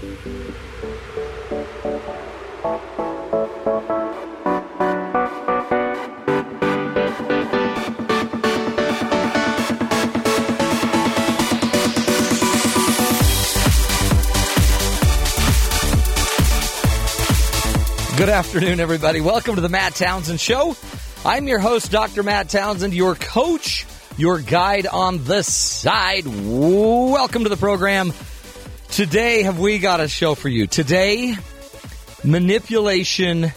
Good 0.00 0.10
afternoon, 18.28 18.78
everybody. 18.78 19.20
Welcome 19.20 19.56
to 19.56 19.60
the 19.60 19.68
Matt 19.68 19.96
Townsend 19.96 20.38
Show. 20.38 20.76
I'm 21.24 21.48
your 21.48 21.58
host, 21.58 21.90
Dr. 21.90 22.22
Matt 22.22 22.50
Townsend, 22.50 22.94
your 22.94 23.16
coach, 23.16 23.84
your 24.16 24.38
guide 24.38 24.86
on 24.86 25.24
the 25.24 25.42
side. 25.42 26.24
Welcome 26.24 27.42
to 27.42 27.48
the 27.48 27.56
program. 27.56 28.12
Today, 29.02 29.42
have 29.42 29.60
we 29.60 29.78
got 29.78 30.00
a 30.00 30.08
show 30.08 30.34
for 30.34 30.48
you? 30.48 30.66
Today, 30.66 31.36
manipulation. 32.24 33.52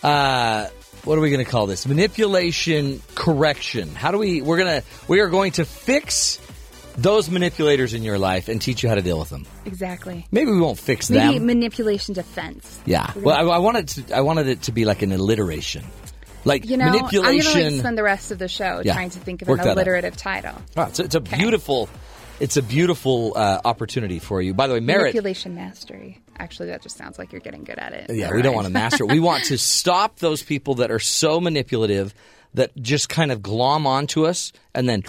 Uh, 0.00 0.68
what 1.02 1.18
are 1.18 1.20
we 1.20 1.30
going 1.30 1.44
to 1.44 1.50
call 1.50 1.66
this? 1.66 1.88
Manipulation 1.88 3.02
correction. 3.16 3.92
How 3.96 4.12
do 4.12 4.18
we? 4.18 4.42
We're 4.42 4.58
gonna. 4.58 4.84
We 5.08 5.18
are 5.18 5.28
going 5.28 5.50
to 5.54 5.64
fix 5.64 6.38
those 6.96 7.28
manipulators 7.28 7.94
in 7.94 8.04
your 8.04 8.16
life 8.16 8.48
and 8.48 8.62
teach 8.62 8.84
you 8.84 8.88
how 8.88 8.94
to 8.94 9.02
deal 9.02 9.18
with 9.18 9.28
them. 9.28 9.44
Exactly. 9.64 10.24
Maybe 10.30 10.52
we 10.52 10.60
won't 10.60 10.78
fix 10.78 11.10
Maybe 11.10 11.38
them. 11.38 11.46
manipulation 11.46 12.14
defense. 12.14 12.78
Yeah. 12.86 13.10
Well, 13.16 13.34
I, 13.34 13.56
I 13.56 13.58
wanted 13.58 13.88
to. 13.88 14.16
I 14.16 14.20
wanted 14.20 14.46
it 14.46 14.62
to 14.62 14.70
be 14.72 14.84
like 14.84 15.02
an 15.02 15.10
alliteration, 15.10 15.84
like 16.44 16.64
You 16.64 16.76
know, 16.76 16.84
I'm 16.84 16.92
manipulation. 16.92 17.52
going 17.52 17.64
to 17.64 17.70
like 17.72 17.80
spend 17.80 17.98
the 17.98 18.04
rest 18.04 18.30
of 18.30 18.38
the 18.38 18.46
show 18.46 18.82
Yeah. 18.84 18.92
trying 18.94 19.10
to 19.10 19.18
think 19.18 19.42
of 19.42 19.48
Work 19.48 19.62
an 19.62 19.70
alliterative 19.70 20.16
title. 20.16 20.54
Wow, 20.76 20.86
it's, 20.86 21.00
it's 21.00 21.16
a 21.16 21.20
beautiful. 21.20 21.88
It's 22.40 22.56
a 22.56 22.62
beautiful 22.62 23.32
uh, 23.36 23.60
opportunity 23.64 24.18
for 24.18 24.42
you. 24.42 24.54
By 24.54 24.66
the 24.66 24.74
way, 24.74 24.80
Merritt. 24.80 25.14
Manipulation 25.14 25.54
mastery. 25.54 26.20
Actually, 26.36 26.68
that 26.70 26.82
just 26.82 26.96
sounds 26.96 27.18
like 27.18 27.30
you're 27.32 27.40
getting 27.40 27.62
good 27.62 27.78
at 27.78 27.92
it. 27.92 28.10
Yeah, 28.10 28.28
All 28.28 28.34
we 28.34 28.42
don't 28.42 28.54
want 28.54 28.66
to 28.66 28.72
master. 28.72 29.04
it. 29.04 29.10
We 29.10 29.20
want 29.20 29.44
to 29.44 29.58
stop 29.78 30.18
those 30.18 30.42
people 30.42 30.76
that 30.76 30.90
are 30.90 30.98
so 30.98 31.40
manipulative 31.40 32.12
that 32.54 32.76
just 32.76 33.08
kind 33.08 33.30
of 33.30 33.40
glom 33.42 33.86
onto 33.86 34.26
us 34.26 34.52
and 34.74 34.88
then 34.88 35.02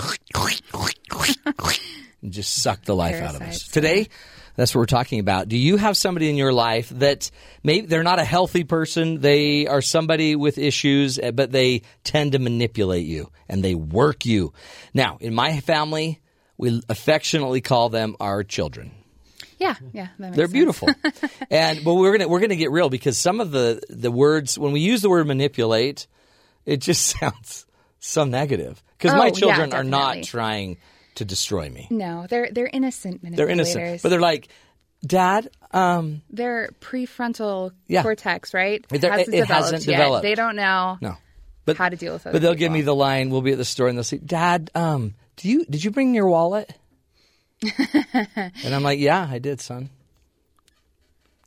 and 2.24 2.32
just 2.34 2.62
suck 2.62 2.84
the 2.84 2.96
life 2.96 3.16
out 3.16 3.36
of 3.36 3.42
us. 3.42 3.64
Parasites, 3.64 3.72
Today, 3.72 4.08
that's 4.56 4.74
what 4.74 4.80
we're 4.82 4.86
talking 4.86 5.20
about. 5.20 5.48
Do 5.48 5.58
you 5.58 5.78
have 5.78 5.98
somebody 5.98 6.30
in 6.30 6.36
your 6.38 6.54
life 6.54 6.90
that 6.90 7.30
maybe 7.64 7.88
they're 7.88 8.04
not 8.04 8.20
a 8.20 8.24
healthy 8.24 8.64
person, 8.64 9.20
they 9.22 9.68
are 9.68 9.82
somebody 9.82 10.36
with 10.36 10.58
issues, 10.58 11.20
eh, 11.20 11.32
but 11.32 11.52
they 11.52 11.82
tend 12.04 12.32
to 12.34 12.40
manipulate 12.40 13.06
you 13.06 13.32
and 13.50 13.64
they 13.64 13.76
work 13.76 14.26
you. 14.26 14.54
Now, 14.94 15.18
in 15.20 15.34
my 15.36 15.60
family, 15.60 16.22
we 16.58 16.82
affectionately 16.90 17.62
call 17.62 17.90
them 17.90 18.16
our 18.20 18.44
children. 18.44 18.92
Yeah, 19.60 19.76
yeah. 19.94 20.08
They're 20.20 20.34
sense. 20.34 20.52
beautiful, 20.52 20.90
and 21.50 21.84
but 21.84 21.94
we're 21.94 22.12
gonna 22.18 22.28
we're 22.28 22.42
gonna 22.42 22.56
get 22.58 22.72
real 22.72 22.90
because 22.90 23.18
some 23.18 23.40
of 23.40 23.52
the 23.52 23.82
the 23.90 24.12
words 24.12 24.60
when 24.60 24.74
we 24.74 24.82
use 24.82 25.02
the 25.02 25.10
word 25.10 25.26
manipulate, 25.28 26.08
it 26.66 26.78
just 26.82 27.06
sounds 27.20 27.66
so 28.00 28.26
negative. 28.26 28.84
Because 28.98 29.14
Oh, 29.14 29.18
my 29.18 29.28
yeah, 29.28 29.32
children 29.32 29.74
are 29.74 29.84
not 29.84 30.24
trying 30.24 30.78
to 31.16 31.26
destroy 31.26 31.70
me. 31.70 31.88
No, 31.90 32.26
they're 32.30 32.50
they're 32.52 32.68
innocent 32.72 33.24
manipulators. 33.24 33.38
They're 33.74 33.82
innocent, 33.84 34.04
but 34.04 34.10
they're 34.10 34.20
like, 34.20 34.50
Dad, 35.06 35.50
um, 35.72 36.22
They're 36.30 36.70
prefrontal 36.82 37.72
Yeah. 37.88 38.02
cortex, 38.04 38.54
right? 38.54 38.86
They're- 38.90 39.10
hasn't 39.12 39.30
it 39.36 39.42
developed 39.42 39.72
hasn't 39.72 39.86
developed. 39.86 40.24
They 40.24 40.36
don't 40.36 40.56
know. 40.58 40.98
no, 41.02 41.16
but 41.64 41.78
How 41.78 41.88
to 41.90 41.96
deal 41.96 42.14
with 42.14 42.26
it. 42.26 42.34
But 42.34 42.42
they'll 42.42 42.56
give 42.56 42.72
me 42.72 42.82
the 42.82 42.96
line. 42.96 43.30
We'll 43.30 43.42
be 43.42 43.52
at 43.54 43.58
the 43.58 43.66
store 43.66 43.88
and 43.88 43.98
they'll 43.98 44.04
say, 44.04 44.18
Dad, 44.18 44.70
um, 44.76 45.14
do 45.38 45.50
you 45.50 45.66
did 45.66 45.84
you 45.84 45.92
bring 45.92 46.14
your 46.16 46.28
wallet? 46.28 46.72
and 47.62 48.74
I'm 48.76 48.84
like, 48.84 49.00
Yeah, 49.00 49.28
I 49.30 49.40
did, 49.40 49.62
son. 49.62 49.90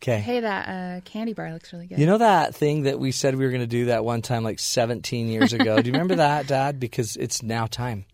Okay. 0.03 0.21
Hey, 0.21 0.41
that 0.41 0.69
uh, 0.69 1.01
candy 1.05 1.33
bar 1.33 1.53
looks 1.53 1.73
really 1.73 1.87
good. 1.89 1.99
You 1.99 2.07
know 2.07 2.19
that 2.19 2.55
thing 2.55 2.85
that 2.85 3.01
we 3.01 3.11
said 3.11 3.35
we 3.35 3.45
were 3.45 3.51
going 3.51 3.63
to 3.63 3.67
do 3.67 3.87
that 3.87 4.05
one 4.05 4.23
time 4.23 4.45
like 4.45 4.61
17 4.61 5.27
years 5.29 5.53
ago? 5.53 5.81
do 5.83 5.89
you 5.89 5.93
remember 5.93 6.15
that, 6.27 6.47
Dad? 6.47 6.79
Because 6.79 7.17
it's 7.17 7.43
now 7.43 7.67
time. 7.67 8.05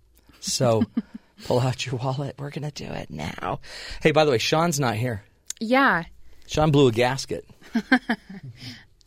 So 0.41 0.85
pull 1.45 1.61
out 1.61 1.85
your 1.85 1.97
wallet. 1.97 2.37
We're 2.39 2.49
going 2.51 2.71
to 2.71 2.71
do 2.71 2.91
it 2.91 3.11
now. 3.11 3.61
Hey, 4.03 4.13
by 4.13 4.25
the 4.25 4.31
way, 4.31 4.39
Sean's 4.39 4.81
not 4.81 4.95
here. 4.97 5.25
yeah. 5.61 6.05
Sean 6.47 6.71
blew 6.71 6.89
a 6.89 6.93
gasket. 6.93 7.47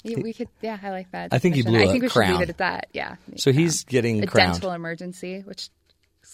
We 0.03 0.33
could. 0.33 0.47
Yeah, 0.61 0.77
I 0.81 0.89
like 0.91 1.11
that. 1.11 1.29
I 1.33 1.37
think 1.39 1.53
he 1.55 1.61
blew 1.63 1.77
I 1.79 1.83
a 1.83 1.87
think 1.87 2.03
we 2.03 2.09
should 2.09 2.27
leave 2.29 2.41
it 2.41 2.49
at 2.49 2.57
that. 2.59 2.87
Yeah. 2.93 3.15
So 3.35 3.51
he's 3.51 3.83
getting 3.83 4.23
a 4.23 4.27
crowned. 4.27 4.53
dental 4.53 4.71
emergency, 4.71 5.41
which 5.45 5.69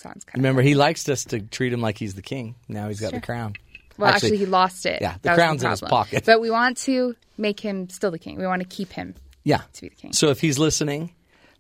sounds 0.04 0.24
kind 0.26 0.38
Remember, 0.38 0.62
he 0.62 0.76
likes 0.76 1.08
us 1.10 1.26
to 1.26 1.40
treat 1.40 1.74
him 1.74 1.82
like 1.82 1.98
he's 1.98 2.14
the 2.14 2.22
king. 2.22 2.56
Now 2.68 2.90
he's 2.90 3.00
got 3.00 3.14
the 3.14 3.22
crown. 3.22 3.56
Well, 3.98 4.12
actually, 4.12 4.38
he 4.38 4.46
lost 4.46 4.86
it. 4.86 5.02
yeah, 5.02 5.14
the 5.14 5.20
That 5.22 5.32
was 5.32 5.38
crown's 5.38 5.64
in 5.64 5.70
his 5.72 5.82
pocket. 5.82 6.24
But 6.26 6.42
we 6.42 6.50
want 6.50 6.78
to 6.80 7.16
make 7.38 7.60
him 7.60 7.90
still 7.90 8.12
the 8.12 8.20
king. 8.20 8.38
We 8.38 8.46
want 8.48 8.62
to 8.62 8.68
keep 8.68 8.92
him 8.92 9.16
Yeah. 9.44 9.62
to 9.74 9.82
be 9.82 9.90
the 9.90 9.96
king. 9.96 10.14
So 10.14 10.30
if 10.30 10.42
he's 10.42 10.58
listening, 10.60 11.12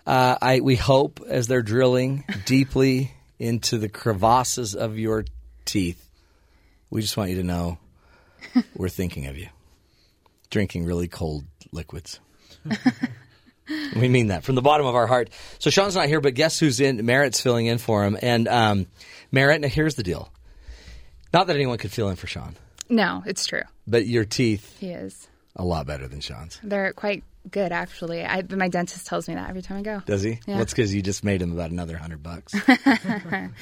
uh, 0.05 0.37
I 0.41 0.59
we 0.59 0.75
hope 0.75 1.21
as 1.27 1.47
they're 1.47 1.61
drilling 1.61 2.23
deeply 2.45 3.11
into 3.39 3.77
the 3.77 3.87
crevasses 3.89 4.75
of 4.75 4.97
your 4.97 5.25
teeth, 5.65 6.09
we 6.89 7.01
just 7.01 7.15
want 7.17 7.29
you 7.29 7.37
to 7.37 7.43
know 7.43 7.77
we're 8.75 8.89
thinking 8.89 9.27
of 9.27 9.37
you. 9.37 9.47
Drinking 10.49 10.85
really 10.85 11.07
cold 11.07 11.45
liquids. 11.71 12.19
we 13.95 14.09
mean 14.09 14.27
that 14.27 14.43
from 14.43 14.55
the 14.55 14.61
bottom 14.61 14.85
of 14.85 14.95
our 14.95 15.07
heart. 15.07 15.29
So 15.59 15.69
Sean's 15.69 15.95
not 15.95 16.07
here, 16.07 16.21
but 16.21 16.33
guess 16.33 16.59
who's 16.59 16.79
in? 16.79 17.05
Merritt's 17.05 17.39
filling 17.41 17.65
in 17.67 17.77
for 17.77 18.03
him. 18.05 18.17
And 18.21 18.47
um, 18.47 18.87
Merritt, 19.31 19.61
now 19.61 19.67
here's 19.67 19.95
the 19.95 20.03
deal. 20.03 20.31
Not 21.33 21.47
that 21.47 21.55
anyone 21.55 21.77
could 21.77 21.91
fill 21.91 22.09
in 22.09 22.15
for 22.15 22.27
Sean, 22.27 22.55
No, 22.89 23.23
it's 23.25 23.45
true. 23.45 23.63
but 23.87 24.05
your 24.05 24.23
teeth 24.25 24.77
He 24.79 24.89
is. 24.91 25.27
a 25.55 25.63
lot 25.63 25.87
better 25.87 26.07
than 26.07 26.19
Sean's. 26.19 26.59
They're 26.63 26.93
quite 26.93 27.23
good, 27.49 27.71
actually. 27.71 28.23
I, 28.23 28.43
my 28.55 28.69
dentist 28.69 29.07
tells 29.07 29.27
me 29.27 29.33
that 29.35 29.49
every 29.49 29.61
time 29.63 29.77
I 29.79 29.81
go. 29.81 30.01
Does 30.05 30.21
he? 30.21 30.31
Yeah. 30.45 30.53
Well, 30.55 30.61
it's 30.61 30.71
because 30.73 30.93
you 30.93 31.01
just 31.01 31.23
made 31.23 31.41
him 31.41 31.51
about 31.51 31.71
another 31.71 31.97
hundred 31.97 32.21
bucks. 32.23 32.53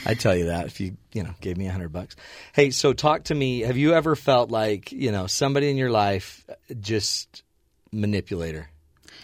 I'd 0.05 0.19
tell 0.19 0.35
you 0.35 0.45
that 0.47 0.65
if 0.67 0.79
you, 0.81 0.97
you 1.13 1.23
know, 1.23 1.33
gave 1.41 1.57
me 1.57 1.67
a 1.67 1.71
hundred 1.71 1.93
bucks. 1.93 2.15
Hey, 2.53 2.71
so 2.71 2.93
talk 2.93 3.23
to 3.25 3.35
me. 3.35 3.61
Have 3.61 3.77
you 3.77 3.93
ever 3.93 4.15
felt 4.15 4.51
like, 4.51 4.91
you 4.91 5.11
know, 5.11 5.27
somebody 5.27 5.69
in 5.69 5.77
your 5.77 5.89
life 5.91 6.45
just 6.79 7.43
manipulator, 7.91 8.69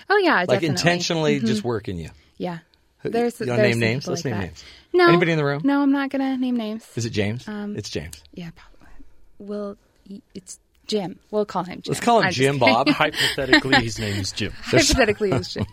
Oh 0.10 0.18
yeah, 0.18 0.36
like 0.36 0.48
definitely. 0.48 0.68
intentionally 0.70 1.40
just 1.40 1.64
working 1.64 1.98
you? 1.98 2.10
Yeah. 2.38 2.60
There's. 3.04 3.40
You 3.40 3.48
wanna 3.48 3.62
there's 3.62 3.76
name 3.76 3.80
names? 3.80 4.08
Let's 4.08 4.26
like 4.26 4.32
name 4.34 4.42
that. 4.42 4.48
names. 4.48 4.64
No. 4.94 5.08
Anybody 5.08 5.32
in 5.32 5.38
the 5.38 5.46
room? 5.46 5.62
No, 5.64 5.82
I'm 5.82 5.92
not 5.92 6.10
gonna 6.10 6.38
name 6.38 6.58
names. 6.58 6.86
Is 6.96 7.06
it 7.06 7.12
James? 7.12 7.48
Um, 7.48 7.76
it's 7.76 7.90
James. 7.90 8.22
Yeah, 8.34 8.50
probably. 8.56 8.88
We'll. 9.40 9.78
It's 10.34 10.60
Jim. 10.88 11.20
We'll 11.32 11.46
call 11.46 11.64
him 11.64 11.82
Jim. 11.82 11.92
Let's 11.92 12.00
call 12.00 12.20
him 12.20 12.28
I'm 12.28 12.32
Jim. 12.32 12.58
Bob. 12.60 12.88
Hypothetically, 12.90 13.76
his 13.84 14.00
name 14.00 14.20
is 14.20 14.32
Jim. 14.32 14.52
Hypothetically, 14.62 15.32
it's 15.32 15.54
Jim. 15.54 15.66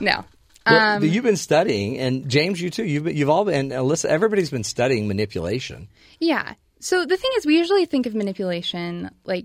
No. 0.00 0.24
But- 0.64 0.72
Um, 0.74 1.04
you've 1.04 1.24
been 1.24 1.36
studying, 1.36 1.98
and 1.98 2.28
James, 2.28 2.60
you 2.60 2.70
too. 2.70 2.84
You've 2.84 3.04
been, 3.04 3.16
you've 3.16 3.28
all 3.28 3.44
been. 3.44 3.54
And 3.54 3.72
Alyssa, 3.72 4.06
everybody's 4.06 4.50
been 4.50 4.64
studying 4.64 5.06
manipulation. 5.08 5.88
Yeah. 6.20 6.54
So 6.80 7.04
the 7.04 7.16
thing 7.18 7.30
is, 7.36 7.44
we 7.44 7.58
usually 7.58 7.84
think 7.84 8.06
of 8.06 8.14
manipulation 8.14 9.10
like 9.24 9.44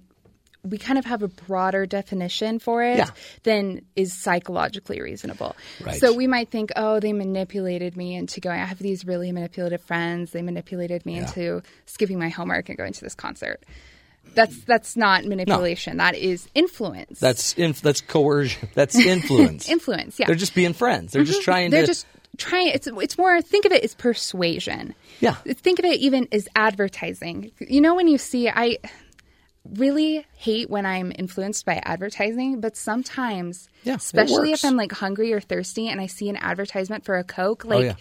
we 0.63 0.77
kind 0.77 0.99
of 0.99 1.05
have 1.05 1.23
a 1.23 1.27
broader 1.27 1.85
definition 1.85 2.59
for 2.59 2.83
it 2.83 2.97
Yeah. 2.97 3.09
than 3.43 3.85
is 3.95 4.13
psychologically 4.13 5.01
reasonable. 5.01 5.55
Right. 5.83 5.99
So 5.99 6.13
we 6.13 6.27
might 6.27 6.49
think, 6.51 6.71
oh, 6.75 6.99
they 6.99 7.13
manipulated 7.13 7.95
me 7.95 8.15
into 8.15 8.41
going. 8.41 8.59
I 8.59 8.65
have 8.65 8.79
these 8.79 9.05
really 9.05 9.31
manipulative 9.31 9.81
friends. 9.81 10.31
They 10.31 10.41
manipulated 10.41 11.05
me 11.05 11.17
into 11.17 11.61
skipping 11.85 12.19
my 12.19 12.29
homework 12.29 12.69
and 12.69 12.77
going 12.77 12.93
to 12.93 13.01
this 13.01 13.15
concert. 13.15 13.63
That's 14.35 14.59
that's 14.65 14.95
not 14.95 15.25
manipulation. 15.25 15.97
That 15.97 16.15
is 16.15 16.47
influence. 16.53 17.19
That's 17.19 17.53
inf- 17.53 17.81
that's 17.81 18.01
coercion. 18.01 18.69
That's 18.75 18.95
influence. 18.99 19.69
influence. 19.69 20.19
Yeah. 20.19 20.27
They're 20.27 20.35
just 20.35 20.53
being 20.53 20.73
friends. 20.73 21.13
They're 21.13 21.23
just 21.23 21.39
mm-hmm. 21.39 21.45
trying 21.45 21.71
They're 21.71 21.81
to. 21.81 21.87
just 21.87 22.05
trying. 22.37 22.67
It's 22.67 22.87
it's 22.87 23.17
more. 23.17 23.41
Think 23.41 23.65
of 23.65 23.71
it 23.71 23.83
as 23.83 23.95
persuasion. 23.95 24.93
Yeah. 25.19 25.33
Think 25.33 25.79
of 25.79 25.85
it 25.85 25.99
even 25.99 26.27
as 26.31 26.47
advertising. 26.55 27.51
You 27.59 27.81
know 27.81 27.95
when 27.95 28.07
you 28.07 28.17
see 28.17 28.49
I 28.49 28.77
really 29.65 30.25
hate 30.37 30.69
when 30.69 30.85
I'm 30.85 31.11
influenced 31.15 31.65
by 31.65 31.81
advertising, 31.83 32.59
but 32.61 32.75
sometimes, 32.77 33.67
Yeah, 33.83 33.95
especially 33.95 34.51
if 34.51 34.63
I'm 34.65 34.75
like 34.77 34.91
hungry 34.91 35.33
or 35.33 35.39
thirsty 35.41 35.87
and 35.89 35.99
I 36.01 36.07
see 36.07 36.29
an 36.29 36.37
advertisement 36.37 37.05
for 37.05 37.17
a 37.17 37.23
Coke, 37.23 37.63
oh, 37.65 37.69
like 37.69 37.77
Oh, 37.79 37.81
yeah. 37.87 37.93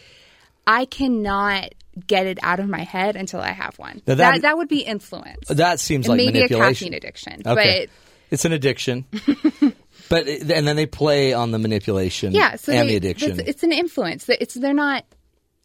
I 0.67 0.85
cannot 0.85 1.75
get 2.07 2.27
it 2.27 2.39
out 2.43 2.61
of 2.61 2.69
my 2.69 2.83
head 2.83 3.17
until 3.17 3.41
I 3.41 3.53
have 3.53 3.79
one. 3.79 4.03
That, 4.05 4.19
that- 4.19 4.43
that 4.43 4.57
would 4.57 4.69
be 4.69 4.81
influence. 4.81 5.49
That 5.49 5.81
seems 5.81 6.07
And 6.07 6.17
like 6.19 6.27
maybe 6.27 6.39
a 6.39 6.43
manipulation. 6.43 6.75
caffeine 6.75 6.95
addiction. 6.95 7.43
Okay. 7.47 7.87
But 7.87 7.91
it's 8.31 8.45
an 8.45 8.53
addiction. 8.53 9.07
but 10.11 10.29
and 10.29 10.67
then 10.67 10.77
they 10.77 10.87
play 10.87 11.33
on 11.33 11.51
the 11.51 11.59
manipulation 11.59 12.33
Yeah, 12.33 12.57
so 12.57 12.73
and 12.73 12.83
they, 12.89 12.93
the 12.93 12.97
addiction. 12.97 13.41
It's 13.47 13.63
an 13.63 13.73
influence. 13.73 14.27
That 14.27 14.43
It's 14.43 14.55
they're 14.55 14.75
not 14.75 15.05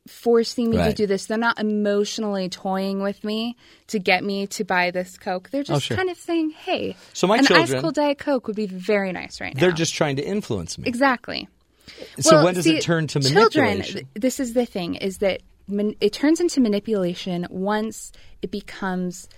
forcing 0.08 0.70
me 0.70 0.78
to 0.78 0.94
do 0.94 1.08
this. 1.08 1.28
They're 1.28 1.38
not 1.38 1.60
emotionally 1.60 2.50
toying 2.50 3.02
with 3.02 3.24
me 3.24 3.56
to 3.88 4.00
get 4.00 4.24
me 4.24 4.48
to 4.48 4.64
buy 4.64 4.92
this 4.92 5.18
Coke. 5.18 5.50
They're 5.50 5.62
oh, 5.62 5.64
just 5.64 5.78
Oh, 5.78 5.80
sure. 5.80 5.98
kind 5.98 6.10
of 6.10 6.18
saying, 6.18 6.52
"Hey, 6.52 6.96
So 7.14 7.26
my 7.28 7.38
an 7.38 7.46
children- 7.46 7.76
ice 7.78 7.82
cold 7.82 7.96
diet 7.96 8.18
Coke 8.18 8.48
would 8.48 8.56
be 8.56 8.66
very 8.68 9.12
nice 9.14 9.40
right 9.40 9.56
now." 9.56 9.62
They're 9.62 9.72
just 9.72 9.94
trying 9.94 10.18
to 10.18 10.24
influence 10.26 10.78
me. 10.78 10.88
exactly. 10.88 11.48
so 12.20 12.36
Well, 12.36 12.46
when 12.46 12.54
does 12.56 12.64
see, 12.66 12.78
it 12.78 12.82
turn 12.84 13.08
to 13.08 13.20
manipulation? 13.20 13.94
th- 13.94 14.08
this 14.16 14.40
is 14.40 14.54
the 14.54 14.66
thing: 14.66 14.96
is 14.96 15.20
that 15.20 15.42
it 16.02 16.12
turns 16.14 16.40
into 16.42 16.60
manipulation 16.60 17.48
once 17.50 18.12
it 18.42 18.52
becomes 18.52 19.30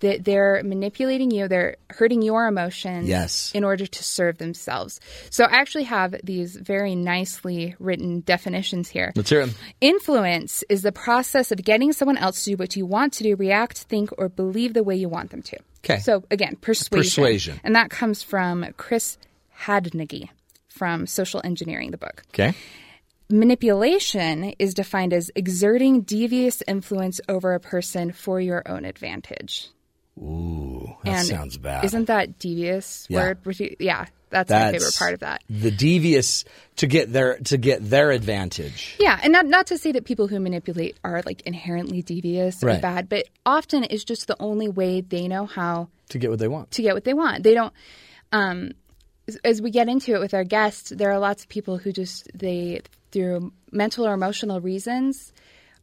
that 0.00 0.24
they're 0.24 0.62
manipulating 0.64 1.30
you, 1.30 1.48
they're 1.48 1.76
hurting 1.90 2.22
your 2.22 2.46
emotions 2.46 3.08
Yes. 3.08 3.50
in 3.54 3.64
order 3.64 3.86
to 3.86 4.04
serve 4.04 4.38
themselves. 4.38 5.00
So 5.30 5.44
I 5.44 5.56
actually 5.56 5.84
have 5.84 6.14
these 6.22 6.56
very 6.56 6.94
nicely 6.94 7.74
written 7.78 8.20
definitions 8.20 8.88
here. 8.88 9.12
Let's 9.16 9.30
hear 9.30 9.44
them. 9.44 9.54
Influence 9.80 10.62
is 10.68 10.82
the 10.82 10.92
process 10.92 11.50
of 11.50 11.62
getting 11.64 11.92
someone 11.92 12.16
else 12.16 12.44
to 12.44 12.50
do 12.50 12.56
what 12.56 12.76
you 12.76 12.86
want 12.86 13.12
to 13.14 13.24
do, 13.24 13.36
react, 13.36 13.78
think, 13.78 14.10
or 14.18 14.28
believe 14.28 14.74
the 14.74 14.84
way 14.84 14.94
you 14.96 15.08
want 15.08 15.30
them 15.30 15.42
to. 15.42 15.58
Okay. 15.84 16.00
So 16.00 16.24
again, 16.30 16.56
persuasion. 16.60 16.98
Persuasion. 16.98 17.60
And 17.64 17.74
that 17.74 17.90
comes 17.90 18.22
from 18.22 18.66
Chris 18.76 19.18
Hadnagy 19.60 20.28
from 20.68 21.06
Social 21.06 21.40
Engineering, 21.44 21.90
the 21.90 21.98
book. 21.98 22.22
Okay. 22.28 22.54
Manipulation 23.30 24.54
is 24.58 24.72
defined 24.72 25.12
as 25.12 25.30
exerting 25.34 26.00
devious 26.00 26.62
influence 26.66 27.20
over 27.28 27.52
a 27.52 27.60
person 27.60 28.10
for 28.10 28.40
your 28.40 28.62
own 28.66 28.84
advantage. 28.86 29.68
Ooh, 30.22 30.96
that 31.04 31.26
sounds 31.26 31.58
bad. 31.58 31.84
Isn't 31.84 32.06
that 32.06 32.38
devious 32.38 33.06
Yeah. 33.08 33.34
word? 33.44 33.76
Yeah, 33.80 34.06
that's, 34.30 34.50
my 34.50 34.72
favorite 34.72 34.94
part 34.98 35.14
of 35.14 35.20
that. 35.20 35.42
The 35.48 35.70
devious 35.70 36.44
to 36.76 36.86
get 36.86 37.12
their 37.12 37.38
to 37.38 37.56
get 37.56 37.88
their 37.88 38.10
advantage. 38.10 38.96
Yeah, 39.00 39.18
and 39.22 39.32
not 39.32 39.46
not 39.46 39.66
to 39.68 39.78
say 39.78 39.92
that 39.92 40.04
people 40.04 40.28
who 40.28 40.38
manipulate 40.40 40.96
are 41.04 41.22
like 41.24 41.42
inherently 41.42 42.02
devious 42.02 42.62
Right. 42.62 42.78
or 42.78 42.80
bad, 42.80 43.08
but 43.08 43.26
often 43.46 43.84
it's 43.88 44.04
just 44.04 44.26
the 44.26 44.36
only 44.40 44.68
way 44.68 45.00
they 45.00 45.28
know 45.28 45.46
how 45.46 45.88
To 46.10 46.18
get 46.18 46.30
what 46.30 46.38
they 46.38 46.48
want. 46.48 46.70
to 46.72 46.82
get 46.82 46.94
what 46.94 47.04
they 47.04 47.14
want. 47.14 47.42
They 47.42 47.54
don't. 47.54 47.72
Um, 48.32 48.72
as- 49.26 49.38
as 49.44 49.62
we 49.62 49.70
get 49.70 49.88
into 49.88 50.14
it 50.14 50.20
with 50.20 50.34
our 50.34 50.44
guests, 50.44 50.90
there 50.90 51.10
are 51.10 51.18
lots 51.18 51.42
of 51.44 51.48
people 51.48 51.78
who 51.78 51.92
just 51.92 52.28
they 52.34 52.80
through 53.12 53.52
mental 53.72 54.06
or 54.06 54.12
emotional 54.12 54.60
reasons 54.60 55.32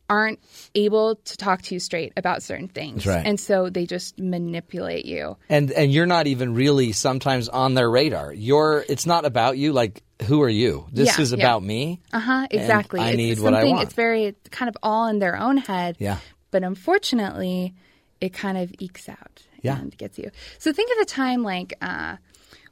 aren't 0.10 0.40
able 0.76 1.16
to 1.16 1.38
talk 1.38 1.62
to 1.64 1.74
you 1.74 1.80
straight 1.80 2.14
about 2.16 2.44
certain 2.44 2.68
things, 2.68 3.06
right. 3.08 3.26
and 3.26 3.40
so 3.40 3.70
they 3.70 3.86
just 3.86 4.20
manipulate 4.20 5.06
you. 5.06 5.36
And 5.50 5.72
and 5.72 5.92
you're 5.92 6.06
not 6.06 6.28
even 6.28 6.54
really 6.54 6.92
sometimes 6.92 7.50
on 7.50 7.74
their 7.74 7.90
radar. 7.90 8.32
You're 8.34 8.86
it's 8.88 9.06
not 9.06 9.26
about 9.26 9.58
you 9.58 9.74
like 9.74 10.04
who 10.28 10.42
are 10.44 10.50
you? 10.50 10.86
This 10.94 11.18
Yeah, 11.18 11.24
is 11.24 11.32
yeah. 11.32 11.38
about 11.40 11.64
me. 11.64 12.00
Uh 12.14 12.20
huh. 12.20 12.48
Exactly. 12.52 13.00
I 13.02 13.10
it's 13.10 13.18
need 13.18 13.40
what 13.40 13.54
I 13.54 13.58
something- 13.62 13.76
want. 13.76 13.84
It's 13.86 13.94
very 13.96 14.36
kind 14.52 14.70
of 14.70 14.78
all 14.84 15.08
in 15.08 15.20
their 15.20 15.38
own 15.38 15.58
head. 15.58 15.98
Yeah. 16.00 16.20
But 16.52 16.64
unfortunately, 16.64 17.74
it 18.22 18.32
kind 18.32 18.58
of 18.58 18.74
ekes 18.80 19.10
out 19.10 19.42
Yeah. 19.62 19.78
and 19.78 19.96
gets 19.98 20.18
you. 20.18 20.32
So 20.60 20.72
think 20.72 20.90
of 20.96 21.00
a 21.02 21.06
time 21.06 21.44
like 21.44 21.74
uh, 21.82 22.16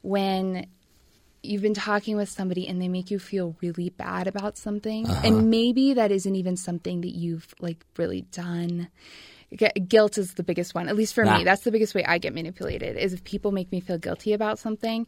when 0.03 0.67
you've 1.43 1.61
been 1.61 1.73
talking 1.73 2.15
with 2.15 2.29
somebody 2.29 2.67
and 2.67 2.81
they 2.81 2.87
make 2.87 3.11
you 3.11 3.19
feel 3.19 3.55
really 3.61 3.89
bad 3.89 4.27
about 4.27 4.57
something, 4.57 5.07
Uh-huh. 5.07 5.21
and 5.27 5.49
maybe 5.49 5.93
that 5.93 6.11
isn't 6.11 6.35
even 6.35 6.55
something 6.57 7.01
that 7.01 7.11
you've 7.15 7.53
like 7.59 7.85
really 7.97 8.21
done. 8.31 8.87
Guilt 9.87 10.17
is 10.17 10.33
the 10.33 10.43
biggest 10.43 10.73
one, 10.73 10.89
at 10.89 10.95
least 10.95 11.13
for 11.13 11.23
Ah. 11.25 11.37
me. 11.37 11.43
That's 11.43 11.61
the 11.63 11.71
biggest 11.71 11.93
way 11.93 12.03
I 12.03 12.17
get 12.17 12.33
manipulated. 12.33 12.97
Is 12.97 13.13
if 13.13 13.23
people 13.23 13.51
make 13.51 13.71
me 13.71 13.81
feel 13.81 13.97
guilty 13.99 14.33
about 14.33 14.57
something, 14.57 15.05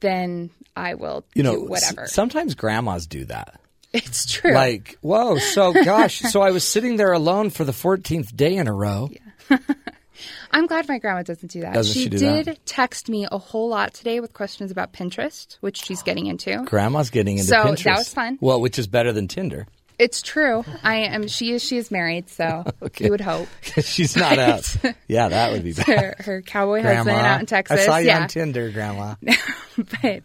then 0.00 0.50
I 0.76 0.94
will 0.94 1.24
You 1.34 1.42
know, 1.42 1.60
whatever. 1.60 2.04
s- 2.04 2.12
sometimes 2.14 2.54
grandmas 2.54 3.06
do 3.06 3.24
that. 3.26 3.60
it's 3.92 4.26
true. 4.26 4.52
Like, 4.52 4.96
whoa, 5.02 5.38
so 5.38 5.72
gosh, 5.84 6.20
so 6.20 6.40
I 6.40 6.50
was 6.50 6.64
sitting 6.64 6.96
there 6.96 7.12
alone 7.12 7.50
for 7.50 7.64
the 7.64 7.72
14th 7.72 8.34
day 8.34 8.56
in 8.56 8.66
a 8.68 8.72
row. 8.72 9.10
I'm 10.54 10.66
glad 10.66 10.88
my 10.88 10.98
grandma 10.98 11.22
doesn't 11.22 11.50
do 11.50 11.62
that. 11.62 11.74
Doesn't 11.74 11.92
she, 11.92 12.04
she 12.04 12.08
do 12.08 12.18
did 12.18 12.46
that? 12.46 12.64
text 12.64 13.08
me 13.08 13.26
a 13.30 13.38
whole 13.38 13.68
lot 13.68 13.92
today 13.92 14.20
with 14.20 14.32
questions 14.32 14.70
about 14.70 14.92
Pinterest, 14.92 15.56
which 15.60 15.84
she's 15.84 16.02
getting 16.02 16.26
into. 16.26 16.62
Grandma's 16.64 17.10
getting 17.10 17.38
into 17.38 17.48
So, 17.48 17.74
that 17.74 17.98
was 17.98 18.08
fun. 18.08 18.38
Well, 18.40 18.60
which 18.60 18.78
is 18.78 18.86
better 18.86 19.12
than 19.12 19.26
Tinder. 19.26 19.66
It's 19.98 20.22
true. 20.22 20.64
I 20.82 20.96
am. 20.96 21.28
She 21.28 21.52
is. 21.52 21.62
She 21.62 21.76
is 21.76 21.90
married, 21.90 22.28
so 22.28 22.64
Okay. 22.82 23.04
you 23.04 23.10
would 23.10 23.20
hope. 23.20 23.48
She's 23.62 24.16
not 24.16 24.38
out. 24.38 24.76
Yeah, 25.06 25.28
that 25.28 25.52
would 25.52 25.62
be 25.62 25.72
bad. 25.72 25.86
Her, 25.86 26.14
her 26.18 26.42
cowboy 26.42 26.82
husband 26.82 27.16
out 27.16 27.40
in 27.40 27.46
Texas. 27.46 27.80
I 27.80 27.84
saw 27.84 27.96
you 27.98 28.06
yeah, 28.06 28.22
on 28.22 28.28
Tinder, 28.28 28.70
Grandma. 28.70 29.14
but 29.76 30.22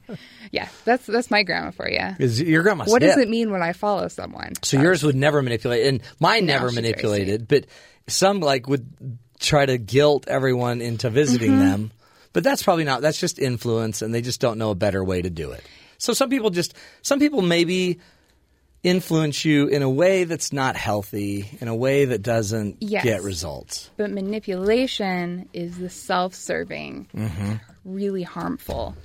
yeah, 0.51 0.69
that's 0.85 1.05
that's 1.05 1.29
my 1.29 1.43
grandma 1.43 1.71
for 1.71 1.89
you. 1.89 1.99
Is 2.17 2.41
your 2.41 2.63
grandma? 2.63 2.85
What 2.85 3.01
does 3.01 3.17
it 3.17 3.29
mean 3.29 3.51
when 3.51 3.61
I 3.61 3.73
follow 3.73 4.07
someone? 4.07 4.53
So 4.63 4.79
yours 4.81 5.03
would 5.03 5.15
never 5.15 5.41
manipulate, 5.41 5.85
and 5.85 6.01
mine 6.19 6.45
No, 6.45 6.53
never 6.53 6.71
manipulated. 6.71 7.47
But 7.47 7.65
some 8.07 8.39
like 8.39 8.67
would 8.67 9.19
try 9.39 9.65
to 9.65 9.77
guilt 9.77 10.27
everyone 10.27 10.81
into 10.81 11.09
visiting 11.09 11.51
Mm-hmm. 11.51 11.59
them. 11.69 11.91
But 12.31 12.43
that's 12.43 12.61
probably 12.61 12.83
not. 12.83 13.01
That's 13.01 13.19
just 13.19 13.39
influence, 13.39 14.01
and 14.03 14.13
they 14.13 14.21
just 14.21 14.39
don't 14.39 14.59
know 14.59 14.69
a 14.69 14.75
better 14.75 15.03
way 15.03 15.21
to 15.21 15.29
do 15.31 15.51
it. 15.51 15.63
So 15.97 16.13
some 16.13 16.29
people 16.29 16.49
just 16.51 16.73
some 17.01 17.19
people 17.19 17.41
maybe 17.41 17.99
influence 18.83 19.43
you 19.43 19.67
in 19.67 19.81
a 19.81 19.89
way 19.89 20.23
that's 20.23 20.53
not 20.53 20.75
healthy, 20.77 21.49
in 21.59 21.67
a 21.67 21.75
way 21.75 22.05
that 22.05 22.21
doesn't 22.21 22.77
Yes. 22.79 23.03
get 23.03 23.23
results. 23.23 23.89
But 23.97 24.11
manipulation 24.11 25.49
is 25.53 25.77
the 25.77 25.89
self-serving, 25.89 27.07
Mm-hmm. 27.15 27.53
really 27.83 28.23
harmful 28.23 28.95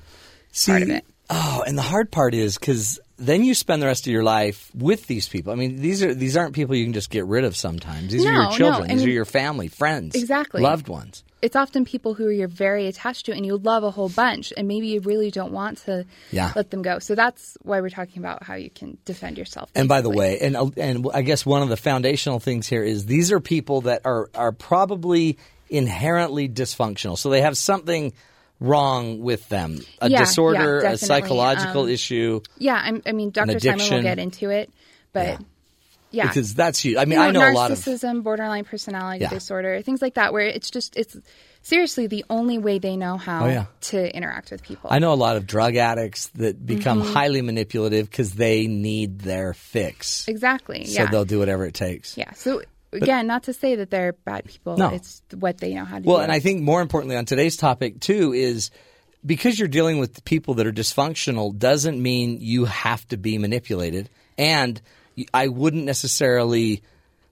See, 0.53 0.71
part 0.73 0.83
of 0.83 0.91
it. 0.91 1.05
Oh, 1.31 1.65
and 1.67 1.77
the 1.77 1.83
hard 1.83 2.11
part 2.13 2.35
is 2.35 2.59
because 2.59 3.01
then 3.17 3.45
you 3.45 3.55
spend 3.55 3.81
the 3.81 3.87
rest 3.87 4.07
of 4.07 4.13
your 4.13 4.25
life 4.25 4.71
with 4.75 5.07
these 5.07 5.29
people. 5.29 5.53
I 5.53 5.57
mean, 5.57 5.77
these 5.81 6.03
are 6.03 6.13
these 6.15 6.37
aren't 6.37 6.55
people 6.55 6.75
you 6.75 6.85
can 6.85 6.93
just 6.93 7.11
get 7.11 7.27
rid 7.27 7.45
of. 7.45 7.57
Sometimes 7.57 8.11
these 8.13 8.27
are 8.27 8.33
your 8.33 8.51
children. 8.53 8.91
I 8.91 8.95
these 8.95 9.05
are 9.05 9.11
your 9.11 9.25
family, 9.25 9.69
friends, 9.69 10.15
Exactly. 10.17 10.61
loved 10.63 10.89
ones. 10.89 11.23
it's 11.43 11.57
often 11.57 11.85
people 11.85 12.15
who 12.15 12.29
you're 12.31 12.49
very 12.49 12.87
attached 12.87 13.27
to 13.27 13.33
and 13.33 13.45
you 13.45 13.57
love 13.59 13.85
a 13.85 13.91
whole 13.91 14.09
bunch 14.09 14.53
and 14.57 14.67
maybe 14.67 14.87
you 14.89 15.01
really 15.01 15.31
don't 15.31 15.53
want 15.53 15.77
to 15.85 16.07
Yeah. 16.33 16.53
let 16.57 16.71
them 16.71 16.81
go. 16.83 16.99
So 16.99 17.15
that's 17.15 17.57
why 17.63 17.81
we're 17.83 17.91
talking 17.91 18.19
about 18.23 18.43
how 18.43 18.55
you 18.55 18.71
can 18.71 18.97
defend 19.05 19.37
yourself. 19.39 19.71
And 19.75 19.87
by 19.89 20.01
the 20.01 20.11
way, 20.11 20.39
and 20.41 20.57
and 20.79 21.07
I 21.13 21.23
guess 21.23 21.45
one 21.47 21.63
of 21.63 21.69
the 21.69 21.77
foundational 21.77 22.41
things 22.41 22.67
here 22.67 22.83
is 22.83 23.07
these 23.07 23.31
are 23.31 23.41
people 23.41 23.83
that 23.83 24.01
are 24.05 24.31
are 24.35 24.53
probably 24.53 25.37
inherently 25.69 26.49
dysfunctional. 26.49 27.19
So 27.19 27.31
they 27.31 27.43
have 27.43 27.57
something 27.57 28.13
wrong 28.61 29.21
with 29.21 29.49
them, 29.49 29.81
a 30.01 30.09
Yeah, 30.09 30.19
disorder, 30.21 30.81
yeah, 30.83 30.91
a 30.93 30.99
psychological 30.99 31.83
Um, 31.83 31.89
issue. 31.89 32.41
Yeah, 32.59 32.81
I'm, 32.83 33.03
I 33.07 33.13
mean, 33.13 33.31
Dr. 33.31 33.59
Simon 33.61 33.91
will 33.91 34.03
get 34.03 34.19
into 34.19 34.51
it, 34.51 34.71
but 35.13 35.27
Yeah. 35.27 35.39
yeah. 36.11 36.29
Because 36.29 36.55
that's 36.55 36.85
you. 36.85 36.99
I 36.99 37.05
mean, 37.05 37.19
You 37.19 37.25
I 37.25 37.31
know 37.33 37.51
a 37.51 37.53
lot 37.53 37.73
of 37.73 37.79
narcissism, 37.79 38.23
borderline 38.23 38.65
personality 38.65 39.27
disorder, 39.27 39.83
things 39.83 40.01
like 40.01 40.15
that, 40.15 40.33
where 40.33 40.47
it's 40.47 40.71
just 40.71 40.97
it's 40.97 41.17
seriously 41.63 42.07
the 42.07 42.25
only 42.31 42.59
way 42.59 42.79
they 42.79 42.97
know 42.97 43.17
how 43.17 43.47
Oh, 43.47 43.67
to 43.91 44.17
interact 44.17 44.51
with 44.51 44.63
people. 44.63 44.91
I 44.93 44.99
know 45.01 45.13
a 45.13 45.15
lot 45.15 45.37
of 45.37 45.47
drug 45.47 45.77
addicts 45.77 46.29
that 46.37 46.65
become 46.65 47.01
Mm-hmm. 47.01 47.13
highly 47.13 47.43
manipulative 47.43 48.09
because 48.09 48.33
they 48.35 48.67
need 48.69 49.21
their 49.21 49.53
fix. 49.55 50.29
exactly. 50.29 50.85
So 50.85 51.07
they'll 51.07 51.25
do 51.25 51.39
whatever 51.41 51.67
it 51.67 51.75
takes. 51.75 52.17
yeah. 52.17 52.33
So 52.35 52.63
again, 52.95 53.27
not 53.27 53.45
to 53.45 53.53
say 53.53 53.77
that 53.77 53.91
they're 53.91 54.13
bad 54.13 54.45
people. 54.45 54.77
No. 54.77 54.89
It's 54.91 55.23
what 55.35 55.59
they 55.59 55.75
know 55.75 55.85
how 55.85 55.99
to 55.99 56.03
Well, 56.03 56.03
do. 56.03 56.11
Well, 56.11 56.21
and 56.21 56.33
I 56.33 56.41
think 56.41 56.63
more 56.63 56.81
importantly 56.81 57.17
on 57.17 57.25
today's 57.25 57.57
topic 57.57 58.01
too 58.01 58.33
is 58.33 58.71
because 59.27 59.59
you're 59.59 59.69
dealing 59.69 59.99
with 59.99 60.25
people 60.25 60.55
that 60.55 60.67
are 60.67 60.73
dysfunctional 60.73 61.57
doesn't 61.57 62.01
mean 62.03 62.39
you 62.41 62.67
have 62.67 63.07
to 63.09 63.17
be 63.17 63.39
manipulated. 63.39 64.09
And 64.37 64.81
I 65.33 65.49
wouldn't 65.49 65.85
necessarily 65.85 66.83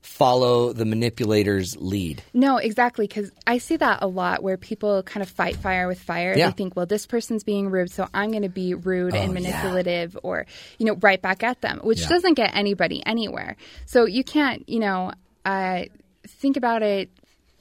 follow 0.01 0.73
the 0.73 0.85
manipulator's 0.85 1.77
lead. 1.77 2.23
No, 2.35 2.57
exactly. 2.57 3.07
Because 3.07 3.31
I 3.47 3.59
see 3.59 3.77
that 3.77 4.03
a 4.03 4.07
lot 4.09 4.43
where 4.43 4.57
people 4.57 5.03
kind 5.05 5.23
of 5.23 5.29
fight 5.29 5.57
fire 5.57 5.87
with 5.87 6.01
fire. 6.01 6.35
Yeah. 6.37 6.47
They 6.47 6.53
think, 6.57 6.75
well, 6.75 6.87
this 6.87 7.07
person's 7.07 7.45
being 7.45 7.71
rude, 7.71 7.91
so 7.91 8.09
I'm 8.13 8.31
going 8.31 8.43
to 8.43 8.49
be 8.49 8.75
rude 8.75 9.15
and 9.15 9.31
Oh, 9.31 9.35
yeah. 9.35 9.41
manipulative 9.41 10.19
or, 10.23 10.47
you 10.79 10.87
know, 10.87 10.97
right 11.01 11.21
back 11.23 11.43
at 11.45 11.61
them, 11.61 11.81
which 11.85 12.01
Yeah. 12.01 12.09
doesn't 12.09 12.35
get 12.35 12.51
anybody 12.55 13.03
anywhere. 13.07 13.57
So 13.87 14.05
you 14.07 14.25
can't, 14.25 14.69
you 14.69 14.81
know, 14.81 15.13
uh, 15.45 15.85
think 16.27 16.57
about 16.57 16.83
it 16.83 17.11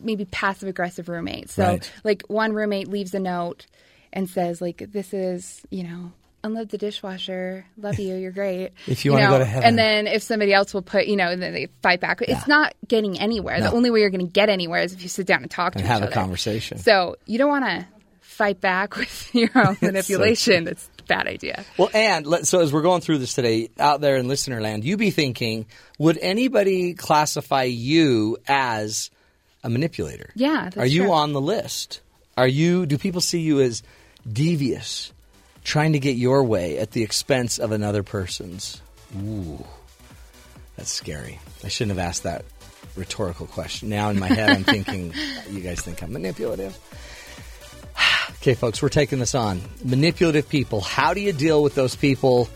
maybe 0.03 0.25
passive 0.25 0.67
aggressive 0.67 1.07
roommates. 1.09 1.53
So, 1.53 1.63
Right. 1.63 1.91
like, 2.03 2.23
one 2.27 2.53
roommate 2.53 2.87
leaves 2.87 3.13
a 3.13 3.19
note 3.19 3.67
and 4.11 4.27
says, 4.27 4.59
like, 4.59 4.83
this 4.91 5.13
is, 5.13 5.61
you 5.69 5.83
know, 5.83 6.11
unload 6.43 6.69
the 6.69 6.77
dishwasher. 6.79 7.65
Love 7.77 7.99
you. 7.99 8.15
You're 8.15 8.31
great. 8.31 8.71
If 8.87 9.05
you 9.05 9.11
wanna 9.11 9.27
go 9.29 9.37
to 9.37 9.45
heaven. 9.45 9.67
And 9.69 9.77
then 9.77 10.07
if 10.07 10.23
somebody 10.23 10.53
else 10.53 10.73
will 10.73 10.81
put, 10.81 11.05
you 11.05 11.15
know, 11.15 11.29
and 11.29 11.39
then 11.39 11.53
they 11.53 11.67
fight 11.83 11.99
back. 11.99 12.19
It's 12.23 12.47
not 12.47 12.73
getting 12.87 13.19
anywhere. 13.19 13.61
The 13.61 13.71
only 13.71 13.91
way 13.91 13.99
you're 13.99 14.09
going 14.09 14.25
to 14.25 14.31
get 14.31 14.49
anywhere 14.49 14.81
is 14.81 14.91
if 14.93 15.03
you 15.03 15.07
sit 15.07 15.27
down 15.27 15.43
and 15.43 15.51
talk 15.51 15.73
to 15.73 15.77
And 15.77 15.85
each 15.85 15.89
have 15.89 16.01
a 16.01 16.05
other. 16.05 16.13
conversation. 16.13 16.79
So 16.79 17.17
you 17.27 17.37
don't 17.37 17.49
want 17.49 17.65
to 17.65 17.85
fight 18.21 18.59
back 18.59 18.95
with 18.97 19.35
your 19.35 19.51
own 19.53 19.77
manipulation. 19.83 20.67
It's 20.67 20.89
bad 21.11 21.27
idea. 21.27 21.65
Well, 21.77 21.89
and 21.93 22.25
let, 22.25 22.47
so 22.47 22.61
as 22.61 22.71
we're 22.71 22.81
going 22.81 23.01
through 23.01 23.17
this 23.19 23.33
today, 23.33 23.69
out 23.77 23.99
there 24.01 24.15
in 24.15 24.27
listener 24.27 24.61
land, 24.61 24.83
you 24.85 24.95
be 24.97 25.11
thinking, 25.11 25.65
would 25.99 26.17
anybody 26.17 26.93
classify 26.93 27.63
you 27.63 28.37
as 28.47 29.11
a 29.63 29.69
manipulator? 29.69 30.31
Yeah, 30.35 30.63
that's 30.65 30.77
Are 30.77 30.85
you 30.85 31.03
true. 31.03 31.11
on 31.11 31.33
the 31.33 31.41
list? 31.41 32.01
Are 32.37 32.47
you? 32.47 32.85
Do 32.85 32.97
people 32.97 33.19
see 33.21 33.41
you 33.41 33.59
as 33.61 33.83
devious, 34.31 35.11
trying 35.63 35.93
to 35.93 35.99
get 35.99 36.15
your 36.15 36.43
way 36.43 36.77
at 36.77 36.91
the 36.91 37.03
expense 37.03 37.59
of 37.59 37.71
another 37.71 38.03
person's? 38.03 38.81
Ooh, 39.21 39.65
that's 40.77 40.91
scary. 40.91 41.39
I 41.63 41.67
shouldn't 41.67 41.97
have 41.97 42.07
asked 42.07 42.23
that 42.23 42.45
rhetorical 42.95 43.47
question. 43.47 43.89
Now 43.89 44.09
in 44.09 44.17
my 44.19 44.27
head, 44.27 44.49
I'm 44.49 44.63
thinking, 44.63 45.13
you 45.49 45.59
guys 45.59 45.81
think 45.81 46.01
I'm 46.01 46.13
manipulative. 46.13 46.77
Okay, 48.41 48.55
folks, 48.55 48.81
we're 48.81 48.89
taking 48.89 49.19
this 49.19 49.35
on. 49.35 49.61
Manipulative 49.83 50.49
people. 50.49 50.81
How 50.81 51.13
do 51.13 51.21
you 51.21 51.31
deal 51.31 51.61
with 51.61 51.75
those 51.75 51.95
people 51.95 52.49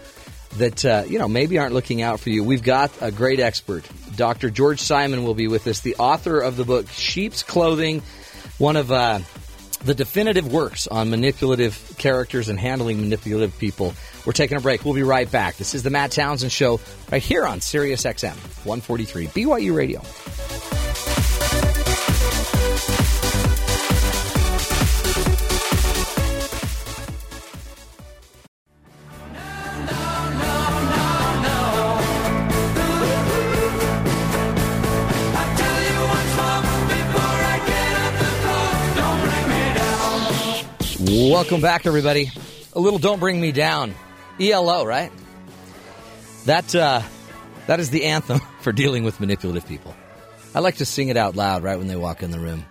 that 0.57 0.83
uh, 0.83 1.03
you 1.07 1.19
know 1.19 1.27
maybe 1.27 1.59
aren't 1.59 1.73
looking 1.75 2.01
out 2.01 2.19
for 2.19 2.31
you? 2.31 2.43
We've 2.43 2.63
got 2.63 2.91
a 3.01 3.11
great 3.11 3.39
expert. 3.39 3.87
Dr. 4.15 4.49
George 4.49 4.79
Simon 4.79 5.23
will 5.23 5.35
be 5.35 5.47
with 5.47 5.67
us, 5.67 5.81
the 5.81 5.95
author 5.97 6.39
of 6.39 6.57
the 6.57 6.63
book 6.63 6.87
Sheep's 6.89 7.43
Clothing. 7.43 8.01
one 8.57 8.77
of 8.77 8.91
uh, 8.91 9.19
the 9.83 9.93
definitive 9.93 10.51
works 10.51 10.87
on 10.87 11.11
manipulative 11.11 11.93
characters 11.99 12.49
and 12.49 12.59
handling 12.59 12.99
manipulative 13.01 13.55
people. 13.59 13.93
We're 14.25 14.33
taking 14.33 14.57
a 14.57 14.61
break. 14.61 14.85
We'll 14.85 14.95
be 14.95 15.03
right 15.03 15.29
back. 15.29 15.57
This 15.57 15.75
is 15.75 15.83
the 15.83 15.91
Matt 15.91 16.11
Townsend 16.11 16.51
Show 16.51 16.79
right 17.11 17.21
here 17.21 17.45
on 17.45 17.61
Sirius 17.61 18.03
XM 18.05 18.35
143 18.65 19.27
BYU 19.27 19.75
Radio. 19.75 20.01
Welcome 41.15 41.61
back, 41.61 41.85
everybody. 41.85 42.29
A 42.73 42.79
little 42.81 42.99
"Don't 42.99 43.21
Bring 43.21 43.39
Me 43.39 43.53
Down," 43.53 43.95
ELO, 44.37 44.83
right? 44.83 45.13
That 46.43 46.75
uh, 46.75 47.03
that 47.67 47.79
is 47.79 47.89
the 47.89 48.03
anthem 48.03 48.41
for 48.59 48.73
dealing 48.73 49.05
with 49.05 49.21
manipulative 49.21 49.65
people. 49.65 49.95
I 50.53 50.59
like 50.59 50.75
to 50.77 50.85
sing 50.85 51.07
it 51.07 51.15
out 51.15 51.37
loud 51.37 51.63
right 51.63 51.77
when 51.77 51.87
they 51.87 51.95
walk 51.95 52.21
in 52.21 52.31
the 52.31 52.39
room. 52.39 52.65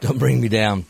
Don't 0.00 0.18
bring 0.18 0.38
me 0.38 0.48
down. 0.48 0.84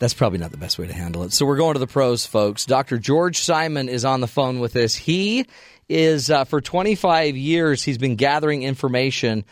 That's 0.00 0.14
probably 0.14 0.40
not 0.40 0.50
the 0.50 0.56
best 0.56 0.80
way 0.80 0.88
to 0.88 0.92
handle 0.92 1.22
it. 1.22 1.32
So 1.32 1.46
we're 1.46 1.58
going 1.58 1.74
to 1.74 1.78
the 1.78 1.86
pros, 1.86 2.26
folks. 2.26 2.66
Dr. 2.66 2.98
George 2.98 3.38
Simon 3.38 3.88
is 3.88 4.04
on 4.04 4.20
the 4.20 4.26
phone 4.26 4.58
with 4.58 4.74
us. 4.74 4.96
He 4.96 5.46
is 5.88 6.28
uh, 6.28 6.42
for 6.42 6.60
25 6.60 7.36
years. 7.36 7.84
He's 7.84 7.98
been 7.98 8.16
gathering 8.16 8.64
information 8.64 9.44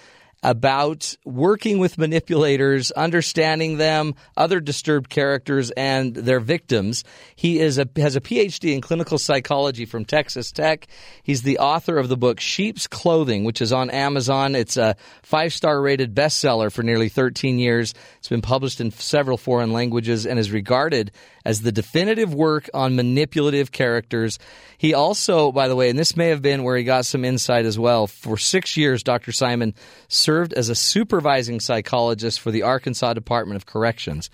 about 0.43 1.17
working 1.25 1.79
with 1.79 1.99
manipulators, 1.99 2.91
understanding 2.91 3.77
them, 3.77 4.15
other 4.37 4.61
disturbed 4.61 5.09
characters, 5.09 5.71
and 5.73 6.15
their 6.15 6.41
victims. 6.41 7.05
He 7.37 7.61
is 7.61 7.79
a, 7.79 7.89
has 7.97 8.17
a 8.17 8.21
PhD 8.21 8.75
in 8.75 8.81
clinical 8.81 9.19
psychology 9.19 9.85
from 9.85 10.05
Texas 10.05 10.51
Tech. 10.51 10.89
He's 11.23 11.43
the 11.43 11.59
author 11.59 11.97
of 11.97 12.09
the 12.09 12.17
book 12.17 12.41
Sheep's 12.41 12.87
Clothing, 12.87 13.45
which 13.45 13.63
is 13.63 13.73
on 13.73 13.91
Amazon. 13.91 14.55
It's 14.55 14.77
a 14.77 14.97
five 15.23 15.53
star 15.53 15.81
rated 15.81 16.15
bestseller 16.15 16.73
for 16.73 16.83
nearly 16.83 17.09
13 17.09 17.59
years. 17.59 17.95
It's 18.19 18.29
been 18.29 18.43
published 18.43 18.81
in 18.81 18.91
several 18.91 19.37
foreign 19.37 19.73
languages 19.73 20.27
and 20.27 20.39
is 20.39 20.51
regarded 20.51 21.13
as 21.45 21.63
the 21.63 21.73
definitive 21.73 22.35
work 22.35 22.69
on 22.75 22.97
manipulative 22.97 23.73
characters. 23.73 24.39
He 24.79 24.95
also, 24.95 25.53
by 25.53 25.69
the 25.69 25.77
way, 25.77 25.91
and 25.91 25.99
this 25.99 26.17
may 26.17 26.29
have 26.29 26.43
been 26.43 26.63
where 26.63 26.77
he 26.77 26.85
got 26.85 27.07
some 27.07 27.25
insight 27.25 27.65
as 27.65 27.79
well, 27.79 28.07
for 28.07 28.37
six 28.37 28.77
years, 28.77 29.03
Dr. 29.03 29.33
Simon 29.33 29.75
served 30.09 30.53
as 30.53 30.69
a 30.69 30.75
supervising 30.75 31.61
psychologist 31.61 32.41
for 32.41 32.51
the 32.51 32.63
Arkansas 32.63 33.15
Department 33.15 33.57
of 33.57 33.67
Corrections. 33.67 34.31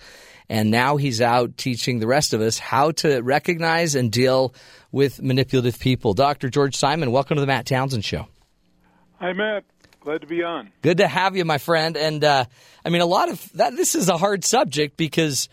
And 0.49 0.71
now 0.71 0.97
he's 0.97 1.21
out 1.21 1.57
teaching 1.57 1.99
the 1.99 2.07
rest 2.07 2.33
of 2.33 2.41
us 2.41 2.57
how 2.57 2.91
to 2.91 3.21
recognize 3.21 3.93
and 3.93 4.11
deal 4.11 4.55
with 4.91 5.21
manipulative 5.21 5.79
people. 5.79 6.13
Dr. 6.13 6.49
George 6.49 6.75
Simon, 6.75 7.11
welcome 7.11 7.35
to 7.35 7.41
the 7.41 7.47
Matt 7.47 7.67
Townsend 7.67 8.03
Show. 8.03 8.27
Hi, 9.19 9.33
Matt. 9.33 9.63
Glad 10.01 10.21
to 10.21 10.27
be 10.27 10.43
on. 10.43 10.71
Good 10.81 10.97
to 10.97 11.07
have 11.07 11.35
you, 11.35 11.45
my 11.45 11.57
friend. 11.57 11.97
And 11.97 12.23
uh, 12.23 12.45
I 12.85 12.89
mean, 12.89 13.01
a 13.01 13.05
lot 13.05 13.29
of 13.29 13.51
that. 13.53 13.75
This 13.75 13.95
is 13.95 14.09
a 14.09 14.17
hard 14.17 14.45
subject 14.45 14.97
because 14.97 15.49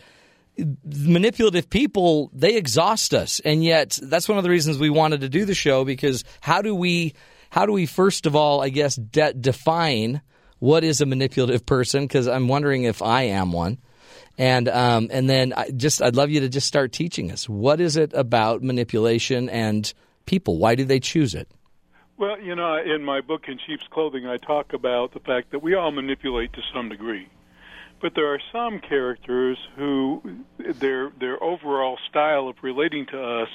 manipulative 0.83 1.69
people 1.69 2.31
they 2.33 2.55
exhaust 2.55 3.13
us. 3.13 3.39
And 3.41 3.63
yet 3.63 3.99
that's 4.01 4.27
one 4.27 4.37
of 4.37 4.43
the 4.43 4.49
reasons 4.49 4.77
we 4.77 4.89
wanted 4.89 5.21
to 5.21 5.29
do 5.29 5.45
the 5.45 5.55
show 5.55 5.85
because 5.85 6.23
how 6.41 6.61
do 6.61 6.73
we 6.73 7.13
how 7.49 7.65
do 7.65 7.71
we 7.71 7.85
first 7.85 8.25
of 8.25 8.35
all 8.35 8.61
i 8.61 8.69
guess 8.69 8.95
de- 8.95 9.33
define 9.33 10.21
what 10.59 10.83
is 10.83 11.01
a 11.01 11.05
manipulative 11.05 11.65
person? 11.65 12.03
Because 12.03 12.27
i'm 12.27 12.47
wondering 12.47 12.83
if 12.83 13.01
i 13.01 13.23
am 13.23 13.51
one. 13.51 13.77
And 14.39 14.69
um, 14.69 15.07
and 15.11 15.27
then 15.29 15.53
I 15.53 15.71
just 15.71 16.01
i'd 16.01 16.15
love 16.15 16.29
you 16.29 16.41
to 16.41 16.49
just 16.49 16.67
start 16.67 16.91
teaching 16.91 17.31
us. 17.31 17.49
What 17.49 17.79
is 17.79 17.97
it 17.97 18.13
about 18.13 18.61
manipulation 18.61 19.49
and 19.49 19.91
people? 20.25 20.59
Why 20.59 20.75
do 20.75 20.85
they 20.85 20.99
choose 20.99 21.33
it? 21.33 21.49
Well 22.17 22.39
you 22.41 22.55
know 22.55 22.77
in 22.77 23.03
my 23.03 23.21
book 23.21 23.43
in 23.47 23.59
sheep's 23.65 23.85
clothing 23.91 24.25
i 24.27 24.37
talk 24.37 24.73
about 24.73 25.13
the 25.13 25.19
fact 25.19 25.51
that 25.51 25.59
we 25.59 25.75
all 25.75 25.91
manipulate 25.91 26.53
to 26.53 26.61
some 26.73 26.89
degree 26.89 27.27
but 28.01 28.13
there 28.15 28.33
are 28.33 28.41
some 28.51 28.79
characters 28.79 29.57
who 29.75 30.21
their 30.57 31.11
their 31.19 31.41
overall 31.41 31.97
style 32.09 32.47
of 32.47 32.55
relating 32.61 33.05
to 33.07 33.21
us 33.21 33.49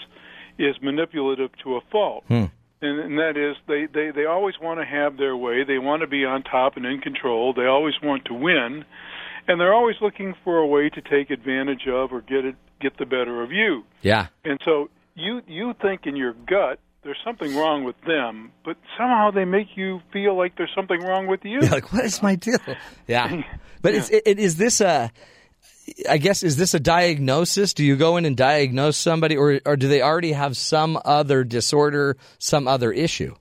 is 0.59 0.77
manipulative 0.83 1.51
to 1.65 1.77
a 1.77 1.81
fault. 1.91 2.25
Hmm. 2.29 2.45
And, 2.81 2.99
and 2.99 3.19
that 3.19 3.37
is 3.37 3.57
they, 3.69 3.87
they, 3.87 4.11
they 4.11 4.25
always 4.25 4.55
want 4.61 4.81
to 4.81 4.85
have 4.85 5.17
their 5.17 5.37
way. 5.37 5.63
They 5.65 5.79
want 5.79 6.03
to 6.03 6.09
be 6.09 6.25
on 6.25 6.43
top 6.43 6.77
and 6.77 6.85
in 6.85 7.01
control. 7.01 7.55
They 7.55 7.67
always 7.67 7.95
want 8.03 8.25
to 8.27 8.35
win. 8.35 8.85
And 9.47 9.61
they're 9.61 9.75
always 9.75 9.97
looking 10.01 10.35
for 10.45 10.59
a 10.59 10.67
way 10.67 10.89
to 10.89 11.01
take 11.01 11.31
advantage 11.31 11.87
of 11.89 12.13
or 12.13 12.21
get 12.21 12.45
it 12.45 12.57
get 12.81 12.99
the 12.99 13.07
better 13.07 13.43
of 13.43 13.53
you. 13.53 13.85
Yeah. 14.03 14.27
And 14.45 14.59
so 14.65 14.91
you 15.15 15.43
you 15.47 15.75
think 15.81 16.03
in 16.07 16.17
your 16.17 16.33
gut 16.33 16.81
there's 17.03 17.19
something 17.25 17.57
wrong 17.57 17.85
with 17.85 18.01
them, 18.07 18.53
but 18.65 18.77
somehow 18.97 19.31
they 19.31 19.45
make 19.45 19.69
you 19.77 20.01
feel 20.13 20.37
like 20.37 20.57
there's 20.57 20.73
something 20.75 21.01
wrong 21.01 21.27
with 21.27 21.45
you. 21.45 21.61
Yeah, 21.63 21.71
like 21.71 21.93
what 21.93 22.05
is 22.05 22.23
my 22.23 22.37
deal? 22.37 22.59
Yeah, 23.07 23.43
but 23.83 23.95
yeah. 23.95 24.21
it, 24.25 24.39
is 24.39 24.57
this 24.57 24.81
a? 24.81 25.11
I 26.09 26.19
guess 26.19 26.43
is 26.45 26.57
this 26.57 26.75
a 26.75 26.81
diagnosis? 26.81 27.75
Do 27.75 27.85
you 27.85 27.97
go 27.97 28.17
in 28.17 28.25
and 28.25 28.37
diagnose 28.37 28.97
somebody, 28.97 29.37
or 29.37 29.61
or 29.65 29.77
do 29.77 29.89
they 29.89 30.01
already 30.01 30.33
have 30.33 30.57
some 30.57 30.99
other 31.05 31.45
disorder, 31.45 32.17
some 32.39 32.69
other 32.69 32.93
issue? 32.93 33.35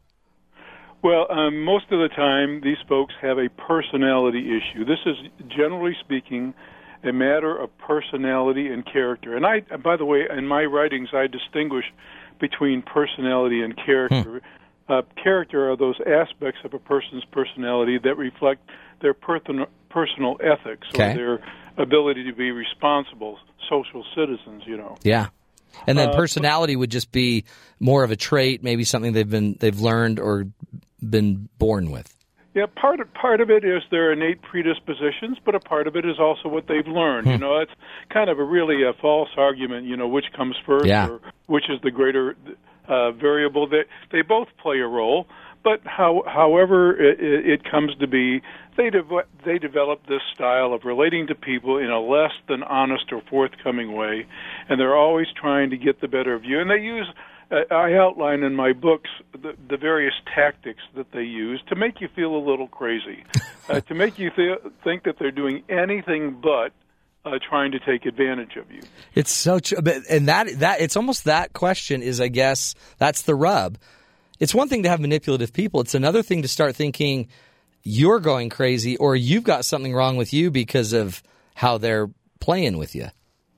Well, 1.03 1.25
um, 1.31 1.63
most 1.63 1.85
of 1.91 1.99
the 1.99 2.09
time, 2.15 2.61
these 2.61 2.77
folks 2.87 3.13
have 3.21 3.37
a 3.39 3.49
personality 3.49 4.57
issue. 4.57 4.85
This 4.85 4.99
is 5.05 5.15
generally 5.47 5.95
speaking 5.99 6.53
a 7.03 7.11
matter 7.11 7.57
of 7.57 7.75
personality 7.79 8.67
and 8.67 8.85
character. 8.85 9.35
And 9.35 9.43
I, 9.45 9.61
by 9.77 9.97
the 9.97 10.05
way, 10.05 10.27
in 10.29 10.47
my 10.47 10.63
writings, 10.65 11.09
I 11.13 11.25
distinguish 11.25 11.85
between 12.41 12.81
personality 12.81 13.61
and 13.61 13.77
character. 13.77 14.41
Hmm. 14.41 14.91
Uh, 14.91 15.01
character 15.23 15.71
are 15.71 15.77
those 15.77 15.95
aspects 16.05 16.59
of 16.65 16.73
a 16.73 16.79
person's 16.79 17.23
personality 17.31 17.97
that 18.03 18.17
reflect 18.17 18.67
their 19.01 19.13
personal 19.13 19.67
personal 19.89 20.37
ethics 20.41 20.87
okay. 20.93 21.11
or 21.11 21.15
their 21.15 21.39
ability 21.77 22.25
to 22.25 22.33
be 22.33 22.51
responsible 22.51 23.37
social 23.69 24.03
citizens. 24.13 24.63
You 24.65 24.77
know. 24.77 24.97
Yeah. 25.03 25.27
And 25.87 25.97
then 25.97 26.09
uh, 26.09 26.15
personality 26.15 26.75
uh, 26.75 26.79
would 26.79 26.91
just 26.91 27.13
be 27.13 27.45
more 27.79 28.03
of 28.03 28.11
a 28.11 28.17
trait, 28.17 28.61
maybe 28.61 28.83
something 28.83 29.13
they've 29.13 29.29
been 29.29 29.55
they've 29.59 29.79
learned 29.79 30.19
or 30.19 30.47
been 30.99 31.47
born 31.57 31.91
with. 31.91 32.13
Yeah, 32.53 32.65
part 32.75 32.99
of 32.99 33.13
part 33.13 33.39
of 33.39 33.49
it 33.49 33.63
is 33.63 33.81
their 33.91 34.11
innate 34.11 34.41
predispositions, 34.41 35.37
but 35.45 35.55
a 35.55 35.59
part 35.59 35.87
of 35.87 35.95
it 35.95 36.05
is 36.05 36.19
also 36.19 36.49
what 36.49 36.67
they've 36.67 36.87
learned. 36.87 37.27
Hmm. 37.27 37.31
You 37.31 37.37
know, 37.37 37.59
it's 37.59 37.71
kind 38.09 38.29
of 38.29 38.39
a 38.39 38.43
really 38.43 38.83
a 38.83 38.93
false 38.93 39.29
argument. 39.37 39.85
You 39.85 39.95
know, 39.95 40.07
which 40.07 40.25
comes 40.35 40.55
first, 40.65 40.85
yeah. 40.85 41.07
or 41.07 41.21
which 41.47 41.69
is 41.69 41.79
the 41.81 41.91
greater 41.91 42.35
uh, 42.87 43.11
variable. 43.11 43.67
That 43.67 43.85
they, 44.11 44.17
they 44.17 44.21
both 44.21 44.49
play 44.61 44.79
a 44.79 44.87
role, 44.87 45.27
but 45.63 45.81
how, 45.85 46.23
however 46.25 46.99
it, 46.99 47.19
it 47.21 47.63
comes 47.69 47.91
to 47.99 48.07
be, 48.07 48.41
they 48.77 48.89
de- 48.89 49.25
they 49.45 49.57
develop 49.57 50.07
this 50.07 50.21
style 50.33 50.73
of 50.73 50.83
relating 50.83 51.27
to 51.27 51.35
people 51.35 51.77
in 51.77 51.89
a 51.89 51.99
less 51.99 52.31
than 52.47 52.63
honest 52.63 53.11
or 53.11 53.21
forthcoming 53.29 53.93
way, 53.93 54.25
and 54.69 54.79
they're 54.79 54.95
always 54.95 55.27
trying 55.39 55.69
to 55.69 55.77
get 55.77 56.01
the 56.01 56.07
better 56.07 56.33
of 56.33 56.43
you. 56.43 56.59
And 56.59 56.69
they 56.69 56.81
use 56.81 57.07
I 57.51 57.93
outline 57.95 58.43
in 58.43 58.55
my 58.55 58.71
books 58.71 59.09
the, 59.33 59.55
the 59.69 59.77
various 59.77 60.13
tactics 60.33 60.81
that 60.95 61.11
they 61.11 61.23
use 61.23 61.61
to 61.67 61.75
make 61.75 61.99
you 61.99 62.07
feel 62.15 62.35
a 62.35 62.43
little 62.43 62.67
crazy, 62.67 63.25
uh, 63.69 63.81
to 63.81 63.93
make 63.93 64.17
you 64.17 64.29
th- 64.29 64.59
think 64.83 65.03
that 65.03 65.19
they're 65.19 65.31
doing 65.31 65.63
anything 65.67 66.39
but 66.41 66.71
uh, 67.25 67.37
trying 67.47 67.71
to 67.73 67.79
take 67.79 68.05
advantage 68.05 68.55
of 68.55 68.71
you. 68.71 68.81
It's 69.13 69.31
so 69.31 69.59
true, 69.59 69.79
and 70.09 70.27
that 70.27 70.59
that 70.59 70.81
it's 70.81 70.95
almost 70.95 71.25
that 71.25 71.53
question 71.53 72.01
is, 72.01 72.21
I 72.21 72.29
guess, 72.29 72.73
that's 72.97 73.23
the 73.23 73.35
rub. 73.35 73.77
It's 74.39 74.55
one 74.55 74.69
thing 74.69 74.83
to 74.83 74.89
have 74.89 74.99
manipulative 74.99 75.51
people; 75.51 75.81
it's 75.81 75.95
another 75.95 76.23
thing 76.23 76.41
to 76.43 76.47
start 76.47 76.75
thinking 76.75 77.27
you're 77.83 78.19
going 78.19 78.49
crazy 78.49 78.95
or 78.97 79.15
you've 79.15 79.43
got 79.43 79.65
something 79.65 79.93
wrong 79.93 80.15
with 80.15 80.33
you 80.33 80.51
because 80.51 80.93
of 80.93 81.21
how 81.55 81.77
they're 81.77 82.09
playing 82.39 82.77
with 82.77 82.95
you. 82.95 83.07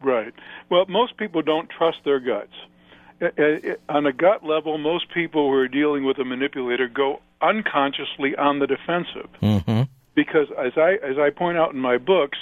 Right. 0.01 0.33
Well, 0.69 0.85
most 0.87 1.17
people 1.17 1.41
don't 1.41 1.69
trust 1.69 1.97
their 2.03 2.19
guts. 2.19 2.53
Uh, 3.23 3.41
uh, 3.41 3.75
on 3.87 4.05
a 4.05 4.11
gut 4.11 4.43
level, 4.43 4.77
most 4.77 5.05
people 5.13 5.49
who 5.49 5.53
are 5.53 5.67
dealing 5.67 6.03
with 6.03 6.17
a 6.19 6.25
manipulator 6.25 6.89
go 6.89 7.21
unconsciously 7.41 8.35
on 8.35 8.59
the 8.59 8.67
defensive. 8.67 9.29
Mm-hmm. 9.41 9.83
Because 10.15 10.47
as 10.59 10.73
I 10.77 10.93
as 11.03 11.17
I 11.17 11.29
point 11.29 11.57
out 11.57 11.73
in 11.73 11.79
my 11.79 11.97
books, 11.97 12.37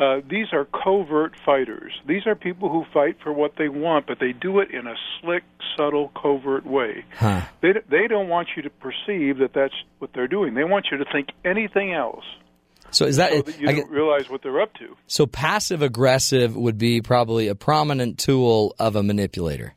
uh, 0.00 0.20
these 0.28 0.46
are 0.52 0.66
covert 0.66 1.34
fighters. 1.44 1.92
These 2.06 2.26
are 2.26 2.34
people 2.34 2.68
who 2.68 2.84
fight 2.92 3.16
for 3.22 3.32
what 3.32 3.52
they 3.56 3.68
want, 3.68 4.06
but 4.06 4.18
they 4.20 4.32
do 4.32 4.58
it 4.60 4.70
in 4.70 4.86
a 4.86 4.94
slick, 5.20 5.44
subtle, 5.76 6.10
covert 6.20 6.66
way. 6.66 7.04
Huh. 7.16 7.42
They 7.62 7.72
they 7.88 8.08
don't 8.08 8.28
want 8.28 8.48
you 8.56 8.62
to 8.62 8.70
perceive 8.70 9.38
that 9.38 9.52
that's 9.54 9.74
what 9.98 10.10
they're 10.14 10.28
doing. 10.28 10.54
They 10.54 10.64
want 10.64 10.86
you 10.90 10.98
to 10.98 11.04
think 11.12 11.28
anything 11.44 11.92
else. 11.92 12.24
So 12.90 13.04
is 13.04 13.16
that, 13.16 13.32
so 13.32 13.42
that 13.42 13.60
you 13.60 13.68
I, 13.68 13.72
don't 13.74 13.90
realize 13.90 14.30
what 14.30 14.42
they're 14.42 14.60
up 14.60 14.72
to? 14.74 14.96
So 15.06 15.26
passive 15.26 15.82
aggressive 15.82 16.56
would 16.56 16.78
be 16.78 17.02
probably 17.02 17.48
a 17.48 17.54
prominent 17.54 18.18
tool 18.18 18.74
of 18.78 18.96
a 18.96 19.02
manipulator 19.02 19.74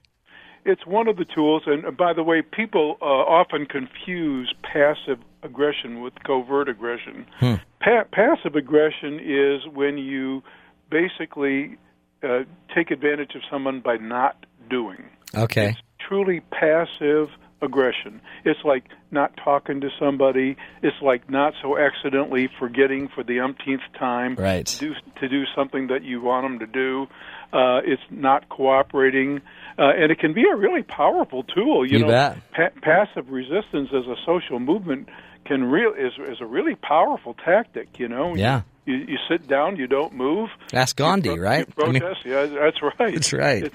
it's 0.65 0.85
one 0.85 1.07
of 1.07 1.17
the 1.17 1.25
tools. 1.25 1.63
And 1.65 1.95
by 1.97 2.13
the 2.13 2.23
way, 2.23 2.41
people 2.41 2.97
uh, 3.01 3.05
often 3.05 3.65
confuse 3.65 4.53
passive 4.63 5.19
aggression 5.43 6.01
with 6.01 6.13
covert 6.25 6.69
aggression. 6.69 7.25
Hmm. 7.39 7.55
Pa- 7.79 8.05
passive 8.11 8.55
aggression 8.55 9.19
is 9.19 9.61
when 9.73 9.97
you 9.97 10.43
basically 10.89 11.77
uh, 12.23 12.39
take 12.75 12.91
advantage 12.91 13.35
of 13.35 13.41
someone 13.49 13.81
by 13.81 13.97
not 13.97 14.45
doing. 14.69 15.03
Okay. 15.35 15.75
Truly 16.07 16.41
passive 16.51 17.29
aggression. 17.61 18.21
It's 18.45 18.59
like 18.63 18.83
not 19.11 19.31
talking 19.43 19.81
to 19.81 19.89
somebody. 19.99 20.57
It's 20.81 20.95
like 21.01 21.29
not 21.29 21.53
so 21.61 21.77
accidentally 21.77 22.49
forgetting 22.59 23.09
for 23.13 23.23
the 23.23 23.39
umpteenth 23.39 23.81
time 23.97 24.35
Right. 24.35 24.65
to 24.65 24.79
do 24.79 24.93
to 25.19 25.29
do 25.29 25.43
something 25.55 25.87
that 25.87 26.03
you 26.03 26.21
want 26.21 26.45
them 26.45 26.59
to 26.59 26.65
do. 26.67 27.07
Uh, 27.53 27.81
it's 27.83 28.01
not 28.09 28.47
cooperating, 28.49 29.41
uh, 29.77 29.91
and 29.97 30.11
it 30.11 30.19
can 30.19 30.33
be 30.33 30.45
a 30.51 30.55
really 30.55 30.83
powerful 30.83 31.43
tool. 31.43 31.85
You, 31.85 31.99
You 31.99 32.05
know. 32.05 32.35
Pa- 32.55 32.69
passive 32.81 33.29
resistance 33.29 33.89
as 33.93 34.05
a 34.07 34.15
social 34.25 34.59
movement 34.59 35.09
can 35.45 35.63
real 35.65 35.91
is 35.93 36.13
is 36.31 36.37
a 36.39 36.45
really 36.45 36.75
powerful 36.75 37.33
tactic. 37.45 37.99
You 37.99 38.07
know, 38.07 38.35
Yeah. 38.35 38.61
You, 38.85 38.95
you 38.95 39.17
sit 39.29 39.47
down, 39.47 39.75
you 39.75 39.85
don't 39.85 40.13
move. 40.13 40.49
Ask 40.73 40.95
Gandhi, 40.95 41.29
pro- 41.35 41.37
right? 41.43 41.67
You 41.77 41.83
I 41.85 41.91
mean- 41.91 42.01
protest. 42.01 42.25
yeah, 42.25 42.45
that's 42.47 42.81
right. 42.81 43.13
That's 43.13 43.31
right. 43.33 43.71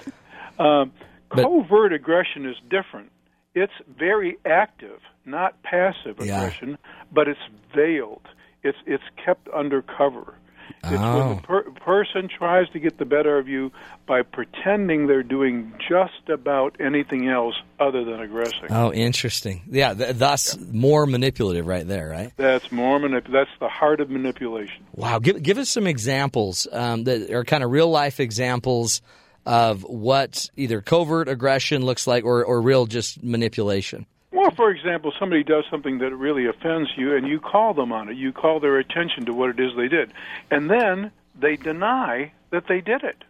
Um, 0.59 0.91
covert 1.29 1.93
aggression 1.93 2.45
is 2.45 2.55
different. 2.69 3.11
It's 3.59 3.73
very 3.97 4.37
active, 4.45 4.99
not 5.25 5.61
passive 5.63 6.17
Yeah. 6.19 6.37
aggression, 6.37 6.77
but 7.11 7.27
it's 7.27 7.39
veiled. 7.75 8.27
It's 8.63 8.77
it's 8.85 9.03
kept 9.23 9.47
under 9.53 9.81
cover. 9.81 10.35
It's 10.83 10.91
when 10.91 11.01
Oh. 11.01 11.35
the 11.35 11.41
per- 11.41 11.71
person 11.71 12.27
tries 12.27 12.69
to 12.69 12.79
get 12.79 12.97
the 12.97 13.05
better 13.05 13.37
of 13.39 13.47
you 13.47 13.71
by 14.05 14.21
pretending 14.21 15.07
they're 15.07 15.23
doing 15.23 15.73
just 15.89 16.29
about 16.29 16.75
anything 16.79 17.27
else 17.29 17.55
other 17.79 18.03
than 18.03 18.19
aggressing. 18.19 18.67
Oh, 18.69 18.91
interesting. 18.93 19.61
Yeah, 19.69 19.93
th- 19.93 20.17
thus 20.17 20.57
more 20.71 21.05
manipulative 21.05 21.65
right 21.65 21.87
there, 21.87 22.09
right? 22.09 22.31
That's 22.37 22.71
more 22.71 22.99
manip- 22.99 23.31
That's 23.31 23.49
the 23.59 23.69
heart 23.69 24.01
of 24.01 24.09
manipulation. 24.09 24.83
Wow. 24.93 25.19
Give, 25.19 25.41
give 25.41 25.57
us 25.57 25.69
some 25.69 25.87
examples 25.87 26.67
um, 26.71 27.05
that 27.05 27.31
are 27.31 27.43
kind 27.45 27.63
of 27.63 27.71
real 27.71 27.89
life 27.89 28.19
examples 28.19 29.01
of 29.47 29.81
what 29.83 30.49
either 30.57 30.81
covert 30.81 31.27
aggression 31.29 31.83
looks 31.85 32.05
like 32.05 32.25
or, 32.25 32.43
or 32.43 32.61
real 32.61 32.85
just 32.85 33.23
manipulation. 33.23 34.05
Well, 34.31 34.51
for 34.51 34.69
example, 34.69 35.13
somebody 35.17 35.43
does 35.43 35.63
something 35.71 35.99
that 35.99 36.13
really 36.15 36.45
offends 36.47 36.89
you, 36.97 37.15
and 37.15 37.25
you 37.27 37.39
call 37.39 37.73
them 37.73 37.91
on 37.91 38.09
it. 38.09 38.17
You 38.17 38.33
call 38.33 38.59
their 38.59 38.77
attention 38.77 39.25
to 39.25 39.33
what 39.33 39.49
it 39.49 39.59
is 39.59 39.71
they 39.77 39.87
did, 39.87 40.11
and 40.51 40.69
then 40.69 41.11
they 41.39 41.55
deny 41.55 42.31
that 42.51 42.65
they 42.67 42.81
did 42.81 43.03
it. 43.03 43.23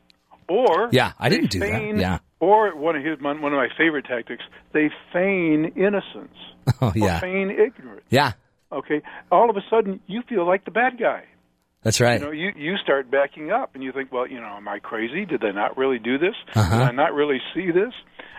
Or 0.49 0.89
Yeah, 0.91 1.11
I 1.19 1.29
didn't 1.29 1.51
do 1.51 1.59
that. 1.59 1.97
Yeah. 1.97 2.19
Or 2.39 2.75
one 2.75 2.95
of 2.95 3.03
his 3.03 3.19
one 3.21 3.35
of 3.37 3.51
my 3.51 3.67
favorite 3.77 4.05
tactics, 4.05 4.43
they 4.73 4.89
feign 5.13 5.73
innocence 5.75 6.35
Oh, 6.81 6.87
or 6.89 6.93
yeah. 6.95 7.19
feign 7.19 7.49
ignorance. 7.51 8.05
Yeah, 8.09 8.33
Okay, 8.71 9.01
all 9.31 9.49
of 9.49 9.55
a 9.55 9.61
sudden 9.69 9.99
you 10.07 10.21
feel 10.27 10.45
like 10.45 10.65
the 10.65 10.71
bad 10.71 10.99
guy. 10.99 11.23
That's 11.83 12.01
right. 12.01 12.19
You 12.19 12.25
know, 12.25 12.31
you 12.31 12.51
you 12.55 12.77
start 12.77 13.09
backing 13.09 13.51
up, 13.51 13.75
and 13.75 13.83
you 13.83 13.91
think, 13.91 14.11
well, 14.11 14.27
you 14.27 14.39
know, 14.39 14.55
am 14.57 14.67
I 14.67 14.79
crazy? 14.79 15.25
Did 15.25 15.41
they 15.41 15.51
not 15.51 15.77
really 15.77 15.99
do 15.99 16.17
this? 16.17 16.35
Uh-huh. 16.55 16.77
Did 16.77 16.87
I 16.87 16.91
not 16.91 17.13
really 17.13 17.41
see 17.53 17.71
this? 17.71 17.93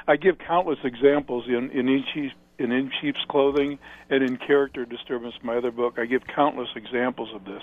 I 0.07 0.17
give 0.17 0.39
countless 0.39 0.79
examples 0.85 1.45
in 1.49 1.71
in 1.71 2.05
sheep's, 2.13 2.35
in, 2.59 2.73
in 2.73 2.91
sheep's 3.01 3.21
clothing 3.29 3.79
and 4.11 4.23
in 4.23 4.37
character 4.37 4.85
disturbance, 4.85 5.35
my 5.43 5.57
other 5.57 5.71
book. 5.71 5.99
I 5.99 6.07
give 6.07 6.23
countless 6.27 6.69
examples 6.75 7.31
of 7.35 7.45
this, 7.45 7.63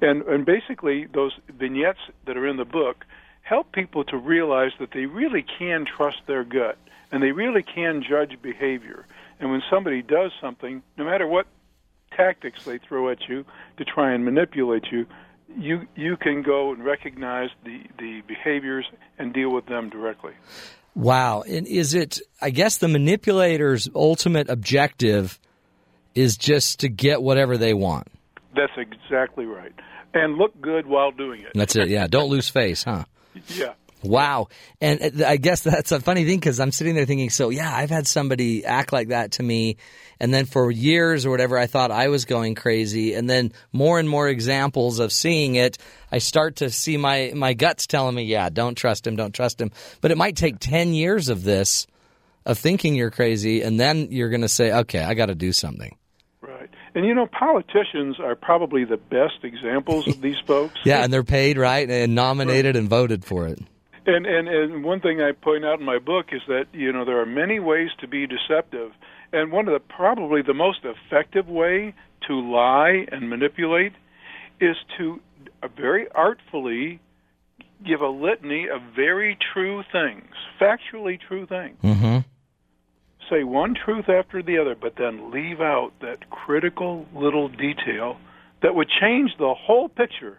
and 0.00 0.22
and 0.22 0.44
basically 0.44 1.06
those 1.06 1.32
vignettes 1.48 2.00
that 2.26 2.36
are 2.36 2.46
in 2.46 2.56
the 2.56 2.64
book 2.64 3.04
help 3.42 3.72
people 3.72 4.04
to 4.04 4.16
realize 4.16 4.70
that 4.78 4.92
they 4.92 5.06
really 5.06 5.44
can 5.58 5.84
trust 5.84 6.18
their 6.26 6.44
gut 6.44 6.78
and 7.10 7.22
they 7.22 7.32
really 7.32 7.62
can 7.62 8.02
judge 8.02 8.40
behavior. 8.40 9.04
And 9.38 9.50
when 9.50 9.62
somebody 9.68 10.02
does 10.02 10.32
something, 10.40 10.82
no 10.96 11.04
matter 11.04 11.26
what 11.26 11.46
tactics 12.16 12.64
they 12.64 12.78
throw 12.78 13.10
at 13.10 13.18
you 13.28 13.44
to 13.76 13.84
try 13.84 14.12
and 14.12 14.24
manipulate 14.24 14.84
you, 14.90 15.06
you 15.56 15.86
you 15.94 16.16
can 16.16 16.42
go 16.42 16.72
and 16.72 16.84
recognize 16.84 17.50
the 17.64 17.82
the 17.98 18.22
behaviors 18.26 18.86
and 19.18 19.32
deal 19.32 19.52
with 19.52 19.66
them 19.66 19.90
directly. 19.90 20.32
Wow. 20.94 21.42
And 21.42 21.66
is 21.66 21.94
it, 21.94 22.20
I 22.40 22.50
guess 22.50 22.78
the 22.78 22.88
manipulator's 22.88 23.88
ultimate 23.94 24.50
objective 24.50 25.38
is 26.14 26.36
just 26.36 26.80
to 26.80 26.88
get 26.88 27.22
whatever 27.22 27.56
they 27.56 27.72
want. 27.72 28.08
That's 28.54 28.72
exactly 28.76 29.46
right. 29.46 29.72
And 30.12 30.36
look 30.36 30.60
good 30.60 30.86
while 30.86 31.10
doing 31.10 31.40
it. 31.40 31.52
That's 31.54 31.74
it. 31.74 31.88
Yeah. 31.88 32.06
Don't 32.06 32.28
lose 32.28 32.48
face, 32.48 32.84
huh? 32.84 33.04
Yeah. 33.48 33.72
Wow. 34.02 34.48
And 34.80 35.22
uh, 35.22 35.26
I 35.26 35.36
guess 35.36 35.62
that's 35.62 35.92
a 35.92 36.00
funny 36.00 36.24
thing 36.24 36.38
because 36.38 36.60
I'm 36.60 36.72
sitting 36.72 36.94
there 36.94 37.06
thinking, 37.06 37.30
so 37.30 37.50
yeah, 37.50 37.74
I've 37.74 37.90
had 37.90 38.06
somebody 38.06 38.64
act 38.64 38.92
like 38.92 39.08
that 39.08 39.32
to 39.32 39.42
me. 39.42 39.76
And 40.20 40.32
then 40.32 40.46
for 40.46 40.70
years 40.70 41.26
or 41.26 41.30
whatever, 41.30 41.58
I 41.58 41.66
thought 41.66 41.90
I 41.90 42.08
was 42.08 42.24
going 42.24 42.54
crazy. 42.54 43.14
And 43.14 43.28
then 43.28 43.52
more 43.72 43.98
and 43.98 44.08
more 44.08 44.28
examples 44.28 44.98
of 44.98 45.12
seeing 45.12 45.56
it, 45.56 45.78
I 46.10 46.18
start 46.18 46.56
to 46.56 46.70
see 46.70 46.96
my, 46.96 47.32
my 47.34 47.54
guts 47.54 47.86
telling 47.86 48.14
me, 48.14 48.24
yeah, 48.24 48.48
don't 48.48 48.76
trust 48.76 49.06
him, 49.06 49.16
don't 49.16 49.34
trust 49.34 49.60
him. 49.60 49.70
But 50.00 50.10
it 50.10 50.18
might 50.18 50.36
take 50.36 50.58
10 50.58 50.94
years 50.94 51.28
of 51.28 51.42
this, 51.42 51.86
of 52.46 52.58
thinking 52.58 52.94
you're 52.94 53.10
crazy. 53.10 53.62
And 53.62 53.78
then 53.80 54.08
you're 54.10 54.30
going 54.30 54.42
to 54.42 54.48
say, 54.48 54.72
okay, 54.72 55.02
I 55.02 55.14
got 55.14 55.26
to 55.26 55.34
do 55.34 55.52
something. 55.52 55.96
Right. 56.40 56.70
And 56.94 57.06
you 57.06 57.14
know, 57.14 57.26
politicians 57.26 58.20
are 58.20 58.34
probably 58.34 58.84
the 58.84 58.96
best 58.96 59.42
examples 59.42 60.06
of 60.08 60.20
these 60.20 60.38
folks. 60.46 60.78
Yeah. 60.84 61.02
And 61.02 61.12
they're 61.12 61.24
paid, 61.24 61.58
right? 61.58 61.88
And 61.88 62.14
nominated 62.14 62.76
and 62.76 62.88
voted 62.88 63.24
for 63.24 63.46
it. 63.46 63.58
And, 64.04 64.26
and 64.26 64.48
and 64.48 64.84
one 64.84 65.00
thing 65.00 65.20
I 65.20 65.32
point 65.32 65.64
out 65.64 65.78
in 65.78 65.86
my 65.86 65.98
book 65.98 66.26
is 66.32 66.42
that 66.48 66.66
you 66.72 66.92
know 66.92 67.04
there 67.04 67.20
are 67.20 67.26
many 67.26 67.60
ways 67.60 67.90
to 68.00 68.08
be 68.08 68.26
deceptive, 68.26 68.90
and 69.32 69.52
one 69.52 69.68
of 69.68 69.74
the 69.74 69.80
probably 69.80 70.42
the 70.42 70.54
most 70.54 70.80
effective 70.84 71.48
way 71.48 71.94
to 72.26 72.34
lie 72.34 73.06
and 73.12 73.30
manipulate 73.30 73.92
is 74.60 74.76
to 74.98 75.20
uh, 75.62 75.68
very 75.76 76.10
artfully 76.12 77.00
give 77.86 78.00
a 78.00 78.08
litany 78.08 78.68
of 78.68 78.80
very 78.94 79.36
true 79.52 79.82
things, 79.92 80.32
factually 80.60 81.20
true 81.20 81.46
things. 81.46 81.76
Mm-hmm. 81.82 82.18
Say 83.30 83.44
one 83.44 83.74
truth 83.74 84.08
after 84.08 84.42
the 84.42 84.58
other, 84.58 84.74
but 84.74 84.94
then 84.96 85.30
leave 85.30 85.60
out 85.60 85.92
that 86.00 86.28
critical 86.30 87.06
little 87.14 87.48
detail 87.48 88.18
that 88.62 88.74
would 88.74 88.88
change 89.00 89.30
the 89.38 89.54
whole 89.54 89.88
picture 89.88 90.38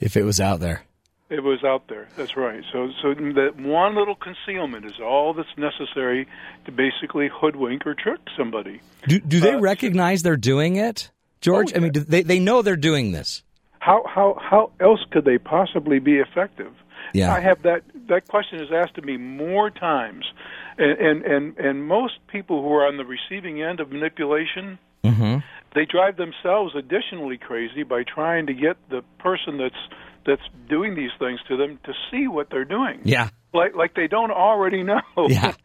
If 0.00 0.16
it 0.16 0.22
was 0.22 0.40
out 0.40 0.60
there. 0.60 0.84
It 1.30 1.42
was 1.42 1.62
out 1.64 1.88
there. 1.88 2.08
That's 2.16 2.36
right. 2.36 2.62
So, 2.72 2.90
so 3.02 3.14
that 3.14 3.56
one 3.58 3.94
little 3.94 4.14
concealment 4.14 4.86
is 4.86 4.98
all 5.02 5.34
that's 5.34 5.48
necessary 5.56 6.26
to 6.64 6.72
basically 6.72 7.28
hoodwink 7.32 7.86
or 7.86 7.94
trick 7.94 8.20
somebody. 8.36 8.80
Do, 9.06 9.18
do 9.20 9.40
they 9.40 9.54
Uh, 9.54 9.60
recognize 9.60 10.22
they're 10.22 10.36
doing 10.36 10.76
it, 10.76 11.10
George? 11.40 11.72
Oh, 11.72 11.76
I 11.76 11.80
mean, 11.80 11.92
do 11.92 12.00
they 12.00 12.22
they 12.22 12.38
know 12.38 12.62
they're 12.62 12.76
doing 12.76 13.12
this. 13.12 13.42
How 13.80 14.04
how 14.06 14.38
how 14.40 14.70
else 14.80 15.00
could 15.10 15.24
they 15.24 15.38
possibly 15.38 15.98
be 15.98 16.16
effective? 16.16 16.72
Yeah. 17.14 17.32
I 17.32 17.40
have 17.40 17.62
that 17.62 17.82
that 18.08 18.28
question 18.28 18.60
is 18.60 18.68
asked 18.72 18.98
of 18.98 19.04
me 19.04 19.16
more 19.16 19.70
times, 19.70 20.24
and 20.78 20.98
and 20.98 21.22
and, 21.24 21.58
and 21.58 21.86
most 21.86 22.14
people 22.28 22.62
who 22.62 22.72
are 22.72 22.86
on 22.86 22.96
the 22.96 23.04
receiving 23.04 23.62
end 23.62 23.80
of 23.80 23.90
manipulation. 23.90 24.78
Mm-hmm. 25.04 25.38
They 25.74 25.84
drive 25.84 26.16
themselves 26.16 26.74
additionally 26.74 27.38
crazy 27.38 27.82
by 27.84 28.02
trying 28.02 28.46
to 28.46 28.54
get 28.54 28.76
the 28.90 29.02
person 29.18 29.58
that's 29.58 29.82
that's 30.28 30.42
doing 30.68 30.94
these 30.94 31.10
things 31.18 31.40
to 31.48 31.56
them 31.56 31.80
to 31.84 31.92
see 32.10 32.28
what 32.28 32.50
they're 32.50 32.64
doing. 32.64 33.00
Yeah. 33.02 33.30
like 33.52 33.74
like 33.74 33.94
they 33.94 34.06
don't 34.06 34.30
already 34.30 34.84
know. 34.84 35.00
Yeah. 35.28 35.54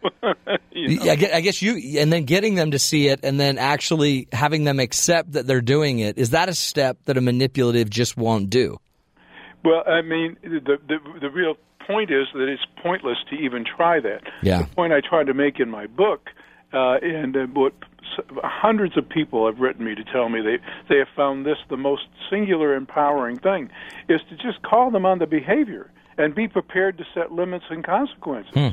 You 0.75 0.97
know? 0.97 1.11
I 1.11 1.15
gue- 1.15 1.31
I 1.31 1.41
guess 1.41 1.61
you, 1.61 1.99
and 2.01 2.11
then 2.11 2.23
getting 2.25 2.55
them 2.55 2.71
to 2.71 2.79
see 2.79 3.07
it, 3.07 3.19
and 3.21 3.39
then 3.39 3.59
actually 3.59 4.27
having 4.33 4.63
them 4.63 4.79
accept 4.79 5.33
that 5.33 5.45
they're 5.45 5.61
doing 5.61 5.99
it. 5.99 6.17
Is 6.17 6.31
that 6.31 6.49
a 6.49 6.53
step 6.55 6.97
that 7.05 7.15
a 7.15 7.21
manipulative 7.21 7.91
just 7.91 8.17
won't 8.17 8.49
do? 8.49 8.79
Well, 9.63 9.83
I 9.87 10.01
mean, 10.01 10.35
the, 10.41 10.77
the 10.87 10.97
the 11.21 11.29
real 11.29 11.55
point 11.85 12.09
is 12.09 12.25
that 12.33 12.47
it's 12.49 12.63
pointless 12.81 13.17
to 13.29 13.35
even 13.35 13.63
try 13.65 13.99
that. 13.99 14.21
Yeah. 14.41 14.63
The 14.63 14.67
point 14.75 14.93
I 14.93 15.01
tried 15.07 15.27
to 15.27 15.35
make 15.35 15.59
in 15.59 15.69
my 15.69 15.85
book, 15.85 16.29
uh, 16.73 16.97
and 17.01 17.35
uh, 17.37 17.45
what 17.53 17.73
hundreds 18.43 18.97
of 18.97 19.07
people 19.09 19.45
have 19.45 19.59
written 19.59 19.85
me 19.85 19.95
to 19.95 20.03
tell 20.03 20.29
me 20.29 20.41
they 20.41 20.57
they 20.89 20.99
have 20.99 21.07
found 21.15 21.45
this 21.45 21.57
the 21.69 21.77
most 21.77 22.03
singular, 22.29 22.75
empowering 22.75 23.37
thing, 23.39 23.69
is 24.09 24.21
to 24.29 24.35
just 24.35 24.61
call 24.63 24.91
them 24.91 25.05
on 25.05 25.19
the 25.19 25.25
behavior 25.25 25.89
and 26.17 26.35
be 26.35 26.47
prepared 26.47 26.97
to 26.97 27.03
set 27.13 27.31
limits 27.31 27.65
and 27.69 27.83
consequences. 27.83 28.53
Hmm. 28.53 28.67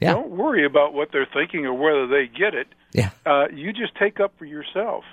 Yeah. 0.00 0.12
Don't 0.14 0.30
worry 0.30 0.64
about 0.64 0.94
what 0.94 1.08
they're 1.12 1.26
thinking 1.32 1.66
or 1.66 1.74
whether 1.74 2.06
they 2.06 2.28
get 2.28 2.54
it. 2.54 2.68
Yeah. 2.92 3.10
Uh, 3.26 3.48
you 3.52 3.72
just 3.72 3.94
take 3.96 4.20
up 4.20 4.32
for 4.38 4.44
yourself, 4.44 5.04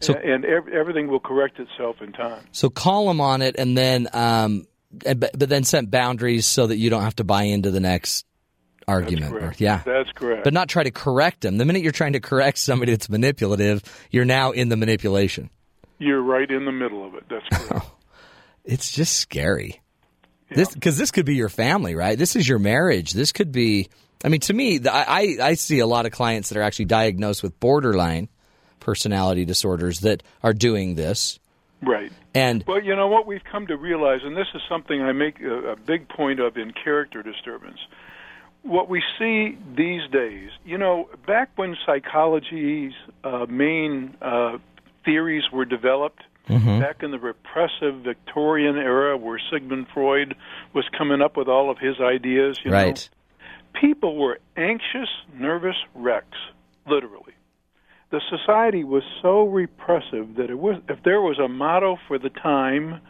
So- 0.00 0.14
and, 0.14 0.24
and 0.24 0.44
ev- 0.46 0.68
everything 0.68 1.08
will 1.08 1.20
correct 1.20 1.60
itself 1.60 2.00
in 2.00 2.12
time. 2.12 2.42
So 2.52 2.70
call 2.70 3.06
them 3.06 3.20
on 3.20 3.42
it, 3.42 3.56
and 3.58 3.76
then, 3.76 4.08
um, 4.14 4.66
but 5.16 5.32
then 5.38 5.64
set 5.64 5.90
boundaries 5.90 6.46
so 6.46 6.66
that 6.68 6.76
you 6.78 6.88
don't 6.88 7.02
have 7.02 7.16
to 7.16 7.24
buy 7.24 7.42
into 7.44 7.70
the 7.70 7.80
next 7.80 8.24
argument. 8.86 9.34
Or, 9.34 9.54
yeah. 9.58 9.82
That's 9.84 10.10
correct. 10.12 10.44
But 10.44 10.52
not 10.52 10.68
try 10.68 10.82
to 10.82 10.90
correct 10.90 11.40
them. 11.42 11.56
The 11.58 11.64
minute 11.64 11.82
you're 11.82 11.92
trying 11.92 12.14
to 12.14 12.20
correct 12.20 12.58
somebody 12.58 12.92
that's 12.92 13.08
manipulative, 13.08 13.82
you're 14.10 14.24
now 14.24 14.50
in 14.52 14.68
the 14.68 14.76
manipulation. 14.76 15.50
You're 15.98 16.22
right 16.22 16.50
in 16.50 16.64
the 16.64 16.72
middle 16.72 17.06
of 17.06 17.14
it. 17.14 17.24
That's 17.28 17.68
correct. 17.68 17.86
It's 18.66 18.90
just 18.90 19.18
scary. 19.18 19.82
This 20.48 20.72
because 20.72 20.96
this 20.96 21.10
could 21.10 21.26
be 21.26 21.34
your 21.34 21.48
family, 21.48 21.94
right? 21.94 22.18
This 22.18 22.36
is 22.36 22.48
your 22.48 22.58
marriage. 22.58 23.12
This 23.12 23.32
could 23.32 23.52
be. 23.52 23.88
I 24.24 24.28
mean, 24.28 24.40
to 24.40 24.54
me, 24.54 24.80
I 24.86 25.36
I 25.42 25.54
see 25.54 25.80
a 25.80 25.86
lot 25.86 26.06
of 26.06 26.12
clients 26.12 26.48
that 26.48 26.58
are 26.58 26.62
actually 26.62 26.86
diagnosed 26.86 27.42
with 27.42 27.58
borderline, 27.60 28.28
personality 28.80 29.44
disorders 29.44 30.00
that 30.00 30.22
are 30.42 30.54
doing 30.54 30.94
this. 30.94 31.38
Right. 31.82 32.12
And 32.34 32.64
well, 32.66 32.82
you 32.82 32.96
know 32.96 33.08
what 33.08 33.26
we've 33.26 33.44
come 33.44 33.66
to 33.66 33.76
realize, 33.76 34.20
and 34.24 34.36
this 34.36 34.46
is 34.54 34.62
something 34.68 35.02
I 35.02 35.12
make 35.12 35.40
a, 35.40 35.72
a 35.72 35.76
big 35.76 36.08
point 36.08 36.40
of 36.40 36.56
in 36.56 36.72
character 36.72 37.22
disturbance. 37.22 37.78
What 38.64 38.88
we 38.88 39.02
see 39.18 39.58
these 39.76 40.10
days, 40.10 40.50
you 40.64 40.78
know, 40.78 41.08
back 41.26 41.50
when 41.56 41.76
psychology's 41.84 42.92
uh, 43.22 43.46
main 43.48 44.16
uh, 44.20 44.58
theories 45.04 45.44
were 45.52 45.64
developed, 45.64 46.22
mm-hmm. 46.48 46.80
back 46.80 47.02
in 47.02 47.10
the 47.10 47.18
repressive 47.18 48.02
Victorian 48.02 48.76
era, 48.76 49.16
where 49.16 49.38
Sigmund 49.52 49.86
Freud 49.92 50.34
was 50.72 50.84
coming 50.96 51.20
up 51.20 51.36
with 51.36 51.46
all 51.46 51.70
of 51.70 51.78
his 51.78 52.00
ideas, 52.00 52.58
you 52.64 52.70
right. 52.70 53.08
know, 53.74 53.80
people 53.80 54.16
were 54.16 54.38
anxious, 54.56 55.08
nervous 55.34 55.76
wrecks, 55.94 56.38
literally 56.86 57.34
the 58.14 58.20
society 58.30 58.84
was 58.84 59.02
so 59.22 59.42
repressive 59.42 60.36
that 60.36 60.48
it 60.48 60.58
was 60.58 60.80
if 60.88 61.02
there 61.02 61.20
was 61.20 61.40
a 61.40 61.48
motto 61.48 61.98
for 62.06 62.16
the 62.16 62.30
time 62.30 63.00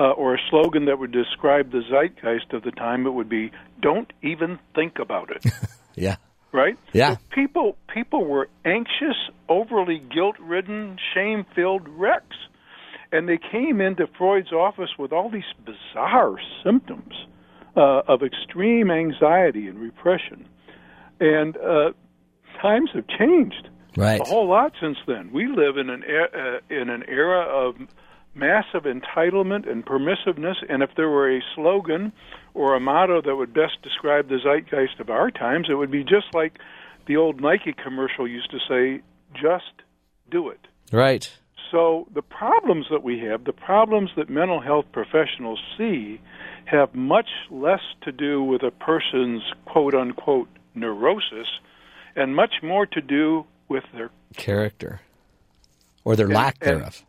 uh, 0.00 0.10
or 0.12 0.34
a 0.34 0.38
slogan 0.48 0.86
that 0.86 0.98
would 0.98 1.12
describe 1.12 1.70
the 1.70 1.82
zeitgeist 1.90 2.52
of 2.52 2.62
the 2.62 2.70
time, 2.72 3.06
it 3.06 3.10
would 3.10 3.28
be 3.28 3.52
"Don't 3.80 4.12
even 4.22 4.58
think 4.74 4.98
about 4.98 5.30
it." 5.30 5.44
yeah. 5.94 6.16
Right. 6.52 6.76
Yeah. 6.92 7.16
So 7.16 7.20
people 7.30 7.76
people 7.94 8.24
were 8.24 8.48
anxious, 8.64 9.16
overly 9.48 9.98
guilt-ridden, 9.98 10.98
shame-filled 11.14 11.88
wrecks, 11.88 12.36
and 13.12 13.28
they 13.28 13.38
came 13.38 13.80
into 13.80 14.08
Freud's 14.18 14.52
office 14.52 14.90
with 14.98 15.12
all 15.12 15.30
these 15.30 15.44
bizarre 15.64 16.36
symptoms 16.64 17.12
uh, 17.76 18.02
of 18.08 18.22
extreme 18.22 18.90
anxiety 18.90 19.68
and 19.68 19.78
repression. 19.78 20.48
And 21.20 21.56
uh, 21.58 21.92
times 22.60 22.90
have 22.94 23.06
changed 23.06 23.68
Right. 23.96 24.20
A 24.20 24.24
whole 24.24 24.48
lot 24.48 24.72
since 24.80 24.98
then. 25.06 25.30
We 25.32 25.46
live 25.46 25.76
in 25.76 25.90
an 25.90 26.04
uh, 26.04 26.58
in 26.72 26.90
an 26.90 27.04
era 27.08 27.40
of 27.40 27.74
massive 28.34 28.84
entitlement 28.84 29.70
and 29.70 29.84
permissiveness, 29.84 30.56
and 30.68 30.82
if 30.82 30.90
there 30.96 31.08
were 31.08 31.36
a 31.36 31.42
slogan 31.54 32.12
or 32.54 32.74
a 32.74 32.80
motto 32.80 33.20
that 33.22 33.36
would 33.36 33.52
best 33.52 33.82
describe 33.82 34.28
the 34.28 34.38
zeitgeist 34.38 35.00
of 35.00 35.10
our 35.10 35.30
times, 35.30 35.68
it 35.70 35.74
would 35.74 35.90
be 35.90 36.04
just 36.04 36.32
like 36.32 36.58
the 37.06 37.16
old 37.16 37.40
Nike 37.40 37.72
commercial 37.72 38.28
used 38.28 38.50
to 38.50 38.58
say, 38.68 39.02
"Just 39.34 39.82
do 40.30 40.48
it." 40.48 40.60
Right. 40.92 41.30
So 41.70 42.08
the 42.12 42.22
problems 42.22 42.86
that 42.90 43.02
we 43.02 43.20
have, 43.20 43.44
the 43.44 43.52
problems 43.52 44.10
that 44.16 44.28
mental 44.28 44.60
health 44.60 44.86
professionals 44.92 45.60
see, 45.76 46.20
have 46.64 46.94
much 46.94 47.28
less 47.50 47.82
to 48.02 48.12
do 48.12 48.42
with 48.42 48.62
a 48.62 48.70
person's 48.70 49.42
quote 49.66 49.94
unquote 49.94 50.48
neurosis 50.74 51.48
and 52.16 52.34
much 52.34 52.62
more 52.62 52.86
to 52.86 53.00
do 53.00 53.44
with 53.68 53.84
their 53.94 54.10
character 54.36 55.00
or 56.04 56.16
their 56.16 56.26
and, 56.26 56.34
lack 56.34 56.58
thereof. 56.58 57.04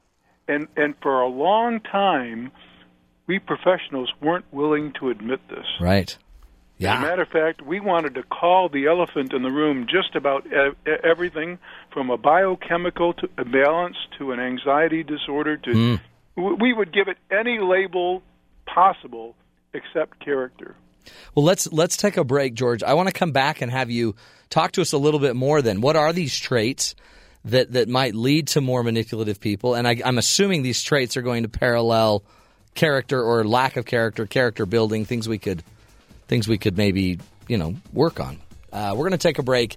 And 0.51 0.67
and 0.75 0.95
for 1.01 1.21
a 1.21 1.27
long 1.27 1.79
time, 1.79 2.51
we 3.27 3.39
professionals 3.39 4.11
weren't 4.21 4.45
willing 4.51 4.93
to 4.99 5.09
admit 5.09 5.39
this. 5.49 5.65
Right. 5.79 6.17
Yeah. 6.77 6.95
As 6.95 7.03
a 7.03 7.07
matter 7.07 7.21
of 7.21 7.29
fact, 7.29 7.61
we 7.61 7.79
wanted 7.79 8.15
to 8.15 8.23
call 8.23 8.67
the 8.67 8.87
elephant 8.87 9.33
in 9.33 9.43
the 9.43 9.51
room 9.51 9.85
just 9.87 10.15
about 10.15 10.47
everything 11.03 11.59
from 11.93 12.09
a 12.09 12.17
biochemical 12.17 13.13
to 13.13 13.29
imbalance 13.37 13.97
to 14.17 14.31
an 14.31 14.39
anxiety 14.39 15.03
disorder 15.03 15.57
to 15.57 15.69
mm. 15.69 15.99
we 16.35 16.73
would 16.73 16.91
give 16.91 17.07
it 17.07 17.17
any 17.29 17.59
label 17.59 18.23
possible 18.65 19.35
except 19.73 20.19
character. 20.25 20.75
Well, 21.35 21.45
let's 21.45 21.71
let's 21.71 21.97
take 21.97 22.17
a 22.17 22.23
break, 22.23 22.55
George. 22.55 22.83
I 22.83 22.93
want 22.95 23.07
to 23.07 23.13
come 23.13 23.31
back 23.31 23.61
and 23.61 23.71
have 23.71 23.89
you 23.89 24.15
talk 24.49 24.71
to 24.73 24.81
us 24.81 24.91
a 24.91 24.97
little 24.97 25.19
bit 25.19 25.35
more. 25.35 25.61
Then, 25.61 25.81
what 25.81 25.95
are 25.95 26.11
these 26.13 26.37
traits 26.37 26.95
that 27.45 27.73
that 27.73 27.89
might 27.89 28.15
lead 28.15 28.47
to 28.49 28.61
more 28.61 28.83
manipulative 28.83 29.39
people? 29.39 29.75
And 29.75 29.87
I, 29.87 30.01
I'm 30.03 30.17
assuming 30.17 30.63
these 30.63 30.81
traits 30.83 31.17
are 31.17 31.21
going 31.21 31.43
to 31.43 31.49
parallel 31.49 32.23
character 32.75 33.21
or 33.21 33.43
lack 33.43 33.77
of 33.77 33.85
character, 33.85 34.25
character 34.25 34.65
building, 34.65 35.05
things 35.05 35.27
we 35.27 35.37
could 35.37 35.63
things 36.27 36.47
we 36.47 36.57
could 36.57 36.77
maybe 36.77 37.19
you 37.47 37.57
know 37.57 37.75
work 37.93 38.19
on. 38.19 38.39
Uh, 38.71 38.91
we're 38.93 39.09
going 39.09 39.11
to 39.11 39.17
take 39.17 39.39
a 39.39 39.43
break 39.43 39.75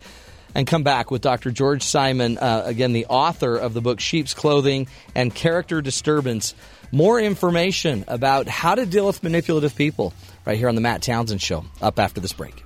and 0.55 0.67
come 0.67 0.83
back 0.83 1.11
with 1.11 1.21
Dr. 1.21 1.51
George 1.51 1.83
Simon, 1.83 2.39
uh, 2.39 2.63
again, 2.65 2.93
the 2.93 3.07
author 3.07 3.57
of 3.57 3.75
the 3.75 3.81
book 3.81 4.01
Sheep's 4.01 4.35
Clothing 4.35 4.87
and 5.15 5.35
Character 5.35 5.83
Disturbance. 5.83 6.55
More 6.93 7.19
information 7.19 8.05
about 8.07 8.47
how 8.47 8.77
to 8.77 8.87
deal 8.87 9.07
with 9.07 9.23
manipulative 9.23 9.75
people 9.75 10.13
right 10.47 10.57
here 10.57 10.69
on 10.69 10.77
the 10.77 10.81
Matt 10.81 11.03
Townsend 11.03 11.43
Show, 11.43 11.65
up 11.83 11.99
after 11.99 12.21
this 12.21 12.33
break. 12.33 12.63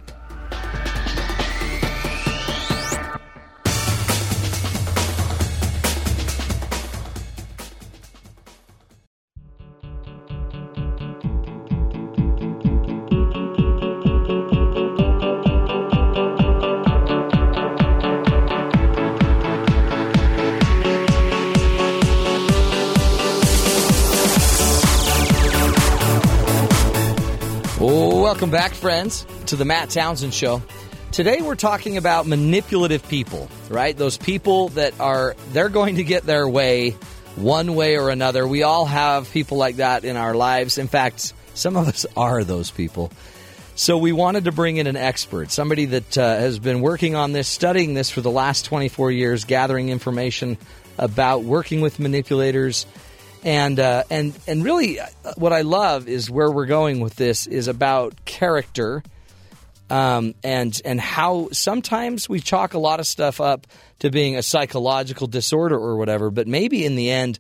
Welcome 28.29 28.51
back, 28.51 28.75
friends, 28.75 29.27
to 29.47 29.57
the 29.57 29.64
Matt 29.64 29.88
Townsend 29.88 30.35
Show. 30.35 30.62
Today 31.12 31.41
we're 31.41 31.55
talking 31.55 31.97
about 31.97 32.27
manipulative 32.27 33.09
people, 33.09 33.49
right? 33.71 33.97
Those 33.97 34.19
people 34.19 34.69
that 34.69 35.01
are, 35.01 35.35
they're 35.53 35.71
going 35.71 35.97
to 35.97 36.05
get 36.05 36.25
their 36.25 36.47
way 36.47 36.91
one 37.37 37.75
way 37.75 37.97
or 37.97 38.11
another. 38.11 38.47
We 38.47 38.64
all 38.64 38.85
have 38.85 39.31
people 39.31 39.57
like 39.57 39.77
that 39.77 40.05
in 40.05 40.17
our 40.17 40.35
lives. 40.35 40.77
In 40.77 40.88
fact, 40.88 41.33
some 41.55 41.75
of 41.75 41.88
us 41.88 42.05
are 42.19 42.45
those 42.45 42.71
people. 42.71 43.11
So 43.77 43.97
we 43.97 44.12
wanted 44.12 44.45
to 44.45 44.53
bring 44.53 44.77
in 44.77 44.87
an 44.87 44.97
expert, 44.97 45.51
somebody 45.51 45.87
that 45.87 46.19
uh, 46.19 46.37
has 46.37 46.59
been 46.59 46.83
working 46.83 47.14
on 47.14 47.33
this, 47.33 47.49
studying 47.49 47.95
this 47.95 48.11
for 48.11 48.21
the 48.21 48.31
last 48.31 48.67
24 48.67 49.11
years, 49.11 49.47
gathering 49.47 49.88
information 49.88 50.59
about 50.99 51.45
working 51.45 51.81
with 51.81 51.99
manipulators 51.99 52.85
and 53.44 53.79
uh, 53.79 54.05
and 54.11 54.38
and 54.46 54.64
really, 54.64 55.01
uh, 55.01 55.07
what 55.37 55.53
I 55.53 55.62
love 55.62 56.09
is 56.09 56.31
where 56.31 56.51
we're 56.51 56.66
going 56.66 57.01
with 57.01 57.16
this 57.16 57.46
is 57.46 57.68
about 57.68 58.24
character, 58.24 59.03
um, 59.90 60.35
and 60.42 60.81
and 60.85 61.01
how 61.01 61.48
sometimes 61.53 62.29
we 62.29 62.40
chalk 62.40 62.74
a 62.74 62.79
lot 62.79 63.01
of 63.01 63.07
stuff 63.07 63.40
up 63.40 63.66
to 64.01 64.11
being 64.11 64.37
a 64.37 64.42
psychological 64.42 65.27
disorder 65.27 65.77
or 65.77 65.96
whatever, 65.96 66.31
but 66.31 66.46
maybe 66.46 66.85
in 66.85 66.96
the 66.96 67.11
end, 67.11 67.38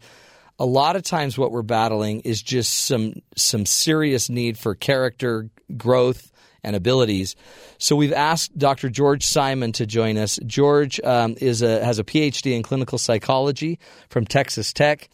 a 0.58 0.66
lot 0.66 0.96
of 0.96 1.02
times 1.02 1.38
what 1.38 1.52
we're 1.52 1.62
battling 1.62 2.20
is 2.20 2.42
just 2.42 2.86
some 2.86 3.14
some 3.36 3.66
serious 3.66 4.28
need 4.28 4.58
for 4.58 4.74
character 4.74 5.48
growth 5.76 6.32
and 6.64 6.74
abilities. 6.74 7.36
So 7.78 7.94
we've 7.94 8.12
asked 8.12 8.58
Dr. 8.58 8.90
George 8.90 9.24
Simon 9.24 9.72
to 9.72 9.86
join 9.86 10.18
us. 10.18 10.40
George 10.44 11.00
um, 11.04 11.36
is 11.40 11.62
a, 11.62 11.84
has 11.84 12.00
a 12.00 12.04
PhD 12.04 12.56
in 12.56 12.64
clinical 12.64 12.98
psychology 12.98 13.78
from 14.10 14.24
Texas 14.24 14.72
Tech 14.72 15.08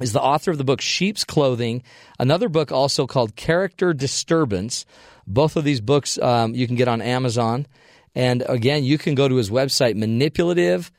is 0.00 0.12
the 0.12 0.20
author 0.20 0.50
of 0.50 0.58
the 0.58 0.64
book 0.64 0.80
Sheep's 0.80 1.24
Clothing, 1.24 1.82
another 2.18 2.48
book 2.48 2.72
also 2.72 3.06
called 3.06 3.36
Character 3.36 3.92
Disturbance. 3.92 4.86
Both 5.26 5.56
of 5.56 5.64
these 5.64 5.80
books 5.80 6.18
um, 6.18 6.54
you 6.54 6.66
can 6.66 6.76
get 6.76 6.88
on 6.88 7.02
Amazon. 7.02 7.66
And 8.14 8.42
again, 8.48 8.82
you 8.84 8.98
can 8.98 9.14
go 9.14 9.28
to 9.28 9.36
his 9.36 9.50
website, 9.50 9.94
manipulative 9.94 10.90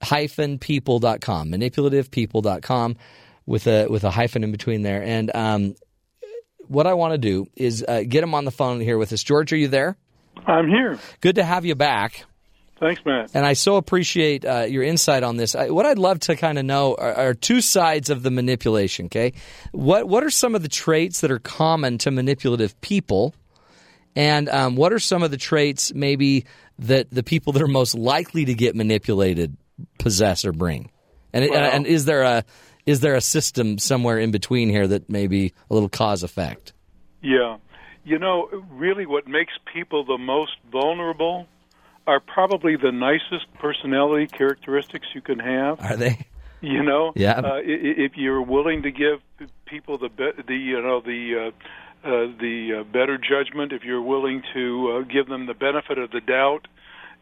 people.com, 0.00 1.50
manipulativepeople.com 1.50 2.96
with 3.46 3.66
a, 3.66 3.88
with 3.88 4.04
a 4.04 4.10
hyphen 4.10 4.44
in 4.44 4.52
between 4.52 4.82
there. 4.82 5.02
And 5.02 5.34
um, 5.34 5.74
what 6.68 6.86
I 6.86 6.94
want 6.94 7.12
to 7.12 7.18
do 7.18 7.48
is 7.56 7.84
uh, 7.86 8.04
get 8.06 8.22
him 8.22 8.34
on 8.34 8.44
the 8.44 8.52
phone 8.52 8.80
here 8.80 8.96
with 8.96 9.12
us. 9.12 9.22
George, 9.22 9.52
are 9.52 9.56
you 9.56 9.68
there? 9.68 9.96
I'm 10.46 10.68
here. 10.68 10.98
Good 11.20 11.36
to 11.36 11.44
have 11.44 11.64
you 11.64 11.74
back. 11.74 12.24
Thanks, 12.80 13.04
Matt. 13.04 13.30
And 13.34 13.44
I 13.44 13.52
so 13.52 13.76
appreciate 13.76 14.46
uh, 14.46 14.62
your 14.62 14.82
insight 14.82 15.22
on 15.22 15.36
this. 15.36 15.54
I, 15.54 15.68
what 15.68 15.84
I'd 15.84 15.98
love 15.98 16.18
to 16.20 16.34
kind 16.34 16.58
of 16.58 16.64
know 16.64 16.94
are, 16.94 17.12
are, 17.14 17.34
two 17.34 17.60
sides 17.60 18.08
of 18.08 18.22
the 18.22 18.30
manipulation. 18.30 19.06
Okay, 19.06 19.34
what 19.72 20.08
what 20.08 20.24
are 20.24 20.30
some 20.30 20.54
of 20.54 20.62
the 20.62 20.68
traits 20.68 21.20
that 21.20 21.30
are 21.30 21.38
common 21.38 21.98
to 21.98 22.10
manipulative 22.10 22.80
people, 22.80 23.34
and 24.16 24.48
um, 24.48 24.76
what 24.76 24.94
are 24.94 24.98
some 24.98 25.22
of 25.22 25.30
the 25.30 25.36
traits 25.36 25.92
maybe 25.94 26.46
that 26.78 27.10
the 27.10 27.22
people 27.22 27.52
that 27.52 27.62
are 27.62 27.68
most 27.68 27.94
likely 27.94 28.46
to 28.46 28.54
get 28.54 28.74
manipulated 28.74 29.54
possess 29.98 30.46
or 30.46 30.52
bring? 30.52 30.90
And, 31.34 31.48
well, 31.50 31.62
and, 31.62 31.74
and 31.74 31.86
is 31.86 32.06
there 32.06 32.22
a 32.22 32.44
is 32.86 33.00
there 33.00 33.14
a 33.14 33.20
system 33.20 33.76
somewhere 33.76 34.18
in 34.18 34.30
between 34.30 34.70
here 34.70 34.86
that 34.86 35.10
may 35.10 35.26
be 35.26 35.52
a 35.68 35.74
little 35.74 35.90
cause 35.90 36.22
effect? 36.22 36.72
Yeah, 37.20 37.58
you 38.04 38.18
know, 38.18 38.48
really, 38.70 39.04
what 39.04 39.28
makes 39.28 39.52
people 39.70 40.02
the 40.02 40.16
most 40.16 40.52
vulnerable 40.72 41.46
are 42.06 42.20
probably 42.20 42.76
the 42.76 42.92
nicest 42.92 43.52
personality 43.58 44.26
characteristics 44.26 45.06
you 45.14 45.20
can 45.20 45.38
have. 45.38 45.80
Are 45.80 45.96
they? 45.96 46.26
You 46.62 46.82
know, 46.82 47.12
yeah. 47.16 47.38
Uh, 47.40 47.60
if 47.64 48.16
you're 48.16 48.42
willing 48.42 48.82
to 48.82 48.90
give 48.90 49.20
people 49.64 49.96
the 49.96 50.10
be- 50.10 50.42
the 50.46 50.54
you 50.56 50.82
know 50.82 51.00
the 51.00 51.52
uh, 52.04 52.06
uh, 52.06 52.10
the 52.38 52.80
uh, 52.80 52.84
better 52.84 53.16
judgment, 53.16 53.72
if 53.72 53.82
you're 53.82 54.02
willing 54.02 54.42
to 54.52 54.90
uh, 54.92 55.00
give 55.02 55.26
them 55.26 55.46
the 55.46 55.54
benefit 55.54 55.96
of 55.96 56.10
the 56.10 56.20
doubt, 56.20 56.68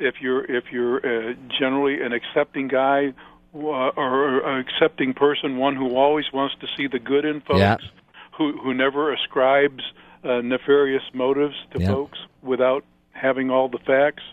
if 0.01 0.17
you're 0.21 0.45
if 0.45 0.73
you're 0.73 0.97
uh, 1.31 1.35
generally 1.57 2.03
an 2.03 2.12
accepting 2.12 2.67
guy, 2.67 3.12
uh, 3.55 3.59
or 3.59 4.59
accepting 4.59 5.14
person, 5.14 5.57
one 5.57 5.77
who 5.77 5.95
always 5.95 6.27
wants 6.33 6.57
to 6.61 6.67
see 6.77 6.88
the 6.88 6.99
good 6.99 7.25
in 7.25 7.41
folks, 7.41 7.61
Yeah. 7.61 7.77
who 8.37 8.59
who 8.59 8.75
never 8.75 9.12
ascribes 9.12 9.85
uh, 10.25 10.41
nefarious 10.41 11.05
motives 11.14 11.55
to 11.75 11.81
Yeah. 11.81 11.88
folks 11.93 12.19
without 12.43 12.85
having 13.12 13.51
all 13.51 13.69
the 13.69 13.79
facts, 13.79 14.25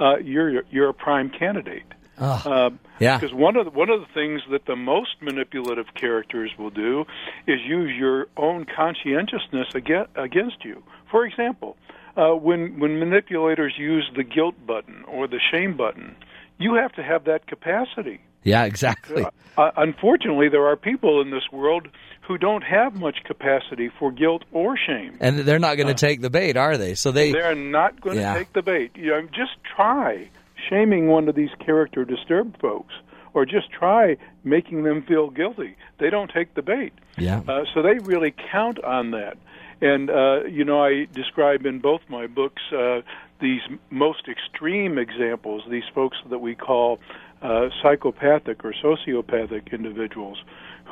uh, 0.00 0.16
you're 0.18 0.62
you're 0.70 0.88
a 0.88 0.94
prime 0.94 1.30
candidate. 1.30 1.84
Um, 2.18 2.78
Yeah. 3.00 3.18
Because 3.18 3.34
one 3.34 3.56
of 3.56 3.64
the, 3.64 3.70
one 3.72 3.90
of 3.90 4.00
the 4.00 4.06
things 4.14 4.40
that 4.50 4.66
the 4.66 4.76
most 4.76 5.16
manipulative 5.20 5.86
characters 5.94 6.52
will 6.56 6.70
do 6.70 7.04
is 7.46 7.60
use 7.66 7.92
your 7.98 8.28
own 8.36 8.66
conscientiousness 8.66 9.74
against, 9.74 10.10
against 10.14 10.64
you. 10.64 10.82
For 11.10 11.26
example, 11.26 11.76
uh, 12.16 12.30
when 12.30 12.78
when 12.78 12.98
manipulators 13.00 13.74
use 13.76 14.08
the 14.14 14.22
guilt 14.22 14.54
button 14.64 15.04
or 15.08 15.26
the 15.26 15.40
shame 15.50 15.76
button, 15.76 16.14
you 16.58 16.74
have 16.74 16.92
to 16.92 17.02
have 17.02 17.24
that 17.24 17.46
capacity. 17.46 18.20
Yeah, 18.44 18.64
exactly. 18.64 19.26
Uh, 19.56 19.70
unfortunately, 19.76 20.48
there 20.48 20.66
are 20.66 20.76
people 20.76 21.20
in 21.20 21.30
this 21.30 21.44
world 21.52 21.88
who 22.22 22.38
don't 22.38 22.62
have 22.62 22.94
much 22.94 23.18
capacity 23.24 23.90
for 23.98 24.10
guilt 24.10 24.44
or 24.52 24.76
shame. 24.76 25.16
And 25.20 25.40
they're 25.40 25.58
not 25.58 25.76
going 25.76 25.88
to 25.88 25.94
take 25.94 26.20
the 26.22 26.30
bait, 26.30 26.56
are 26.56 26.76
they? 26.76 26.94
So 26.94 27.10
they 27.12 27.32
They're 27.32 27.54
not 27.54 28.00
going 28.00 28.16
to 28.16 28.22
Yeah. 28.22 28.34
take 28.34 28.52
the 28.52 28.62
bait. 28.62 28.92
You 28.94 29.10
know, 29.10 29.22
just 29.22 29.52
try 29.76 30.28
shaming 30.70 31.08
one 31.08 31.28
of 31.28 31.34
these 31.34 31.50
character 31.64 32.04
disturbed 32.04 32.58
folks, 32.60 32.94
or 33.34 33.44
just 33.44 33.70
try 33.70 34.16
making 34.44 34.84
them 34.84 35.02
feel 35.02 35.28
guilty. 35.30 35.76
They 35.98 36.08
don't 36.10 36.30
take 36.30 36.54
the 36.54 36.62
bait. 36.62 36.92
Yeah. 37.18 37.42
Uh, 37.46 37.64
so 37.74 37.82
they 37.82 37.98
really 37.98 38.34
count 38.50 38.82
on 38.82 39.10
that. 39.10 39.36
And 39.82 40.08
uh, 40.08 40.44
you 40.44 40.64
know, 40.64 40.82
I 40.82 41.06
describe 41.12 41.66
in 41.66 41.80
both 41.80 42.00
my 42.08 42.26
books 42.26 42.62
uh, 42.72 43.02
these 43.40 43.60
most 43.90 44.28
extreme 44.28 44.96
examples. 44.98 45.62
These 45.68 45.84
folks 45.94 46.16
that 46.30 46.38
we 46.38 46.54
call 46.54 47.00
uh, 47.44 47.68
psychopathic 47.82 48.64
or 48.64 48.72
sociopathic 48.82 49.72
individuals, 49.72 50.38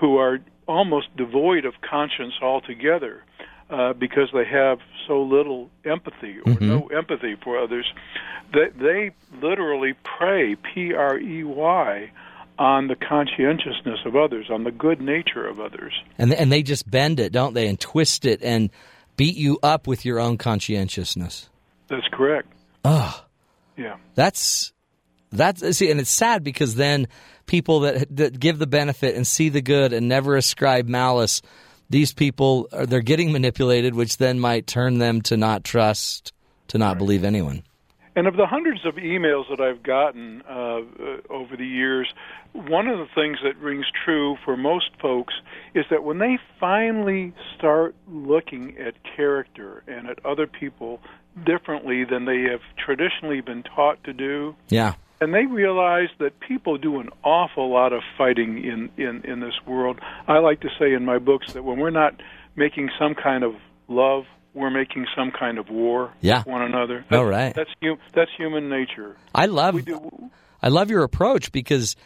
who 0.00 0.18
are 0.18 0.38
almost 0.68 1.08
devoid 1.16 1.64
of 1.64 1.74
conscience 1.80 2.34
altogether 2.40 3.24
uh, 3.70 3.92
because 3.94 4.28
they 4.32 4.44
have 4.44 4.78
so 5.08 5.22
little 5.22 5.70
empathy 5.84 6.36
or 6.46 6.56
no 6.60 6.86
empathy 6.88 7.34
for 7.42 7.58
others. 7.58 7.86
They, 8.52 8.68
they 8.78 9.10
literally 9.40 9.94
prey, 10.18 10.54
P 10.56 10.92
R 10.94 11.18
E 11.18 11.42
Y, 11.42 12.10
on 12.58 12.86
the 12.88 12.94
conscientiousness 12.96 14.00
of 14.04 14.14
others, 14.14 14.46
on 14.50 14.64
the 14.64 14.70
good 14.70 15.00
nature 15.00 15.46
of 15.48 15.58
others. 15.58 15.94
and 16.18 16.32
and 16.34 16.52
they 16.52 16.62
just 16.62 16.88
bend 16.90 17.18
it, 17.18 17.32
don't 17.32 17.54
they, 17.54 17.66
and 17.66 17.80
twist 17.80 18.24
it 18.26 18.42
and 18.42 18.70
beat 19.16 19.36
you 19.36 19.58
up 19.62 19.86
with 19.86 20.04
your 20.04 20.20
own 20.20 20.36
conscientiousness. 20.38 21.48
That's 21.88 22.06
correct. 22.12 22.48
Oh, 22.84 23.24
Yeah. 23.76 23.96
that's 24.14 24.72
that's 25.32 25.76
see, 25.76 25.90
and 25.90 26.00
it's 26.00 26.10
sad 26.10 26.44
because 26.44 26.74
then 26.74 27.08
people 27.46 27.80
that 27.80 28.14
that 28.16 28.38
give 28.38 28.58
the 28.58 28.66
benefit 28.66 29.16
and 29.16 29.26
see 29.26 29.48
the 29.48 29.62
good 29.62 29.92
and 29.92 30.08
never 30.08 30.36
ascribe 30.36 30.88
malice, 30.88 31.42
these 31.90 32.12
people 32.12 32.68
are 32.72 32.86
they're 32.86 33.00
getting 33.00 33.32
manipulated, 33.32 33.94
which 33.94 34.18
then 34.18 34.38
might 34.38 34.66
turn 34.66 34.98
them 34.98 35.20
to 35.22 35.36
not 35.36 35.64
trust, 35.64 36.32
to 36.68 36.78
not 36.78 36.98
believe 36.98 37.24
anyone. 37.24 37.62
And 38.14 38.26
of 38.26 38.36
the 38.36 38.46
hundreds 38.46 38.84
of 38.84 38.96
emails 38.96 39.44
that 39.48 39.60
I've 39.60 39.82
gotten 39.82 40.42
uh, 40.48 40.52
uh, 40.52 40.80
over 41.30 41.56
the 41.56 41.66
years, 41.66 42.12
one 42.52 42.86
of 42.86 42.98
the 42.98 43.06
things 43.14 43.38
that 43.42 43.56
rings 43.56 43.86
true 44.04 44.36
for 44.44 44.56
most 44.56 44.90
folks 45.00 45.32
is 45.74 45.86
that 45.90 46.04
when 46.04 46.18
they 46.18 46.38
finally 46.60 47.32
start 47.56 47.94
looking 48.10 48.76
at 48.76 48.94
character 49.16 49.82
and 49.86 50.06
at 50.08 50.24
other 50.26 50.46
people 50.46 51.00
differently 51.46 52.04
than 52.04 52.26
they 52.26 52.42
have 52.42 52.60
traditionally 52.76 53.40
been 53.40 53.62
taught 53.62 54.02
to 54.04 54.12
do, 54.12 54.54
Yeah, 54.68 54.94
and 55.22 55.32
they 55.34 55.46
realize 55.46 56.08
that 56.18 56.38
people 56.40 56.78
do 56.78 57.00
an 57.00 57.08
awful 57.24 57.70
lot 57.72 57.92
of 57.92 58.02
fighting 58.18 58.64
in, 58.64 58.90
in, 58.96 59.22
in 59.24 59.40
this 59.40 59.54
world. 59.66 60.00
I 60.26 60.38
like 60.38 60.60
to 60.60 60.68
say 60.78 60.92
in 60.92 61.04
my 61.04 61.18
books 61.18 61.52
that 61.52 61.62
when 61.64 61.78
we're 61.78 61.90
not 61.90 62.20
making 62.56 62.90
some 62.98 63.14
kind 63.14 63.44
of 63.44 63.54
love, 63.88 64.24
we're 64.54 64.70
making 64.70 65.06
some 65.16 65.30
kind 65.30 65.58
of 65.58 65.70
war 65.70 66.12
Yeah. 66.20 66.38
with 66.38 66.46
one 66.46 66.62
another. 66.62 67.04
Oh, 67.10 67.22
right. 67.22 67.54
That's 67.54 67.70
that's 68.14 68.30
human 68.36 68.68
nature. 68.68 69.16
I 69.34 69.46
love. 69.46 69.80
I 70.62 70.68
love 70.68 70.90
your 70.90 71.02
approach 71.04 71.52
because 71.52 71.96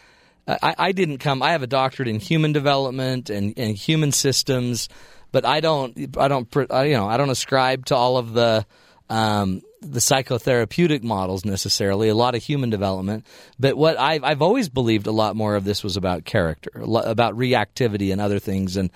I, 0.47 0.75
I 0.79 0.93
didn't 0.93 1.19
come. 1.19 1.43
I 1.43 1.51
have 1.53 1.63
a 1.63 1.67
doctorate 1.67 2.09
in 2.09 2.21
human 2.21 2.53
development 2.53 3.31
and, 3.31 3.53
and 3.59 3.77
human 3.77 4.13
systems, 4.13 4.89
but 5.33 5.45
I 5.45 5.61
don't. 5.61 6.17
I 6.17 6.29
don't. 6.29 6.49
you 6.55 6.67
know, 6.97 7.09
I 7.09 7.17
don't 7.17 7.31
ascribe 7.31 7.87
to 7.87 7.97
all 7.97 8.17
of 8.17 8.33
the 8.33 8.65
um, 9.11 9.63
the 9.81 10.01
psychotherapeutic 10.01 11.03
models 11.03 11.45
necessarily. 11.45 12.09
A 12.09 12.15
lot 12.15 12.35
of 12.35 12.43
human 12.43 12.71
development, 12.71 13.27
but 13.59 13.77
what 13.77 13.99
I've 13.99 14.25
I've 14.25 14.43
always 14.43 14.69
believed 14.69 15.07
a 15.07 15.12
lot 15.12 15.37
more 15.37 15.55
of 15.55 15.65
this 15.65 15.85
was 15.85 15.97
about 15.97 16.25
character, 16.25 16.71
about 16.75 17.37
reactivity 17.37 18.12
and 18.12 18.21
other 18.21 18.39
things. 18.39 18.77
And 18.77 18.91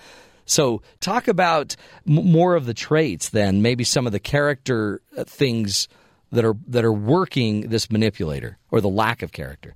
so, 0.45 0.81
talk 0.99 1.27
about 1.27 1.75
m- 2.07 2.31
more 2.31 2.55
of 2.55 2.65
the 2.65 2.73
traits. 2.73 3.29
Then 3.29 3.61
maybe 3.61 3.83
some 3.83 4.05
of 4.05 4.11
the 4.11 4.19
character 4.19 5.01
uh, 5.17 5.23
things 5.23 5.87
that 6.31 6.45
are 6.45 6.55
that 6.67 6.83
are 6.83 6.93
working 6.93 7.69
this 7.69 7.91
manipulator 7.91 8.57
or 8.71 8.81
the 8.81 8.89
lack 8.89 9.21
of 9.21 9.31
character. 9.31 9.75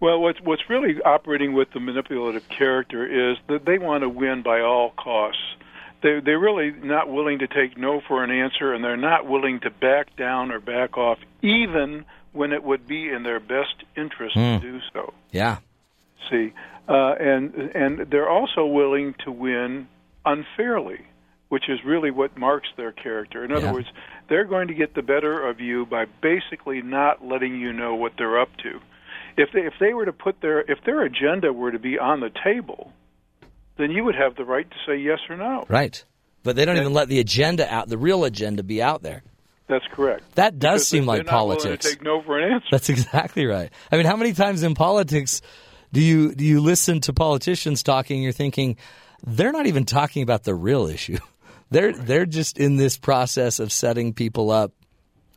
Well, 0.00 0.20
what's 0.20 0.40
what's 0.40 0.68
really 0.68 1.00
operating 1.04 1.52
with 1.52 1.70
the 1.72 1.80
manipulative 1.80 2.48
character 2.48 3.30
is 3.30 3.36
that 3.48 3.64
they 3.64 3.78
want 3.78 4.02
to 4.02 4.08
win 4.08 4.42
by 4.42 4.60
all 4.60 4.90
costs. 4.90 5.40
They 6.02 6.20
they're 6.20 6.38
really 6.38 6.72
not 6.72 7.08
willing 7.10 7.38
to 7.40 7.46
take 7.46 7.78
no 7.78 8.00
for 8.06 8.24
an 8.24 8.30
answer, 8.30 8.72
and 8.72 8.82
they're 8.84 8.96
not 8.96 9.26
willing 9.26 9.60
to 9.60 9.70
back 9.70 10.16
down 10.16 10.50
or 10.50 10.60
back 10.60 10.98
off, 10.98 11.18
even 11.42 12.04
when 12.32 12.52
it 12.52 12.62
would 12.64 12.86
be 12.88 13.08
in 13.08 13.22
their 13.22 13.40
best 13.40 13.74
interest 13.96 14.34
to 14.34 14.58
do 14.58 14.80
so. 14.92 15.12
Yeah. 15.30 15.58
See, 16.30 16.52
uh, 16.88 17.14
and 17.20 17.54
and 17.74 18.10
they're 18.10 18.28
also 18.28 18.66
willing 18.66 19.14
to 19.24 19.30
win 19.30 19.86
unfairly, 20.24 21.00
which 21.48 21.68
is 21.68 21.78
really 21.84 22.10
what 22.10 22.36
marks 22.36 22.68
their 22.76 22.92
character. 22.92 23.44
In 23.44 23.52
other 23.52 23.66
Yeah. 23.66 23.72
words, 23.72 23.88
they're 24.28 24.44
going 24.44 24.68
to 24.68 24.74
get 24.74 24.94
the 24.94 25.02
better 25.02 25.46
of 25.46 25.60
you 25.60 25.84
by 25.86 26.06
basically 26.20 26.80
not 26.82 27.24
letting 27.24 27.56
you 27.60 27.72
know 27.72 27.94
what 27.94 28.12
they're 28.16 28.40
up 28.40 28.56
to. 28.58 28.80
If 29.36 29.52
they 29.52 29.60
if 29.66 29.74
they 29.78 29.94
were 29.94 30.04
to 30.06 30.12
put 30.12 30.40
their 30.40 30.60
if 30.60 30.82
their 30.84 31.02
agenda 31.02 31.52
were 31.52 31.70
to 31.70 31.78
be 31.78 31.98
on 31.98 32.20
the 32.20 32.30
table, 32.30 32.92
then 33.76 33.90
you 33.90 34.04
would 34.04 34.14
have 34.14 34.36
the 34.36 34.44
right 34.44 34.68
to 34.68 34.76
say 34.86 34.96
yes 34.96 35.18
or 35.28 35.36
no. 35.36 35.64
Right. 35.68 36.04
But 36.42 36.56
they 36.56 36.64
don't 36.64 36.76
even 36.76 36.92
let 36.92 37.08
the 37.08 37.20
agenda 37.20 37.72
out, 37.72 37.88
the 37.88 37.98
real 37.98 38.24
agenda 38.24 38.62
be 38.62 38.82
out 38.82 39.02
there. 39.02 39.22
That's 39.68 39.86
correct. 39.92 40.34
That 40.34 40.58
does 40.58 40.80
Because 40.80 40.88
seem 40.88 41.06
like 41.06 41.24
not 41.24 41.30
politics. 41.30 41.86
To 41.86 41.92
take 41.92 42.02
no 42.02 42.20
for 42.22 42.38
an 42.38 42.52
answer. 42.52 42.66
That's 42.70 42.88
exactly 42.88 43.46
right. 43.46 43.70
I 43.90 43.96
mean, 43.96 44.06
how 44.06 44.16
many 44.16 44.32
times 44.32 44.62
in 44.62 44.74
politics 44.74 45.40
do 45.92 46.00
you 46.00 46.34
do 46.34 46.44
you 46.44 46.60
listen 46.60 47.00
to 47.02 47.12
politicians 47.12 47.82
talking 47.82 48.16
and 48.16 48.24
you're 48.24 48.32
thinking 48.32 48.76
they're 49.24 49.52
not 49.52 49.66
even 49.66 49.84
talking 49.84 50.22
about 50.22 50.44
the 50.44 50.54
real 50.54 50.86
issue. 50.86 51.18
They're 51.70 51.94
they're 51.94 52.26
just 52.26 52.58
in 52.58 52.76
this 52.76 52.98
process 52.98 53.58
of 53.58 53.72
setting 53.72 54.12
people 54.12 54.50
up 54.50 54.72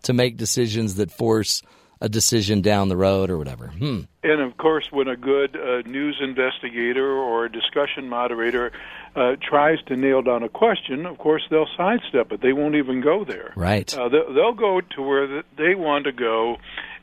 to 0.03 0.11
make 0.11 0.35
decisions 0.35 0.95
that 0.95 1.09
force 1.09 1.61
a 2.01 2.09
decision 2.09 2.61
down 2.61 2.89
the 2.89 2.97
road 2.97 3.29
or 3.29 3.37
whatever. 3.37 3.67
Hmm. 3.67 4.01
And 4.23 4.41
of 4.41 4.57
course, 4.57 4.87
when 4.91 5.07
a 5.07 5.15
good 5.15 5.55
uh, 5.55 5.87
news 5.87 6.19
investigator 6.21 7.07
or 7.07 7.45
a 7.45 7.51
discussion 7.51 8.09
moderator 8.09 8.71
uh, 9.15 9.35
tries 9.41 9.81
to 9.87 9.95
nail 9.95 10.21
down 10.21 10.43
a 10.43 10.49
question, 10.49 11.05
of 11.05 11.17
course 11.17 11.43
they'll 11.49 11.69
sidestep 11.77 12.31
it. 12.31 12.41
They 12.41 12.53
won't 12.53 12.75
even 12.75 13.01
go 13.01 13.23
there. 13.23 13.53
Right. 13.55 13.95
Uh, 13.97 14.09
they'll, 14.09 14.33
they'll 14.33 14.53
go 14.53 14.81
to 14.81 15.01
where 15.01 15.43
they 15.57 15.75
want 15.75 16.05
to 16.05 16.11
go, 16.11 16.57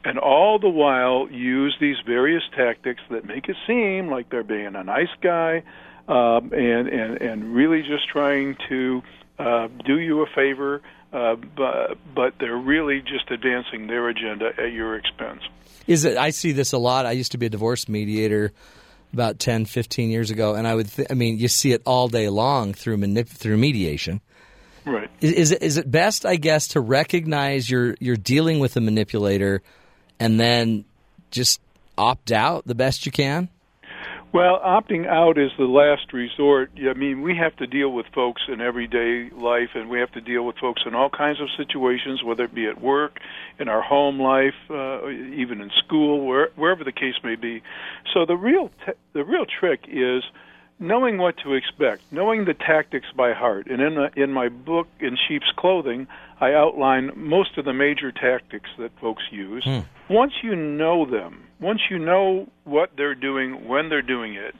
and 0.05 0.19
all 0.19 0.59
the 0.59 0.69
while 0.69 1.29
use 1.31 1.77
these 1.81 1.97
various 2.05 2.43
tactics 2.57 3.01
that 3.11 3.25
make 3.25 3.49
it 3.49 3.57
seem 3.67 4.09
like 4.09 4.31
they're 4.31 4.43
being 4.43 4.75
a 4.75 4.85
nice 4.85 5.15
guy, 5.23 5.63
um, 6.09 6.53
and 6.53 6.89
and 6.89 7.23
and 7.23 7.55
really 7.55 7.83
just 7.83 8.09
trying 8.09 8.57
to 8.69 9.03
uh, 9.39 9.69
do 9.87 9.99
you 9.99 10.23
a 10.23 10.27
favor. 10.35 10.83
Uh, 11.12 11.37
but 11.37 11.98
but 12.14 12.35
they're 12.38 12.57
really 12.57 13.03
just 13.03 13.31
advancing 13.31 13.87
their 13.87 14.09
agenda 14.09 14.51
at 14.59 14.72
your 14.72 14.96
expense. 14.96 15.42
Is 15.87 16.05
it? 16.05 16.16
I 16.16 16.31
see 16.31 16.53
this 16.53 16.72
a 16.72 16.79
lot. 16.79 17.05
I 17.05 17.12
used 17.12 17.33
to 17.33 17.38
be 17.38 17.46
a 17.46 17.51
divorce 17.51 17.88
mediator 17.88 18.53
about 19.12 19.38
10, 19.38 19.66
15 19.66 20.11
years 20.11 20.31
ago, 20.31 20.55
and 20.55 20.66
I 20.66 20.75
would. 20.75 20.90
Th- 20.90 21.09
I 21.11 21.14
mean, 21.14 21.38
you 21.38 21.48
see 21.48 21.72
it 21.72 21.83
all 21.85 22.09
day 22.09 22.29
long 22.29 22.72
through 22.72 22.96
manip- 22.96 23.29
through 23.29 23.59
mediation. 23.59 24.22
Right. 24.87 25.11
Is, 25.20 25.33
is 25.33 25.51
it 25.53 25.62
is 25.62 25.77
it 25.77 25.90
best, 25.90 26.25
I 26.25 26.37
guess, 26.37 26.68
to 26.68 26.81
recognize 26.81 27.70
you're 27.70 27.94
you're 28.01 28.16
dealing 28.16 28.59
with 28.59 28.77
a 28.77 28.81
manipulator, 28.81 29.62
and 30.18 30.40
then 30.40 30.85
just 31.31 31.61
opt 31.98 32.33
out 32.33 32.66
the 32.66 32.75
best 32.75 33.05
you 33.05 33.12
can? 33.12 33.48
Well, 34.33 34.61
opting 34.64 35.07
out 35.07 35.37
is 35.37 35.51
the 35.59 35.64
last 35.64 36.14
resort. 36.14 36.71
I 36.79 36.95
mean, 36.95 37.21
we 37.21 37.37
have 37.37 37.55
to 37.57 37.66
deal 37.66 37.92
with 37.92 38.07
folks 38.14 38.40
in 38.49 38.62
everyday 38.62 39.29
life, 39.29 39.68
and 39.75 39.90
we 39.90 39.99
have 39.99 40.11
to 40.12 40.23
deal 40.23 40.47
with 40.47 40.57
folks 40.57 40.85
in 40.87 40.95
all 40.95 41.11
kinds 41.11 41.38
of 41.38 41.49
situations, 41.55 42.25
whether 42.25 42.45
it 42.45 42.55
be 42.55 42.66
at 42.66 42.81
work, 42.81 43.18
in 43.59 43.68
our 43.68 43.83
home 43.83 44.18
life, 44.18 44.55
uh, 44.71 45.07
even 45.11 45.61
in 45.61 45.71
school, 45.85 46.27
where, 46.27 46.49
wherever 46.57 46.83
the 46.83 46.92
case 46.92 47.16
may 47.23 47.37
be. 47.37 47.62
So 48.14 48.25
the 48.25 48.37
real 48.37 48.71
t- 48.87 48.92
the 49.12 49.23
real 49.23 49.45
trick 49.45 49.81
is 49.87 50.23
knowing 50.79 51.18
what 51.18 51.37
to 51.45 51.53
expect, 51.53 52.03
knowing 52.11 52.47
the 52.47 52.55
tactics 52.55 53.09
by 53.14 53.35
heart. 53.35 53.66
And 53.66 53.83
in, 53.83 53.95
the, 53.95 54.11
in 54.16 54.33
my 54.33 54.49
book, 54.49 54.88
In 54.99 55.18
Sheep's 55.29 55.53
Clothing, 55.57 56.09
I 56.43 56.55
outline 56.55 57.13
most 57.15 57.57
of 57.57 57.65
the 57.65 57.73
major 57.73 58.11
tactics 58.11 58.69
that 58.77 58.91
folks 59.01 59.23
use. 59.31 59.63
Hmm. 59.65 59.79
Once 60.11 60.33
you 60.43 60.57
know 60.57 61.09
them, 61.09 61.45
once 61.61 61.83
you 61.89 62.01
know 62.01 62.49
what 62.65 62.91
they're 62.97 63.15
doing, 63.15 63.69
when 63.69 63.89
they're 63.89 64.03
doing 64.03 64.35
it, 64.35 64.53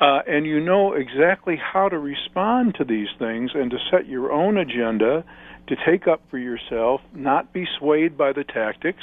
uh, 0.00 0.20
and 0.28 0.46
you 0.46 0.60
know 0.60 0.92
exactly 0.92 1.56
how 1.56 1.88
to 1.88 1.98
respond 1.98 2.76
to 2.76 2.84
these 2.84 3.08
things 3.18 3.50
and 3.52 3.68
to 3.72 3.78
set 3.90 4.06
your 4.06 4.30
own 4.30 4.56
agenda, 4.56 5.24
to 5.66 5.74
take 5.84 6.06
up 6.06 6.22
for 6.30 6.38
yourself, 6.38 7.00
not 7.12 7.52
be 7.52 7.66
swayed 7.80 8.16
by 8.16 8.32
the 8.32 8.44
tactics, 8.44 9.02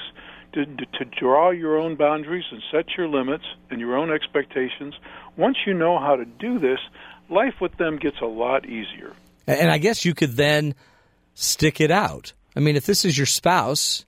to, 0.54 0.66
to 0.66 1.04
draw 1.20 1.52
your 1.52 1.78
own 1.78 1.98
boundaries 1.98 2.46
and 2.50 2.64
set 2.72 2.86
your 2.98 3.10
limits 3.10 3.44
and 3.70 3.82
your 3.82 3.98
own 3.98 4.10
expectations. 4.10 4.94
Once 5.36 5.58
you 5.68 5.74
know 5.74 6.00
how 6.00 6.16
to 6.16 6.24
do 6.24 6.60
this, 6.60 6.80
life 7.30 7.56
with 7.60 7.76
them 7.76 7.98
gets 7.98 8.22
a 8.22 8.26
lot 8.26 8.66
easier. 8.66 9.14
And 9.48 9.70
I 9.70 9.80
guess 9.80 10.06
you 10.06 10.14
could 10.14 10.38
then 10.38 10.76
stick 11.36 11.80
it 11.80 11.92
out. 11.92 12.34
I 12.56 12.60
mean, 12.60 12.76
if 12.76 12.88
this 12.88 13.06
is 13.06 13.16
your 13.16 13.28
spouse, 13.28 14.06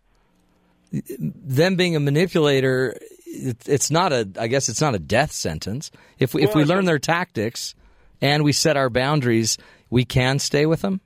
them 0.91 1.75
being 1.75 1.95
a 1.95 1.99
manipulator, 1.99 2.97
it's 3.25 3.91
not 3.91 4.11
a. 4.13 4.27
I 4.39 4.47
guess 4.47 4.69
it's 4.69 4.81
not 4.81 4.95
a 4.95 4.99
death 4.99 5.31
sentence. 5.31 5.91
If 6.17 6.33
we, 6.33 6.41
Well, 6.41 6.49
if 6.49 6.55
we 6.55 6.63
learn 6.63 6.85
their 6.85 6.97
tactics 6.97 7.75
and 8.21 8.43
we 8.43 8.53
set 8.53 8.77
our 8.77 8.89
boundaries, 8.89 9.57
we 9.89 10.05
can 10.05 10.39
stay 10.39 10.65
with 10.65 10.81
them. 10.81 11.01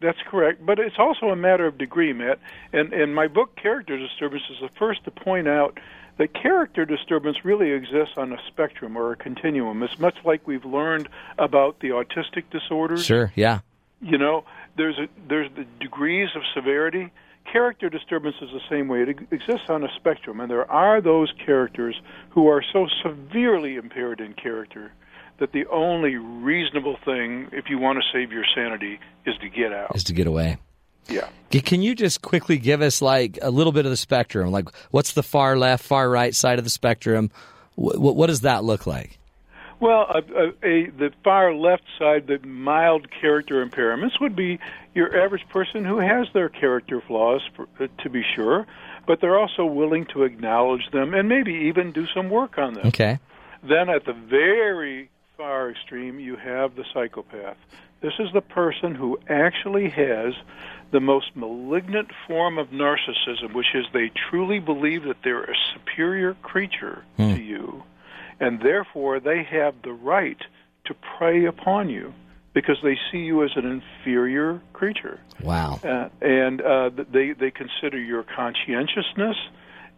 That's 0.00 0.18
correct, 0.26 0.64
but 0.64 0.78
it's 0.78 0.96
also 0.98 1.26
a 1.26 1.36
matter 1.36 1.66
of 1.66 1.78
degree, 1.78 2.12
Matt. 2.12 2.38
And 2.72 2.92
and 2.92 3.14
my 3.14 3.28
book, 3.28 3.56
Character 3.56 3.96
Disturbance, 3.98 4.42
is 4.50 4.56
the 4.60 4.68
first 4.78 5.04
to 5.04 5.10
point 5.10 5.48
out 5.48 5.78
that 6.18 6.32
character 6.34 6.84
disturbance 6.84 7.44
really 7.44 7.72
exists 7.72 8.14
on 8.16 8.32
a 8.32 8.38
spectrum 8.46 8.96
or 8.96 9.12
a 9.12 9.16
continuum. 9.16 9.82
It's 9.82 9.98
much 9.98 10.16
like 10.24 10.46
we've 10.46 10.64
learned 10.64 11.08
about 11.38 11.80
the 11.80 11.90
autistic 11.90 12.44
disorders. 12.50 13.04
Sure. 13.04 13.32
Yeah. 13.34 13.60
You 14.00 14.18
know, 14.18 14.44
there's 14.76 14.98
a, 14.98 15.08
there's 15.28 15.50
the 15.56 15.66
degrees 15.80 16.28
of 16.34 16.42
severity. 16.54 17.10
Character 17.50 17.88
disturbance 17.88 18.36
is 18.42 18.50
the 18.50 18.60
same 18.68 18.88
way. 18.88 19.02
It 19.02 19.18
exists 19.30 19.68
on 19.68 19.84
a 19.84 19.88
spectrum, 19.96 20.40
and 20.40 20.50
there 20.50 20.68
are 20.70 21.00
those 21.00 21.32
characters 21.44 22.00
who 22.30 22.48
are 22.48 22.62
so 22.72 22.86
severely 23.02 23.76
impaired 23.76 24.20
in 24.20 24.34
character 24.34 24.92
that 25.38 25.52
the 25.52 25.66
only 25.66 26.16
reasonable 26.16 26.96
thing, 27.04 27.48
if 27.52 27.68
you 27.68 27.78
want 27.78 27.98
to 27.98 28.04
save 28.12 28.32
your 28.32 28.44
sanity, 28.54 28.98
is 29.26 29.34
to 29.38 29.48
get 29.48 29.72
out. 29.72 29.94
Is 29.94 30.04
to 30.04 30.12
get 30.12 30.26
away. 30.26 30.58
Yeah. 31.08 31.28
Can 31.50 31.82
you 31.82 31.94
just 31.94 32.22
quickly 32.22 32.58
give 32.58 32.82
us 32.82 33.00
like 33.00 33.38
a 33.40 33.50
little 33.50 33.72
bit 33.72 33.84
of 33.84 33.90
the 33.90 33.96
spectrum? 33.96 34.50
Like, 34.50 34.68
what's 34.90 35.12
the 35.12 35.22
far 35.22 35.56
left, 35.56 35.84
far 35.84 36.10
right 36.10 36.34
side 36.34 36.58
of 36.58 36.64
the 36.64 36.70
spectrum? 36.70 37.30
What, 37.76 38.16
what 38.16 38.26
does 38.26 38.40
that 38.40 38.64
look 38.64 38.86
like? 38.86 39.18
Well, 39.78 40.06
a, 40.08 40.18
a, 40.18 40.48
a, 40.62 40.90
the 40.90 41.12
far 41.22 41.52
left 41.52 41.84
side, 41.98 42.26
the 42.26 42.38
mild 42.46 43.08
character 43.10 43.64
impairments, 43.64 44.20
would 44.20 44.34
be 44.34 44.58
your 44.94 45.22
average 45.22 45.46
person 45.50 45.84
who 45.84 45.98
has 45.98 46.28
their 46.32 46.48
character 46.48 47.02
flaws, 47.06 47.42
for, 47.54 47.68
uh, 47.78 47.88
to 48.02 48.10
be 48.10 48.22
sure, 48.34 48.66
but 49.06 49.20
they're 49.20 49.38
also 49.38 49.66
willing 49.66 50.06
to 50.06 50.22
acknowledge 50.24 50.90
them 50.92 51.12
and 51.12 51.28
maybe 51.28 51.52
even 51.52 51.92
do 51.92 52.06
some 52.14 52.30
work 52.30 52.56
on 52.58 52.74
them. 52.74 52.86
Okay. 52.86 53.18
Then 53.62 53.90
at 53.90 54.06
the 54.06 54.14
very 54.14 55.10
far 55.36 55.70
extreme, 55.70 56.18
you 56.20 56.36
have 56.36 56.74
the 56.76 56.84
psychopath. 56.94 57.58
This 58.00 58.14
is 58.18 58.28
the 58.32 58.40
person 58.40 58.94
who 58.94 59.18
actually 59.28 59.90
has 59.90 60.34
the 60.90 61.00
most 61.00 61.34
malignant 61.34 62.08
form 62.26 62.58
of 62.58 62.68
narcissism, 62.68 63.52
which 63.54 63.74
is 63.74 63.84
they 63.92 64.10
truly 64.30 64.58
believe 64.58 65.04
that 65.04 65.16
they're 65.24 65.44
a 65.44 65.54
superior 65.74 66.34
creature 66.42 67.04
to 67.18 67.42
you, 67.42 67.82
and 68.40 68.60
therefore 68.60 69.20
they 69.20 69.42
have 69.44 69.74
the 69.82 69.92
right 69.92 70.38
to 70.86 70.94
prey 71.18 71.44
upon 71.46 71.88
you 71.90 72.12
because 72.54 72.76
they 72.82 72.96
see 73.10 73.18
you 73.18 73.42
as 73.44 73.50
an 73.56 73.66
inferior 73.66 74.60
creature 74.72 75.20
Wow. 75.42 75.80
uh, 75.84 76.08
and 76.20 76.60
uh, 76.62 76.90
they 77.12 77.32
they 77.32 77.50
consider 77.50 77.98
your 77.98 78.22
conscientiousness 78.22 79.36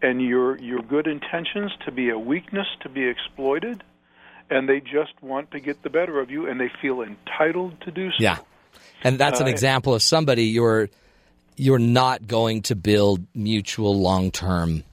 and 0.02 0.20
your 0.22 0.58
your 0.58 0.80
good 0.82 1.06
intentions 1.06 1.72
to 1.84 1.92
be 1.92 2.10
a 2.10 2.18
weakness 2.18 2.66
to 2.82 2.88
be 2.88 3.04
exploited, 3.08 3.82
and 4.50 4.68
they 4.68 4.80
just 4.80 5.12
want 5.22 5.50
to 5.50 5.60
get 5.60 5.82
the 5.82 5.90
better 5.90 6.20
of 6.20 6.30
you, 6.30 6.48
and 6.48 6.60
they 6.60 6.70
feel 6.80 7.02
entitled 7.02 7.80
to 7.82 7.90
do 7.90 8.08
so. 8.10 8.16
Yeah. 8.20 8.38
And 9.02 9.18
that's 9.18 9.40
an 9.40 9.46
Uh, 9.46 9.50
example 9.50 9.94
of 9.94 10.02
somebody 10.02 10.44
you're 10.44 10.88
you're 11.56 11.80
not 11.80 12.26
going 12.28 12.62
to 12.62 12.76
build 12.76 13.26
mutual 13.34 14.00
long-term 14.00 14.84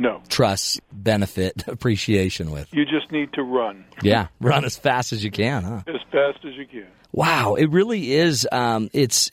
No, 0.00 0.22
trust, 0.30 0.80
benefit, 0.90 1.64
appreciation 1.68 2.50
with. 2.52 2.72
you 2.72 2.86
just 2.86 3.12
need 3.12 3.34
to 3.34 3.42
run 3.42 3.84
Yeah, 4.02 4.28
run 4.40 4.64
as 4.64 4.78
fast 4.78 5.12
as 5.12 5.22
you 5.22 5.30
can, 5.30 5.62
huh? 5.62 5.82
as 5.86 6.00
fast 6.10 6.42
as 6.44 6.54
you 6.56 6.66
can. 6.66 6.86
Wow, 7.12 7.56
it 7.56 7.66
really 7.66 8.12
is. 8.12 8.48
Um, 8.50 8.88
it's. 8.94 9.30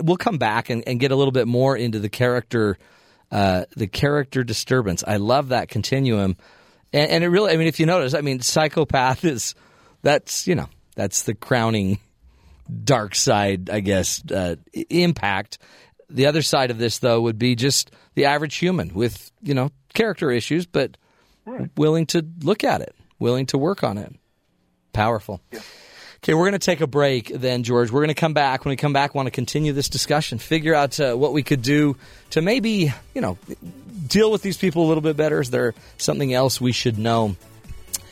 We'll 0.00 0.16
come 0.16 0.38
back 0.38 0.70
and, 0.70 0.84
and 0.86 0.98
get 0.98 1.10
a 1.10 1.16
little 1.16 1.32
bit 1.32 1.46
more 1.46 1.76
into 1.76 1.98
the 1.98 2.08
character, 2.08 2.78
uh, 3.30 3.64
the 3.76 3.88
character 3.88 4.42
disturbance. 4.42 5.04
I 5.06 5.16
love 5.18 5.48
that 5.48 5.68
continuum, 5.68 6.38
and, 6.94 7.10
and 7.10 7.24
it 7.24 7.28
really. 7.28 7.52
I 7.52 7.58
mean, 7.58 7.66
if 7.66 7.78
you 7.78 7.84
notice, 7.84 8.14
I 8.14 8.22
mean, 8.22 8.40
psychopath 8.40 9.24
is 9.26 9.54
that's 10.02 10.46
you 10.46 10.54
know 10.54 10.68
that's 10.94 11.24
the 11.24 11.34
crowning 11.34 11.98
dark 12.84 13.14
side, 13.14 13.68
I 13.68 13.80
guess, 13.80 14.22
uh, 14.30 14.56
impact. 14.88 15.58
The 16.08 16.26
other 16.26 16.42
side 16.42 16.70
of 16.70 16.78
this, 16.78 17.00
though, 17.00 17.20
would 17.22 17.38
be 17.38 17.54
just 17.56 17.90
the 18.14 18.26
average 18.26 18.56
human 18.56 18.94
with 18.94 19.30
you 19.42 19.54
know 19.54 19.72
character 19.96 20.30
issues, 20.30 20.66
but 20.66 20.96
willing 21.76 22.06
to 22.06 22.24
look 22.42 22.62
at 22.62 22.80
it, 22.80 22.94
willing 23.18 23.46
to 23.46 23.58
work 23.58 23.82
on 23.82 23.98
it. 23.98 24.14
Powerful. 24.92 25.40
Okay, 26.22 26.34
we're 26.34 26.48
going 26.48 26.52
to 26.52 26.58
take 26.58 26.80
a 26.80 26.86
break 26.86 27.28
then, 27.28 27.62
George. 27.62 27.90
We're 27.90 28.00
going 28.00 28.08
to 28.08 28.14
come 28.14 28.34
back. 28.34 28.64
When 28.64 28.70
we 28.70 28.76
come 28.76 28.92
back, 28.92 29.14
want 29.14 29.26
to 29.26 29.30
continue 29.30 29.72
this 29.72 29.88
discussion, 29.88 30.38
figure 30.38 30.74
out 30.74 30.98
uh, 30.98 31.14
what 31.14 31.32
we 31.32 31.42
could 31.42 31.62
do 31.62 31.96
to 32.30 32.42
maybe, 32.42 32.92
you 33.14 33.20
know, 33.20 33.38
deal 34.06 34.30
with 34.30 34.42
these 34.42 34.56
people 34.56 34.84
a 34.84 34.88
little 34.88 35.02
bit 35.02 35.16
better. 35.16 35.40
Is 35.40 35.50
there 35.50 35.74
something 35.98 36.32
else 36.32 36.60
we 36.60 36.72
should 36.72 36.98
know? 36.98 37.36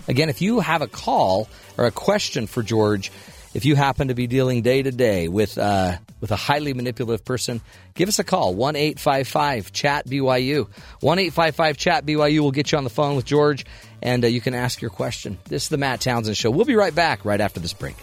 Again, 0.06 0.28
if 0.28 0.42
you 0.42 0.60
have 0.60 0.82
a 0.82 0.86
call 0.86 1.48
or 1.78 1.86
a 1.86 1.90
question 1.90 2.46
for 2.46 2.62
George, 2.62 3.10
if 3.54 3.64
you 3.64 3.76
happen 3.76 4.08
to 4.08 4.14
be 4.14 4.26
dealing 4.26 4.62
day 4.62 4.82
to 4.82 4.90
day 4.90 5.28
with 5.28 5.56
uh, 5.56 5.96
with 6.20 6.32
a 6.32 6.36
highly 6.36 6.74
manipulative 6.74 7.24
person, 7.24 7.60
give 7.94 8.08
us 8.08 8.18
a 8.18 8.24
call 8.24 8.54
one 8.54 8.76
eight 8.76 8.98
five 8.98 9.28
five 9.28 9.72
chat 9.72 10.06
BYU 10.06 10.68
one 11.00 11.18
eight 11.18 11.32
five 11.32 11.54
five 11.54 11.76
chat 11.76 12.04
BYU. 12.04 12.40
We'll 12.40 12.50
get 12.50 12.72
you 12.72 12.78
on 12.78 12.84
the 12.84 12.90
phone 12.90 13.16
with 13.16 13.24
George, 13.24 13.64
and 14.02 14.24
uh, 14.24 14.28
you 14.28 14.40
can 14.40 14.54
ask 14.54 14.82
your 14.82 14.90
question. 14.90 15.38
This 15.44 15.64
is 15.64 15.68
the 15.68 15.78
Matt 15.78 16.00
Townsend 16.00 16.36
Show. 16.36 16.50
We'll 16.50 16.64
be 16.64 16.74
right 16.74 16.94
back 16.94 17.24
right 17.24 17.40
after 17.40 17.60
this 17.60 17.72
break. 17.72 17.96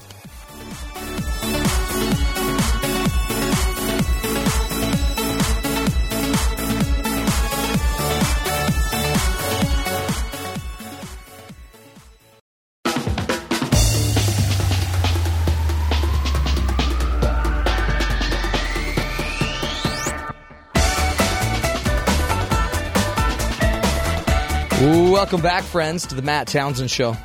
Welcome 25.21 25.41
back, 25.41 25.63
friends, 25.65 26.07
to 26.07 26.15
the 26.15 26.23
Matt 26.23 26.47
Townsend 26.47 26.89
Show. 26.89 27.15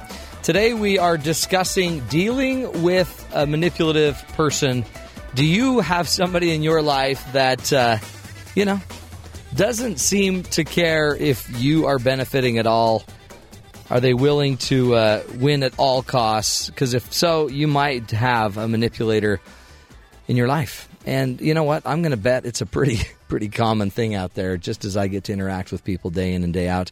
Today 0.42 0.74
we 0.74 0.98
are 0.98 1.16
discussing 1.16 2.00
dealing 2.08 2.82
with 2.82 3.26
a 3.32 3.46
manipulative 3.46 4.22
person. 4.34 4.84
Do 5.34 5.42
you 5.42 5.80
have 5.80 6.06
somebody 6.06 6.54
in 6.54 6.62
your 6.62 6.82
life 6.82 7.26
that, 7.32 7.72
uh, 7.72 7.96
you 8.54 8.66
know, 8.66 8.82
doesn't 9.54 9.98
seem 9.98 10.42
to 10.42 10.62
care 10.62 11.16
if 11.16 11.48
you 11.58 11.86
are 11.86 11.98
benefiting 11.98 12.58
at 12.58 12.66
all? 12.66 13.02
Are 13.88 13.98
they 13.98 14.12
willing 14.12 14.58
to 14.58 14.94
uh, 14.94 15.22
win 15.36 15.62
at 15.62 15.78
all 15.78 16.02
costs? 16.02 16.68
Because 16.68 16.92
if 16.92 17.14
so, 17.14 17.48
you 17.48 17.66
might 17.66 18.10
have 18.10 18.58
a 18.58 18.68
manipulator 18.68 19.40
in 20.28 20.36
your 20.36 20.48
life. 20.48 20.86
And 21.06 21.40
you 21.40 21.54
know 21.54 21.64
what? 21.64 21.86
I'm 21.86 22.02
going 22.02 22.10
to 22.10 22.18
bet 22.18 22.44
it's 22.44 22.60
a 22.60 22.66
pretty 22.66 22.98
pretty 23.28 23.48
common 23.48 23.88
thing 23.88 24.14
out 24.14 24.34
there. 24.34 24.58
Just 24.58 24.84
as 24.84 24.98
I 24.98 25.06
get 25.06 25.24
to 25.24 25.32
interact 25.32 25.72
with 25.72 25.82
people 25.82 26.10
day 26.10 26.34
in 26.34 26.44
and 26.44 26.52
day 26.52 26.68
out. 26.68 26.90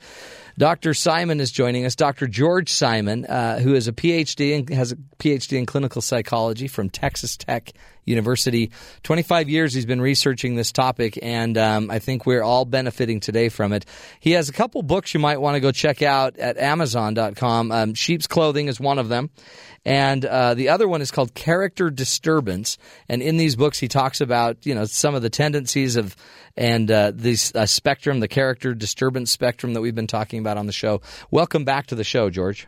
Dr. 0.56 0.94
Simon 0.94 1.40
is 1.40 1.50
joining 1.50 1.84
us. 1.84 1.96
Dr. 1.96 2.28
George 2.28 2.70
Simon, 2.70 3.26
uh, 3.26 3.58
who 3.58 3.74
is 3.74 3.88
a 3.88 3.92
PhD 3.92 4.56
and 4.56 4.68
has 4.70 4.92
a 4.92 4.96
PhD 5.18 5.58
in 5.58 5.66
clinical 5.66 6.00
psychology 6.00 6.68
from 6.68 6.90
Texas 6.90 7.36
Tech 7.36 7.72
University. 8.04 8.70
25 9.02 9.48
years 9.48 9.74
he's 9.74 9.86
been 9.86 10.00
researching 10.00 10.54
this 10.54 10.72
topic, 10.72 11.18
and 11.22 11.56
um, 11.58 11.90
I 11.90 11.98
think 11.98 12.26
we're 12.26 12.42
all 12.42 12.64
benefiting 12.64 13.20
today 13.20 13.48
from 13.48 13.72
it. 13.72 13.84
He 14.20 14.32
has 14.32 14.48
a 14.48 14.52
couple 14.52 14.82
books 14.82 15.14
you 15.14 15.20
might 15.20 15.40
want 15.40 15.56
to 15.56 15.60
go 15.60 15.72
check 15.72 16.02
out 16.02 16.38
at 16.38 16.58
Amazon.com. 16.58 17.72
Um, 17.72 17.94
Sheep's 17.94 18.26
Clothing 18.26 18.68
is 18.68 18.80
one 18.80 18.98
of 18.98 19.08
them. 19.08 19.30
And 19.86 20.24
uh, 20.24 20.54
the 20.54 20.70
other 20.70 20.88
one 20.88 21.02
is 21.02 21.10
called 21.10 21.34
Character 21.34 21.90
Disturbance. 21.90 22.78
And 23.08 23.20
in 23.20 23.36
these 23.36 23.54
books, 23.54 23.78
he 23.78 23.88
talks 23.88 24.20
about 24.22 24.64
you 24.64 24.74
know 24.74 24.86
some 24.86 25.14
of 25.14 25.22
the 25.22 25.30
tendencies 25.30 25.96
of 25.96 26.16
and 26.56 26.90
uh, 26.90 27.12
this 27.14 27.54
uh, 27.54 27.66
spectrum, 27.66 28.20
the 28.20 28.28
character 28.28 28.74
disturbance 28.74 29.30
spectrum 29.30 29.74
that 29.74 29.80
we've 29.80 29.94
been 29.94 30.06
talking 30.06 30.38
about 30.38 30.56
on 30.56 30.66
the 30.66 30.72
show. 30.72 31.02
Welcome 31.30 31.64
back 31.64 31.88
to 31.88 31.94
the 31.94 32.04
show, 32.04 32.30
George. 32.30 32.66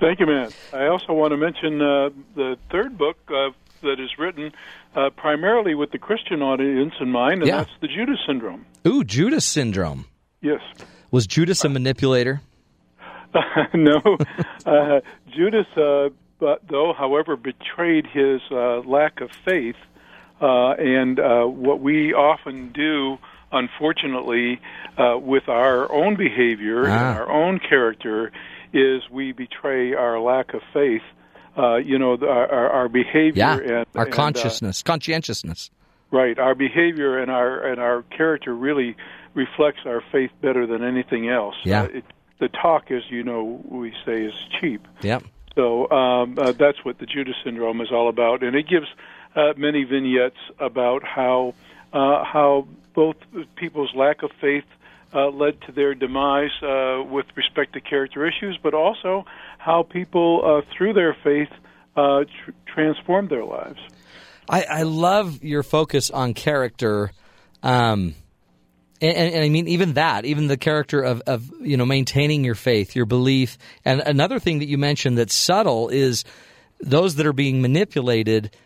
Thank 0.00 0.20
you, 0.20 0.26
man. 0.26 0.50
I 0.72 0.86
also 0.86 1.12
want 1.12 1.32
to 1.32 1.36
mention 1.36 1.80
uh, 1.80 2.10
the 2.34 2.56
third 2.70 2.98
book 2.98 3.16
uh, 3.28 3.50
that 3.82 3.98
is 4.00 4.18
written 4.18 4.52
uh, 4.94 5.10
primarily 5.16 5.74
with 5.74 5.90
the 5.90 5.98
Christian 5.98 6.42
audience 6.42 6.94
in 7.00 7.10
mind, 7.10 7.42
and 7.42 7.46
Yeah. 7.48 7.58
that's 7.58 7.70
the 7.80 7.88
Judas 7.88 8.18
syndrome. 8.26 8.66
Ooh, 8.86 9.04
Judas 9.04 9.44
syndrome. 9.44 10.06
Yes. 10.40 10.60
Was 11.10 11.26
Judas 11.26 11.64
a 11.64 11.68
manipulator? 11.68 12.40
no, 13.74 14.00
uh, 14.66 15.00
Judas, 15.34 15.66
uh, 15.76 16.08
but 16.38 16.62
though, 16.68 16.92
however, 16.96 17.36
betrayed 17.36 18.06
his 18.06 18.40
uh, 18.50 18.78
lack 18.80 19.20
of 19.20 19.30
faith, 19.44 19.76
uh, 20.40 20.70
and 20.78 21.18
uh, 21.20 21.44
what 21.44 21.80
we 21.80 22.14
often 22.14 22.70
do, 22.72 23.18
unfortunately, 23.52 24.60
uh, 24.96 25.18
with 25.18 25.48
our 25.48 25.90
own 25.92 26.16
behavior 26.16 26.84
and 26.84 26.92
Ah. 26.92 27.14
our 27.18 27.30
own 27.30 27.58
character, 27.58 28.32
is 28.72 29.02
we 29.10 29.32
betray 29.32 29.94
our 29.94 30.18
lack 30.20 30.54
of 30.54 30.60
faith. 30.72 31.02
Uh, 31.58 31.76
you 31.76 31.98
know, 31.98 32.16
the, 32.16 32.26
our, 32.26 32.70
our- 32.70 32.88
behavior 32.88 33.32
Yeah, 33.34 33.56
and 33.56 33.86
our 33.96 34.04
and, 34.04 34.12
uh, 34.12 34.16
consciousness, 34.16 34.82
conscientiousness. 34.82 35.70
Right. 36.10 36.38
Our 36.38 36.54
behavior 36.54 37.18
and 37.18 37.30
our 37.30 37.60
and 37.60 37.80
our 37.80 38.02
character 38.02 38.54
really 38.54 38.96
reflects 39.34 39.80
our 39.84 40.02
faith 40.12 40.30
better 40.40 40.66
than 40.66 40.82
anything 40.82 41.28
else. 41.28 41.56
Yeah. 41.64 41.82
Uh, 41.82 41.86
it, 41.86 42.04
the 42.38 42.48
talk, 42.48 42.90
as 42.90 43.02
you 43.10 43.22
know, 43.24 43.60
we 43.64 43.92
say 44.06 44.22
is 44.24 44.34
cheap. 44.60 44.86
Yep. 45.02 45.24
So 45.54 45.90
um, 45.90 46.38
uh, 46.38 46.52
that's 46.52 46.84
what 46.84 46.98
the 46.98 47.06
Judas 47.06 47.34
syndrome 47.44 47.80
is 47.80 47.88
all 47.90 48.08
about, 48.08 48.44
and 48.44 48.54
it 48.54 48.68
gives 48.68 48.86
uh, 49.34 49.54
many 49.56 49.82
vignettes 49.84 50.38
about 50.60 51.02
how 51.02 51.54
uh, 51.92 52.24
how 52.24 52.68
both 52.94 53.16
people's 53.56 53.94
lack 53.94 54.22
of 54.22 54.30
faith 54.40 54.64
uh, 55.12 55.28
led 55.30 55.60
to 55.62 55.72
their 55.72 55.94
demise 55.94 56.50
uh, 56.62 57.02
with 57.02 57.26
respect 57.34 57.72
to 57.72 57.80
character 57.80 58.26
issues, 58.26 58.58
but 58.62 58.74
also 58.74 59.24
how 59.58 59.82
people 59.82 60.42
uh, 60.44 60.74
through 60.76 60.94
their 60.94 61.16
faith 61.22 61.48
uh, 61.96 62.24
tr- 62.24 62.50
transformed 62.66 63.28
their 63.28 63.44
lives. 63.44 63.78
I, 64.48 64.62
I 64.62 64.82
love 64.84 65.44
your 65.44 65.62
focus 65.62 66.10
on 66.10 66.32
character. 66.32 67.10
Um, 67.62 68.14
and, 69.00 69.16
and, 69.16 69.34
and 69.34 69.44
I 69.44 69.48
mean, 69.48 69.68
even 69.68 69.92
that, 69.94 70.24
even 70.24 70.46
the 70.46 70.56
character 70.56 71.02
of, 71.02 71.20
of, 71.26 71.50
you 71.60 71.76
know, 71.76 71.84
maintaining 71.84 72.44
your 72.44 72.54
faith, 72.54 72.96
your 72.96 73.06
belief. 73.06 73.58
And 73.84 74.00
another 74.00 74.38
thing 74.38 74.60
that 74.60 74.68
you 74.68 74.78
mentioned 74.78 75.18
that's 75.18 75.34
subtle 75.34 75.88
is 75.88 76.24
those 76.80 77.16
that 77.16 77.26
are 77.26 77.32
being 77.32 77.60
manipulated, 77.60 78.56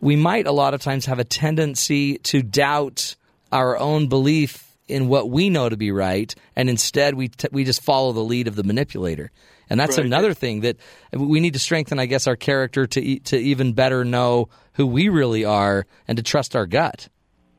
we 0.00 0.16
might 0.16 0.46
a 0.46 0.52
lot 0.52 0.74
of 0.74 0.80
times 0.80 1.06
have 1.06 1.18
a 1.18 1.24
tendency 1.24 2.18
to 2.18 2.42
doubt 2.42 3.16
our 3.50 3.78
own 3.78 4.08
belief 4.08 4.68
in 4.88 5.08
what 5.08 5.30
we 5.30 5.48
know 5.48 5.68
to 5.68 5.76
be 5.76 5.90
right, 5.90 6.34
and 6.56 6.68
instead 6.68 7.14
we 7.14 7.28
t- 7.28 7.48
we 7.52 7.64
just 7.64 7.82
follow 7.82 8.12
the 8.12 8.20
lead 8.20 8.48
of 8.48 8.56
the 8.56 8.64
manipulator. 8.64 9.30
And 9.72 9.80
that's 9.80 9.96
Right. 9.96 10.04
another 10.04 10.34
thing 10.34 10.60
that 10.60 10.76
we 11.14 11.40
need 11.40 11.54
to 11.54 11.58
strengthen, 11.58 11.98
I 11.98 12.04
guess, 12.04 12.26
our 12.26 12.36
character 12.36 12.86
to 12.88 13.00
e- 13.02 13.20
to 13.20 13.38
even 13.38 13.72
better 13.72 14.04
know 14.04 14.50
who 14.74 14.86
we 14.86 15.08
really 15.08 15.46
are 15.46 15.86
and 16.06 16.18
to 16.18 16.22
trust 16.22 16.54
our 16.54 16.66
gut. 16.66 17.08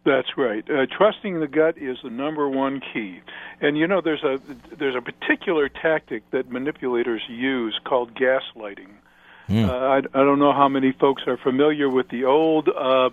That's 0.06 0.38
right. 0.38 0.64
Uh, 0.70 0.86
trusting 0.96 1.40
the 1.40 1.48
gut 1.48 1.76
is 1.80 1.98
the 2.04 2.12
number 2.12 2.48
one 2.48 2.82
key. 2.94 3.22
And 3.62 3.76
you 3.80 3.88
know, 3.88 4.00
there's 4.00 4.24
a 4.24 4.40
there's 4.78 4.94
a 4.96 5.02
particular 5.02 5.70
tactic 5.70 6.30
that 6.30 6.52
manipulators 6.52 7.24
use 7.28 7.80
called 7.84 8.14
gaslighting. 8.14 8.92
Uh, 9.50 9.72
I, 9.72 9.98
I 9.98 10.02
don't 10.24 10.38
know 10.38 10.54
how 10.54 10.70
many 10.70 10.92
folks 10.92 11.24
are 11.26 11.38
familiar 11.38 11.90
with 11.90 12.10
the 12.10 12.26
old 12.26 12.70
uh, 12.70 13.10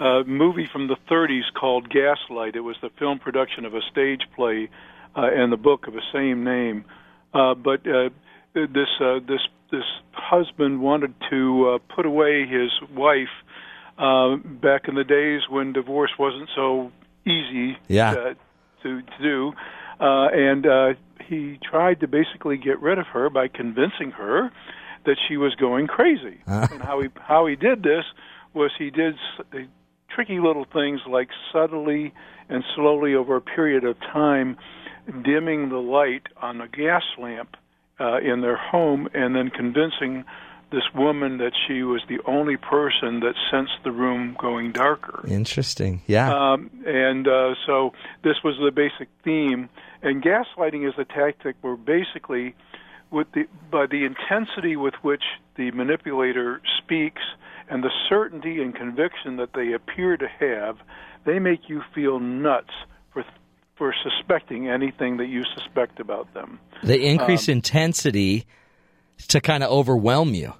uh, 0.00 0.24
movie 0.24 0.66
from 0.66 0.88
the 0.88 0.96
30s 1.08 1.52
called 1.54 1.88
Gaslight. 1.88 2.56
It 2.56 2.60
was 2.60 2.76
the 2.82 2.90
film 2.98 3.20
production 3.20 3.64
of 3.64 3.74
a 3.74 3.80
stage 3.90 4.22
play 4.34 4.68
uh, 5.16 5.22
and 5.32 5.52
the 5.52 5.56
book 5.56 5.86
of 5.86 5.94
the 5.94 6.02
same 6.12 6.42
name. 6.44 6.84
Uh, 7.32 7.54
but 7.54 7.86
uh, 7.86 8.10
this 8.54 8.88
uh, 9.00 9.20
this 9.26 9.40
this 9.70 9.84
husband 10.12 10.80
wanted 10.80 11.14
to 11.30 11.70
uh, 11.70 11.94
put 11.94 12.06
away 12.06 12.46
his 12.46 12.70
wife 12.94 13.28
uh, 13.98 14.36
back 14.36 14.88
in 14.88 14.94
the 14.94 15.04
days 15.04 15.42
when 15.48 15.72
divorce 15.72 16.10
wasn't 16.18 16.48
so 16.54 16.90
easy 17.26 17.76
Yeah. 17.88 18.10
uh, 18.12 18.34
to, 18.82 19.02
to 19.02 19.22
do, 19.22 19.52
uh, 20.00 20.28
and 20.32 20.66
uh, 20.66 20.94
he 21.28 21.58
tried 21.62 22.00
to 22.00 22.08
basically 22.08 22.56
get 22.56 22.80
rid 22.80 22.98
of 22.98 23.06
her 23.08 23.28
by 23.30 23.46
convincing 23.48 24.10
her 24.12 24.50
that 25.04 25.16
she 25.28 25.36
was 25.36 25.54
going 25.54 25.86
crazy. 25.86 26.38
And 26.46 26.82
how 26.82 27.00
he 27.00 27.08
how 27.20 27.46
he 27.46 27.56
did 27.56 27.82
this 27.82 28.04
was 28.54 28.70
he 28.78 28.90
did 28.90 29.14
s- 29.14 29.46
uh, 29.54 29.58
tricky 30.08 30.40
little 30.40 30.64
things 30.72 31.00
like 31.08 31.28
subtly 31.52 32.12
and 32.48 32.64
slowly 32.74 33.14
over 33.14 33.36
a 33.36 33.40
period 33.40 33.84
of 33.84 33.98
time 34.00 34.56
dimming 35.24 35.68
the 35.68 35.76
light 35.78 36.24
on 36.42 36.60
a 36.60 36.68
gas 36.68 37.02
lamp 37.18 37.56
uh, 38.00 38.18
in 38.18 38.40
their 38.40 38.56
home 38.56 39.08
and 39.14 39.36
then 39.36 39.50
convincing 39.50 40.24
this 40.72 40.84
woman 40.94 41.38
that 41.38 41.52
she 41.66 41.82
was 41.82 42.00
the 42.08 42.20
only 42.26 42.56
person 42.56 43.20
that 43.20 43.34
sensed 43.50 43.82
the 43.84 43.90
room 43.90 44.36
going 44.38 44.72
darker. 44.72 45.24
Interesting. 45.26 46.00
Yeah. 46.06 46.32
Um, 46.32 46.70
and 46.86 47.26
uh, 47.26 47.54
so 47.66 47.92
this 48.22 48.36
was 48.44 48.56
the 48.62 48.70
basic 48.70 49.08
theme. 49.24 49.68
And 50.02 50.22
gaslighting 50.22 50.88
is 50.88 50.94
a 50.96 51.04
tactic 51.04 51.56
where 51.60 51.76
basically, 51.76 52.54
with 53.10 53.26
the 53.32 53.46
by 53.70 53.86
the 53.86 54.04
intensity 54.04 54.76
with 54.76 54.94
which 55.02 55.24
the 55.56 55.72
manipulator 55.72 56.62
speaks 56.78 57.22
and 57.68 57.82
the 57.82 57.90
certainty 58.08 58.62
and 58.62 58.74
conviction 58.74 59.36
that 59.36 59.50
they 59.54 59.72
appear 59.72 60.16
to 60.16 60.28
have, 60.38 60.78
they 61.26 61.38
make 61.38 61.68
you 61.68 61.82
feel 61.94 62.20
nuts 62.20 62.70
for 63.12 63.24
for 63.80 63.94
suspecting 64.02 64.68
anything 64.68 65.16
that 65.16 65.28
you 65.28 65.42
suspect 65.56 66.00
about 66.00 66.32
them. 66.34 66.60
they 66.82 67.00
increase 67.00 67.48
um, 67.48 67.52
intensity 67.54 68.44
to 69.28 69.40
kind 69.40 69.64
of 69.64 69.70
overwhelm 69.70 70.34
you. 70.34 70.52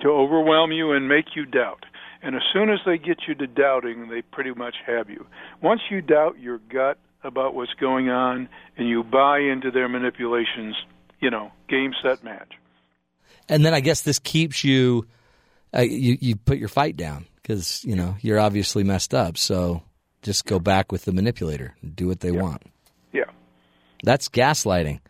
to 0.00 0.08
overwhelm 0.08 0.72
you 0.72 0.92
and 0.92 1.06
make 1.06 1.26
you 1.36 1.44
doubt. 1.44 1.84
And 2.22 2.34
as 2.34 2.40
soon 2.54 2.70
as 2.70 2.78
they 2.86 2.96
get 2.96 3.18
you 3.28 3.34
to 3.34 3.46
doubting, 3.46 4.08
they 4.08 4.22
pretty 4.22 4.52
much 4.54 4.76
have 4.86 5.10
you. 5.10 5.26
Once 5.60 5.82
you 5.90 6.00
doubt 6.00 6.40
your 6.40 6.56
gut 6.70 6.96
about 7.22 7.54
what's 7.54 7.74
going 7.74 8.08
on 8.08 8.48
and 8.78 8.88
you 8.88 9.04
buy 9.04 9.40
into 9.40 9.70
their 9.70 9.90
manipulations, 9.90 10.74
you 11.20 11.30
know, 11.30 11.52
game, 11.68 11.92
set, 12.02 12.24
match. 12.24 12.52
and 13.46 13.62
then 13.62 13.74
I 13.74 13.80
guess 13.80 14.00
this 14.00 14.18
keeps 14.18 14.64
you, 14.64 15.06
uh, 15.76 15.80
you 15.82 16.16
you 16.18 16.36
put 16.36 16.56
your 16.56 16.68
fight 16.70 16.96
down 16.96 17.26
because 17.42 17.84
you 17.84 17.94
know 17.94 18.16
you're 18.22 18.40
obviously 18.40 18.84
messed 18.84 19.12
up. 19.12 19.36
So 19.36 19.82
just 20.24 20.46
go 20.46 20.58
back 20.58 20.90
with 20.90 21.04
the 21.04 21.12
manipulator, 21.12 21.76
and 21.82 21.94
do 21.94 22.08
what 22.08 22.20
they 22.20 22.32
want. 22.32 22.62
Yeah. 23.12 23.24
That's 24.02 24.28
gaslighting. 24.28 25.00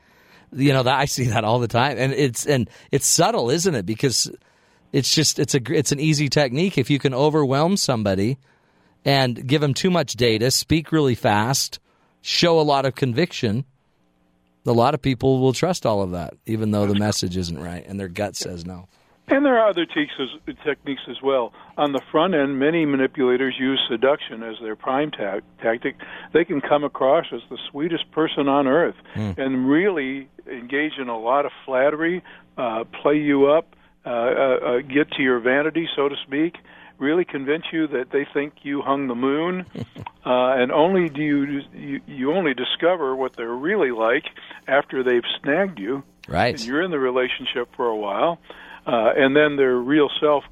You 0.53 0.73
know 0.73 0.83
that 0.83 0.99
I 0.99 1.07
see 1.07 1.25
that 1.25 1.45
all 1.45 1.59
the 1.59 1.69
time, 1.69 1.97
and 1.99 2.13
it's 2.13 2.47
and 2.47 2.69
it's 2.93 3.07
subtle, 3.07 3.51
isn't 3.51 3.75
it? 3.75 3.87
Because 3.87 4.31
it's 4.93 5.13
just 5.13 5.39
it's 5.39 5.55
a 5.55 5.61
it's 5.73 5.91
an 5.91 5.99
easy 5.99 6.29
technique. 6.29 6.79
If 6.79 6.91
you 6.91 6.99
can 6.99 7.15
overwhelm 7.15 7.77
somebody 7.77 8.39
and 9.05 9.47
give 9.47 9.61
them 9.61 9.75
too 9.75 9.91
much 9.91 10.15
data, 10.15 10.51
speak 10.51 10.93
really 10.93 11.17
fast, 11.17 11.81
show 12.23 12.61
a 12.61 12.63
lot 12.63 12.87
of 12.87 12.95
conviction, 12.95 13.65
a 14.67 14.73
lot 14.73 14.95
of 14.95 15.03
people 15.03 15.41
will 15.41 15.53
trust 15.53 15.85
all 15.85 16.03
of 16.03 16.13
that, 16.13 16.35
even 16.47 16.71
though 16.71 16.87
the 16.87 16.95
message 16.95 17.37
isn't 17.37 17.59
right 17.59 17.85
and 17.87 17.99
their 17.99 18.09
gut 18.09 18.37
says 18.37 18.65
no. 18.65 18.89
And 19.29 19.45
there 19.45 19.59
are 19.59 19.69
other 19.69 19.87
techniques, 19.87 21.01
as 21.09 21.23
well. 21.23 21.53
On 21.79 21.93
the 21.93 22.03
front 22.13 22.35
end, 22.35 22.59
many 22.59 22.85
manipulators 22.85 23.55
use 23.59 23.81
seduction 23.89 24.43
as 24.43 24.57
their 24.61 24.77
prime 24.77 25.11
ta- 25.11 25.41
tactic. 25.63 25.97
They 26.35 26.45
can 26.45 26.61
come 26.61 26.85
across 26.85 27.27
as 27.33 27.41
the 27.49 27.57
sweetest 27.71 28.11
person 28.13 28.49
on 28.49 28.67
earth 28.67 28.97
and 29.15 29.69
really 29.69 30.29
engage 30.47 30.99
in 30.99 31.09
a 31.09 31.19
lot 31.19 31.47
of 31.47 31.53
flattery, 31.65 32.23
uh, 32.59 32.85
play 33.03 33.17
you 33.17 33.47
up, 33.47 33.75
uh, 34.05 34.11
uh, 34.11 34.13
uh, 34.13 34.79
get 34.81 35.11
to 35.13 35.23
your 35.23 35.41
vanity, 35.41 35.89
so 35.97 36.09
to 36.11 36.17
speak, 36.27 36.57
really 36.99 37.25
convince 37.25 37.65
you 37.73 37.87
that 37.87 38.11
they 38.13 38.27
think 38.35 38.53
you 38.63 38.83
hung 38.83 39.09
the 39.09 39.15
moon, 39.15 39.65
uh, 39.77 39.83
and 40.27 40.71
only 40.71 41.09
do 41.09 41.23
you, 41.23 41.63
you 41.75 42.01
you 42.07 42.33
only 42.35 42.53
discover 42.53 43.17
what 43.17 43.35
they're 43.37 43.49
really 43.55 43.91
like 43.91 44.25
after 44.69 45.03
they've 45.03 45.25
snagged 45.43 45.79
you 45.79 46.03
Right. 46.29 46.55
and 46.55 46.65
you're 46.65 46.83
in 46.83 46.91
the 46.91 46.99
relationship 46.99 47.69
for 47.77 47.87
a 47.87 47.97
while, 47.97 48.39
uh, 48.87 49.13
and 49.17 49.37
then 49.37 49.57
their 49.57 49.77
real 49.77 50.11
self, 50.21 50.45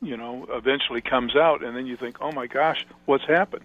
you 0.00 0.16
know, 0.16 0.46
eventually 0.50 1.00
comes 1.00 1.36
out, 1.36 1.64
and 1.64 1.76
then 1.76 1.86
you 1.86 1.96
think, 1.96 2.18
oh 2.20 2.32
my 2.32 2.46
gosh, 2.46 2.84
what's 3.06 3.26
happened? 3.26 3.64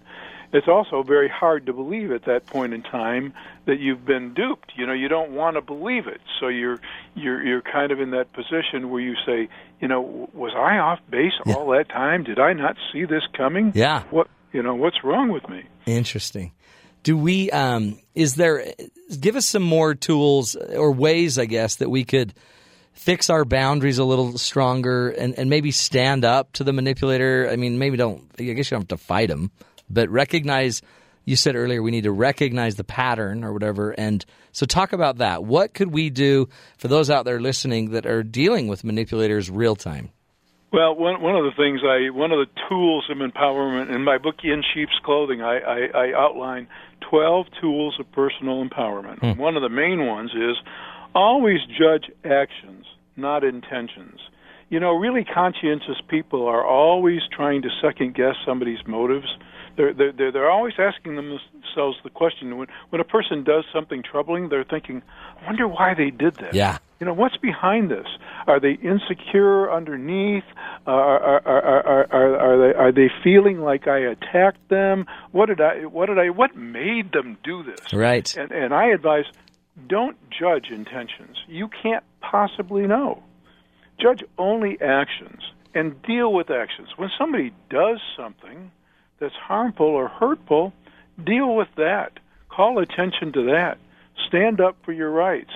It's 0.54 0.68
also 0.68 1.02
very 1.02 1.30
hard 1.30 1.66
to 1.66 1.74
believe 1.74 2.12
at 2.12 2.26
that 2.26 2.46
point 2.46 2.76
in 2.76 2.84
time 2.84 3.34
that 3.66 3.80
you've 3.80 4.06
been 4.06 4.36
duped. 4.36 4.72
You 4.76 4.86
know, 4.86 4.94
you 4.94 5.08
don't 5.08 5.32
want 5.32 5.56
to 5.56 5.62
believe 5.62 6.06
it, 6.06 6.22
so 6.40 6.48
you're 6.48 6.80
you're 7.16 7.44
you're 7.44 7.62
kind 7.62 7.92
of 7.92 8.00
in 8.00 8.12
that 8.12 8.32
position 8.34 8.92
where 8.92 9.02
you 9.02 9.16
say, 9.26 9.50
you 9.82 9.88
know, 9.88 10.30
was 10.34 10.54
I 10.56 10.78
off 10.78 11.00
base 11.10 11.34
all 11.48 11.72
that 11.72 11.90
time? 11.90 12.24
Did 12.24 12.40
I 12.40 12.54
not 12.54 12.76
see 12.92 13.06
this 13.06 13.24
coming? 13.36 13.72
Yeah. 13.74 14.04
What 14.12 14.28
you 14.52 14.62
know, 14.62 14.76
what's 14.76 15.04
wrong 15.04 15.30
with 15.30 15.50
me? 15.50 15.64
Interesting. 15.88 16.52
Do 17.02 17.18
we? 17.18 17.50
Um, 17.50 18.00
is 18.14 18.36
there? 18.36 18.64
Give 19.20 19.36
us 19.36 19.48
some 19.48 19.64
more 19.64 19.96
tools 19.96 20.56
or 20.56 20.92
ways, 20.92 21.40
I 21.40 21.46
guess, 21.46 21.78
that 21.78 21.90
we 21.90 22.04
could 22.04 22.34
fix 22.94 23.30
our 23.30 23.44
boundaries 23.44 23.98
a 23.98 24.06
little 24.06 24.38
stronger 24.38 25.10
and, 25.10 25.38
and 25.38 25.50
maybe 25.50 25.72
stand 25.72 26.24
up 26.24 26.54
to 26.54 26.64
the 26.64 26.72
manipulator. 26.72 27.50
I 27.52 27.56
mean, 27.56 27.78
maybe 27.78 27.98
don't. 27.98 28.24
I 28.40 28.44
guess 28.44 28.72
you 28.72 28.76
don't 28.76 28.90
have 28.90 29.00
to 29.00 29.04
fight 29.04 29.30
them, 29.30 29.52
but 29.90 30.10
recognize 30.10 30.82
you 31.26 31.36
said 31.36 31.56
earlier 31.56 31.82
we 31.82 31.92
need 31.92 32.04
to 32.04 32.12
recognize 32.12 32.76
the 32.76 32.84
pattern 32.84 33.44
or 33.44 33.54
whatever. 33.54 33.92
And 33.92 34.24
so, 34.52 34.66
talk 34.66 34.94
about 34.94 35.18
that. 35.18 35.44
What 35.44 35.74
could 35.74 35.92
we 35.92 36.10
do 36.10 36.48
for 36.78 36.88
those 36.88 37.10
out 37.10 37.26
there 37.26 37.40
listening 37.40 37.92
that 37.92 38.06
are 38.06 38.24
dealing 38.24 38.68
with 38.68 38.84
manipulators 38.84 39.50
real 39.50 39.76
time? 39.76 40.12
Well, 40.72 40.96
one 40.96 41.22
one 41.22 41.36
of 41.36 41.44
the 41.44 41.52
things 41.56 41.82
I 41.84 42.10
one 42.10 42.32
of 42.32 42.40
the 42.40 42.52
tools 42.68 43.06
of 43.10 43.18
empowerment 43.18 43.94
in 43.94 44.04
my 44.04 44.18
book 44.18 44.36
In 44.44 44.64
Sheep's 44.74 44.98
Clothing, 45.04 45.42
I, 45.42 45.60
I, 45.60 45.80
I 45.94 46.14
outline 46.16 46.68
twelve 47.10 47.46
tools 47.62 47.96
of 48.00 48.12
personal 48.12 48.68
empowerment. 48.68 49.20
Hmm. 49.20 49.40
One 49.40 49.56
of 49.56 49.62
the 49.62 49.70
main 49.70 50.06
ones 50.06 50.32
is 50.32 50.58
always 51.16 51.60
judge 51.68 52.12
actions, 52.24 52.86
not 53.16 53.44
intentions. 53.44 54.20
You 54.70 54.80
know, 54.80 54.94
really 54.94 55.24
conscientious 55.24 56.02
people 56.08 56.48
are 56.48 56.66
always 56.66 57.22
trying 57.32 57.62
to 57.62 57.70
second 57.82 58.16
guess 58.16 58.36
somebody's 58.46 58.80
motives 58.88 59.28
they're 59.76 59.94
they're 59.94 60.32
they're 60.32 60.52
always 60.52 60.74
asking 60.78 61.16
themselves 61.16 61.98
the 62.04 62.10
question 62.10 62.58
when 62.58 62.68
when 62.90 63.02
a 63.02 63.04
person 63.06 63.44
does 63.44 63.66
something 63.74 64.04
troubling, 64.04 64.50
they're 64.50 64.64
thinking, 64.64 65.02
"I 65.42 65.46
wonder 65.46 65.68
why 65.68 65.94
they 65.96 66.12
did 66.12 66.36
this." 66.36 66.54
Yeah. 66.54 66.78
You 67.00 67.08
know, 67.08 67.14
what's 67.14 67.38
behind 67.38 67.92
this? 67.92 68.06
Are 68.48 68.60
they 68.60 68.74
insecure 68.74 69.74
underneath? 69.74 70.46
Uh, 70.88 70.92
are, 70.92 71.42
are, 71.46 71.76
are, 71.76 72.08
are, 72.14 72.38
are 72.38 72.58
they 72.58 72.78
are 72.78 72.92
they 72.92 73.12
feeling 73.24 73.62
like 73.62 73.88
I 73.88 74.00
attacked 74.00 74.70
them? 74.70 75.06
What 75.32 75.48
did 75.48 75.60
I 75.60 75.86
what 75.86 76.06
did 76.06 76.20
I 76.20 76.30
what 76.30 76.56
made 76.56 77.12
them 77.12 77.38
do 77.44 77.64
this? 77.64 77.94
Right. 77.94 78.34
And 78.38 78.52
and 78.52 78.74
I 78.74 78.90
advise 78.90 79.26
don't 79.88 80.18
judge 80.30 80.68
intentions. 80.72 81.38
You 81.48 81.70
can't 81.82 82.04
possibly 82.22 82.88
know. 82.88 83.24
Judge 84.00 84.24
only 84.38 84.78
actions 84.82 85.42
and 85.74 86.02
deal 86.04 86.32
with 86.32 86.50
actions. 86.50 86.90
When 86.98 87.10
somebody 87.18 87.54
does 87.70 88.00
something, 88.18 88.72
that's 89.20 89.34
harmful 89.36 89.88
or 89.88 90.08
hurtful, 90.08 90.74
deal 91.24 91.56
with 91.56 91.70
that. 91.78 92.12
Call 92.50 92.80
attention 92.80 93.32
to 93.34 93.46
that. 93.52 93.78
Stand 94.28 94.62
up 94.62 94.78
for 94.84 94.92
your 94.92 95.10
rights. 95.10 95.52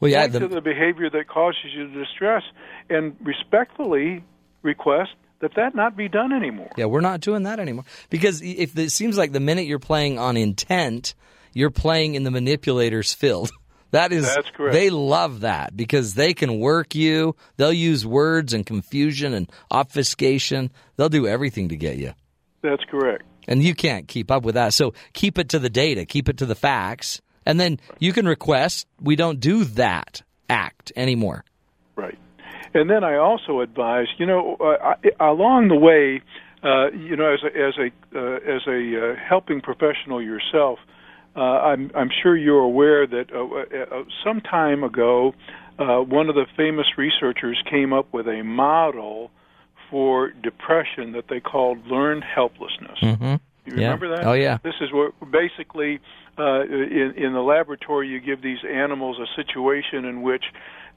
Well, 0.00 0.10
yeah, 0.10 0.26
the, 0.26 0.40
to 0.40 0.48
the 0.48 0.60
behavior 0.60 1.08
that 1.10 1.28
causes 1.28 1.72
you 1.74 1.86
distress, 1.88 2.42
and 2.90 3.16
respectfully 3.22 4.24
request 4.62 5.10
that 5.40 5.52
that 5.54 5.74
not 5.74 5.96
be 5.96 6.08
done 6.08 6.32
anymore. 6.32 6.70
Yeah, 6.76 6.86
we're 6.86 7.00
not 7.00 7.20
doing 7.20 7.44
that 7.44 7.60
anymore 7.60 7.84
because 8.10 8.42
if 8.42 8.76
it 8.76 8.90
seems 8.90 9.16
like 9.16 9.32
the 9.32 9.40
minute 9.40 9.66
you're 9.66 9.78
playing 9.78 10.18
on 10.18 10.36
intent, 10.36 11.14
you're 11.52 11.70
playing 11.70 12.16
in 12.16 12.24
the 12.24 12.30
manipulator's 12.30 13.14
field. 13.14 13.50
That 13.92 14.10
is, 14.10 14.24
That's 14.24 14.48
correct. 14.50 14.72
they 14.72 14.88
love 14.90 15.40
that 15.40 15.76
because 15.76 16.14
they 16.14 16.32
can 16.32 16.58
work 16.58 16.94
you. 16.94 17.36
They'll 17.58 17.72
use 17.72 18.04
words 18.06 18.54
and 18.54 18.64
confusion 18.64 19.34
and 19.34 19.50
obfuscation. 19.70 20.70
They'll 20.96 21.10
do 21.10 21.26
everything 21.26 21.68
to 21.68 21.76
get 21.76 21.98
you. 21.98 22.14
That's 22.62 22.82
correct. 22.84 23.24
And 23.46 23.62
you 23.62 23.74
can't 23.74 24.08
keep 24.08 24.30
up 24.30 24.44
with 24.44 24.54
that. 24.54 24.72
So 24.72 24.94
keep 25.12 25.38
it 25.38 25.50
to 25.50 25.58
the 25.58 25.68
data, 25.68 26.06
keep 26.06 26.28
it 26.30 26.38
to 26.38 26.46
the 26.46 26.54
facts, 26.54 27.20
and 27.44 27.60
then 27.60 27.80
you 27.98 28.12
can 28.12 28.26
request 28.26 28.86
we 29.00 29.14
don't 29.14 29.40
do 29.40 29.64
that 29.64 30.22
act 30.48 30.92
anymore. 30.96 31.44
Right. 31.94 32.18
And 32.72 32.88
then 32.88 33.04
I 33.04 33.16
also 33.16 33.60
advise, 33.60 34.06
you 34.18 34.24
know, 34.24 34.56
uh, 34.58 34.94
I, 34.94 35.28
along 35.28 35.68
the 35.68 35.76
way, 35.76 36.22
uh, 36.62 36.90
you 36.92 37.16
know, 37.16 37.34
as 37.34 37.40
a 37.42 37.48
as 37.48 37.74
a 37.76 38.18
uh, 38.18 38.36
as 38.36 38.62
a 38.66 39.12
uh, 39.12 39.16
helping 39.16 39.60
professional 39.60 40.22
yourself, 40.22 40.78
uh, 41.34 41.40
I'm 41.40 41.90
I'm 41.94 42.10
sure 42.22 42.36
you're 42.36 42.60
aware 42.60 43.06
that 43.06 43.32
uh, 43.32 43.96
uh, 43.96 44.04
some 44.24 44.40
time 44.40 44.84
ago, 44.84 45.34
uh, 45.78 45.98
one 45.98 46.28
of 46.28 46.34
the 46.34 46.46
famous 46.56 46.86
researchers 46.98 47.62
came 47.70 47.92
up 47.92 48.12
with 48.12 48.26
a 48.28 48.42
model 48.42 49.30
for 49.90 50.30
depression 50.30 51.12
that 51.12 51.28
they 51.28 51.40
called 51.40 51.86
learned 51.86 52.24
helplessness. 52.24 52.98
Mm-hmm. 53.00 53.34
You 53.64 53.74
remember 53.74 54.06
yeah. 54.06 54.16
that? 54.16 54.26
Oh 54.26 54.32
yeah. 54.32 54.58
This 54.62 54.74
is 54.80 54.92
where 54.92 55.12
basically 55.30 56.00
uh, 56.38 56.62
in 56.62 57.14
in 57.16 57.32
the 57.32 57.42
laboratory 57.42 58.08
you 58.08 58.20
give 58.20 58.42
these 58.42 58.64
animals 58.68 59.18
a 59.18 59.26
situation 59.34 60.04
in 60.04 60.22
which 60.22 60.44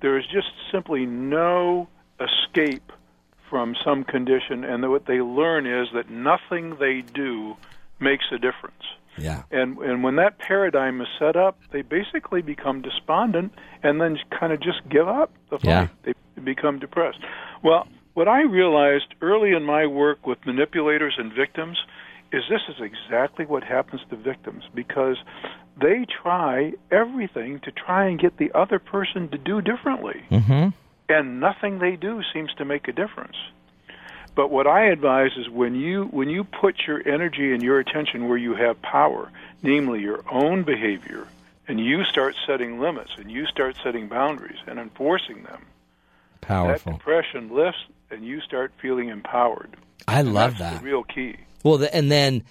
there 0.02 0.18
is 0.18 0.26
just 0.26 0.48
simply 0.72 1.06
no 1.06 1.88
escape 2.20 2.92
from 3.50 3.76
some 3.86 4.04
condition, 4.04 4.64
and 4.64 4.90
what 4.90 5.06
they 5.06 5.22
learn 5.22 5.66
is 5.66 5.88
that 5.94 6.10
nothing 6.10 6.76
they 6.80 7.02
do 7.02 7.56
makes 8.00 8.26
a 8.32 8.38
difference. 8.38 8.84
Yeah. 9.18 9.44
And 9.52 9.78
and 9.78 10.04
when 10.04 10.16
that 10.18 10.40
paradigm 10.40 11.02
is 11.02 11.08
set 11.20 11.36
up, 11.36 11.60
they 11.72 11.82
basically 11.82 12.42
become 12.42 12.82
despondent 12.82 13.54
and 13.84 14.02
then 14.02 14.18
kind 14.38 14.52
of 14.52 14.62
just 14.62 14.88
give 14.90 15.08
up 15.08 15.32
the 15.50 15.58
fight. 15.58 15.66
Yeah. 15.66 15.88
They 16.04 16.14
become 16.44 16.80
depressed. 16.80 17.20
Well, 17.64 17.88
what 18.14 18.28
I 18.28 18.42
realized 18.42 19.14
early 19.22 19.52
in 19.54 19.64
my 19.64 19.86
work 19.86 20.26
with 20.26 20.40
manipulators 20.46 21.16
and 21.18 21.34
victims 21.34 21.78
is 22.32 22.44
this 22.50 22.62
is 22.70 22.76
exactly 22.82 23.46
what 23.46 23.64
happens 23.64 24.02
to 24.10 24.16
victims 24.16 24.64
because 24.74 25.18
they 25.82 26.06
try 26.24 26.74
everything 26.92 27.60
to 27.62 27.72
try 27.72 28.08
and 28.08 28.20
get 28.20 28.38
the 28.38 28.52
other 28.54 28.80
person 28.80 29.30
to 29.30 29.38
do 29.38 29.62
differently. 29.62 30.24
Mm-hmm. 30.32 30.70
And 31.08 31.40
nothing 31.40 31.80
they 31.80 31.96
do 31.96 32.22
seems 32.34 32.54
to 32.58 32.66
make 32.66 32.88
a 32.88 32.94
difference. 32.94 33.36
But 34.36 34.52
what 34.52 34.68
I 34.68 34.86
advise 34.88 35.32
is 35.38 35.50
when 35.50 35.76
you 35.76 36.06
when 36.06 36.30
you 36.30 36.44
put 36.44 36.82
your 36.86 37.02
energy 37.08 37.54
and 37.54 37.64
your 37.64 37.80
attention 37.80 38.28
where 38.28 38.38
you 38.38 38.54
have 38.56 38.82
power, 38.82 39.32
namely 39.64 40.02
your 40.02 40.24
own 40.30 40.64
behavior, 40.64 41.26
and 41.68 41.80
you 41.80 42.04
start 42.04 42.36
setting 42.46 42.80
limits 42.80 43.12
and 43.18 43.32
you 43.32 43.46
start 43.46 43.78
setting 43.82 44.08
boundaries 44.10 44.60
and 44.68 44.78
enforcing 44.78 45.44
them, 45.44 45.66
Powerful. 46.42 46.92
that 46.92 46.98
depression 47.00 47.54
lifts 47.54 47.80
and 48.12 48.26
you 48.26 48.42
start 48.42 48.72
feeling 48.82 49.08
empowered. 49.10 49.76
I 50.08 50.20
And 50.20 50.34
love 50.34 50.58
that's 50.58 50.74
that. 50.74 50.82
The 50.82 50.86
real 50.86 51.04
key. 51.04 51.38
Well, 51.64 51.78
the, 51.78 51.96
and 51.96 52.12
then, 52.12 52.44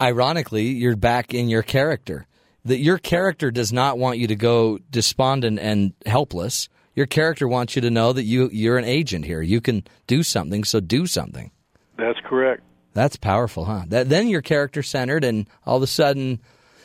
ironically, 0.00 0.64
you're 0.64 0.96
back 0.96 1.32
in 1.34 1.48
your 1.48 1.62
character. 1.62 2.26
That 2.64 2.78
your 2.78 2.98
character 2.98 3.52
does 3.52 3.72
not 3.72 3.96
want 3.96 4.18
you 4.18 4.26
to 4.26 4.34
go 4.34 4.78
despondent 4.90 5.60
and 5.60 5.92
helpless. 6.04 6.68
Your 6.96 7.06
character 7.06 7.46
wants 7.46 7.76
you 7.76 7.82
to 7.82 7.90
know 7.90 8.12
that 8.12 8.24
you 8.24 8.48
you're 8.52 8.78
an 8.78 8.84
agent 8.84 9.24
here. 9.26 9.42
You 9.42 9.60
can 9.60 9.84
do 10.08 10.24
something, 10.24 10.64
so 10.64 10.80
do 10.80 11.06
something. 11.06 11.52
That's 11.96 12.18
correct. 12.24 12.62
That's 12.94 13.16
powerful, 13.16 13.66
huh? 13.66 13.82
That 13.88 14.08
then 14.08 14.26
you're 14.28 14.42
character 14.42 14.82
centered, 14.82 15.22
and 15.22 15.46
all 15.66 15.76
of 15.76 15.82
a 15.82 15.86
sudden, 15.86 16.40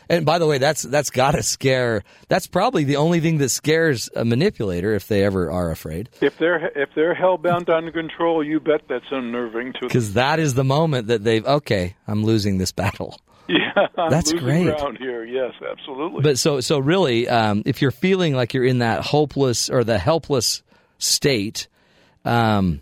and 0.09 0.25
by 0.25 0.39
the 0.39 0.45
way, 0.47 0.57
that's 0.57 0.81
that's 0.83 1.09
got 1.09 1.31
to 1.31 1.43
scare. 1.43 2.03
That's 2.27 2.45
probably 2.47 2.83
the 2.83 2.97
only 2.97 3.21
thing 3.21 3.37
that 3.37 3.47
scares 3.49 4.09
a 4.13 4.25
manipulator 4.25 4.93
if 4.93 5.07
they 5.07 5.23
ever 5.23 5.49
are 5.49 5.71
afraid, 5.71 6.09
If 6.19 6.37
they're 6.37 6.67
if 6.77 6.89
they're 6.93 7.13
hell 7.13 7.37
bound 7.37 7.69
under 7.77 7.93
control, 7.93 8.43
you 8.43 8.59
bet 8.59 8.81
that's 8.89 9.05
unnerving 9.09 9.71
to 9.73 9.79
them. 9.79 9.87
because 9.87 10.13
that 10.15 10.39
is 10.39 10.53
the 10.55 10.65
moment 10.65 11.07
that 11.07 11.23
they've 11.23 11.45
okay, 11.47 11.95
I'm 12.05 12.25
losing 12.25 12.57
this 12.57 12.73
battle. 12.73 13.17
Yeah, 13.51 13.87
That's 14.09 14.31
great. 14.33 14.63
ground 14.65 14.97
here. 14.97 15.25
Yes, 15.25 15.51
absolutely. 15.69 16.21
But 16.21 16.39
so 16.39 16.61
so 16.61 16.79
really, 16.79 17.27
um, 17.27 17.63
if 17.65 17.81
you're 17.81 17.91
feeling 17.91 18.33
like 18.33 18.53
you're 18.53 18.65
in 18.65 18.79
that 18.79 19.01
hopeless 19.01 19.69
or 19.69 19.83
the 19.83 19.97
helpless 19.97 20.63
state, 20.97 21.67
um, 22.25 22.81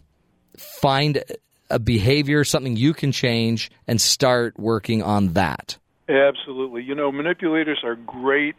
find 0.57 1.23
a 1.69 1.79
behavior, 1.79 2.43
something 2.43 2.75
you 2.75 2.93
can 2.93 3.11
change, 3.11 3.71
and 3.87 3.99
start 3.99 4.59
working 4.59 5.03
on 5.03 5.33
that. 5.33 5.77
Absolutely. 6.07 6.83
You 6.83 6.95
know, 6.95 7.11
manipulators 7.11 7.81
are 7.83 7.95
great. 7.95 8.55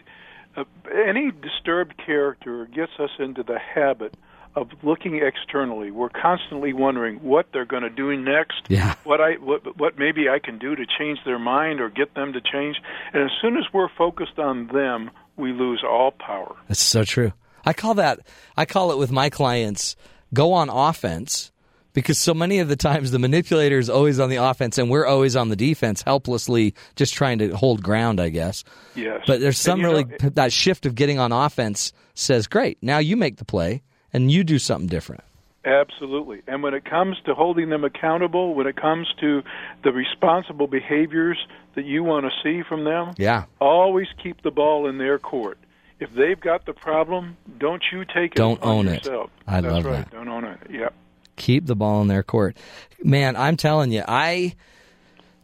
Uh, 0.57 0.65
any 1.07 1.31
disturbed 1.31 1.95
character 2.05 2.67
gets 2.67 2.93
us 2.99 3.11
into 3.19 3.43
the 3.43 3.59
habit 3.59 4.15
of 4.55 4.69
looking 4.83 5.17
externally. 5.23 5.91
We're 5.91 6.09
constantly 6.09 6.73
wondering 6.73 7.17
what 7.17 7.47
they're 7.53 7.65
going 7.65 7.83
to 7.83 7.91
do 7.91 8.17
next. 8.17 8.63
Yeah. 8.69 8.95
What 9.05 9.21
I 9.21 9.35
what 9.35 9.79
what 9.79 9.99
maybe 9.99 10.29
I 10.29 10.39
can 10.39 10.59
do 10.59 10.75
to 10.75 10.85
change 10.99 11.19
their 11.25 11.39
mind 11.39 11.81
or 11.81 11.89
get 11.89 12.15
them 12.15 12.33
to 12.33 12.41
change. 12.41 12.77
And 13.13 13.23
as 13.23 13.31
soon 13.41 13.57
as 13.57 13.65
we're 13.73 13.89
focused 13.97 14.39
on 14.39 14.69
them, 14.69 15.11
we 15.37 15.53
lose 15.53 15.83
all 15.89 16.13
power. 16.13 16.57
That's 16.69 16.81
so 16.81 17.05
true. 17.05 17.33
I 17.65 17.73
call 17.73 17.95
that 17.95 18.21
I 18.57 18.65
call 18.65 18.93
it 18.93 18.99
with 18.99 19.11
my 19.11 19.31
clients 19.31 19.97
go 20.33 20.53
on 20.53 20.69
offense 20.69 21.53
because 21.93 22.19
so 22.19 22.33
many 22.33 22.61
of 22.61 22.69
the 22.69 22.77
times 22.77 23.11
the 23.11 23.19
manipulator 23.19 23.79
is 23.79 23.91
always 23.91 24.21
on 24.21 24.31
the 24.31 24.37
offense 24.37 24.79
and 24.79 24.89
we're 24.89 25.07
always 25.07 25.35
on 25.35 25.49
the 25.49 25.57
defense, 25.57 26.03
helplessly 26.03 26.75
just 26.95 27.15
trying 27.15 27.39
to 27.39 27.57
hold 27.57 27.83
ground, 27.83 28.21
I 28.21 28.29
guess. 28.29 28.63
Yes. 28.95 29.23
But 29.27 29.41
there's 29.41 29.59
some 29.59 29.83
really 29.83 30.05
know, 30.05 30.31
that 30.31 30.53
shift 30.53 30.87
of 30.87 30.95
getting 30.95 31.19
on 31.19 31.33
offense 31.33 31.93
says, 32.15 32.47
"Great, 32.47 32.79
now 32.83 32.99
you 32.99 33.17
make 33.17 33.37
the 33.37 33.45
play 33.45 33.83
and 34.13 34.31
you 34.31 34.45
do 34.45 34.59
something 34.59 34.89
different." 34.89 35.23
Absolutely. 35.65 36.41
And 36.49 36.63
when 36.63 36.73
it 36.73 36.85
comes 36.87 37.19
to 37.27 37.35
holding 37.35 37.69
them 37.69 37.85
accountable, 37.85 38.55
when 38.55 38.67
it 38.67 38.77
comes 38.77 39.07
to 39.21 39.43
the 39.85 39.93
responsible 39.93 40.67
behaviors 40.67 41.39
that 41.75 41.85
you 41.85 42.03
want 42.03 42.25
to 42.25 42.31
see 42.43 42.63
from 42.63 42.85
them, 42.85 43.13
Yeah. 43.19 43.45
always 43.61 44.09
keep 44.23 44.41
the 44.43 44.51
ball 44.51 44.89
in 44.89 44.97
their 44.99 45.19
court. 45.19 45.59
If 45.99 46.15
they've 46.15 46.41
got 46.41 46.65
the 46.65 46.73
problem, 46.73 47.37
don't 47.59 47.83
you 47.93 48.07
take 48.07 48.33
it 48.33 48.37
Don't 48.37 48.63
on 48.63 48.69
own 48.71 48.89
it. 48.89 49.05
yourself. 49.05 49.31
I 49.47 49.61
That's 49.61 49.75
love 49.75 49.85
right. 49.85 50.11
that. 50.11 50.11
Don't 50.11 50.29
own 50.29 50.45
it. 50.45 50.59
Yep. 50.71 50.95
keep 51.37 51.67
the 51.67 51.77
ball 51.77 52.01
in 52.03 52.09
their 52.09 52.23
court. 52.23 52.57
Man, 53.03 53.35
I'm 53.37 53.57
telling 53.57 53.93
you, 53.93 54.03
I 54.09 54.55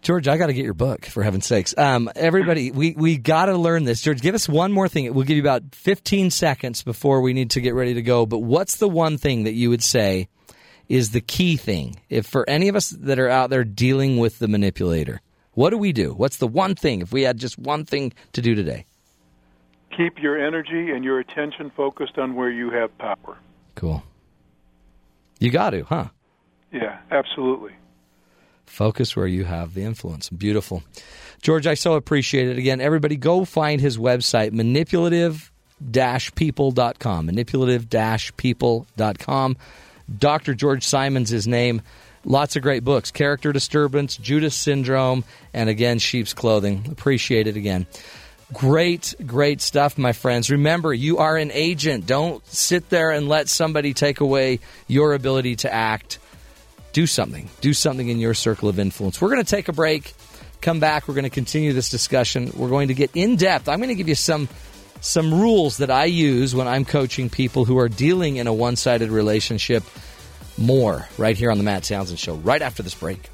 George, 0.07 0.29
I 0.29 0.37
got 0.37 0.47
to 0.47 0.53
get 0.53 0.65
your 0.65 0.73
book 0.73 1.05
for 1.05 1.25
heaven's 1.25 1.47
sakes. 1.47 1.77
Um, 1.77 2.09
everybody, 2.15 2.71
we 2.71 2.93
we 2.93 3.17
got 3.19 3.47
to 3.47 3.57
learn 3.57 3.83
this. 3.83 4.01
George, 4.01 4.21
give 4.21 4.37
us 4.37 4.49
one 4.49 4.71
more 4.71 4.89
thing. 4.89 5.13
We'll 5.13 5.25
give 5.25 5.37
you 5.37 5.43
about 5.43 5.75
15 5.75 6.31
seconds 6.31 6.85
before 6.85 7.23
we 7.23 7.33
need 7.33 7.51
to 7.51 7.61
get 7.61 7.75
ready 7.75 7.93
to 7.95 8.03
go. 8.03 8.25
But 8.25 8.39
what's 8.39 8.77
the 8.77 8.89
one 8.89 9.19
thing 9.19 9.43
that 9.43 9.55
you 9.55 9.69
would 9.69 9.83
say 9.83 10.29
is 10.89 11.11
the 11.11 11.21
key 11.21 11.57
thing 11.57 11.97
if 12.09 12.25
for 12.25 12.49
any 12.49 12.69
of 12.69 12.77
us 12.77 12.91
that 12.91 13.19
are 13.19 13.29
out 13.29 13.51
there 13.51 13.65
dealing 13.65 14.19
with 14.19 14.39
the 14.39 14.47
manipulator? 14.47 15.23
What 15.55 15.71
do 15.71 15.79
we 15.79 15.93
do? 15.93 16.15
What's 16.15 16.37
the 16.37 16.47
one 16.47 16.77
thing, 16.77 17.01
if 17.01 17.11
we 17.11 17.23
had 17.23 17.37
just 17.37 17.59
one 17.59 17.85
thing 17.85 18.13
to 18.35 18.41
do 18.41 18.55
today? 18.55 18.87
Keep 19.97 20.21
your 20.23 20.39
energy 20.39 20.93
and 20.93 21.03
your 21.03 21.19
attention 21.19 21.73
focused 21.77 22.17
on 22.17 22.37
where 22.37 22.51
you 22.51 22.71
have 22.71 22.97
power. 22.99 23.39
Cool. 23.75 24.05
You 25.41 25.51
got 25.51 25.71
to, 25.71 25.83
huh? 25.83 26.11
Yeah, 26.71 27.01
absolutely. 27.11 27.73
Focus 28.67 29.17
where 29.17 29.27
you 29.27 29.45
have 29.45 29.75
the 29.75 29.83
influence. 29.83 30.29
Beautiful. 30.29 30.83
George, 31.43 31.67
I 31.67 31.75
so 31.75 31.95
appreciate 31.95 32.49
it. 32.49 32.59
Again, 32.59 32.81
everybody 32.81 33.17
go 33.17 33.45
find 33.45 33.81
his 33.81 33.99
website, 33.99 34.53
manipulative 34.53 35.51
people.com. 36.35 37.27
Manipulative 37.27 37.89
people.com. 38.37 39.57
Dr. 40.19 40.55
George 40.55 40.85
Simon's 40.85 41.31
his 41.31 41.47
name. 41.47 41.83
Lots 42.25 42.57
of 42.57 42.63
great 42.63 42.83
books 42.83 43.13
Character 43.13 43.53
Disturbance, 43.53 44.17
Judas 44.17 44.55
Syndrome, 44.55 45.25
and 45.55 45.69
again, 45.69 45.99
Sheep's 46.01 46.35
Clothing. 46.35 46.87
Appreciate 46.91 47.47
it 47.47 47.57
again. 47.57 47.87
Great, 48.53 49.15
great 49.27 49.61
stuff, 49.61 49.99
my 49.99 50.13
friends. 50.13 50.51
Remember, 50.51 50.93
you 50.93 51.19
are 51.19 51.37
an 51.37 51.51
agent. 51.53 52.07
Don't 52.07 52.45
sit 52.47 52.89
there 52.91 53.11
and 53.11 53.29
let 53.29 53.49
somebody 53.49 53.93
take 53.93 54.21
away 54.21 54.61
your 54.87 55.15
ability 55.15 55.57
to 55.57 55.73
act. 55.73 56.19
Do 56.97 57.07
something. 57.07 57.51
Do 57.61 57.75
something 57.75 58.09
in 58.09 58.19
your 58.19 58.33
circle 58.33 58.71
of 58.71 58.79
influence. 58.79 59.21
We're 59.21 59.29
going 59.29 59.45
to 59.45 59.51
take 59.51 59.69
a 59.69 59.73
break. 59.75 60.15
Come 60.63 60.81
back. 60.81 61.07
We're 61.07 61.13
going 61.13 61.25
to 61.25 61.31
continue 61.31 61.75
this 61.75 61.91
discussion. 61.91 62.51
We're 62.57 62.71
going 62.71 62.89
to 62.89 62.95
get 62.95 63.11
in 63.13 63.37
depth. 63.37 63.69
I'm 63.69 63.81
going 63.81 63.91
to 63.91 63.95
give 63.95 64.09
you 64.09 64.15
some 64.15 64.49
some 65.03 65.39
rules 65.39 65.77
that 65.77 65.91
I 65.91 66.07
use 66.07 66.55
when 66.55 66.67
I'm 66.67 66.87
coaching 66.87 67.29
people 67.29 67.67
who 67.67 67.77
are 67.77 67.91
dealing 67.91 68.39
in 68.39 68.47
a 68.47 68.55
one 68.55 68.77
sided 68.77 69.11
relationship 69.11 69.83
more 70.57 71.07
right 71.19 71.37
here 71.37 71.51
on 71.51 71.59
the 71.59 71.65
Matt 71.65 71.83
Townsend 71.83 72.19
Show, 72.19 72.37
right 72.37 72.63
after 72.63 72.83
this 72.83 72.95
break. 72.95 73.29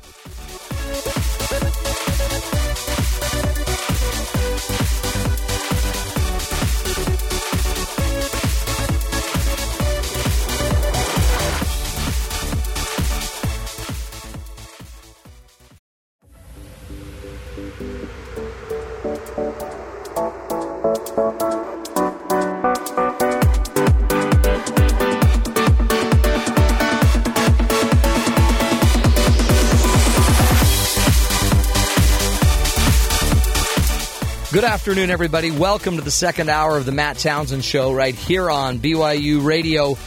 Good 34.63 34.71
afternoon, 34.71 35.11
everybody. 35.11 35.51
Welcome 35.51 35.97
to 35.97 36.03
the 36.03 36.13
second 36.13 36.49
hour 36.49 36.77
of 36.77 36.87
the 36.87 36.93
Matt 36.93 37.19
Townsend 37.19 37.65
Show 37.65 37.93
right 37.93 38.15
here 38.15 38.49
on 38.49 38.79
BYU 38.79 39.45
Radio. 39.45 39.99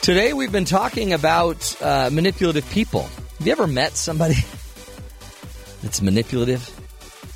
Today 0.00 0.32
we've 0.32 0.50
been 0.50 0.64
talking 0.64 1.12
about 1.12 1.76
uh, 1.82 2.08
manipulative 2.10 2.66
people. 2.70 3.02
Have 3.02 3.46
you 3.46 3.52
ever 3.52 3.66
met 3.66 3.92
somebody 3.92 4.36
that's 5.82 6.00
manipulative? 6.00 6.66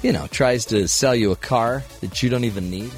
You 0.03 0.14
know, 0.14 0.26
tries 0.26 0.64
to 0.66 0.89
sell 0.89 1.14
you 1.14 1.33
a 1.33 1.37
car 1.37 1.85
that 2.01 2.22
you 2.22 2.30
don't 2.30 2.45
even 2.45 2.70
need, 2.70 2.93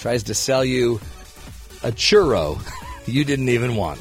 tries 0.00 0.24
to 0.24 0.34
sell 0.34 0.64
you 0.64 0.96
a 1.84 1.92
churro 1.92 2.60
you 3.06 3.24
didn't 3.24 3.50
even 3.50 3.76
want. 3.76 4.00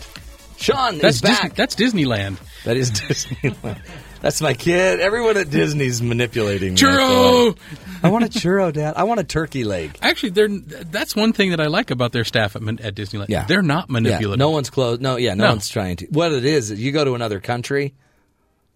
Sean 0.57 0.97
That's 0.97 1.17
is 1.17 1.21
back. 1.21 1.49
Dis- 1.49 1.57
that's 1.57 1.75
Disneyland. 1.75 2.39
that 2.63 2.75
is 2.75 2.89
Disneyland. 3.01 3.81
That's 4.21 4.39
my 4.41 4.53
kid. 4.53 4.99
Everyone 4.99 5.35
at 5.37 5.49
Disney's 5.49 6.01
manipulating 6.01 6.73
me. 6.73 6.77
Churro. 6.79 7.57
I 8.03 8.09
want 8.09 8.23
a 8.23 8.27
churro, 8.29 8.71
Dad. 8.71 8.93
I 8.95 9.03
want 9.03 9.19
a 9.19 9.23
turkey 9.23 9.63
leg. 9.63 9.97
Actually, 10.01 10.29
they're 10.29 10.47
that's 10.47 11.15
one 11.15 11.33
thing 11.33 11.49
that 11.51 11.59
I 11.59 11.67
like 11.67 11.89
about 11.91 12.11
their 12.11 12.23
staff 12.23 12.55
at, 12.55 12.61
at 12.81 12.95
Disneyland. 12.95 13.29
Yeah. 13.29 13.45
they're 13.45 13.61
not 13.63 13.87
Yeah, 13.89 13.93
manipulative. 13.93 14.37
no 14.39 14.51
one's 14.51 14.69
close. 14.69 14.99
No, 14.99 15.15
yeah, 15.17 15.33
no, 15.33 15.45
No. 15.45 15.49
one's 15.51 15.69
trying 15.69 15.95
to. 15.97 16.05
What 16.07 16.31
it 16.31 16.45
is, 16.45 16.69
is 16.71 16.79
you 16.79 16.91
go 16.91 17.03
to 17.03 17.15
another 17.15 17.39
country. 17.39 17.93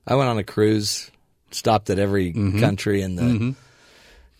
I 0.07 0.15
went 0.15 0.29
on 0.29 0.37
a 0.39 0.43
cruise, 0.43 1.09
stopped 1.51 1.89
at 1.91 1.99
every 1.99 2.33
Mm-hmm. 2.33 2.59
country 2.59 3.01
in 3.01 3.15
the 3.15 3.55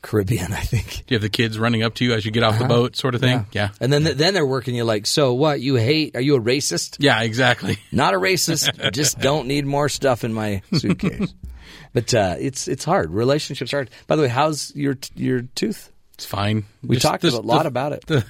Caribbean, 0.05 0.53
I 0.53 0.59
think. 0.61 1.03
Do 1.07 1.13
you 1.13 1.15
have 1.15 1.21
the 1.23 1.29
kids 1.29 1.57
running 1.57 1.81
up 1.83 1.95
to 1.95 2.05
you 2.05 2.13
as 2.13 2.23
you 2.25 2.31
get 2.31 2.43
off 2.43 2.59
the 2.59 2.65
boat, 2.65 2.95
sort 2.95 3.15
of 3.15 3.21
thing? 3.21 3.47
Yeah, 3.51 3.69
And 3.81 3.91
then 3.91 4.03
then 4.03 4.33
they're 4.35 4.45
working 4.45 4.75
you 4.75 4.83
like, 4.83 5.05
so 5.07 5.33
what? 5.33 5.59
You 5.61 5.75
hate? 5.75 6.15
Are 6.15 6.21
you 6.21 6.35
a 6.35 6.39
racist? 6.39 6.97
yeah, 6.99 7.21
exactly. 7.23 7.77
Not 7.91 8.13
a 8.13 8.17
racist. 8.17 8.91
just 8.93 9.19
don't 9.29 9.47
need 9.47 9.65
more 9.65 9.89
stuff 9.89 10.23
in 10.23 10.31
my 10.33 10.61
suitcase. 10.73 11.33
but 11.93 12.13
uh, 12.13 12.35
it's 12.39 12.67
it's 12.67 12.83
hard. 12.85 13.11
Relationships 13.11 13.73
are 13.73 13.77
hard. 13.77 13.89
By 14.07 14.15
the 14.15 14.21
way, 14.21 14.27
how's 14.27 14.75
your 14.75 14.95
your 15.15 15.41
tooth? 15.55 15.91
It's 16.13 16.25
fine. 16.25 16.65
We 16.83 16.97
Just 16.97 17.05
talked 17.05 17.23
this- 17.23 17.33
a 17.33 17.41
lot 17.41 17.63
the- 17.63 17.67
about 17.69 17.93
it. 17.93 18.05
the- 18.05 18.25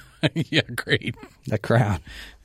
yeah, 0.50 0.62
great. 0.74 1.14
That 1.48 1.62
crown. 1.62 2.00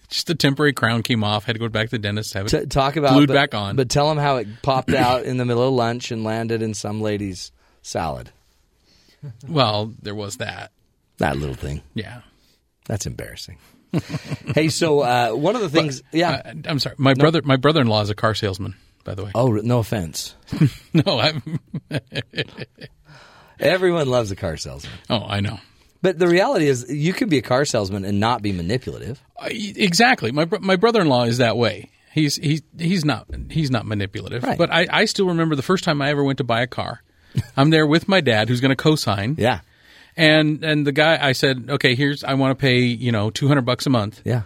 Just 0.10 0.28
the 0.28 0.36
temporary 0.36 0.74
crown 0.74 1.04
came 1.04 1.24
off. 1.24 1.46
Had 1.46 1.54
to 1.54 1.60
go 1.60 1.70
back 1.70 1.86
to 1.88 1.92
the 1.92 2.00
dentist. 2.00 2.34
Have 2.34 2.48
it 2.48 2.50
T- 2.50 2.66
talk 2.66 2.98
about 2.98 3.14
glued 3.14 3.28
but, 3.30 3.34
back 3.34 3.56
on. 3.56 3.78
But 3.78 3.90
tell 3.90 4.10
them 4.10 4.18
how 4.18 4.36
it 4.38 4.48
popped 4.62 4.94
out 4.94 5.24
in 5.24 5.38
the 5.38 5.46
middle 5.46 5.66
of 5.66 5.74
lunch 5.74 6.12
and 6.12 6.24
landed 6.26 6.62
in 6.62 6.74
some 6.74 7.00
lady's 7.02 7.52
salad. 7.82 8.30
Well, 9.48 9.94
there 10.02 10.16
was 10.16 10.38
that. 10.38 10.72
That 11.18 11.38
little 11.38 11.56
thing. 11.56 11.82
Yeah. 11.94 12.22
That's 12.88 13.06
embarrassing. 13.06 13.58
hey, 14.56 14.70
so 14.70 15.02
uh, 15.02 15.32
one 15.32 15.56
of 15.56 15.62
the 15.62 15.70
things, 15.70 16.02
yeah. 16.12 16.42
Uh, 16.46 16.54
I'm 16.66 16.80
sorry. 16.80 16.96
My 16.98 17.14
brother, 17.14 17.42
my 17.44 17.58
brother-in-law 17.58 18.02
is 18.02 18.10
a 18.10 18.16
car 18.16 18.34
salesman. 18.34 18.76
By 19.04 19.16
the 19.16 19.26
way. 19.26 19.32
oh, 19.36 19.48
no 19.54 19.80
offense. 19.80 20.36
No, 20.94 21.20
I'm. 21.20 21.60
Everyone 23.60 24.08
loves 24.08 24.32
a 24.32 24.36
car 24.36 24.58
salesman, 24.58 24.94
Oh, 25.10 25.24
I 25.28 25.40
know. 25.40 25.60
but 26.02 26.18
the 26.18 26.28
reality 26.28 26.68
is, 26.68 26.86
you 26.92 27.14
can 27.14 27.30
be 27.30 27.38
a 27.38 27.42
car 27.44 27.64
salesman 27.66 28.06
and 28.06 28.20
not 28.20 28.42
be 28.42 28.52
manipulative. 28.52 29.22
Uh, 29.40 29.50
Exactly. 29.52 30.32
My 30.32 30.48
my 30.62 30.76
brother-in-law 30.76 31.26
is 31.26 31.38
that 31.38 31.58
way. 31.58 31.92
He's 32.12 32.36
he's 32.38 32.62
he's 32.78 33.06
not 33.06 33.28
he's 33.50 33.72
not 33.72 33.86
manipulative. 33.86 34.44
Right. 34.44 34.58
But 34.58 34.72
I, 34.72 34.88
I 34.90 35.06
still 35.06 35.28
remember 35.28 35.56
the 35.56 35.62
first 35.62 35.84
time 35.84 36.02
I 36.02 36.10
ever 36.10 36.24
went 36.24 36.40
to 36.40 36.44
buy 36.44 36.62
a 36.62 36.68
car. 36.68 37.02
I'm 37.58 37.70
there 37.70 37.86
with 37.88 38.08
my 38.08 38.22
dad, 38.22 38.50
who's 38.50 38.62
going 38.62 38.70
to 38.70 38.76
co-sign. 38.76 39.36
Yeah, 39.38 39.62
And 40.18 40.64
and 40.64 40.86
the 40.86 40.92
guy, 40.92 41.18
I 41.26 41.32
said, 41.34 41.66
okay, 41.70 41.96
here's 41.96 42.24
I 42.24 42.34
want 42.36 42.58
to 42.58 42.62
pay 42.62 42.80
you 42.82 43.12
know 43.12 43.30
200 43.30 43.62
bucks 43.62 43.86
a 43.86 43.90
month. 43.90 44.22
yeah. 44.26 44.44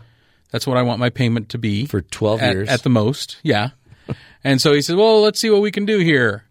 That's 0.51 0.65
what 0.67 0.77
I 0.77 0.83
want 0.83 0.99
my 0.99 1.09
payment 1.09 1.49
to 1.49 1.57
be 1.57 1.85
For 1.85 2.01
12 2.01 2.41
at, 2.41 2.53
years. 2.53 2.69
at 2.69 2.83
the 2.83 2.89
most. 2.89 3.37
Yeah. 3.43 3.71
and 4.43 4.61
so 4.61 4.71
he 4.73 4.81
said, 4.81 4.95
well, 4.95 5.21
let's 5.21 5.37
see 5.39 5.49
what 5.49 5.61
we 5.61 5.69
can 5.71 5.85
do 5.85 5.97
here. 5.97 6.45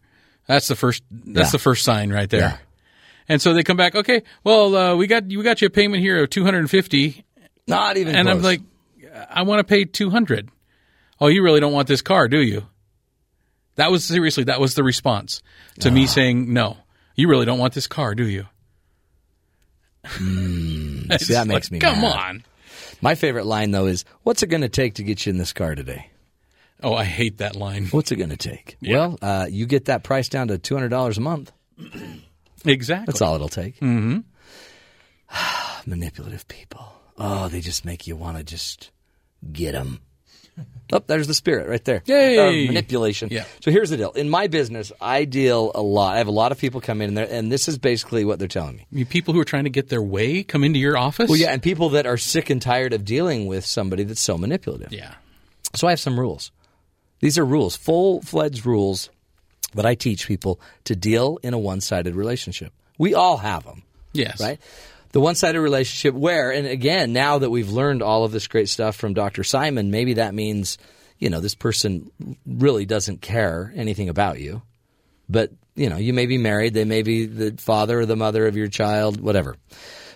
That's 0.47 0.68
the 0.68 0.76
first. 0.76 1.03
That's 1.11 1.49
Yeah. 1.49 1.53
the 1.53 1.59
first 1.59 1.85
sign 1.85 2.12
right 2.12 2.28
there. 2.28 2.41
Yeah. 2.41 2.57
And 3.30 3.41
so 3.41 3.55
they 3.55 3.62
come 3.62 3.78
back. 3.78 3.95
Okay, 3.95 4.22
well, 4.43 4.74
uh, 4.76 4.97
we 4.97 5.07
got 5.07 5.24
we 5.24 5.43
got 5.43 5.62
you 5.62 5.68
a 5.68 5.70
payment 5.70 6.03
here 6.03 6.22
of 6.22 6.28
250. 6.30 7.24
Not 7.66 7.97
even 7.97 8.14
And 8.14 8.28
I'm 8.28 8.43
like, 8.43 8.61
I 9.30 9.43
want 9.43 9.61
to 9.61 9.64
pay 9.64 9.87
200. 9.87 10.51
Oh, 11.20 11.28
you 11.28 11.43
really 11.43 11.61
don't 11.61 11.72
want 11.72 11.89
this 11.89 12.03
car, 12.03 12.28
do 12.28 12.43
you? 12.43 12.66
That 13.77 13.91
was 13.91 14.05
seriously, 14.05 14.45
that 14.45 14.61
was 14.61 14.75
the 14.75 14.83
response 14.85 15.43
to 15.81 15.89
Ah. 15.89 15.93
me 15.93 16.07
saying, 16.07 16.53
no, 16.53 16.77
you 17.16 17.29
really 17.29 17.47
don't 17.47 17.59
want 17.59 17.75
this 17.75 17.87
car, 17.87 18.14
do 18.14 18.27
you? 18.29 18.47
See, 20.09 21.33
that 21.35 21.47
makes 21.47 21.70
me 21.70 21.79
Come 21.79 22.01
mad. 22.01 22.16
on. 22.16 22.45
My 23.01 23.14
favorite 23.14 23.47
line, 23.47 23.70
though, 23.70 23.87
is 23.87 24.05
what's 24.22 24.43
it 24.43 24.47
going 24.49 24.61
to 24.62 24.68
take 24.68 24.95
to 24.95 25.03
get 25.03 25.25
you 25.27 25.31
in 25.31 25.39
this 25.39 25.53
car 25.53 25.75
today? 25.75 26.11
Oh, 26.83 26.95
I 26.95 27.05
hate 27.05 27.39
that 27.39 27.57
line. 27.57 27.87
What's 27.87 28.12
it 28.12 28.16
going 28.16 28.31
to 28.31 28.37
take? 28.37 28.77
Well, 28.83 29.18
uh, 29.22 29.47
you 29.51 29.66
get 29.66 29.87
that 29.87 30.03
price 30.03 30.29
down 30.29 30.49
to 30.49 30.59
$200 30.59 31.16
a 31.16 31.20
month. 31.20 31.53
Exactly. 32.66 33.05
That's 33.05 33.20
all 33.20 33.35
it'll 33.35 33.51
take. 33.51 33.79
Mm-hmm. 33.81 34.20
Manipulative 35.91 36.49
people. 36.49 36.91
Oh, 37.18 37.49
they 37.49 37.61
just 37.61 37.85
make 37.85 38.07
you 38.07 38.16
want 38.16 38.39
to 38.39 38.43
just 38.43 38.91
get 39.53 39.72
them. 39.72 40.01
Oh, 40.93 41.03
there's 41.07 41.27
the 41.27 41.35
spirit 41.35 41.69
right 41.69 41.85
there. 41.85 42.03
Yay! 42.07 42.37
Of 42.37 42.69
manipulation. 42.69 43.29
Yeah. 43.33 43.45
So 43.61 43.71
here's 43.71 43.91
the 43.91 43.97
deal. 43.97 44.13
In 44.13 44.29
my 44.29 44.47
business, 44.47 44.93
I 45.01 45.25
deal 45.25 45.73
a 45.75 45.81
lot. 45.83 46.15
I 46.15 46.19
have 46.19 46.29
a 46.29 46.33
lot 46.33 46.53
of 46.53 46.59
people 46.59 46.81
come 46.81 47.01
in 47.01 47.15
there, 47.15 47.27
and 47.29 47.51
this 47.51 47.69
is 47.69 47.79
basically 47.79 48.25
what 48.25 48.39
they're 48.39 48.49
telling 48.49 48.77
me. 48.77 48.87
Mean, 48.93 49.07
people 49.07 49.35
who 49.35 49.41
are 49.41 49.47
trying 49.47 49.65
to 49.65 49.71
get 49.71 49.89
their 49.89 50.03
way 50.03 50.43
come 50.43 50.63
into 50.63 50.79
your 50.79 50.97
office. 50.97 51.29
Well, 51.29 51.39
yeah, 51.39 51.53
and 51.53 51.63
people 51.63 51.91
that 51.91 52.07
are 52.07 52.19
sick 52.19 52.51
and 52.51 52.61
tired 52.61 52.93
of 52.93 53.05
dealing 53.05 53.47
with 53.47 53.65
somebody 53.65 54.05
that's 54.05 54.21
so 54.21 54.37
manipulative. 54.37 54.93
Yeah. 54.93 55.15
So 55.75 55.89
I 55.89 55.91
have 55.91 56.01
some 56.01 56.21
rules. 56.21 56.53
These 57.21 57.39
are 57.39 57.45
rules, 57.45 57.75
full 57.77 58.21
fledged 58.21 58.67
rules 58.67 59.11
that 59.75 59.87
I 59.87 59.95
teach 59.95 60.29
people 60.29 60.61
to 60.85 60.95
deal 60.95 61.39
in 61.43 61.55
a 61.55 61.59
one 61.59 61.81
sided 61.81 62.15
relationship. 62.15 62.73
We 62.99 63.15
all 63.15 63.39
have 63.39 63.65
them. 63.65 63.83
Yes. 64.13 64.41
right? 64.41 64.61
The 65.15 65.21
one 65.21 65.37
sided 65.37 65.61
relationship 65.61 66.12
where, 66.12 66.51
and 66.51 66.67
again, 66.67 67.12
now 67.12 67.39
that 67.39 67.49
we've 67.49 67.71
learned 67.71 68.03
all 68.03 68.25
of 68.25 68.33
this 68.33 68.49
great 68.49 68.69
stuff 68.69 68.97
from 68.97 69.15
Dr. 69.15 69.45
Simon, 69.45 69.93
maybe 69.93 70.15
that 70.15 70.35
means, 70.35 70.77
you 71.21 71.31
know, 71.31 71.39
this 71.39 71.55
person 71.55 72.11
really 72.45 72.85
doesn't 72.85 73.23
care 73.23 73.73
anything 73.77 74.09
about 74.09 74.41
you. 74.41 74.62
But, 75.29 75.53
you 75.77 75.89
know, 75.89 75.99
you 75.99 76.12
may 76.12 76.27
be 76.27 76.37
married, 76.37 76.75
they 76.75 76.85
may 76.85 77.03
be 77.03 77.27
the 77.27 77.53
father 77.59 78.01
or 78.01 78.07
the 78.07 78.17
mother 78.17 78.49
of 78.49 78.57
your 78.57 78.67
child, 78.67 79.21
whatever. 79.21 79.55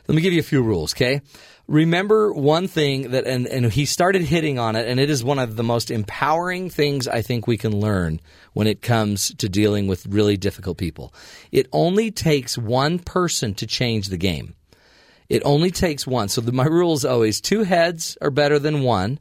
Let 0.08 0.16
me 0.16 0.20
give 0.20 0.32
you 0.32 0.40
a 0.40 0.42
few 0.42 0.64
rules, 0.64 0.94
okay? 0.94 1.20
Remember 1.68 2.32
one 2.32 2.66
thing 2.66 3.12
that, 3.12 3.24
and, 3.24 3.46
and 3.46 3.72
he 3.72 3.86
started 3.86 4.22
hitting 4.22 4.58
on 4.58 4.74
it, 4.74 4.88
and 4.88 4.98
it 4.98 5.10
is 5.10 5.22
one 5.22 5.38
of 5.38 5.54
the 5.54 5.62
most 5.62 5.92
empowering 5.92 6.70
things 6.70 7.06
I 7.06 7.22
think 7.22 7.46
we 7.46 7.56
can 7.56 7.78
learn 7.78 8.18
when 8.52 8.66
it 8.66 8.82
comes 8.82 9.32
to 9.36 9.48
dealing 9.48 9.86
with 9.86 10.06
really 10.06 10.36
difficult 10.36 10.76
people. 10.76 11.14
It 11.52 11.68
only 11.70 12.10
takes 12.10 12.58
one 12.58 12.98
person 12.98 13.54
to 13.54 13.66
change 13.68 14.08
the 14.08 14.16
game. 14.16 14.56
It 15.28 15.42
only 15.44 15.70
takes 15.70 16.06
one. 16.06 16.28
So 16.28 16.40
the, 16.40 16.52
my 16.52 16.64
rule 16.64 16.94
is 16.94 17.04
always 17.04 17.40
two 17.40 17.62
heads 17.64 18.16
are 18.20 18.30
better 18.30 18.58
than 18.58 18.82
one, 18.82 19.18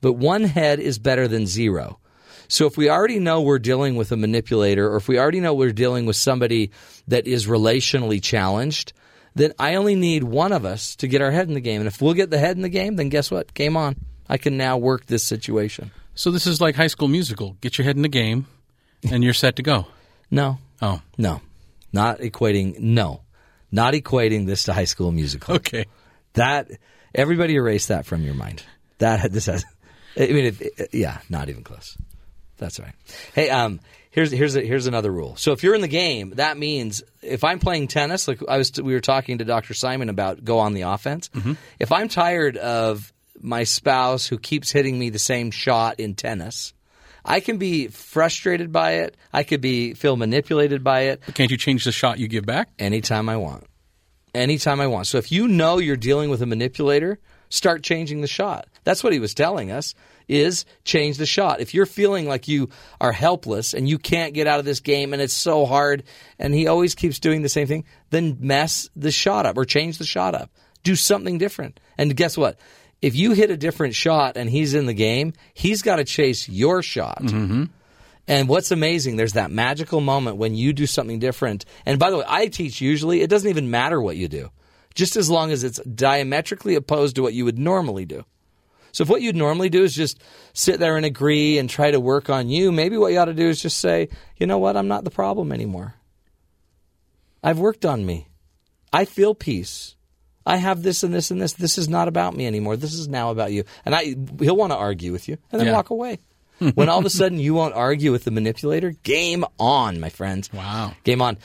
but 0.00 0.14
one 0.14 0.44
head 0.44 0.80
is 0.80 0.98
better 0.98 1.28
than 1.28 1.46
zero. 1.46 1.98
So 2.48 2.66
if 2.66 2.76
we 2.76 2.90
already 2.90 3.18
know 3.18 3.40
we're 3.40 3.58
dealing 3.58 3.96
with 3.96 4.12
a 4.12 4.16
manipulator, 4.16 4.90
or 4.90 4.96
if 4.96 5.08
we 5.08 5.18
already 5.18 5.40
know 5.40 5.54
we're 5.54 5.72
dealing 5.72 6.06
with 6.06 6.16
somebody 6.16 6.70
that 7.08 7.26
is 7.26 7.46
relationally 7.46 8.22
challenged, 8.22 8.92
then 9.34 9.52
I 9.58 9.74
only 9.74 9.94
need 9.94 10.22
one 10.24 10.52
of 10.52 10.64
us 10.64 10.94
to 10.96 11.08
get 11.08 11.22
our 11.22 11.30
head 11.30 11.48
in 11.48 11.54
the 11.54 11.60
game. 11.60 11.80
And 11.80 11.88
if 11.88 12.00
we'll 12.00 12.14
get 12.14 12.30
the 12.30 12.38
head 12.38 12.56
in 12.56 12.62
the 12.62 12.68
game, 12.68 12.96
then 12.96 13.08
guess 13.08 13.30
what? 13.30 13.52
Game 13.54 13.76
on. 13.76 13.96
I 14.28 14.38
can 14.38 14.56
now 14.56 14.76
work 14.78 15.06
this 15.06 15.24
situation. 15.24 15.90
So 16.14 16.30
this 16.30 16.46
is 16.46 16.60
like 16.60 16.76
High 16.76 16.86
School 16.86 17.08
Musical. 17.08 17.56
Get 17.60 17.76
your 17.76 17.84
head 17.84 17.96
in 17.96 18.02
the 18.02 18.08
game, 18.08 18.46
and 19.10 19.24
you're 19.24 19.34
set 19.34 19.56
to 19.56 19.62
go. 19.62 19.86
No, 20.30 20.58
Oh, 20.82 21.00
no, 21.16 21.40
not 21.92 22.18
equating. 22.18 22.78
No, 22.78 23.22
not 23.74 23.94
equating 23.94 24.46
this 24.46 24.64
to 24.64 24.72
High 24.72 24.84
School 24.84 25.10
Musical. 25.12 25.56
okay. 25.56 25.84
That 26.34 26.68
everybody 27.14 27.54
erase 27.56 27.86
that 27.88 28.06
from 28.06 28.22
your 28.22 28.34
mind. 28.34 28.62
That 28.98 29.32
this 29.32 29.46
has. 29.46 29.64
I 30.16 30.28
mean, 30.28 30.44
it, 30.46 30.60
it- 30.60 30.88
yeah, 30.94 31.18
not 31.28 31.48
even 31.48 31.64
close. 31.64 31.96
That's 32.56 32.78
right. 32.78 32.92
Hey, 33.34 33.50
um, 33.50 33.80
here's 34.12 34.30
here's 34.30 34.54
a, 34.54 34.60
here's 34.64 34.86
another 34.86 35.10
rule. 35.10 35.34
So 35.36 35.50
if 35.52 35.62
you're 35.64 35.74
in 35.74 35.80
the 35.80 35.88
game, 35.88 36.30
that 36.36 36.56
means 36.56 37.02
if 37.20 37.42
I'm 37.42 37.58
playing 37.58 37.88
tennis, 37.88 38.28
like 38.28 38.38
I 38.48 38.58
was, 38.58 38.72
we 38.80 38.94
were 38.94 39.00
talking 39.00 39.38
to 39.38 39.44
Dr. 39.44 39.74
Simon 39.74 40.08
about 40.08 40.44
go 40.44 40.60
on 40.60 40.72
the 40.74 40.82
offense. 40.82 41.30
If 41.80 41.90
I'm 41.90 42.06
tired 42.08 42.56
of 42.56 43.12
my 43.40 43.64
spouse 43.64 44.26
who 44.28 44.38
keeps 44.38 44.70
hitting 44.70 44.96
me 44.98 45.10
the 45.10 45.18
same 45.18 45.50
shot 45.50 45.98
in 45.98 46.14
tennis, 46.14 46.72
I 47.24 47.40
can 47.40 47.56
be 47.58 47.88
frustrated 47.88 48.70
by 48.72 48.92
it. 48.92 49.16
I 49.32 49.42
could 49.44 49.60
be 49.60 49.94
feel 49.94 50.16
manipulated 50.16 50.84
by 50.84 51.02
it 51.02 51.22
Can't 51.34 51.50
you 51.50 51.56
change 51.56 51.84
the 51.84 51.92
shot 51.92 52.18
you 52.18 52.28
give 52.28 52.44
back? 52.46 52.68
anytime 52.78 53.28
I 53.28 53.36
want. 53.36 53.64
Anytime 54.34 54.80
I 54.80 54.86
want. 54.88 55.06
So 55.06 55.18
if 55.18 55.30
you 55.30 55.46
know 55.46 55.78
you're 55.78 55.96
dealing 55.96 56.28
with 56.28 56.42
a 56.42 56.46
manipulator, 56.46 57.20
start 57.50 57.82
changing 57.84 58.20
the 58.20 58.26
shot. 58.26 58.66
That's 58.82 59.04
what 59.04 59.12
he 59.12 59.20
was 59.20 59.32
telling 59.32 59.70
us 59.70 59.94
is 60.26 60.64
change 60.84 61.18
the 61.18 61.26
shot. 61.26 61.60
If 61.60 61.72
you're 61.74 61.86
feeling 61.86 62.26
like 62.26 62.48
you 62.48 62.68
are 63.00 63.12
helpless 63.12 63.74
and 63.74 63.88
you 63.88 63.98
can't 63.98 64.34
get 64.34 64.46
out 64.46 64.58
of 64.58 64.64
this 64.64 64.80
game 64.80 65.12
and 65.12 65.22
it's 65.22 65.34
so 65.34 65.66
hard 65.66 66.02
and 66.38 66.52
he 66.52 66.66
always 66.66 66.94
keeps 66.94 67.20
doing 67.20 67.42
the 67.42 67.48
same 67.48 67.66
thing, 67.66 67.84
then 68.10 68.38
mess 68.40 68.88
the 68.96 69.10
shot 69.12 69.46
up 69.46 69.56
or 69.56 69.64
change 69.64 69.98
the 69.98 70.04
shot 70.04 70.34
up. 70.34 70.50
Do 70.82 70.96
something 70.96 71.38
different. 71.38 71.78
And 71.96 72.16
guess 72.16 72.36
what? 72.36 72.58
If 73.04 73.14
you 73.14 73.32
hit 73.32 73.50
a 73.50 73.56
different 73.58 73.94
shot 73.94 74.38
and 74.38 74.48
he's 74.48 74.72
in 74.72 74.86
the 74.86 74.94
game, 74.94 75.34
he's 75.52 75.82
got 75.82 75.96
to 75.96 76.04
chase 76.04 76.48
your 76.48 76.82
shot. 76.82 77.20
Mm-hmm. 77.20 77.64
And 78.26 78.48
what's 78.48 78.70
amazing, 78.70 79.16
there's 79.16 79.34
that 79.34 79.50
magical 79.50 80.00
moment 80.00 80.38
when 80.38 80.54
you 80.54 80.72
do 80.72 80.86
something 80.86 81.18
different. 81.18 81.66
And 81.84 81.98
by 81.98 82.10
the 82.10 82.16
way, 82.16 82.24
I 82.26 82.46
teach 82.46 82.80
usually, 82.80 83.20
it 83.20 83.28
doesn't 83.28 83.50
even 83.50 83.70
matter 83.70 84.00
what 84.00 84.16
you 84.16 84.26
do, 84.26 84.48
just 84.94 85.16
as 85.16 85.28
long 85.28 85.52
as 85.52 85.64
it's 85.64 85.80
diametrically 85.80 86.76
opposed 86.76 87.16
to 87.16 87.22
what 87.22 87.34
you 87.34 87.44
would 87.44 87.58
normally 87.58 88.06
do. 88.06 88.24
So 88.92 89.02
if 89.02 89.10
what 89.10 89.20
you'd 89.20 89.36
normally 89.36 89.68
do 89.68 89.82
is 89.82 89.94
just 89.94 90.22
sit 90.54 90.80
there 90.80 90.96
and 90.96 91.04
agree 91.04 91.58
and 91.58 91.68
try 91.68 91.90
to 91.90 92.00
work 92.00 92.30
on 92.30 92.48
you, 92.48 92.72
maybe 92.72 92.96
what 92.96 93.12
you 93.12 93.18
ought 93.18 93.26
to 93.26 93.34
do 93.34 93.48
is 93.48 93.60
just 93.60 93.80
say, 93.80 94.08
you 94.38 94.46
know 94.46 94.56
what, 94.56 94.78
I'm 94.78 94.88
not 94.88 95.04
the 95.04 95.10
problem 95.10 95.52
anymore. 95.52 95.92
I've 97.42 97.58
worked 97.58 97.84
on 97.84 98.06
me. 98.06 98.28
I 98.94 99.04
feel 99.04 99.34
peace. 99.34 99.93
I 100.46 100.56
have 100.56 100.82
this 100.82 101.02
and 101.02 101.14
this 101.14 101.30
and 101.30 101.40
this. 101.40 101.54
This 101.54 101.78
is 101.78 101.88
not 101.88 102.08
about 102.08 102.36
me 102.36 102.46
anymore. 102.46 102.76
This 102.76 102.94
is 102.94 103.08
now 103.08 103.30
about 103.30 103.52
you. 103.52 103.64
And 103.84 103.94
I 103.94 104.14
he'll 104.40 104.56
want 104.56 104.72
to 104.72 104.76
argue 104.76 105.12
with 105.12 105.28
you 105.28 105.38
and 105.50 105.60
then 105.60 105.68
Yeah. 105.68 105.74
walk 105.74 105.90
away. 105.90 106.18
when 106.74 106.88
all 106.88 106.98
of 107.00 107.04
a 107.04 107.10
sudden 107.10 107.38
you 107.40 107.52
won't 107.54 107.74
argue 107.74 108.12
with 108.12 108.24
the 108.24 108.30
manipulator, 108.30 108.92
game 109.02 109.44
on, 109.58 109.98
my 110.00 110.08
friends. 110.08 110.52
Wow. 110.52 110.92
Game 111.02 111.20
on. 111.20 111.38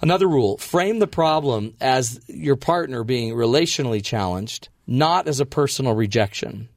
Another 0.00 0.28
rule 0.28 0.56
frame 0.58 0.98
the 0.98 1.06
problem 1.06 1.74
as 1.80 2.20
your 2.26 2.56
partner 2.56 3.02
being 3.04 3.34
relationally 3.34 4.02
challenged, 4.04 4.68
not 4.86 5.26
as 5.28 5.40
a 5.40 5.46
personal 5.46 5.94
rejection. 5.94 6.68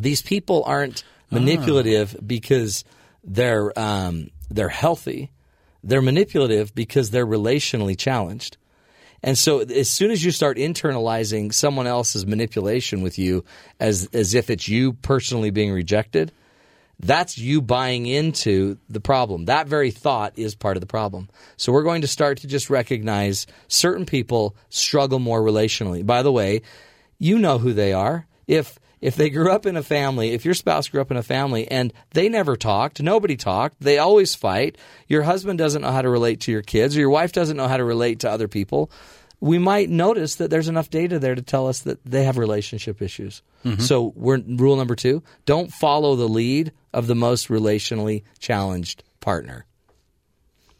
These 0.00 0.22
people 0.22 0.62
aren't 0.64 1.04
manipulative 1.30 2.16
because 2.26 2.84
they're 3.22 3.76
um, 3.78 4.30
they're 4.50 4.68
healthy. 4.68 5.30
They're 5.82 6.02
manipulative 6.02 6.74
because 6.74 7.10
they're 7.10 7.26
relationally 7.26 7.96
challenged. 7.98 8.56
And 9.24 9.38
so 9.38 9.60
as 9.60 9.88
soon 9.88 10.10
as 10.10 10.22
you 10.22 10.30
start 10.30 10.58
internalizing 10.58 11.54
someone 11.54 11.86
else's 11.86 12.26
manipulation 12.26 13.00
with 13.00 13.18
you 13.18 13.42
as 13.80 14.06
as 14.12 14.34
if 14.34 14.50
it's 14.50 14.68
you 14.68 14.92
personally 14.92 15.50
being 15.50 15.72
rejected, 15.72 16.30
that's 17.00 17.38
you 17.38 17.62
buying 17.62 18.04
into 18.04 18.76
the 18.90 19.00
problem. 19.00 19.46
That 19.46 19.66
very 19.66 19.90
thought 19.90 20.34
is 20.38 20.54
part 20.54 20.76
of 20.76 20.82
the 20.82 20.86
problem. 20.86 21.30
So 21.56 21.72
we're 21.72 21.84
going 21.84 22.02
to 22.02 22.06
start 22.06 22.38
to 22.40 22.46
just 22.46 22.68
recognize 22.68 23.46
certain 23.66 24.04
people 24.04 24.56
struggle 24.68 25.18
more 25.18 25.40
relationally. 25.40 26.04
By 26.04 26.22
the 26.22 26.30
way, 26.30 26.60
you 27.18 27.38
know 27.38 27.56
who 27.56 27.72
they 27.72 27.94
are. 27.94 28.26
If 28.46 28.78
if 29.04 29.16
they 29.16 29.28
grew 29.28 29.52
up 29.52 29.66
in 29.66 29.76
a 29.76 29.82
family, 29.82 30.30
if 30.30 30.46
your 30.46 30.54
spouse 30.54 30.88
grew 30.88 31.02
up 31.02 31.10
in 31.10 31.18
a 31.18 31.22
family 31.22 31.70
and 31.70 31.92
they 32.12 32.30
never 32.30 32.56
talked, 32.56 33.02
nobody 33.02 33.36
talked, 33.36 33.78
they 33.78 33.98
always 33.98 34.34
fight, 34.34 34.78
your 35.08 35.22
husband 35.24 35.58
doesn't 35.58 35.82
know 35.82 35.92
how 35.92 36.00
to 36.00 36.08
relate 36.08 36.40
to 36.40 36.50
your 36.50 36.62
kids, 36.62 36.96
or 36.96 37.00
your 37.00 37.10
wife 37.10 37.30
doesn't 37.30 37.58
know 37.58 37.68
how 37.68 37.76
to 37.76 37.84
relate 37.84 38.20
to 38.20 38.30
other 38.30 38.48
people, 38.48 38.90
we 39.40 39.58
might 39.58 39.90
notice 39.90 40.36
that 40.36 40.48
there's 40.48 40.68
enough 40.68 40.88
data 40.88 41.18
there 41.18 41.34
to 41.34 41.42
tell 41.42 41.68
us 41.68 41.80
that 41.80 42.02
they 42.06 42.24
have 42.24 42.38
relationship 42.38 43.02
issues. 43.02 43.42
Mm-hmm. 43.62 43.82
So 43.82 44.14
we're 44.16 44.38
rule 44.38 44.76
number 44.76 44.94
2, 44.94 45.22
don't 45.44 45.70
follow 45.70 46.16
the 46.16 46.28
lead 46.28 46.72
of 46.94 47.06
the 47.06 47.14
most 47.14 47.48
relationally 47.48 48.22
challenged 48.38 49.04
partner. 49.20 49.66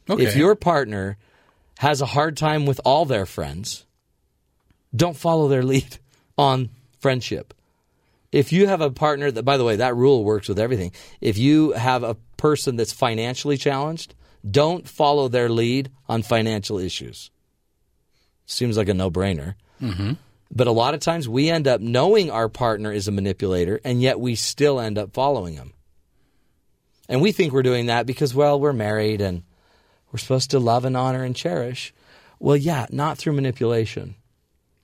Okay. 0.09 0.25
If 0.25 0.35
your 0.35 0.55
partner 0.55 1.19
has 1.77 2.01
a 2.01 2.07
hard 2.07 2.39
time 2.39 2.65
with 2.65 2.81
all 2.87 3.05
their 3.05 3.27
friends, 3.27 3.85
don't 4.97 5.15
follow 5.15 5.49
their 5.49 5.63
lead 5.63 5.99
on 6.39 6.71
friendship. 7.01 7.53
If 8.35 8.53
you 8.53 8.67
have 8.67 8.81
a 8.81 8.91
partner 8.91 9.31
that, 9.31 9.45
by 9.45 9.57
the 9.57 9.65
way, 9.65 9.77
that 9.77 9.95
rule 9.95 10.25
works 10.25 10.49
with 10.49 10.59
everything. 10.59 10.91
If 11.21 11.39
you 11.39 11.71
have 11.71 12.03
a 12.03 12.17
person 12.37 12.75
that's 12.75 12.93
financially 12.93 13.57
challenged, 13.57 14.17
don't 14.49 14.89
follow 14.89 15.29
their 15.29 15.49
lead 15.49 15.93
on 16.09 16.23
financial 16.23 16.81
issues. 16.81 17.31
Seems 18.45 18.77
like 18.77 18.89
a 18.89 18.95
no 18.95 19.09
brainer. 19.09 19.55
Mm-hmm. 19.81 20.15
But 20.51 20.67
a 20.67 20.73
lot 20.73 20.95
of 20.95 21.01
times 21.01 21.29
we 21.29 21.49
end 21.49 21.69
up 21.69 21.81
knowing 21.81 22.29
our 22.29 22.49
partner 22.49 22.91
is 22.91 23.07
a 23.07 23.13
manipulator, 23.13 23.81
and 23.85 24.03
yet 24.03 24.19
we 24.19 24.35
still 24.35 24.81
end 24.81 24.99
up 24.99 25.15
following 25.15 25.55
him. 25.55 25.73
And 27.09 27.23
we 27.23 27.31
think 27.31 27.53
we're 27.53 27.63
doing 27.63 27.87
that 27.87 28.05
because, 28.05 28.35
well, 28.35 28.59
we're 28.59 28.73
married 28.73 29.21
and 29.21 29.45
we're 30.11 30.19
supposed 30.19 30.51
to 30.51 30.59
love 30.59 30.85
and 30.85 30.97
honor 30.97 31.23
and 31.23 31.37
cherish. 31.37 31.95
Well, 32.41 32.57
yeah, 32.57 32.87
not 32.91 33.17
through 33.17 33.35
manipulation. 33.35 34.17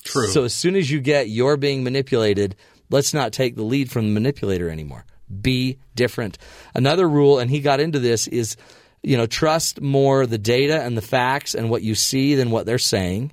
True. 0.04 0.28
So 0.28 0.44
as 0.44 0.54
soon 0.54 0.76
as 0.76 0.88
you 0.88 1.00
get 1.00 1.28
you're 1.28 1.56
being 1.56 1.82
manipulated, 1.82 2.54
let's 2.90 3.14
not 3.14 3.32
take 3.32 3.56
the 3.56 3.62
lead 3.62 3.90
from 3.90 4.06
the 4.06 4.12
manipulator 4.12 4.68
anymore. 4.68 5.04
Be 5.40 5.78
different. 5.94 6.38
Another 6.74 7.08
rule, 7.08 7.38
and 7.38 7.50
he 7.50 7.60
got 7.60 7.80
into 7.80 7.98
this, 7.98 8.26
is 8.26 8.56
you 9.02 9.16
know 9.16 9.26
trust 9.26 9.80
more 9.80 10.26
the 10.26 10.38
data 10.38 10.82
and 10.82 10.96
the 10.96 11.02
facts 11.02 11.54
and 11.54 11.70
what 11.70 11.82
you 11.82 11.94
see 11.94 12.34
than 12.34 12.50
what 12.50 12.66
they're 12.66 12.78
saying. 12.78 13.32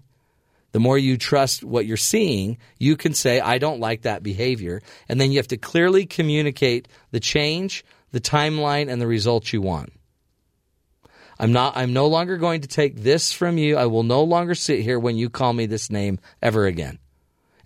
The 0.74 0.80
more 0.80 0.98
you 0.98 1.18
trust 1.18 1.64
what 1.64 1.86
you're 1.86 1.98
seeing, 1.98 2.58
you 2.78 2.98
can 2.98 3.14
say, 3.14 3.40
I 3.40 3.58
don't 3.58 3.80
like 3.80 4.04
that 4.04 4.22
behavior. 4.22 4.82
And 5.10 5.20
then 5.20 5.32
you 5.32 5.40
have 5.40 5.48
to 5.48 5.58
clearly 5.58 6.06
communicate 6.06 6.88
the 7.12 7.20
change, 7.20 7.84
the 8.12 8.20
timeline, 8.20 8.90
and 8.90 9.02
the 9.02 9.08
results 9.08 9.54
you 9.54 9.62
want. 9.62 9.92
I'm 11.40 11.52
not 11.52 11.78
I'm 11.78 11.94
no 11.94 12.08
longer 12.08 12.38
going 12.38 12.62
to 12.62 12.68
take 12.68 12.98
this 12.98 13.32
from 13.32 13.58
you. 13.58 13.78
I 13.78 13.86
will 13.86 14.04
no 14.04 14.24
longer 14.24 14.56
sit 14.56 14.82
here 14.82 15.00
when 15.00 15.18
you 15.18 15.30
call 15.30 15.54
me 15.54 15.66
this 15.66 15.90
name 15.90 16.20
ever 16.42 16.66
again. 16.66 17.00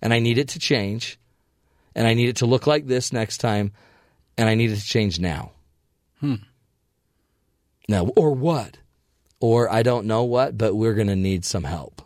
And 0.00 0.12
I 0.12 0.18
need 0.18 0.38
it 0.38 0.48
to 0.48 0.58
change. 0.58 1.18
And 1.94 2.06
I 2.06 2.14
need 2.14 2.28
it 2.28 2.36
to 2.36 2.46
look 2.46 2.66
like 2.66 2.86
this 2.86 3.12
next 3.12 3.38
time. 3.38 3.72
And 4.38 4.48
I 4.48 4.54
need 4.54 4.70
it 4.70 4.76
to 4.76 4.86
change 4.86 5.20
now. 5.20 5.52
Hmm. 6.20 6.36
Now 7.88 8.06
or 8.16 8.32
what? 8.32 8.78
Or 9.40 9.70
I 9.70 9.82
don't 9.82 10.06
know 10.06 10.22
what, 10.22 10.56
but 10.56 10.74
we're 10.74 10.94
gonna 10.94 11.16
need 11.16 11.44
some 11.44 11.64
help 11.64 12.00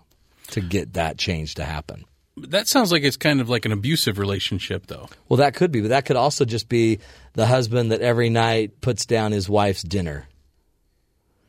to 0.48 0.60
get 0.60 0.94
that 0.94 1.18
change 1.18 1.56
to 1.56 1.64
happen. 1.64 2.04
that 2.36 2.68
sounds 2.68 2.92
like 2.92 3.02
it's 3.02 3.16
kind 3.16 3.40
of 3.40 3.48
like 3.48 3.64
an 3.64 3.72
abusive 3.72 4.18
relationship, 4.18 4.86
though. 4.86 5.08
Well, 5.28 5.38
that 5.38 5.54
could 5.54 5.72
be, 5.72 5.80
but 5.80 5.88
that 5.88 6.04
could 6.04 6.16
also 6.16 6.44
just 6.44 6.68
be 6.68 6.98
the 7.34 7.46
husband 7.46 7.92
that 7.92 8.00
every 8.00 8.30
night 8.30 8.80
puts 8.80 9.06
down 9.06 9.32
his 9.32 9.48
wife's 9.48 9.82
dinner, 9.82 10.26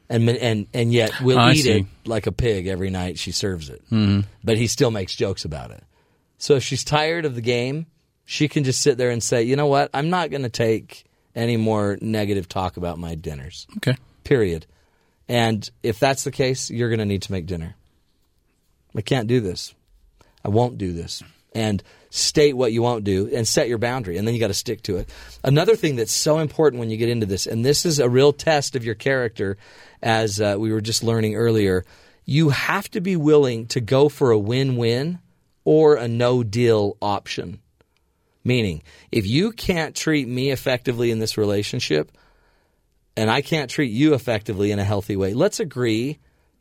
and 0.09 0.29
and 0.29 0.67
and 0.73 0.93
yet 0.93 1.19
will 1.21 1.39
I 1.39 1.53
eat 1.53 1.65
it 1.65 1.85
like 2.05 2.27
a 2.27 2.31
pig 2.31 2.67
every 2.67 2.89
night 2.89 3.19
she 3.19 3.31
serves 3.31 3.69
it. 3.69 3.83
Mm-hmm. 3.91 4.21
But 4.43 4.57
he 4.57 4.67
still 4.67 4.91
makes 4.91 5.15
jokes 5.15 5.45
about 5.45 5.71
it. 5.71 5.83
So 6.37 6.55
if 6.55 6.63
she's 6.63 6.83
tired 6.83 7.25
of 7.25 7.35
the 7.35 7.41
game, 7.41 7.87
she 8.29 8.49
can 8.49 8.65
just 8.65 8.81
sit 8.81 8.97
there 8.97 9.09
and 9.09 9.23
say, 9.23 9.41
"You 9.43 9.55
know 9.55 9.67
what? 9.67 9.89
I'm 9.93 10.09
not 10.09 10.29
going 10.29 10.43
to 10.43 10.49
take 10.49 11.05
any 11.33 11.55
more 11.55 11.97
negative 12.01 12.49
talk 12.49 12.75
about 12.75 12.99
my 12.99 13.15
dinners." 13.15 13.65
Okay. 13.77 13.95
Period. 14.25 14.67
And 15.29 15.69
if 15.81 15.99
that's 15.99 16.25
the 16.25 16.31
case, 16.31 16.69
you're 16.69 16.89
going 16.89 16.99
to 16.99 17.05
need 17.05 17.21
to 17.23 17.31
make 17.31 17.45
dinner. 17.45 17.75
I 18.95 19.01
can't 19.01 19.27
do 19.27 19.39
this. 19.39 19.73
I 20.43 20.49
won't 20.49 20.77
do 20.77 20.91
this. 20.91 21.23
And 21.55 21.81
state 22.09 22.55
what 22.55 22.73
you 22.73 22.81
won't 22.81 23.05
do 23.05 23.29
and 23.33 23.47
set 23.47 23.69
your 23.69 23.77
boundary. 23.77 24.17
And 24.17 24.27
then 24.27 24.35
you 24.35 24.39
got 24.39 24.47
to 24.47 24.53
stick 24.53 24.81
to 24.83 24.97
it. 24.97 25.09
Another 25.43 25.75
thing 25.75 25.95
that's 25.95 26.11
so 26.11 26.39
important 26.39 26.79
when 26.79 26.89
you 26.89 26.97
get 26.97 27.09
into 27.09 27.25
this, 27.25 27.47
and 27.47 27.63
this 27.63 27.85
is 27.85 27.99
a 27.99 28.09
real 28.09 28.33
test 28.33 28.75
of 28.75 28.83
your 28.83 28.95
character, 28.95 29.57
as 30.01 30.41
uh, 30.41 30.55
we 30.59 30.71
were 30.71 30.81
just 30.81 31.03
learning 31.03 31.35
earlier, 31.35 31.85
you 32.25 32.49
have 32.49 32.89
to 32.91 33.01
be 33.01 33.15
willing 33.15 33.67
to 33.67 33.79
go 33.79 34.09
for 34.09 34.31
a 34.31 34.39
win 34.39 34.75
win 34.75 35.19
or 35.63 35.95
a 35.95 36.07
no 36.07 36.43
deal 36.43 36.97
option. 37.01 37.59
Meaning, 38.47 38.81
if 39.11 39.27
you 39.27 39.51
can't 39.51 39.93
treat 39.93 40.25
me 40.25 40.51
effectively 40.51 41.11
in 41.11 41.19
this 41.19 41.37
relationship, 41.37 42.17
and 43.17 43.29
I 43.29 43.41
can't 43.41 43.69
treat 43.69 43.91
you 43.91 44.13
effectively 44.13 44.71
in 44.71 44.79
a 44.79 44.85
healthy 44.85 45.17
way, 45.17 45.33
let's 45.33 45.59
agree 45.59 46.19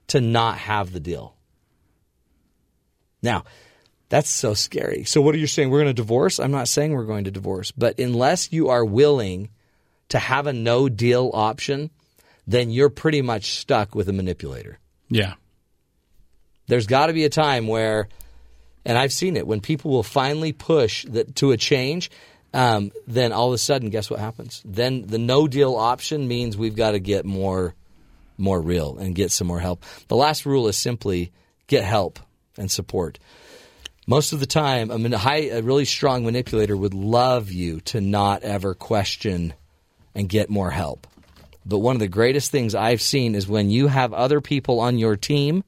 to 0.09 0.21
not 0.21 0.59
have 0.59 0.93
the 0.93 0.99
deal. 0.99 1.37
Now, 3.23 3.45
that's 4.09 4.29
so 4.29 4.53
scary. 4.53 5.05
So, 5.05 5.21
what 5.21 5.37
are 5.37 5.39
you 5.39 5.47
saying? 5.47 5.71
We're 5.71 5.79
going 5.79 5.95
to 5.95 6.03
divorce? 6.03 6.41
I'm 6.41 6.51
not 6.51 6.67
saying 6.67 6.93
we're 6.93 7.05
going 7.05 7.23
to 7.23 7.31
divorce, 7.31 7.71
but 7.71 8.01
unless 8.01 8.53
you 8.53 8.71
are 8.71 8.85
willing 8.85 9.51
to 10.09 10.19
have 10.19 10.49
a 10.49 10.53
no 10.53 10.89
deal 10.89 11.31
option, 11.35 11.91
then 12.49 12.71
you're 12.71 12.91
pretty 12.91 13.23
much 13.23 13.59
stuck 13.61 13.95
with 13.95 14.09
a 14.09 14.13
manipulator. 14.13 14.81
Yeah. 15.09 15.35
There's 16.67 16.89
got 16.89 17.07
to 17.07 17.13
be 17.13 17.25
a 17.27 17.31
time 17.31 17.69
where, 17.69 18.09
and 18.87 18.97
I've 18.97 19.13
seen 19.13 19.37
it, 19.37 19.49
when 19.49 19.61
people 19.61 19.91
will 19.91 20.05
finally 20.05 20.53
push 20.53 21.05
to 21.35 21.51
a 21.51 21.57
change, 21.57 22.09
um, 22.55 22.93
then 23.09 23.33
all 23.33 23.49
of 23.49 23.55
a 23.55 23.59
sudden, 23.59 23.91
guess 23.91 24.09
what 24.09 24.21
happens? 24.21 24.63
Then 24.65 25.03
the 25.03 25.19
no 25.19 25.49
deal 25.49 25.75
option 25.75 26.29
means 26.29 26.57
we've 26.57 26.77
got 26.77 26.93
to 26.93 27.01
get 27.01 27.25
more, 27.25 27.75
more 28.39 28.63
real 28.63 28.97
and 28.99 29.13
get 29.13 29.33
some 29.33 29.49
more 29.49 29.59
help. 29.59 29.83
The 30.07 30.15
last 30.15 30.47
rule 30.47 30.69
is 30.69 30.77
simply 30.77 31.33
get 31.67 31.83
help 31.83 32.21
and 32.57 32.71
support. 32.71 33.19
Most 34.07 34.33
of 34.33 34.39
the 34.39 34.47
time, 34.47 34.93
a, 34.93 35.19
high, 35.19 35.49
a 35.49 35.63
really 35.63 35.85
strong 35.85 36.25
manipulator 36.25 36.77
would 36.77 36.95
love 36.95 37.51
you 37.51 37.81
to 37.81 38.01
not 38.01 38.45
ever 38.45 38.73
question 38.73 39.53
and 40.15 40.29
get 40.29 40.49
more 40.49 40.71
help. 40.71 41.09
But 41.67 41.81
one 41.81 41.97
of 41.97 42.01
the 42.01 42.07
greatest 42.07 42.53
things 42.53 42.77
I've 42.77 43.03
seen 43.03 43.35
is 43.35 43.49
when 43.49 43.69
you 43.69 43.89
have 43.89 44.13
other 44.13 44.41
people 44.41 44.79
on 44.79 44.97
your 44.97 45.17
team 45.17 45.65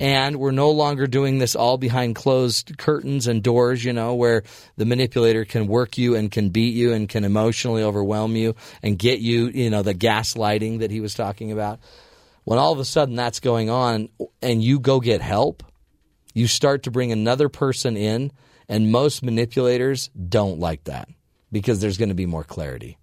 and 0.00 0.36
we're 0.36 0.50
no 0.50 0.70
longer 0.70 1.06
doing 1.06 1.38
this 1.38 1.54
all 1.54 1.76
behind 1.76 2.16
closed 2.16 2.78
curtains 2.78 3.26
and 3.26 3.42
doors, 3.42 3.84
you 3.84 3.92
know, 3.92 4.14
where 4.14 4.42
the 4.78 4.86
manipulator 4.86 5.44
can 5.44 5.66
work 5.66 5.98
you 5.98 6.16
and 6.16 6.32
can 6.32 6.48
beat 6.48 6.74
you 6.74 6.94
and 6.94 7.06
can 7.06 7.22
emotionally 7.22 7.82
overwhelm 7.82 8.34
you 8.34 8.56
and 8.82 8.98
get 8.98 9.20
you, 9.20 9.48
you 9.48 9.68
know, 9.68 9.82
the 9.82 9.94
gaslighting 9.94 10.78
that 10.78 10.90
he 10.90 11.00
was 11.00 11.12
talking 11.12 11.52
about. 11.52 11.80
When 12.44 12.58
all 12.58 12.72
of 12.72 12.78
a 12.78 12.84
sudden 12.84 13.14
that's 13.14 13.40
going 13.40 13.68
on 13.68 14.08
and 14.40 14.64
you 14.64 14.80
go 14.80 15.00
get 15.00 15.20
help, 15.20 15.62
you 16.32 16.46
start 16.46 16.84
to 16.84 16.90
bring 16.90 17.12
another 17.12 17.50
person 17.50 17.96
in, 17.96 18.32
and 18.68 18.90
most 18.90 19.22
manipulators 19.22 20.08
don't 20.08 20.58
like 20.58 20.84
that 20.84 21.08
because 21.52 21.80
there's 21.80 21.98
going 21.98 22.08
to 22.08 22.14
be 22.14 22.26
more 22.26 22.44
clarity. 22.44 22.96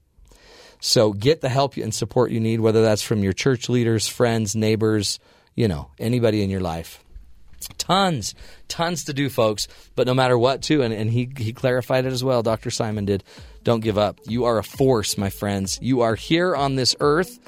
So 0.80 1.14
get 1.14 1.42
the 1.42 1.50
help 1.50 1.78
and 1.78 1.94
support 1.94 2.32
you 2.32 2.40
need, 2.40 2.60
whether 2.60 2.82
that's 2.82 3.04
from 3.04 3.24
your 3.24 3.34
church 3.34 3.70
leaders, 3.70 4.08
friends, 4.08 4.56
neighbors, 4.56 5.20
you 5.58 5.68
know, 5.68 5.90
anybody 6.00 6.42
in 6.44 6.50
your 6.50 6.62
life. 6.62 7.04
Tons, 7.78 8.36
tons 8.70 9.06
to 9.06 9.14
do, 9.14 9.30
folks. 9.30 9.68
But 9.96 10.08
no 10.08 10.14
matter 10.14 10.38
what, 10.38 10.62
too, 10.62 10.84
and, 10.84 10.94
and 10.94 11.10
he, 11.10 11.30
he 11.36 11.52
clarified 11.52 12.06
it 12.06 12.14
as 12.14 12.24
well, 12.24 12.44
Dr. 12.44 12.70
Simon 12.70 13.04
did. 13.04 13.24
Don't 13.64 13.82
give 13.82 13.98
up. 13.98 14.20
You 14.26 14.46
are 14.46 14.60
a 14.60 14.64
force, 14.64 15.18
my 15.18 15.30
friends. 15.30 15.80
You 15.82 16.02
are 16.02 16.16
here 16.16 16.56
on 16.56 16.76
this 16.76 16.96
earth 17.02 17.40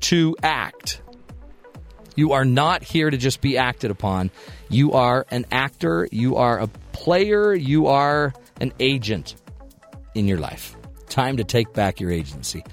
to 0.00 0.36
act. 0.42 1.02
You 2.14 2.32
are 2.32 2.44
not 2.44 2.82
here 2.82 3.10
to 3.10 3.16
just 3.16 3.40
be 3.40 3.58
acted 3.58 3.90
upon. 3.90 4.30
You 4.68 4.92
are 4.92 5.26
an 5.30 5.44
actor, 5.50 6.08
you 6.10 6.36
are 6.36 6.60
a 6.60 6.68
player, 6.92 7.54
you 7.54 7.88
are 7.88 8.32
an 8.60 8.72
agent 8.80 9.34
in 10.14 10.26
your 10.26 10.38
life. 10.38 10.76
Time 11.08 11.36
to 11.36 11.44
take 11.44 11.72
back 11.72 12.00
your 12.00 12.10
agency. 12.10 12.64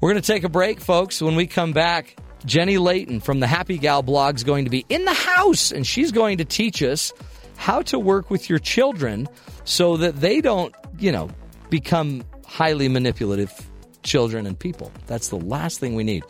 We're 0.00 0.10
going 0.10 0.22
to 0.22 0.26
take 0.26 0.44
a 0.44 0.48
break, 0.48 0.80
folks. 0.80 1.22
When 1.22 1.36
we 1.36 1.46
come 1.46 1.72
back, 1.72 2.16
Jenny 2.44 2.78
Layton 2.78 3.20
from 3.20 3.40
the 3.40 3.46
Happy 3.46 3.78
Gal 3.78 4.02
blog 4.02 4.36
is 4.36 4.44
going 4.44 4.64
to 4.64 4.70
be 4.70 4.84
in 4.88 5.04
the 5.04 5.14
house, 5.14 5.70
and 5.70 5.86
she's 5.86 6.12
going 6.12 6.38
to 6.38 6.44
teach 6.44 6.82
us 6.82 7.12
how 7.56 7.82
to 7.82 7.98
work 7.98 8.30
with 8.30 8.50
your 8.50 8.58
children 8.58 9.28
so 9.64 9.96
that 9.96 10.20
they 10.20 10.40
don't, 10.40 10.74
you 10.98 11.12
know, 11.12 11.30
become 11.70 12.24
highly 12.46 12.88
manipulative 12.88 13.70
children 14.02 14.46
and 14.46 14.58
people. 14.58 14.90
That's 15.06 15.28
the 15.28 15.38
last 15.38 15.78
thing 15.78 15.94
we 15.94 16.04
need. 16.04 16.24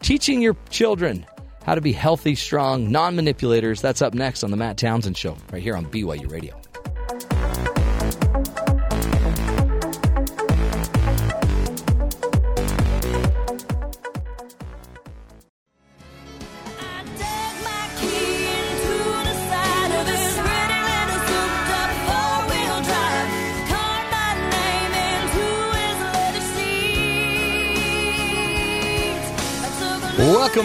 Teaching 0.00 0.40
your 0.40 0.56
children 0.70 1.26
how 1.64 1.74
to 1.74 1.80
be 1.80 1.92
healthy, 1.92 2.36
strong, 2.36 2.92
non 2.92 3.16
manipulators. 3.16 3.80
That's 3.82 4.00
up 4.00 4.14
next 4.14 4.44
on 4.44 4.52
The 4.52 4.56
Matt 4.56 4.78
Townsend 4.78 5.16
Show, 5.16 5.36
right 5.52 5.62
here 5.62 5.76
on 5.76 5.86
BYU 5.86 6.30
Radio. 6.30 6.58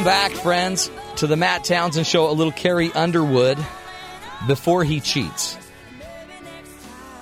Welcome 0.01 0.31
back, 0.31 0.41
friends, 0.41 0.89
to 1.17 1.27
the 1.27 1.37
Matt 1.37 1.63
Townsend 1.63 2.07
Show. 2.07 2.27
A 2.27 2.33
little 2.33 2.51
Carrie 2.51 2.91
Underwood 2.93 3.63
before 4.47 4.83
he 4.83 4.99
cheats. 4.99 5.55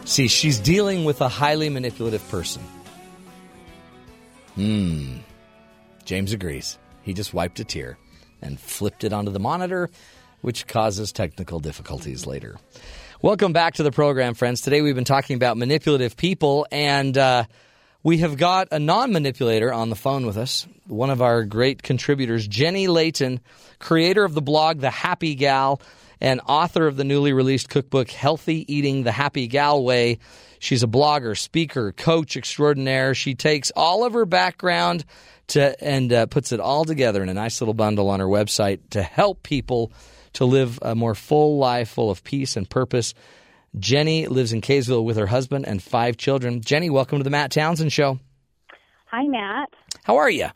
See, 0.05 0.29
she's 0.29 0.59
dealing 0.59 1.03
with 1.03 1.19
a 1.19 1.27
highly 1.27 1.67
manipulative 1.67 2.25
person. 2.29 2.61
Hmm. 4.55 5.17
James 6.05 6.31
agrees. 6.31 6.79
He 7.01 7.13
just 7.13 7.33
wiped 7.33 7.59
a 7.59 7.65
tear 7.65 7.97
and 8.41 8.57
flipped 8.57 9.03
it 9.03 9.11
onto 9.11 9.31
the 9.31 9.41
monitor, 9.41 9.89
which 10.39 10.65
causes 10.65 11.11
technical 11.11 11.59
difficulties 11.59 12.25
later. 12.25 12.55
Welcome 13.21 13.51
back 13.51 13.73
to 13.73 13.83
the 13.83 13.91
program, 13.91 14.35
friends. 14.35 14.61
Today 14.61 14.81
we've 14.81 14.95
been 14.95 15.03
talking 15.03 15.35
about 15.35 15.57
manipulative 15.57 16.15
people, 16.15 16.65
and 16.71 17.17
uh, 17.17 17.43
we 18.03 18.19
have 18.19 18.37
got 18.37 18.69
a 18.71 18.79
non 18.79 19.11
manipulator 19.11 19.73
on 19.73 19.89
the 19.89 19.95
phone 19.95 20.25
with 20.25 20.37
us 20.37 20.67
one 20.87 21.09
of 21.09 21.21
our 21.21 21.43
great 21.43 21.83
contributors, 21.83 22.47
Jenny 22.47 22.87
Layton, 22.87 23.39
creator 23.77 24.23
of 24.23 24.33
the 24.33 24.41
blog 24.41 24.79
The 24.79 24.89
Happy 24.89 25.35
Gal 25.35 25.81
and 26.19 26.41
author 26.47 26.87
of 26.87 26.97
the 26.97 27.03
newly 27.03 27.31
released 27.31 27.69
cookbook 27.69 28.09
Healthy 28.09 28.65
Eating 28.73 29.03
the 29.03 29.11
Happy 29.11 29.47
Gal 29.47 29.83
Way. 29.83 30.19
She's 30.59 30.83
a 30.83 30.87
blogger, 30.87 31.37
speaker, 31.37 31.93
coach 31.93 32.35
extraordinaire. 32.35 33.13
She 33.13 33.35
takes 33.35 33.71
all 33.75 34.03
of 34.03 34.13
her 34.13 34.25
background 34.25 35.05
to 35.47 35.81
and 35.83 36.11
uh, 36.11 36.25
puts 36.25 36.51
it 36.51 36.59
all 36.59 36.85
together 36.85 37.23
in 37.23 37.29
a 37.29 37.33
nice 37.33 37.61
little 37.61 37.73
bundle 37.73 38.09
on 38.09 38.19
her 38.19 38.25
website 38.25 38.79
to 38.91 39.01
help 39.01 39.43
people 39.43 39.91
to 40.33 40.45
live 40.45 40.79
a 40.81 40.95
more 40.95 41.15
full 41.15 41.57
life 41.57 41.89
full 41.89 42.11
of 42.11 42.23
peace 42.23 42.57
and 42.57 42.69
purpose. 42.69 43.13
Jenny 43.77 44.27
lives 44.27 44.53
in 44.53 44.61
Kaysville 44.61 45.03
with 45.03 45.17
her 45.17 45.27
husband 45.27 45.67
and 45.67 45.81
five 45.81 46.17
children. 46.17 46.61
Jenny, 46.61 46.89
welcome 46.89 47.19
to 47.19 47.23
the 47.23 47.29
Matt 47.29 47.51
Townsend 47.51 47.93
Show. 47.93 48.19
Hi, 49.07 49.27
Matt. 49.27 49.69
How 50.03 50.17
are 50.17 50.29
you? 50.29 50.47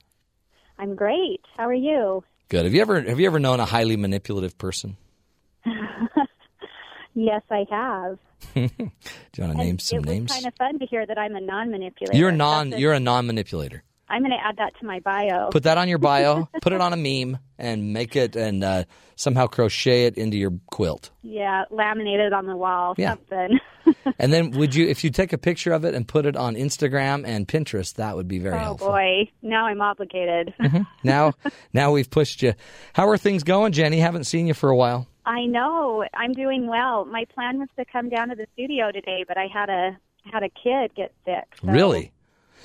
I'm 0.80 0.95
great. 0.95 1.41
How 1.57 1.68
are 1.68 1.74
you? 1.74 2.24
Good. 2.49 2.66
Have 2.66 2.74
you 2.74 2.82
ever 2.82 3.01
have 3.01 3.20
you 3.20 3.26
ever 3.26 3.39
known 3.39 3.59
a 3.59 3.66
highly 3.66 3.95
manipulative 3.95 4.57
person? 4.57 4.97
yes, 7.14 7.41
I 7.49 7.66
have. 7.70 8.20
Do 8.53 8.61
you 8.61 9.43
want 9.43 9.53
to 9.53 9.57
name 9.57 9.80
some 9.80 9.99
it 9.99 10.05
names? 10.05 10.32
It's 10.32 10.34
kind 10.34 10.45
of 10.45 10.55
fun 10.55 10.80
to 10.80 10.86
hear 10.86 11.05
that 11.05 11.18
I'm 11.18 11.36
a 11.36 11.41
non-manipulator. 11.41 12.18
You're 12.18 12.32
non. 12.32 12.72
you're 12.72 12.93
a 12.93 12.99
non-manipulator. 12.99 13.84
I'm 14.10 14.22
going 14.22 14.32
to 14.32 14.45
add 14.45 14.58
that 14.58 14.78
to 14.80 14.86
my 14.86 14.99
bio. 14.99 15.49
Put 15.49 15.64
that 15.64 15.78
on 15.78 15.88
your 15.88 15.97
bio. 15.97 16.47
put 16.62 16.74
it 16.74 16.82
on 16.82 16.93
a 16.93 16.97
meme 16.97 17.39
and 17.58 17.93
make 17.93 18.16
it 18.16 18.36
and 18.36 18.64
uh, 18.64 18.84
somehow 19.16 19.47
crochet 19.47 20.06
it 20.06 20.18
into 20.18 20.38
your 20.38 20.54
quilt. 20.68 21.12
Yeah, 21.22 21.64
laminate 21.72 22.26
it 22.26 22.34
on 22.34 22.45
the 22.45 22.58
wall. 22.58 22.95
Yeah. 22.97 23.12
Something. 23.12 23.60
and 24.20 24.34
then 24.34 24.51
would 24.51 24.76
you, 24.76 24.88
if 24.88 25.04
you 25.04 25.10
take 25.10 25.34
a 25.34 25.38
picture 25.38 25.72
of 25.74 25.86
it 25.86 25.95
and 25.95 26.08
put 26.08 26.26
it 26.26 26.36
on 26.36 26.56
Instagram 26.56 27.26
and 27.26 27.47
Pinterest, 27.47 27.95
that 27.95 28.16
would 28.16 28.28
be 28.28 28.39
very 28.39 28.56
oh, 28.56 28.60
helpful. 28.60 28.88
Oh 28.89 28.91
boy, 28.91 29.32
now 29.41 29.66
I'm 29.66 29.82
obligated. 29.82 30.54
mm-hmm. 30.60 30.84
Now, 31.04 31.34
now 31.74 31.91
we've 31.91 32.10
pushed 32.10 32.41
you. 32.41 32.54
How 32.93 33.10
are 33.10 33.18
things 33.18 33.43
going, 33.43 33.74
Jenny? 33.74 33.99
Haven't 33.99 34.24
seen 34.24 34.47
you 34.47 34.54
for 34.54 34.70
a 34.70 34.76
while. 34.76 35.08
I 35.26 35.45
know. 35.45 36.06
I'm 36.14 36.34
doing 36.34 36.68
well. 36.68 37.06
My 37.06 37.26
plan 37.34 37.60
was 37.60 37.70
to 37.78 37.86
come 37.86 38.10
down 38.10 38.30
to 38.30 38.36
the 38.36 38.47
studio 38.54 38.91
today, 38.91 39.26
but 39.28 39.38
I 39.38 39.47
had 39.54 39.70
a 39.70 39.97
had 40.32 40.43
a 40.43 40.49
kid 40.49 40.95
get 40.95 41.14
sick. 41.26 41.43
So 41.62 41.68
really? 41.68 42.12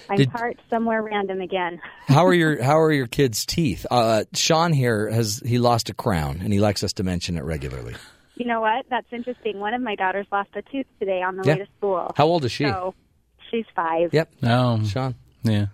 I'm 0.08 0.16
Did, 0.16 0.30
parked 0.30 0.60
somewhere 0.70 1.02
random 1.02 1.40
again. 1.40 1.80
how 2.06 2.26
are 2.26 2.34
your 2.34 2.62
How 2.62 2.80
are 2.80 2.92
your 2.92 3.06
kids' 3.06 3.44
teeth? 3.44 3.86
Uh, 3.90 4.24
Sean 4.34 4.72
here 4.72 5.08
has 5.10 5.42
he 5.44 5.58
lost 5.58 5.90
a 5.90 5.94
crown, 5.94 6.40
and 6.42 6.52
he 6.52 6.60
likes 6.60 6.82
us 6.82 6.92
to 6.94 7.02
mention 7.02 7.36
it 7.36 7.44
regularly. 7.44 7.94
You 8.36 8.46
know 8.46 8.60
what? 8.60 8.86
That's 8.88 9.06
interesting. 9.12 9.58
One 9.58 9.74
of 9.74 9.82
my 9.82 9.96
daughters 9.96 10.26
lost 10.30 10.50
a 10.54 10.62
tooth 10.62 10.86
today 11.00 11.22
on 11.22 11.36
the 11.36 11.44
yeah. 11.44 11.54
way 11.54 11.58
to 11.60 11.66
school. 11.76 12.12
How 12.16 12.26
old 12.26 12.44
is 12.44 12.52
she? 12.52 12.64
So 12.64 12.94
she's 13.50 13.66
five. 13.74 14.12
Yep. 14.12 14.44
Um, 14.44 14.86
Sean. 14.86 15.14
Yeah. 15.42 15.66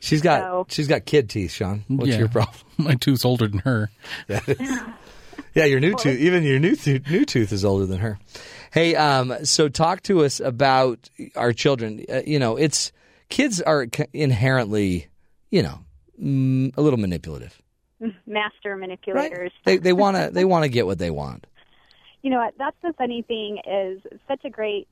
She's 0.00 0.22
got 0.22 0.40
so, 0.40 0.66
she's 0.70 0.88
got 0.88 1.04
kid 1.04 1.28
teeth. 1.28 1.52
Sean, 1.52 1.84
what's 1.88 2.10
yeah. 2.10 2.18
your 2.18 2.28
problem? 2.28 2.56
My 2.78 2.94
tooth's 2.94 3.24
older 3.24 3.46
than 3.46 3.58
her. 3.60 3.90
Yeah, 5.54 5.64
your 5.64 5.80
new 5.80 5.94
tooth, 5.94 6.18
even 6.18 6.44
your 6.44 6.60
new 6.60 6.76
tooth, 6.76 7.08
new 7.10 7.24
tooth 7.24 7.52
is 7.52 7.64
older 7.64 7.86
than 7.86 7.98
her. 7.98 8.18
Hey, 8.70 8.94
um, 8.94 9.44
so 9.44 9.68
talk 9.68 10.02
to 10.04 10.24
us 10.24 10.38
about 10.38 11.10
our 11.34 11.52
children. 11.52 12.04
Uh, 12.08 12.22
you 12.24 12.38
know, 12.38 12.56
it's 12.56 12.92
kids 13.30 13.62
are 13.62 13.86
inherently, 14.12 15.08
you 15.50 15.62
know, 15.62 15.80
mm, 16.20 16.76
a 16.76 16.82
little 16.82 16.98
manipulative. 16.98 17.60
Master 18.26 18.76
manipulators. 18.76 19.52
They 19.64 19.78
they 19.78 19.92
want 19.94 20.16
to 20.16 20.30
they 20.32 20.44
want 20.44 20.64
to 20.64 20.68
get 20.68 20.86
what 20.86 20.98
they 20.98 21.10
want. 21.10 21.46
You 22.22 22.30
know 22.30 22.38
what? 22.38 22.54
That's 22.58 22.76
the 22.82 22.92
funny 22.98 23.22
thing 23.22 23.58
is 23.66 24.02
such 24.28 24.44
a 24.44 24.50
great. 24.50 24.88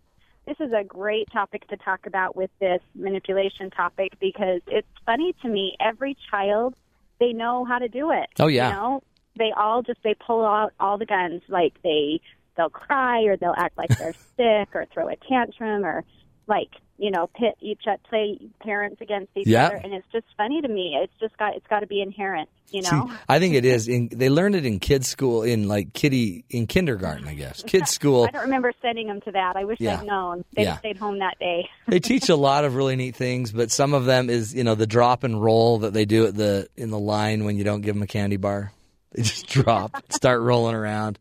This 0.47 0.57
is 0.61 0.72
a 0.72 0.82
great 0.82 1.30
topic 1.30 1.66
to 1.68 1.76
talk 1.76 2.07
about 2.07 2.34
with 2.34 2.51
this 2.59 2.80
manipulation 2.95 3.68
topic 3.70 4.12
because 4.18 4.62
it's 4.66 4.89
funny 5.05 5.34
to 5.43 5.49
me. 5.49 5.76
Every 5.78 6.16
child, 6.30 6.74
they 7.20 7.34
know 7.34 7.66
how 7.66 7.78
to 7.78 7.89
do 7.89 8.12
it. 8.12 8.28
Oh, 8.39 8.47
yeah. 8.47 8.70
You 8.70 8.74
know, 8.74 9.03
they 9.36 9.53
all 9.55 9.82
just 9.82 10.03
they 10.03 10.14
pull 10.14 10.45
out 10.47 10.72
all 10.80 10.97
the 10.97 11.05
guns. 11.05 11.43
Like 11.49 11.74
they 11.82 12.20
they'll 12.57 12.70
cry 12.70 13.22
or 13.24 13.36
they'll 13.36 13.55
act 13.57 13.76
like 13.76 13.91
they're 13.99 14.14
sick 14.36 14.74
or 14.74 14.86
throw 14.93 15.09
a 15.09 15.16
tantrum 15.16 15.84
or 15.84 16.05
like 16.47 16.70
you 16.99 17.11
know 17.11 17.29
pit 17.35 17.57
each 17.61 17.83
other, 17.87 17.99
play 18.09 18.39
parents 18.61 19.01
against 19.01 19.31
each 19.37 19.47
Yeah. 19.47 19.67
other, 19.67 19.77
and 19.77 19.95
it's 19.95 20.07
just 20.13 20.27
funny 20.37 20.61
to 20.61 20.69
me. 20.69 20.99
It's 21.03 21.13
just 21.21 21.37
got 21.39 21.55
it's 21.57 21.67
got 21.69 21.81
to 21.81 21.87
be 21.87 22.01
inherent. 22.03 22.49
You 22.71 22.83
know. 22.83 23.07
See, 23.09 23.15
I 23.31 23.39
think 23.39 23.55
it 23.55 23.65
is. 23.65 23.89
In, 23.89 24.11
they 24.13 24.29
learned 24.29 24.55
it 24.55 24.67
in 24.67 24.79
kids' 24.79 25.09
school, 25.09 25.43
in 25.43 25.69
like 25.69 25.95
kitty 25.95 26.45
in 26.51 26.67
kindergarten, 26.67 27.27
I 27.27 27.33
guess. 27.33 27.63
Kids' 27.63 27.91
school. 27.99 28.25
I 28.25 28.31
don't 28.31 28.43
remember 28.43 28.73
sending 28.83 29.07
them 29.07 29.23
to 29.23 29.33
that. 29.33 29.57
I 29.57 29.65
wish 29.65 29.79
Yeah. 29.81 30.01
I'd 30.01 30.07
known. 30.07 30.45
They'd 30.55 30.65
Yeah. 30.65 30.77
stayed 30.79 30.99
home 30.99 31.21
that 31.21 31.39
day. 31.39 31.67
they 31.87 31.99
teach 32.01 32.29
a 32.29 32.37
lot 32.37 32.67
of 32.67 32.75
really 32.75 32.95
neat 32.97 33.17
things, 33.17 33.53
but 33.53 33.71
some 33.71 33.95
of 33.95 34.05
them 34.05 34.29
is 34.29 34.55
you 34.55 34.65
know 34.65 34.75
the 34.75 34.87
drop 34.87 35.25
and 35.25 35.43
roll 35.43 35.79
that 35.79 35.95
they 35.95 36.05
do 36.05 36.27
at 36.27 36.35
the 36.35 36.69
in 36.77 36.91
the 36.91 36.99
line 36.99 37.45
when 37.45 37.57
you 37.57 37.65
don't 37.65 37.81
give 37.81 37.95
them 37.95 38.03
a 38.03 38.07
candy 38.07 38.37
bar. 38.37 38.73
They 39.13 39.23
just 39.23 39.47
drop, 39.49 39.97
start 40.13 40.43
rolling 40.43 40.75
around. 40.75 41.19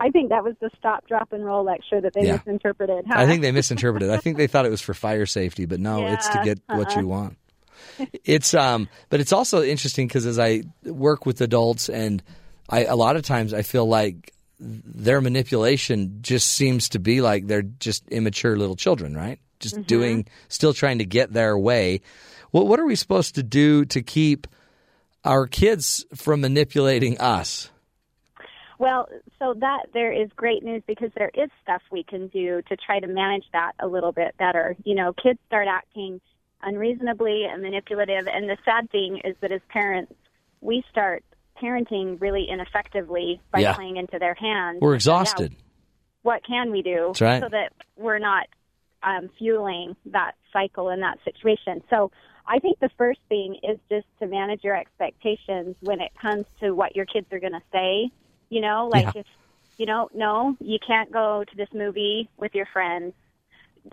I 0.00 0.10
think 0.10 0.30
that 0.30 0.44
was 0.44 0.54
the 0.60 0.70
stop, 0.78 1.06
drop, 1.08 1.32
and 1.32 1.44
roll 1.44 1.64
lecture 1.64 2.00
that 2.00 2.14
they 2.14 2.24
Yeah. 2.24 2.38
misinterpreted. 2.38 3.04
Huh? 3.08 3.18
I 3.18 3.26
think 3.26 3.42
they 3.42 3.52
misinterpreted. 3.52 4.10
I 4.10 4.16
think 4.18 4.36
they 4.36 4.46
thought 4.46 4.64
it 4.64 4.70
was 4.70 4.80
for 4.80 4.94
fire 4.94 5.26
safety, 5.26 5.66
but 5.66 5.80
no, 5.80 6.06
it's 6.06 6.28
to 6.28 6.38
Yeah, 6.38 6.44
get 6.44 6.60
what 6.68 6.94
you 6.96 7.08
want. 7.08 7.36
It's 8.24 8.54
um, 8.54 8.88
but 9.10 9.20
it's 9.20 9.32
also 9.32 9.62
interesting 9.62 10.06
because 10.08 10.26
as 10.26 10.38
I 10.38 10.62
work 10.84 11.26
with 11.26 11.40
adults, 11.40 11.88
and 11.88 12.22
I 12.68 12.84
a 12.84 12.96
lot 12.96 13.16
of 13.16 13.22
times 13.22 13.54
I 13.54 13.62
feel 13.62 13.86
like 13.86 14.32
their 14.60 15.20
manipulation 15.20 16.18
just 16.20 16.50
seems 16.50 16.88
to 16.90 16.98
be 16.98 17.20
like 17.20 17.46
they're 17.46 17.62
just 17.62 18.08
immature 18.08 18.56
little 18.56 18.76
children, 18.76 19.16
right? 19.16 19.38
Just 19.60 19.86
doing, 19.86 20.26
still 20.48 20.72
trying 20.74 20.98
to 20.98 21.04
get 21.04 21.32
their 21.32 21.56
way. 21.58 22.00
Well, 22.52 22.66
what 22.66 22.78
are 22.80 22.86
we 22.86 22.94
supposed 22.96 23.34
to 23.36 23.42
do 23.42 23.84
to 23.86 24.02
keep 24.02 24.46
our 25.24 25.46
kids 25.46 26.04
from 26.14 26.40
manipulating 26.40 27.18
us? 27.18 27.70
Well, 28.78 29.08
so 29.38 29.54
that 29.54 29.86
there 29.92 30.12
is 30.12 30.28
great 30.36 30.62
news 30.62 30.82
because 30.86 31.10
there 31.16 31.30
is 31.34 31.50
stuff 31.62 31.82
we 31.90 32.04
can 32.04 32.28
do 32.28 32.62
to 32.68 32.76
try 32.76 33.00
to 33.00 33.06
manage 33.08 33.44
that 33.52 33.72
a 33.80 33.86
little 33.88 34.12
bit 34.12 34.36
better. 34.38 34.76
You 34.84 34.94
know, 34.94 35.12
kids 35.12 35.38
start 35.48 35.66
acting 35.68 36.20
unreasonably 36.62 37.44
and 37.44 37.62
manipulative, 37.62 38.28
and 38.28 38.48
the 38.48 38.56
sad 38.64 38.90
thing 38.90 39.20
is 39.24 39.36
that 39.40 39.52
as 39.52 39.60
parents, 39.68 40.12
we 40.60 40.84
start 40.90 41.24
parenting 41.60 42.20
really 42.20 42.44
ineffectively 42.48 43.40
by 43.52 43.60
Yeah. 43.60 43.74
playing 43.74 43.96
into 43.96 44.18
their 44.18 44.34
hands. 44.34 44.80
We're 44.80 44.94
exhausted. 44.94 45.54
what 46.22 46.44
can 46.44 46.70
we 46.70 46.82
do 46.82 47.12
right. 47.20 47.42
so 47.42 47.48
that 47.48 47.72
we're 47.96 48.18
not 48.18 48.46
um, 49.02 49.28
fueling 49.38 49.96
that 50.06 50.32
cycle 50.52 50.90
in 50.90 51.00
that 51.00 51.18
situation? 51.24 51.82
So 51.90 52.10
I 52.46 52.58
think 52.58 52.78
the 52.80 52.90
first 52.98 53.20
thing 53.28 53.56
is 53.62 53.78
just 53.88 54.06
to 54.20 54.26
manage 54.26 54.62
your 54.62 54.76
expectations 54.76 55.76
when 55.80 56.00
it 56.00 56.12
comes 56.20 56.44
to 56.60 56.72
what 56.72 56.94
your 56.96 57.06
kids 57.06 57.26
are 57.32 57.40
going 57.40 57.52
to 57.52 57.62
say. 57.72 58.10
You 58.50 58.60
know, 58.60 58.88
like 58.90 59.14
Yeah. 59.14 59.20
if, 59.20 59.26
you 59.76 59.86
don't 59.86 60.14
know, 60.14 60.50
no, 60.50 60.56
you 60.60 60.78
can't 60.84 61.10
go 61.12 61.44
to 61.48 61.56
this 61.56 61.68
movie 61.72 62.28
with 62.36 62.54
your 62.54 62.66
friends. 62.66 63.14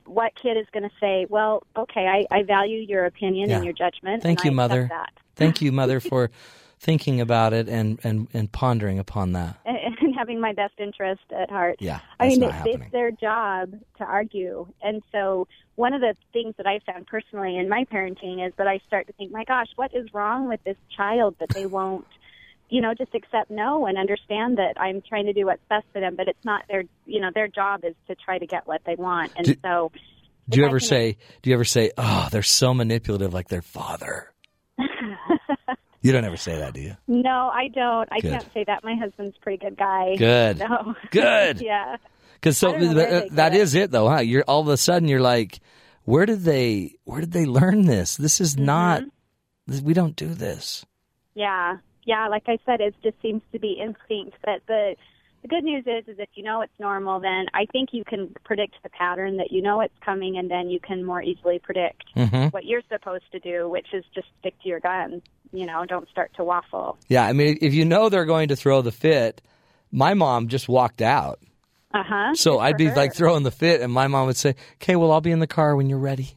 What 0.05 0.33
kid 0.41 0.57
is 0.57 0.65
going 0.73 0.83
to 0.83 0.95
say, 0.99 1.25
well, 1.29 1.63
okay, 1.77 2.07
I, 2.07 2.35
I 2.35 2.43
value 2.43 2.79
your 2.79 3.05
opinion 3.05 3.49
Yeah. 3.49 3.57
and 3.57 3.65
your 3.65 3.73
judgment. 3.73 4.23
Thank 4.23 4.39
and 4.39 4.45
you, 4.45 4.51
I 4.51 4.53
Mother. 4.55 4.87
That. 4.89 5.11
Thank 5.35 5.61
you, 5.61 5.71
Mother, 5.71 5.99
for 6.11 6.31
thinking 6.79 7.21
about 7.21 7.53
it 7.53 7.69
and, 7.69 7.99
and, 8.03 8.27
and 8.33 8.51
pondering 8.51 8.99
upon 8.99 9.33
that. 9.33 9.57
and 9.65 9.77
and 10.01 10.15
having 10.15 10.39
my 10.39 10.53
best 10.53 10.73
interest 10.77 11.21
at 11.31 11.49
heart. 11.49 11.77
Yeah, 11.79 11.99
I 12.19 12.27
mean, 12.27 12.43
it, 12.43 12.53
it's 12.65 12.91
their 12.91 13.11
job 13.11 13.73
to 13.97 14.03
argue. 14.03 14.67
And 14.81 15.01
so, 15.11 15.47
one 15.75 15.93
of 15.93 16.01
the 16.01 16.15
things 16.33 16.55
that 16.57 16.67
I 16.67 16.79
found 16.85 17.07
personally 17.07 17.57
in 17.57 17.69
my 17.69 17.85
parenting 17.85 18.45
is 18.45 18.53
that 18.57 18.67
I 18.67 18.79
start 18.87 19.07
to 19.07 19.13
think, 19.13 19.31
my 19.31 19.43
gosh, 19.43 19.67
what 19.75 19.93
is 19.93 20.13
wrong 20.13 20.47
with 20.47 20.63
this 20.63 20.77
child 20.95 21.35
that 21.39 21.49
they 21.53 21.65
won't, 21.77 22.05
you 22.69 22.81
know, 22.81 22.93
just 22.93 23.13
accept 23.13 23.49
no 23.51 23.85
and 23.85 23.97
understand 23.97 24.57
that 24.57 24.73
I'm 24.79 25.01
trying 25.07 25.25
to 25.27 25.33
do 25.33 25.45
what's 25.45 25.61
best 25.69 25.85
for 25.93 25.99
them, 26.01 26.15
but 26.15 26.27
it's 26.27 26.43
not 26.43 26.63
their, 26.67 26.83
you 27.05 27.21
know, 27.21 27.29
their 27.33 27.47
job 27.47 27.81
is 27.83 27.93
to 28.07 28.15
try 28.15 28.37
to 28.39 28.45
get 28.47 28.65
what 28.67 28.81
they 28.85 28.95
want. 28.95 29.31
And 29.37 29.45
Do- 29.45 29.55
so, 29.63 29.91
Do 30.49 30.59
you 30.59 30.65
ever 30.65 30.79
can- 30.79 30.87
say? 30.87 31.17
Do 31.41 31.49
you 31.49 31.55
ever 31.55 31.63
say, 31.65 31.91
"Oh, 31.97 32.27
they're 32.31 32.41
so 32.43 32.73
manipulative, 32.73 33.33
like 33.33 33.47
their 33.49 33.61
father"? 33.61 34.31
you 36.01 36.11
don't 36.11 36.25
ever 36.25 36.37
say 36.37 36.57
that, 36.57 36.73
do 36.73 36.81
you? 36.81 36.95
no, 37.07 37.49
I 37.53 37.67
don't. 37.69 38.07
I 38.11 38.19
Good. 38.19 38.31
can't 38.31 38.53
say 38.53 38.63
that. 38.65 38.83
My 38.83 38.95
husband's 38.95 39.35
a 39.37 39.39
pretty 39.41 39.57
good 39.63 39.77
guy. 39.77 40.15
Good. 40.17 40.59
No. 40.59 40.95
Good. 41.11 41.61
yeah. 41.61 41.97
Because 42.35 42.57
so 42.57 42.69
I 42.69 42.71
don't 42.73 42.81
know 42.81 42.93
where 42.95 43.19
they 43.21 43.29
that 43.29 43.55
it. 43.55 43.61
is 43.61 43.75
it, 43.75 43.91
though, 43.91 44.09
huh? 44.09 44.19
You're 44.19 44.43
all 44.47 44.61
of 44.61 44.67
a 44.67 44.77
sudden 44.77 45.07
you're 45.07 45.19
like, 45.21 45.59
where 46.03 46.25
did 46.25 46.41
they? 46.43 46.95
Where 47.05 47.21
did 47.21 47.31
they 47.31 47.45
learn 47.45 47.85
this? 47.85 48.17
This 48.17 48.39
is 48.41 48.55
Mm-hmm. 48.55 48.65
not. 48.65 49.03
We 49.83 49.93
don't 49.95 50.15
do 50.15 50.27
this. 50.35 50.85
Yeah, 51.33 51.77
yeah. 52.05 52.27
Like 52.27 52.43
I 52.47 52.57
said, 52.65 52.81
it 52.81 52.95
just 53.03 53.21
seems 53.21 53.41
to 53.51 53.59
be 53.59 53.73
instinct. 53.73 54.37
But 54.43 54.61
the 54.67 54.95
the 55.41 55.47
good 55.47 55.63
news 55.63 55.83
is, 55.85 56.07
is 56.07 56.17
if 56.17 56.29
you 56.33 56.43
know 56.43 56.61
it's 56.61 56.73
normal, 56.79 57.19
then 57.19 57.45
I 57.53 57.65
think 57.71 57.89
you 57.91 58.03
can 58.03 58.33
predict 58.43 58.81
the 58.81 58.89
pattern. 58.89 59.37
That 59.37 59.51
you 59.51 59.61
know 59.61 59.81
it's 59.81 59.93
coming, 60.03 60.37
and 60.37 60.49
then 60.49 60.69
you 60.69 60.79
can 60.79 61.03
more 61.03 61.21
easily 61.21 61.59
predict 61.59 62.03
hmm 62.15 62.45
what 62.47 62.65
you're 62.65 62.81
supposed 62.89 63.25
to 63.31 63.39
do, 63.39 63.69
which 63.69 63.87
is 63.93 64.03
just 64.13 64.27
stick 64.39 64.55
to 64.63 64.69
your 64.69 64.79
guns. 64.79 65.21
You 65.51 65.65
know, 65.65 65.85
don't 65.85 66.09
start 66.09 66.31
to 66.37 66.43
waffle. 66.43 66.97
Yeah, 67.07 67.25
I 67.25 67.33
mean, 67.33 67.59
if 67.61 67.73
you 67.73 67.85
know 67.85 68.09
they're 68.09 68.25
going 68.25 68.49
to 68.49 68.55
throw 68.55 68.81
the 68.81 68.91
fit, 68.91 69.41
my 69.91 70.13
mom 70.13 70.47
just 70.47 70.67
walked 70.67 71.01
out. 71.01 71.39
Uh 71.93 72.03
huh. 72.03 72.33
So 72.33 72.59
I'd 72.59 72.77
be 72.77 72.89
like 72.91 73.13
throwing 73.13 73.43
the 73.43 73.51
fit, 73.51 73.81
and 73.81 73.93
my 73.93 74.07
mom 74.07 74.25
would 74.27 74.37
say, 74.37 74.55
"Okay, 74.81 74.95
well, 74.95 75.11
I'll 75.11 75.21
be 75.21 75.31
in 75.31 75.39
the 75.39 75.47
car 75.47 75.75
when 75.75 75.89
you're 75.89 75.99
ready." 75.99 76.35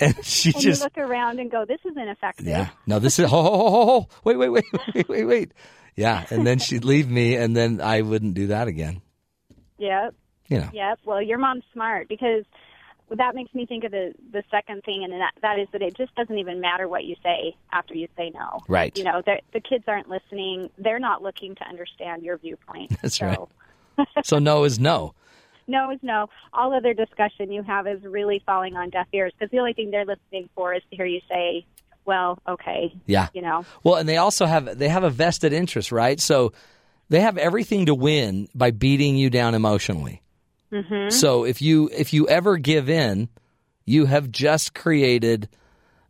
and 0.16 0.24
she 0.24 0.52
and 0.52 0.62
just 0.62 0.80
you 0.80 0.84
look 0.84 0.98
around 0.98 1.40
and 1.40 1.50
go, 1.50 1.64
"This 1.64 1.80
isn't 1.84 2.08
effective." 2.08 2.46
Yeah. 2.46 2.70
No, 2.86 2.98
this 2.98 3.18
is. 3.18 3.28
Ho, 3.30 3.42
ho, 3.42 3.50
ho, 3.50 3.70
ho, 3.70 3.84
ho. 3.84 4.08
Wait, 4.24 4.36
wait, 4.36 4.48
wait, 4.48 4.64
wait, 4.94 5.08
wait, 5.08 5.24
wait. 5.24 5.52
Yeah. 5.96 6.24
And 6.30 6.46
then 6.46 6.58
she'd 6.58 6.84
leave 6.84 7.08
me, 7.10 7.36
and 7.36 7.56
then 7.56 7.80
I 7.80 8.02
wouldn't 8.02 8.34
do 8.34 8.48
that 8.48 8.68
again. 8.68 9.02
Yep. 9.78 10.14
You 10.48 10.58
know. 10.58 10.70
Yep. 10.72 10.98
Well, 11.04 11.22
your 11.22 11.38
mom's 11.38 11.64
smart 11.72 12.08
because 12.08 12.44
that 13.10 13.34
makes 13.34 13.52
me 13.54 13.66
think 13.66 13.84
of 13.84 13.90
the 13.90 14.14
the 14.32 14.42
second 14.50 14.82
thing, 14.84 15.04
and 15.04 15.12
that 15.12 15.32
that 15.42 15.58
is 15.58 15.68
that 15.72 15.82
it 15.82 15.96
just 15.96 16.14
doesn't 16.14 16.38
even 16.38 16.60
matter 16.60 16.88
what 16.88 17.04
you 17.04 17.16
say 17.22 17.56
after 17.72 17.94
you 17.94 18.08
say 18.16 18.30
no. 18.30 18.60
Right. 18.68 18.96
You 18.96 19.04
know, 19.04 19.22
the 19.24 19.60
kids 19.60 19.84
aren't 19.86 20.08
listening. 20.08 20.70
They're 20.78 20.98
not 20.98 21.22
looking 21.22 21.54
to 21.56 21.68
understand 21.68 22.22
your 22.22 22.38
viewpoint. 22.38 22.96
That's 23.02 23.18
so, 23.18 23.48
right. 23.96 24.08
So 24.24 24.38
no 24.38 24.64
is 24.64 24.78
no. 24.78 25.14
No 25.70 25.90
is 25.90 25.98
no. 26.02 26.28
All 26.52 26.74
other 26.74 26.92
discussion 26.94 27.50
you 27.52 27.62
have 27.62 27.86
is 27.86 28.02
really 28.04 28.42
falling 28.44 28.76
on 28.76 28.90
deaf 28.90 29.06
ears 29.12 29.32
because 29.38 29.50
the 29.50 29.58
only 29.58 29.72
thing 29.72 29.90
they're 29.90 30.04
listening 30.04 30.48
for 30.54 30.74
is 30.74 30.82
to 30.90 30.96
hear 30.96 31.06
you 31.06 31.20
say, 31.30 31.64
"Well, 32.04 32.38
okay." 32.46 32.92
Yeah. 33.06 33.28
You 33.32 33.42
know. 33.42 33.64
Well, 33.84 33.94
and 33.94 34.08
they 34.08 34.16
also 34.16 34.46
have 34.46 34.78
they 34.78 34.88
have 34.88 35.04
a 35.04 35.10
vested 35.10 35.52
interest, 35.52 35.92
right? 35.92 36.18
So 36.20 36.52
they 37.08 37.20
have 37.20 37.38
everything 37.38 37.86
to 37.86 37.94
win 37.94 38.48
by 38.54 38.70
beating 38.72 39.16
you 39.16 39.30
down 39.30 39.54
emotionally. 39.54 40.22
Mm-hmm. 40.72 41.10
So 41.10 41.44
if 41.44 41.62
you 41.62 41.88
if 41.96 42.12
you 42.12 42.28
ever 42.28 42.56
give 42.56 42.88
in, 42.90 43.28
you 43.86 44.06
have 44.06 44.30
just 44.30 44.74
created 44.74 45.48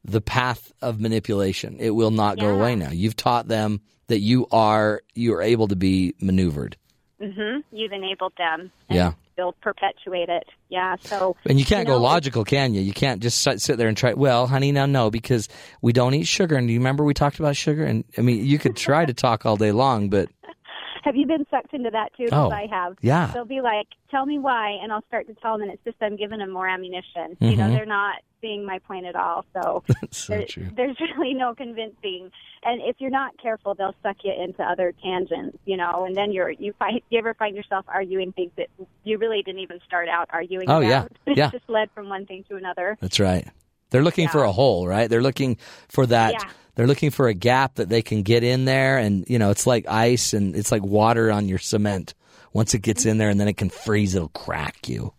the 0.05 0.21
path 0.21 0.73
of 0.81 1.01
manipulation. 1.01 1.77
It 1.79 1.91
will 1.91 2.11
not 2.11 2.39
go 2.39 2.47
Yeah. 2.49 2.55
away 2.59 2.77
now. 2.77 2.91
You've 2.91 3.17
taught 3.17 3.49
them 3.49 3.81
that 4.09 4.21
you 4.21 4.47
are 4.51 5.03
you 5.15 5.35
are 5.35 5.43
able 5.43 5.69
to 5.69 5.77
be 5.77 6.15
maneuvered. 6.21 6.77
Mm-hmm. 7.21 7.61
You've 7.77 7.93
enabled 7.93 8.33
them. 8.39 8.71
Yeah. 8.89 9.12
They'll 9.37 9.53
perpetuate 9.53 10.29
it. 10.29 10.45
Yeah. 10.68 10.97
So. 11.01 11.37
And 11.47 11.59
you 11.59 11.64
can't 11.64 11.87
You 11.89 11.95
go 11.95 12.01
logical, 12.01 12.45
can 12.45 12.75
you? 12.75 12.81
You 12.81 12.93
can't 12.93 13.21
just 13.23 13.43
sit, 13.43 13.77
there 13.79 13.89
and 13.89 13.97
try. 13.97 14.12
Well, 14.14 14.47
honey, 14.47 14.73
now 14.73 14.87
no, 14.87 15.11
because 15.11 15.49
we 15.83 15.93
don't 15.93 16.14
eat 16.14 16.27
sugar. 16.27 16.57
And 16.57 16.66
do 16.66 16.73
you 16.73 16.79
remember 16.81 17.05
we 17.05 17.14
talked 17.14 17.39
about 17.39 17.57
sugar? 17.57 17.85
And 17.85 18.05
I 18.18 18.21
mean, 18.23 18.45
you 18.45 18.59
could 18.59 18.77
try 18.77 19.05
to 19.07 19.14
talk 19.14 19.47
all 19.47 19.57
day 19.57 19.73
long, 19.73 20.09
but 20.11 20.29
Have 21.05 21.16
you 21.16 21.27
been 21.27 21.47
sucked 21.51 21.73
into 21.73 21.89
that 21.91 22.11
too? 22.16 22.27
Oh, 22.31 22.51
I 22.51 22.66
have. 22.71 22.97
yeah. 23.01 23.31
They'll 23.33 23.47
be 23.47 23.62
like, 23.62 23.87
"Tell 24.11 24.27
me 24.27 24.39
why," 24.39 24.77
and 24.83 24.93
I'll 24.93 25.05
start 25.07 25.27
to 25.29 25.35
tell 25.35 25.55
them, 25.55 25.62
and 25.62 25.73
it's 25.73 25.83
just 25.83 25.97
I'm 26.03 26.14
giving 26.16 26.41
them 26.41 26.53
more 26.53 26.68
ammunition. 26.68 27.39
You 27.41 27.57
know, 27.57 27.64
Mhm. 27.68 27.73
they're 27.75 27.87
not 27.87 28.16
seeing 28.41 28.64
my 28.64 28.78
point 28.80 29.07
at 29.07 29.16
all. 29.16 29.45
So, 29.53 29.82
that's 29.88 30.18
so 30.26 30.32
there- 30.34 30.47
true. 30.47 30.68
there's 30.76 30.97
really 31.16 31.34
no 31.34 31.55
convincing. 31.55 32.30
And 32.62 32.82
if 32.82 32.97
you're 32.99 33.11
not 33.11 33.32
careful, 33.41 33.74
they'll 33.74 33.95
suck 34.03 34.16
you 34.22 34.32
into 34.32 34.62
other 34.62 34.93
tangents. 35.03 35.59
You 35.64 35.76
know, 35.76 36.05
and 36.07 36.16
then 36.16 36.32
you're 36.32 36.51
you 36.51 36.72
find 36.78 37.01
you 37.11 37.18
ever 37.18 37.34
find 37.34 37.57
yourself 37.57 37.84
arguing 37.88 38.32
things 38.32 38.53
that 38.57 38.68
you 39.05 39.18
really 39.18 39.43
didn't 39.43 39.61
even 39.61 39.80
start 39.86 40.09
out 40.09 40.28
arguing. 40.32 40.68
Oh, 40.70 40.80
yeah. 40.80 41.01
about. 41.01 41.12
It's 41.26 41.38
Yeah. 41.38 41.51
just 41.51 41.68
led 41.68 41.91
from 41.93 42.09
one 42.09 42.26
thing 42.26 42.45
to 42.49 42.57
another. 42.57 42.97
That's 43.01 43.20
right. 43.20 43.47
They're 43.91 44.05
looking 44.05 44.28
for 44.28 44.45
a 44.45 44.53
hole, 44.53 44.86
right? 44.86 45.11
They're 45.11 45.22
looking 45.22 45.57
for 45.88 46.07
that 46.07 46.32
Yeah. 46.32 46.51
They're 46.76 46.86
looking 46.86 47.11
for 47.11 47.28
a 47.28 47.34
gap 47.34 47.74
that 47.74 47.88
they 47.88 48.01
can 48.01 48.22
get 48.22 48.43
in 48.45 48.64
there, 48.64 48.97
and 48.97 49.24
you 49.28 49.38
know, 49.38 49.51
it's 49.51 49.66
like 49.66 49.86
ice 49.88 50.32
and 50.32 50.55
it's 50.57 50.72
like 50.72 50.82
water 50.82 51.30
on 51.30 51.49
your 51.49 51.59
cement. 51.59 52.14
Once 52.53 52.74
it 52.74 52.78
gets 52.80 53.03
mm-hmm. 53.03 53.11
in 53.11 53.18
there, 53.18 53.28
and 53.28 53.38
then 53.38 53.49
it 53.49 53.57
can 53.57 53.68
freeze, 53.70 54.14
it'll 54.14 54.28
crack 54.28 54.88
you. 54.88 55.12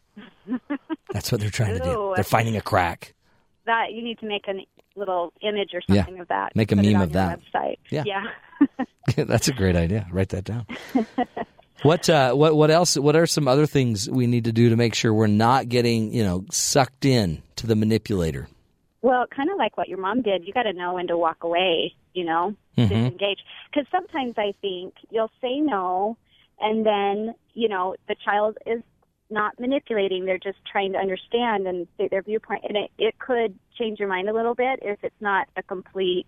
That's 1.13 1.31
what 1.31 1.41
they're 1.41 1.49
trying 1.49 1.77
to 1.77 1.83
do. 1.83 2.13
They're 2.15 2.23
finding 2.23 2.55
a 2.57 2.61
crack. 2.61 3.13
That 3.65 3.93
you 3.93 4.01
need 4.03 4.19
to 4.19 4.25
make 4.25 4.47
a 4.47 4.53
little 4.95 5.33
image 5.41 5.71
or 5.73 5.81
Yeah. 5.87 6.03
something 6.05 6.19
of 6.19 6.27
that. 6.29 6.55
Make 6.55 6.71
a 6.71 6.75
meme 6.75 6.95
on 6.95 7.01
of 7.03 7.13
that. 7.13 7.39
Website. 7.53 7.77
Yeah. 7.89 8.03
Yeah. 9.17 9.23
That's 9.25 9.47
a 9.47 9.53
great 9.53 9.75
idea. 9.75 10.07
Write 10.11 10.29
that 10.29 10.43
down. 10.43 10.65
what 11.83 12.07
uh, 12.09 12.33
what 12.33 12.55
what 12.55 12.69
else? 12.69 12.95
What 12.97 13.15
are 13.15 13.25
some 13.25 13.47
other 13.47 13.65
things 13.65 14.07
we 14.09 14.27
need 14.27 14.43
to 14.45 14.51
do 14.51 14.69
to 14.69 14.75
make 14.75 14.93
sure 14.93 15.11
we're 15.13 15.25
not 15.27 15.69
getting 15.69 16.13
you 16.13 16.23
know 16.23 16.45
sucked 16.51 17.05
in 17.05 17.41
to 17.55 17.65
the 17.67 17.75
manipulator? 17.75 18.47
Well, 19.01 19.25
kind 19.35 19.49
of 19.49 19.57
like 19.57 19.77
what 19.77 19.89
your 19.89 19.97
mom 19.97 20.21
did, 20.21 20.45
you 20.45 20.53
got 20.53 20.63
to 20.63 20.73
know 20.73 20.93
when 20.93 21.07
to 21.07 21.17
walk 21.17 21.43
away, 21.43 21.95
you 22.13 22.23
know, 22.23 22.55
Mhm. 22.77 22.89
disengage. 22.89 23.39
Because 23.73 23.87
sometimes 23.91 24.35
I 24.37 24.53
think 24.61 24.93
you'll 25.09 25.31
say 25.41 25.59
no, 25.59 26.17
and 26.59 26.85
then, 26.85 27.33
you 27.55 27.67
know, 27.67 27.95
the 28.07 28.15
child 28.23 28.59
is 28.67 28.83
not 29.31 29.59
manipulating. 29.59 30.25
They're 30.25 30.37
just 30.37 30.59
trying 30.69 30.93
to 30.93 30.99
understand 30.99 31.67
and 31.67 31.87
state 31.95 32.11
their 32.11 32.21
viewpoint. 32.21 32.63
And 32.67 32.77
it, 32.77 32.91
it 32.97 33.19
could 33.19 33.57
change 33.77 33.99
your 33.99 34.09
mind 34.09 34.29
a 34.29 34.33
little 34.33 34.55
bit 34.55 34.79
if 34.81 34.99
it's 35.03 35.21
not 35.21 35.47
a 35.55 35.63
complete, 35.63 36.27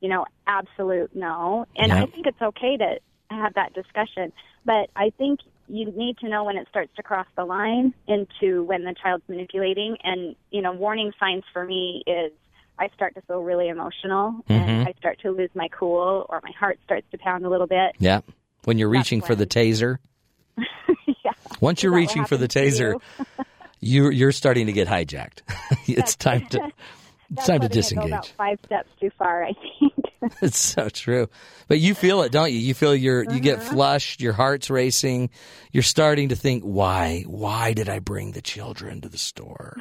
you 0.00 0.08
know, 0.08 0.26
absolute 0.46 1.14
no. 1.14 1.66
And 1.76 1.88
Yeah. 1.88 2.02
I 2.02 2.06
think 2.06 2.26
it's 2.26 2.42
okay 2.42 2.76
to 2.76 2.98
have 3.30 3.54
that 3.54 3.72
discussion. 3.74 4.32
But 4.64 4.90
I 4.96 5.10
think 5.16 5.40
you 5.68 5.90
need 5.92 6.18
to 6.18 6.28
know 6.28 6.44
when 6.44 6.56
it 6.56 6.66
starts 6.68 6.90
to 6.96 7.02
cross 7.02 7.26
the 7.36 7.44
line 7.44 7.94
into 8.08 8.64
when 8.64 8.84
the 8.84 8.94
child's 9.00 9.24
manipulating. 9.28 9.96
And, 10.02 10.34
you 10.50 10.62
know, 10.62 10.72
warning 10.72 11.12
signs 11.18 11.44
for 11.52 11.64
me 11.64 12.02
is 12.06 12.32
I 12.78 12.88
start 12.94 13.14
to 13.14 13.20
feel 13.22 13.42
really 13.42 13.68
emotional 13.68 14.42
Mhm. 14.48 14.50
and 14.50 14.88
I 14.88 14.92
start 14.98 15.20
to 15.20 15.30
lose 15.30 15.50
my 15.54 15.68
cool 15.68 16.26
or 16.28 16.40
my 16.42 16.50
heart 16.58 16.80
starts 16.82 17.06
to 17.12 17.18
pound 17.18 17.44
a 17.44 17.48
little 17.48 17.66
bit. 17.66 17.94
Yeah, 17.98 18.22
when 18.64 18.78
you're 18.78 18.90
That's 18.90 19.10
reaching 19.12 19.20
for 19.20 19.34
the 19.34 19.46
taser. 19.46 19.98
Once 21.60 21.82
you're 21.82 21.92
Is 21.92 21.94
that 21.94 22.16
what 22.16 22.24
reaching 22.24 22.24
for 22.26 22.36
the 22.36 22.48
taser, 22.48 22.94
you? 23.80 24.04
you 24.04 24.10
you're 24.10 24.32
starting 24.32 24.66
to 24.66 24.72
get 24.72 24.88
hijacked. 24.88 25.40
it's 25.88 26.16
time 26.16 26.46
to 26.48 26.70
it's 27.30 27.46
time 27.46 27.60
to 27.60 27.68
letting 27.68 27.78
it 27.78 27.94
go 27.94 28.06
about 28.06 28.22
disengage. 28.22 28.34
five 28.36 28.58
steps 28.66 28.88
too 29.00 29.10
far, 29.18 29.44
I 29.44 29.52
think. 29.54 29.92
It's 30.42 30.58
so 30.58 30.90
true. 30.90 31.28
But 31.66 31.78
you 31.80 31.94
feel 31.94 32.20
it, 32.22 32.30
don't 32.30 32.52
you? 32.52 32.58
You 32.58 32.74
feel 32.74 32.94
your 32.94 33.24
you 33.24 33.40
get 33.40 33.58
Uh-huh. 33.58 33.70
flushed, 33.72 34.20
your 34.20 34.34
heart's 34.34 34.68
racing. 34.68 35.30
You're 35.72 35.82
starting 35.82 36.28
to 36.28 36.36
think, 36.36 36.62
why? 36.62 37.24
Why 37.26 37.72
did 37.72 37.88
I 37.88 38.00
bring 38.00 38.32
the 38.32 38.42
children 38.42 39.00
to 39.00 39.08
the 39.08 39.16
store? 39.18 39.78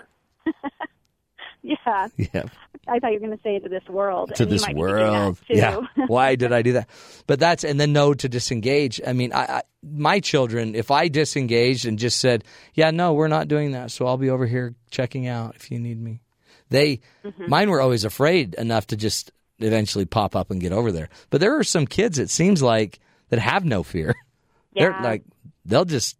yeah. 1.63 2.07
Yeah. 2.17 2.43
I 2.87 2.99
thought 2.99 3.09
you 3.11 3.19
were 3.19 3.27
going 3.27 3.37
to 3.37 3.43
say 3.43 3.59
to 3.59 3.69
this 3.69 3.83
world. 3.89 4.33
to 4.35 4.45
this 4.45 4.61
might 4.63 4.69
be 4.69 4.73
that, 4.73 4.79
world. 4.79 5.37
Yeah. 5.47 5.81
Why 6.07 6.35
did 6.35 6.51
I 6.51 6.61
do 6.61 6.73
that? 6.73 6.89
But 7.27 7.39
that's 7.39 7.63
and 7.63 7.79
then 7.79 7.93
no 7.93 8.13
to 8.13 8.27
disengage. 8.29 8.99
I 9.05 9.13
mean, 9.13 9.31
I, 9.33 9.43
I 9.57 9.61
my 9.83 10.19
children, 10.19 10.73
if 10.75 10.89
I 10.91 11.07
disengaged 11.07 11.85
and 11.85 11.99
just 11.99 12.19
said, 12.19 12.43
"Yeah, 12.73 12.91
no, 12.91 13.13
we're 13.13 13.27
not 13.27 13.47
doing 13.47 13.71
that," 13.73 13.91
so 13.91 14.07
I'll 14.07 14.17
be 14.17 14.29
over 14.29 14.45
here 14.47 14.73
checking 14.91 15.27
out 15.27 15.55
if 15.55 15.69
you 15.71 15.79
need 15.79 16.01
me. 16.01 16.21
They, 16.69 17.01
Mm-hmm. 17.25 17.49
mine 17.49 17.69
were 17.69 17.81
always 17.81 18.05
afraid 18.05 18.53
enough 18.55 18.87
to 18.87 18.95
just 18.97 19.31
eventually 19.59 20.05
pop 20.05 20.35
up 20.35 20.51
and 20.51 20.61
get 20.61 20.71
over 20.71 20.91
there. 20.91 21.09
But 21.29 21.41
there 21.41 21.57
are 21.57 21.63
some 21.63 21.85
kids. 21.85 22.17
It 22.19 22.29
seems 22.29 22.61
like 22.61 22.99
that 23.29 23.39
have 23.39 23.65
no 23.65 23.83
fear. 23.83 24.15
They're 24.73 24.97
like 25.01 25.23
they'll 25.65 25.85
just 25.85 26.15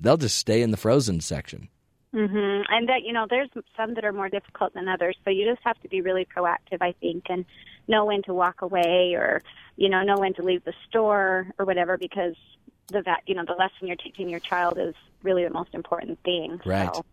they'll 0.00 0.16
just 0.18 0.36
stay 0.36 0.62
in 0.62 0.70
the 0.70 0.76
frozen 0.76 1.20
section. 1.20 1.68
Hmm 2.14 2.62
And 2.68 2.88
that 2.88 3.02
you 3.02 3.12
know, 3.12 3.26
there's 3.28 3.50
some 3.76 3.94
that 3.94 4.04
are 4.04 4.12
more 4.12 4.28
difficult 4.28 4.72
than 4.74 4.88
others. 4.88 5.16
So 5.24 5.30
you 5.30 5.50
just 5.50 5.64
have 5.64 5.80
to 5.80 5.88
be 5.88 6.00
really 6.00 6.24
proactive, 6.24 6.80
I 6.80 6.92
think, 7.00 7.24
and 7.28 7.44
know 7.88 8.04
when 8.04 8.22
to 8.22 8.32
walk 8.32 8.62
away, 8.62 9.14
or 9.16 9.42
you 9.76 9.88
know, 9.88 10.02
know 10.04 10.18
when 10.18 10.32
to 10.34 10.42
leave 10.42 10.64
the 10.64 10.74
store 10.88 11.48
or 11.58 11.66
whatever, 11.66 11.98
because 11.98 12.36
the 12.88 13.02
va- 13.02 13.22
you 13.26 13.34
know 13.34 13.44
the 13.44 13.54
lesson 13.54 13.88
you're 13.88 13.96
teaching 13.96 14.28
your 14.28 14.38
child 14.38 14.78
is 14.78 14.94
really 15.24 15.42
the 15.42 15.50
most 15.50 15.74
important 15.74 16.20
thing. 16.24 16.60
Right. 16.64 16.94
So, 16.94 17.04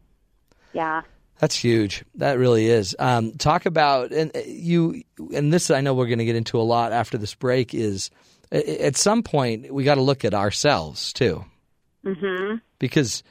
yeah. 0.73 1.01
That's 1.39 1.55
huge. 1.55 2.05
That 2.15 2.37
really 2.37 2.67
is. 2.67 2.95
Um, 2.99 3.31
talk 3.31 3.65
about 3.65 4.11
and 4.11 4.29
uh, 4.35 4.41
you 4.45 5.01
and 5.33 5.51
this 5.51 5.71
I 5.71 5.81
know 5.81 5.95
we're 5.95 6.05
going 6.05 6.19
to 6.19 6.25
get 6.25 6.35
into 6.35 6.59
a 6.59 6.61
lot 6.61 6.91
after 6.91 7.17
this 7.17 7.33
break. 7.33 7.73
Is 7.73 8.11
at 8.51 8.95
some 8.97 9.23
point 9.23 9.73
we 9.73 9.83
got 9.83 9.95
to 9.95 10.01
look 10.01 10.23
at 10.23 10.35
ourselves 10.35 11.11
too, 11.11 11.43
hmm 12.05 12.57
because 12.77 13.23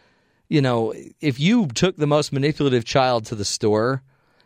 you 0.50 0.60
know 0.60 0.92
if 1.20 1.40
you 1.40 1.66
took 1.68 1.96
the 1.96 2.06
most 2.06 2.32
manipulative 2.32 2.84
child 2.84 3.24
to 3.26 3.34
the 3.34 3.44
store 3.46 4.02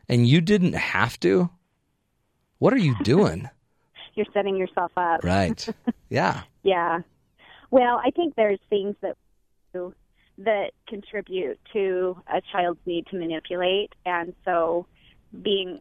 and 0.08 0.28
you 0.28 0.40
didn't 0.40 0.74
have 0.74 1.18
to, 1.20 1.50
what 2.58 2.72
are 2.72 2.78
you 2.78 2.94
doing? 3.02 3.48
You're 4.14 4.26
setting 4.32 4.56
yourself 4.56 4.92
up. 4.96 5.24
right? 5.24 5.66
Yeah. 6.08 6.42
Yeah. 6.62 7.00
Well, 7.72 8.00
I 8.04 8.10
think 8.10 8.36
there's 8.36 8.60
things 8.70 8.94
that 9.00 9.16
that 10.38 10.70
contribute 10.86 11.58
to 11.72 12.16
a 12.32 12.40
child's 12.52 12.78
need 12.86 13.06
to 13.08 13.16
manipulate, 13.18 13.92
and 14.06 14.32
so 14.44 14.86
being 15.42 15.80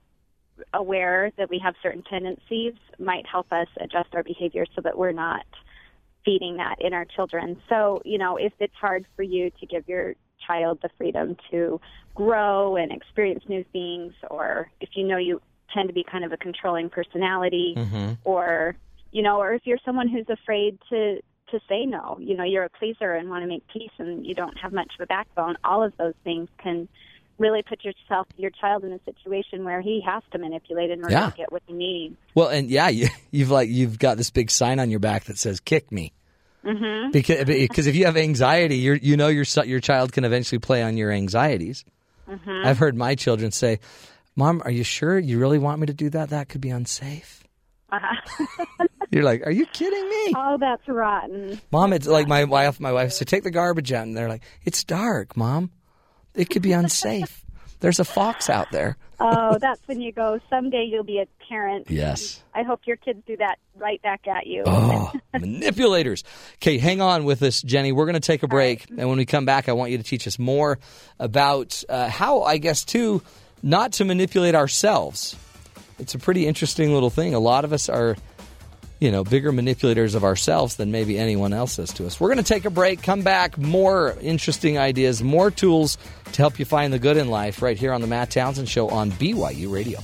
aware 0.74 1.32
that 1.38 1.50
we 1.50 1.60
have 1.60 1.76
certain 1.84 2.04
tendencies 2.10 2.74
might 3.00 3.26
help 3.28 3.52
us 3.52 3.68
adjust 3.80 4.10
our 4.14 4.24
behavior 4.24 4.66
so 4.76 4.82
that 4.82 4.98
we're 4.98 5.12
not 5.12 5.46
feeding 6.26 6.58
that 6.58 6.76
in 6.80 6.94
our 6.94 7.06
children. 7.06 7.62
So, 7.70 8.02
you 8.06 8.18
know, 8.18 8.38
if 8.38 8.54
it's 8.60 8.76
hard 8.76 9.06
for 9.16 9.24
you 9.24 9.52
to 9.60 9.66
give 9.66 9.88
your 9.88 10.16
child 10.46 10.80
the 10.82 10.90
freedom 10.98 11.38
to 11.52 11.80
grow 12.16 12.76
and 12.76 12.92
experience 12.92 13.44
new 13.48 13.64
things, 13.72 14.14
or 14.30 14.70
if 14.82 14.90
you 14.94 15.04
know 15.06 15.18
you 15.18 15.42
tend 15.74 15.90
to 15.90 15.94
be 15.94 16.04
kind 16.04 16.24
of 16.24 16.32
a 16.32 16.38
controlling 16.38 16.90
personality, 16.90 17.74
Mm-hmm. 17.78 18.14
or 18.24 18.76
you 19.12 19.22
know, 19.22 19.40
or 19.40 19.54
if 19.54 19.62
you're 19.66 19.78
someone 19.86 20.08
who's 20.08 20.30
afraid 20.30 20.80
to 20.90 21.22
to 21.52 21.60
say 21.70 21.86
no, 21.86 22.18
you 22.20 22.36
know, 22.36 22.44
you're 22.44 22.64
a 22.64 22.70
pleaser 22.70 23.14
and 23.14 23.30
want 23.30 23.44
to 23.44 23.48
make 23.48 23.64
peace 23.68 23.92
and 24.00 24.26
you 24.26 24.34
don't 24.34 24.58
have 24.58 24.74
much 24.74 24.92
of 24.98 25.04
a 25.04 25.06
backbone, 25.06 25.56
all 25.64 25.84
of 25.84 25.96
those 25.98 26.16
things 26.24 26.50
can 26.58 26.88
really 27.40 27.64
put 27.64 27.84
yourself 27.84 28.28
your 28.38 28.52
child 28.52 28.84
in 28.84 28.92
a 28.94 29.00
situation 29.06 29.64
where 29.66 29.82
he 29.82 30.02
has 30.06 30.22
to 30.32 30.38
manipulate 30.38 30.92
in 30.92 31.00
order 31.04 31.14
Yeah. 31.14 31.30
to 31.32 31.36
get 31.38 31.52
what 31.52 31.64
he 31.68 31.74
needs. 31.74 32.16
Well, 32.36 32.48
and 32.50 32.70
yeah, 32.70 32.90
you, 32.90 33.08
you've 33.32 33.52
like 33.52 33.70
you've 33.70 33.98
got 34.00 34.18
this 34.18 34.30
big 34.30 34.52
sign 34.52 34.80
on 34.80 34.90
your 34.90 35.00
back 35.00 35.26
that 35.26 35.38
says 35.38 35.60
"Kick 35.60 35.92
me." 35.92 36.14
Mhm. 36.64 37.12
Because 37.12 37.44
because 37.46 37.88
if 37.88 37.96
you 37.96 38.06
have 38.06 38.16
anxiety, 38.18 38.78
you 38.78 38.94
you 39.02 39.18
know 39.18 39.28
your 39.28 39.46
your 39.66 39.80
child 39.80 40.14
can 40.14 40.24
eventually 40.26 40.60
play 40.60 40.82
on 40.84 40.96
your 40.98 41.12
anxieties. 41.12 41.84
Mhm. 42.30 42.66
I've 42.66 42.78
heard 42.78 42.96
my 42.96 43.16
children 43.16 43.52
say, 43.52 43.80
"Mom, 44.36 44.62
are 44.64 44.72
you 44.72 44.84
sure 44.86 45.20
you 45.20 45.40
really 45.40 45.60
want 45.60 45.82
me 45.82 45.88
to 45.88 45.94
do 45.94 46.10
that? 46.12 46.30
That 46.30 46.48
could 46.50 46.62
be 46.62 46.70
unsafe." 46.70 47.44
Uh-huh. 47.92 48.86
You're 49.12 49.24
like, 49.24 49.46
"Are 49.46 49.52
you 49.52 49.66
kidding 49.68 50.10
me?" 50.10 50.34
oh, 50.38 50.58
that's 50.58 50.88
rotten. 50.88 51.60
Mom, 51.72 51.92
it's 51.94 52.08
like 52.08 52.28
my 52.28 52.46
wife. 52.46 52.80
My 52.80 52.94
wife 52.94 53.12
said, 53.12 53.28
"Take 53.28 53.44
the 53.44 53.52
garbage 53.52 53.92
out," 53.92 54.08
and 54.08 54.16
they're 54.16 54.30
like, 54.30 54.44
"It's 54.64 54.84
dark, 54.86 55.36
Mom. 55.36 55.70
It 56.36 56.50
could 56.50 56.62
be 56.62 56.72
unsafe. 56.74 57.44
There's 57.80 58.00
a 58.00 58.06
fox 58.06 58.50
out 58.50 58.72
there." 58.72 58.98
Oh, 59.20 59.58
that's 59.58 59.80
when 59.88 60.02
you 60.02 60.12
go. 60.12 60.40
Someday 60.50 60.84
you'll 60.84 61.06
be 61.06 61.20
a 61.20 61.28
parent. 61.48 61.90
Yes. 61.90 62.42
I 62.54 62.64
hope 62.64 62.82
your 62.86 62.98
kids 62.98 63.22
do 63.26 63.38
that 63.38 63.58
right 63.78 64.02
back 64.02 64.28
at 64.28 64.48
you. 64.48 64.64
Oh, 64.66 65.14
manipulators. 65.34 66.26
Okay, 66.56 66.78
hang 66.78 67.00
on 67.00 67.24
with 67.24 67.42
us, 67.42 67.62
Jenny. 67.62 67.94
We're 67.94 68.06
going 68.06 68.16
to 68.16 68.20
take 68.20 68.44
a 68.44 68.48
break. 68.50 68.90
And 68.90 69.08
when 69.08 69.18
we 69.18 69.26
come 69.26 69.46
back, 69.46 69.70
I 69.70 69.74
want 69.74 69.92
you 69.92 69.98
to 69.98 70.04
teach 70.04 70.28
us 70.28 70.38
more 70.38 70.78
about 71.20 71.84
uh, 71.88 72.10
how, 72.10 72.42
I 72.42 72.58
guess, 72.58 72.84
too, 72.84 73.22
not 73.62 73.94
to 73.94 74.06
manipulate 74.06 74.56
ourselves. 74.56 75.38
It's 76.00 76.16
a 76.16 76.20
pretty 76.20 76.46
interesting 76.46 76.94
little 76.94 77.10
thing. 77.10 77.34
A 77.34 77.40
lot 77.40 77.64
of 77.64 77.72
us 77.72 77.88
are, 77.88 78.18
you 79.04 79.12
know, 79.12 79.26
bigger 79.26 79.51
manipulators 79.51 80.16
of 80.16 80.24
ourselves 80.24 80.78
than 80.78 80.89
maybe 80.89 81.20
anyone 81.20 81.51
else 81.51 81.78
is 81.78 81.91
to 81.91 82.07
us. 82.07 82.22
We're 82.22 82.30
going 82.30 82.38
to 82.38 82.53
take 82.53 82.64
a 82.64 82.69
break, 82.69 83.03
come 83.03 83.22
back, 83.22 83.57
more 83.57 84.15
interesting 84.22 84.78
ideas, 84.78 85.22
more 85.22 85.52
tools 85.52 85.98
to 86.32 86.38
help 86.41 86.57
you 86.57 86.64
find 86.64 86.94
the 86.94 86.99
good 86.99 87.18
in 87.18 87.28
life 87.28 87.61
right 87.61 87.78
here 87.78 87.91
on 87.91 87.99
the 87.99 88.07
Matt 88.07 88.32
Townsend 88.32 88.69
Show 88.69 88.88
on 88.88 89.11
BYU 89.11 89.69
Radio. 89.69 89.99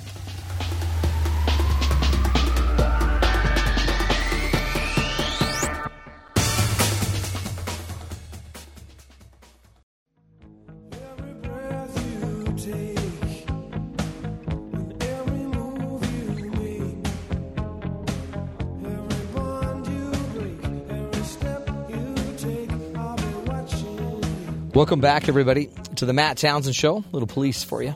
Welcome 24.80 25.01
back, 25.01 25.27
everybody, 25.27 25.69
to 25.97 26.06
the 26.06 26.14
Matt 26.14 26.38
Townsend 26.38 26.73
Show. 26.73 27.03
Little 27.11 27.27
police 27.27 27.65
for 27.65 27.84
you. 27.84 27.93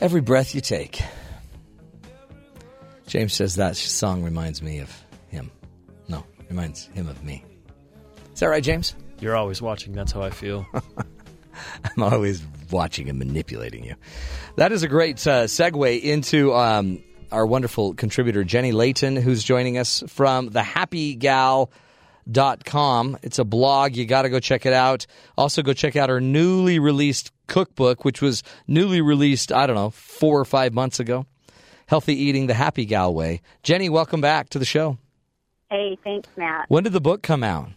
Every 0.00 0.22
breath 0.22 0.54
you 0.54 0.62
take. 0.62 1.02
James 3.06 3.34
says 3.34 3.56
that 3.56 3.76
song 3.76 4.22
reminds 4.22 4.62
me 4.62 4.78
of 4.78 4.90
him. 5.28 5.50
No, 6.08 6.24
reminds 6.48 6.86
him 6.86 7.08
of 7.08 7.22
me. 7.22 7.44
Is 8.32 8.40
that 8.40 8.46
right, 8.46 8.64
James? 8.64 8.96
You're 9.20 9.36
always 9.36 9.60
watching. 9.60 9.92
That's 9.92 10.12
how 10.12 10.22
I 10.22 10.30
feel. 10.30 10.64
I'm 11.94 12.02
always 12.02 12.42
watching 12.70 13.10
and 13.10 13.18
manipulating 13.18 13.84
you. 13.84 13.96
That 14.56 14.72
is 14.72 14.82
a 14.82 14.88
great 14.88 15.16
uh, 15.26 15.44
segue 15.44 16.00
into 16.00 16.54
um, 16.54 17.04
our 17.30 17.44
wonderful 17.44 17.92
contributor, 17.92 18.44
Jenny 18.44 18.72
Layton, 18.72 19.16
who's 19.16 19.44
joining 19.44 19.76
us 19.76 20.02
from 20.08 20.48
thehappygal.com. 22.28 23.18
It's 23.22 23.38
a 23.38 23.44
blog. 23.44 23.96
You 23.96 24.06
got 24.06 24.22
to 24.22 24.28
go 24.28 24.40
check 24.40 24.66
it 24.66 24.72
out. 24.72 25.06
Also, 25.36 25.62
go 25.62 25.72
check 25.72 25.96
out 25.96 26.08
her 26.08 26.20
newly 26.20 26.78
released 26.78 27.32
cookbook, 27.46 28.04
which 28.04 28.22
was 28.22 28.42
newly 28.66 29.00
released, 29.00 29.52
I 29.52 29.66
don't 29.66 29.76
know, 29.76 29.90
four 29.90 30.40
or 30.40 30.44
five 30.44 30.72
months 30.72 31.00
ago. 31.00 31.26
Healthy 31.86 32.14
Eating 32.14 32.46
the 32.46 32.54
Happy 32.54 32.86
Gal 32.86 33.12
Way. 33.12 33.42
Jenny, 33.62 33.88
welcome 33.88 34.20
back 34.20 34.48
to 34.50 34.58
the 34.58 34.64
show. 34.64 34.96
Hey, 35.70 35.98
thanks, 36.02 36.28
Matt. 36.36 36.66
When 36.68 36.84
did 36.84 36.92
the 36.92 37.00
book 37.00 37.22
come 37.22 37.42
out? 37.44 37.68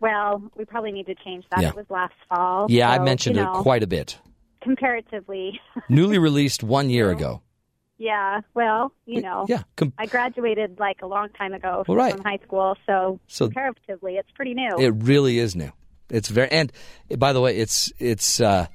Well, 0.00 0.42
we 0.56 0.64
probably 0.64 0.92
need 0.92 1.06
to 1.06 1.14
change 1.14 1.44
that. 1.50 1.62
Yeah. 1.62 1.68
It 1.70 1.76
was 1.76 1.86
last 1.88 2.14
fall. 2.28 2.66
Yeah, 2.68 2.90
I 2.90 2.98
mentioned 2.98 3.36
you 3.36 3.42
it 3.42 3.52
quite 3.52 3.82
a 3.82 3.86
bit. 3.86 4.18
comparatively. 4.62 5.60
Newly 5.88 6.18
released 6.18 6.62
one 6.62 6.90
year 6.90 7.10
ago. 7.10 7.40
Yeah, 8.02 8.40
well, 8.54 8.92
you 9.06 9.22
know, 9.22 9.46
Yeah. 9.48 9.62
Com- 9.76 9.92
I 9.96 10.06
graduated 10.06 10.78
like 10.80 11.02
a 11.02 11.06
long 11.06 11.28
time 11.38 11.52
ago 11.54 11.84
Well, 11.86 11.96
right. 11.96 12.14
from 12.14 12.24
high 12.24 12.40
school, 12.44 12.76
so, 12.86 13.20
So- 13.28 13.46
comparatively, 13.46 14.16
it's 14.16 14.30
pretty 14.34 14.54
new. 14.54 14.76
It 14.78 14.90
really 14.98 15.38
is 15.38 15.54
new. 15.54 15.70
It's 16.10 16.28
very 16.28 16.50
and 16.50 16.72
by 17.16 17.32
the 17.32 17.40
way, 17.40 17.56
it's 17.56 17.92
it's 17.98 18.40
uh, 18.40 18.66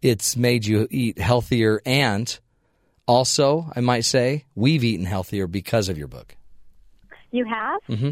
it's 0.00 0.36
made 0.36 0.64
you 0.64 0.86
eat 0.90 1.18
healthier 1.18 1.82
and 1.84 2.38
also, 3.08 3.70
I 3.76 3.80
might 3.80 4.04
say, 4.04 4.44
we've 4.54 4.84
eaten 4.84 5.04
healthier 5.06 5.46
because 5.48 5.88
of 5.88 5.98
your 5.98 6.08
book. 6.08 6.36
you 7.32 7.44
have? 7.44 7.80
Mm-hmm. 7.88 8.10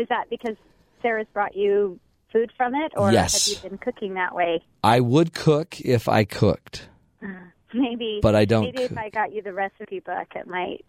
Is 0.00 0.08
that 0.08 0.24
because 0.28 0.56
Sarah's 1.02 1.26
brought 1.32 1.54
you 1.56 2.00
food 2.32 2.50
from 2.56 2.74
it, 2.74 2.92
or 2.96 3.12
Yes. 3.12 3.32
have 3.54 3.62
you 3.62 3.70
been 3.70 3.78
cooking 3.78 4.14
that 4.14 4.34
way? 4.34 4.62
I 4.82 5.00
would 5.00 5.32
cook 5.34 5.80
if 5.80 6.08
I 6.08 6.24
cooked. 6.24 6.88
Maybe, 7.74 8.20
But 8.22 8.34
I 8.34 8.44
don't 8.44 8.64
Maybe 8.64 8.82
if. 8.82 8.96
I 8.98 9.08
got 9.10 9.32
you 9.32 9.42
the 9.42 9.52
recipe 9.52 10.00
book, 10.00 10.28
it 10.34 10.46
might, 10.46 10.84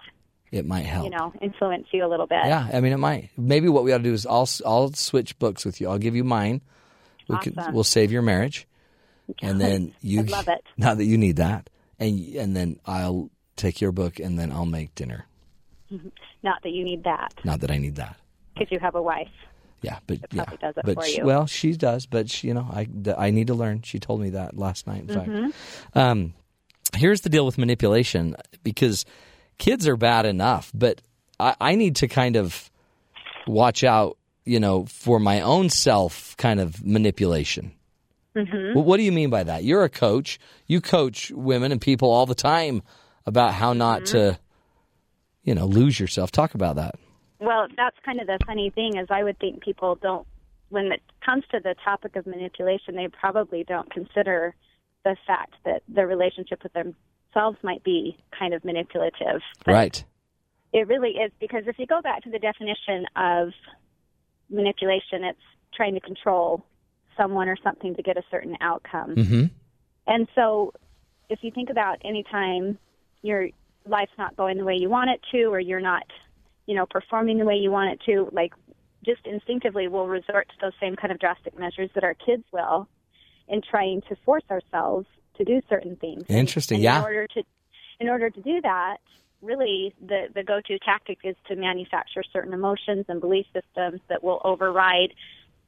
It 0.51 0.65
might 0.65 0.85
help. 0.85 1.05
you 1.05 1.11
know, 1.11 1.33
influence 1.41 1.87
you 1.91 2.05
a 2.05 2.09
little 2.09 2.27
bit. 2.27 2.39
Yeah, 2.45 2.69
I 2.71 2.79
mean 2.81 2.93
it 2.93 2.97
might. 2.97 3.29
Maybe 3.37 3.69
what 3.69 3.83
we 3.83 3.91
ought 3.93 3.97
to 3.99 4.03
do 4.03 4.13
is 4.13 4.25
I'll 4.25 4.49
I'll 4.65 4.91
switch 4.93 5.37
books 5.39 5.65
with 5.65 5.79
you. 5.81 5.89
I'll 5.89 5.97
give 5.97 6.15
you 6.15 6.23
mine. 6.23 6.61
We 7.27 7.37
could 7.39 7.57
Awesome. 7.57 7.73
we'll 7.73 7.83
save 7.85 8.11
your 8.11 8.21
marriage, 8.21 8.67
and 9.41 9.59
then 9.61 9.93
you 10.01 10.19
I'd 10.21 10.29
love 10.29 10.47
it. 10.47 10.63
Not 10.77 10.97
that 10.97 11.05
you 11.05 11.17
need 11.17 11.37
that, 11.37 11.69
and 11.99 12.19
and 12.35 12.55
then 12.55 12.79
I'll 12.85 13.29
take 13.55 13.79
your 13.81 13.91
book, 13.91 14.19
and 14.19 14.37
then 14.37 14.51
I'll 14.51 14.65
make 14.65 14.93
dinner. 14.95 15.25
Not 16.41 16.61
that 16.63 16.71
you 16.71 16.83
need 16.83 17.03
that, 17.03 17.33
Not 17.43 17.59
that 17.61 17.69
I 17.71 17.77
need 17.77 17.95
that. 17.97 18.17
because 18.55 18.71
you 18.71 18.79
have 18.79 18.95
a 18.95 19.01
wife. 19.01 19.29
Yeah, 19.83 19.99
but 20.07 20.19
yeah, 20.31 20.45
but 20.83 21.03
she- 21.05 21.21
well, 21.21 21.45
she 21.45 21.73
does, 21.73 22.05
but 22.05 22.29
she, 22.29 22.47
you 22.47 22.53
know, 22.53 22.67
I 22.71 22.87
I 23.17 23.29
need 23.31 23.47
to 23.47 23.53
learn. 23.53 23.81
She 23.83 23.99
told 23.99 24.21
me 24.21 24.29
that 24.31 24.57
last 24.57 24.87
night. 24.87 25.01
In 25.01 25.07
Mm-hmm. 25.07 25.49
fact, 25.51 25.97
um, 25.97 26.33
here's 26.95 27.21
the 27.21 27.29
deal 27.29 27.45
with 27.45 27.57
manipulation 27.57 28.35
because 28.63 29.05
kids 29.57 29.87
are 29.87 29.97
bad 29.97 30.25
enough, 30.25 30.71
but 30.73 31.01
I, 31.39 31.55
I 31.59 31.75
need 31.75 31.97
to 31.97 32.07
kind 32.07 32.35
of 32.35 32.69
watch 33.47 33.83
out, 33.83 34.17
you 34.45 34.59
know, 34.59 34.85
for 34.85 35.19
my 35.19 35.41
own 35.41 35.69
self 35.69 36.35
kind 36.37 36.59
of 36.59 36.85
manipulation. 36.85 37.73
Mm-hmm. 38.35 38.75
Well, 38.75 38.83
what 38.83 38.97
do 38.97 39.03
you 39.03 39.11
mean 39.11 39.29
by 39.29 39.43
that? 39.43 39.63
You're 39.63 39.83
a 39.83 39.89
coach. 39.89 40.39
You 40.65 40.81
coach 40.81 41.31
women 41.31 41.71
and 41.71 41.79
people 41.79 42.09
all 42.09 42.25
the 42.25 42.35
time 42.35 42.81
about 43.25 43.53
how 43.53 43.73
not 43.73 44.03
Mm-hmm. 44.03 44.17
to, 44.17 44.39
you 45.43 45.55
know, 45.55 45.65
lose 45.65 45.99
yourself. 45.99 46.31
Talk 46.31 46.55
about 46.55 46.77
that. 46.77 46.95
Well, 47.39 47.67
that's 47.75 47.97
kind 48.05 48.19
of 48.21 48.27
the 48.27 48.39
funny 48.45 48.69
thing 48.69 48.97
is 48.97 49.07
I 49.09 49.23
would 49.23 49.37
think 49.39 49.61
people 49.61 49.95
don't 50.01 50.25
when 50.69 50.85
it 50.91 51.01
comes 51.23 51.43
to 51.51 51.59
the 51.59 51.75
topic 51.85 52.15
of 52.15 52.25
manipulation, 52.25 52.95
they 52.95 53.07
probably 53.07 53.63
don't 53.63 53.91
consider 53.91 54.55
the 55.03 55.15
fact 55.27 55.53
that 55.65 55.83
their 55.87 56.07
relationship 56.07 56.63
with 56.63 56.73
themselves 56.73 57.57
might 57.63 57.83
be 57.83 58.17
kind 58.37 58.53
of 58.53 58.63
manipulative. 58.63 59.41
Right. 59.65 60.03
It 60.71 60.87
really 60.87 61.11
is 61.11 61.31
because 61.39 61.63
if 61.67 61.77
you 61.77 61.85
go 61.85 62.01
back 62.01 62.23
to 62.23 62.29
the 62.29 62.39
definition 62.39 63.05
of 63.15 63.49
manipulation, 64.49 65.23
it's 65.23 65.39
trying 65.75 65.93
to 65.93 65.99
control 65.99 66.65
someone 67.17 67.47
or 67.47 67.57
something 67.63 67.95
to 67.95 68.01
get 68.01 68.17
a 68.17 68.23
certain 68.31 68.57
outcome. 68.61 69.15
Mm-hmm. 69.15 69.45
And 70.07 70.27
so, 70.35 70.73
if 71.29 71.39
you 71.41 71.51
think 71.51 71.69
about 71.69 71.97
any 72.03 72.23
time 72.23 72.77
your 73.21 73.49
life's 73.87 74.11
not 74.17 74.35
going 74.35 74.57
the 74.57 74.63
way 74.63 74.75
you 74.75 74.89
want 74.89 75.09
it 75.09 75.21
to, 75.31 75.45
or 75.45 75.59
you're 75.59 75.79
not, 75.79 76.03
you 76.65 76.75
know, 76.75 76.85
performing 76.85 77.37
the 77.37 77.45
way 77.45 77.55
you 77.55 77.71
want 77.71 77.91
it 77.91 77.99
to, 78.05 78.29
like 78.31 78.53
just 79.05 79.25
instinctively 79.25 79.87
we'll 79.87 80.07
resort 80.07 80.47
to 80.49 80.55
those 80.61 80.73
same 80.79 80.95
kind 80.95 81.11
of 81.11 81.19
drastic 81.19 81.57
measures 81.57 81.89
that 81.93 82.03
our 82.03 82.13
kids 82.13 82.43
will 82.51 82.87
in 83.47 83.61
trying 83.61 84.01
to 84.09 84.15
force 84.25 84.43
ourselves 84.49 85.07
to 85.37 85.43
do 85.43 85.61
certain 85.69 85.95
things. 85.95 86.23
Interesting, 86.29 86.75
and 86.77 86.83
yeah. 86.83 86.97
In 86.99 87.03
order 87.03 87.27
to, 87.27 87.43
in 87.99 88.09
order 88.09 88.29
to 88.29 88.41
do 88.41 88.61
that, 88.61 88.97
really 89.41 89.93
the 90.05 90.27
the 90.33 90.43
go-to 90.43 90.79
tactic 90.79 91.19
is 91.23 91.35
to 91.47 91.55
manufacture 91.55 92.23
certain 92.31 92.53
emotions 92.53 93.05
and 93.09 93.19
belief 93.19 93.45
systems 93.53 93.99
that 94.09 94.23
will 94.23 94.41
override 94.43 95.13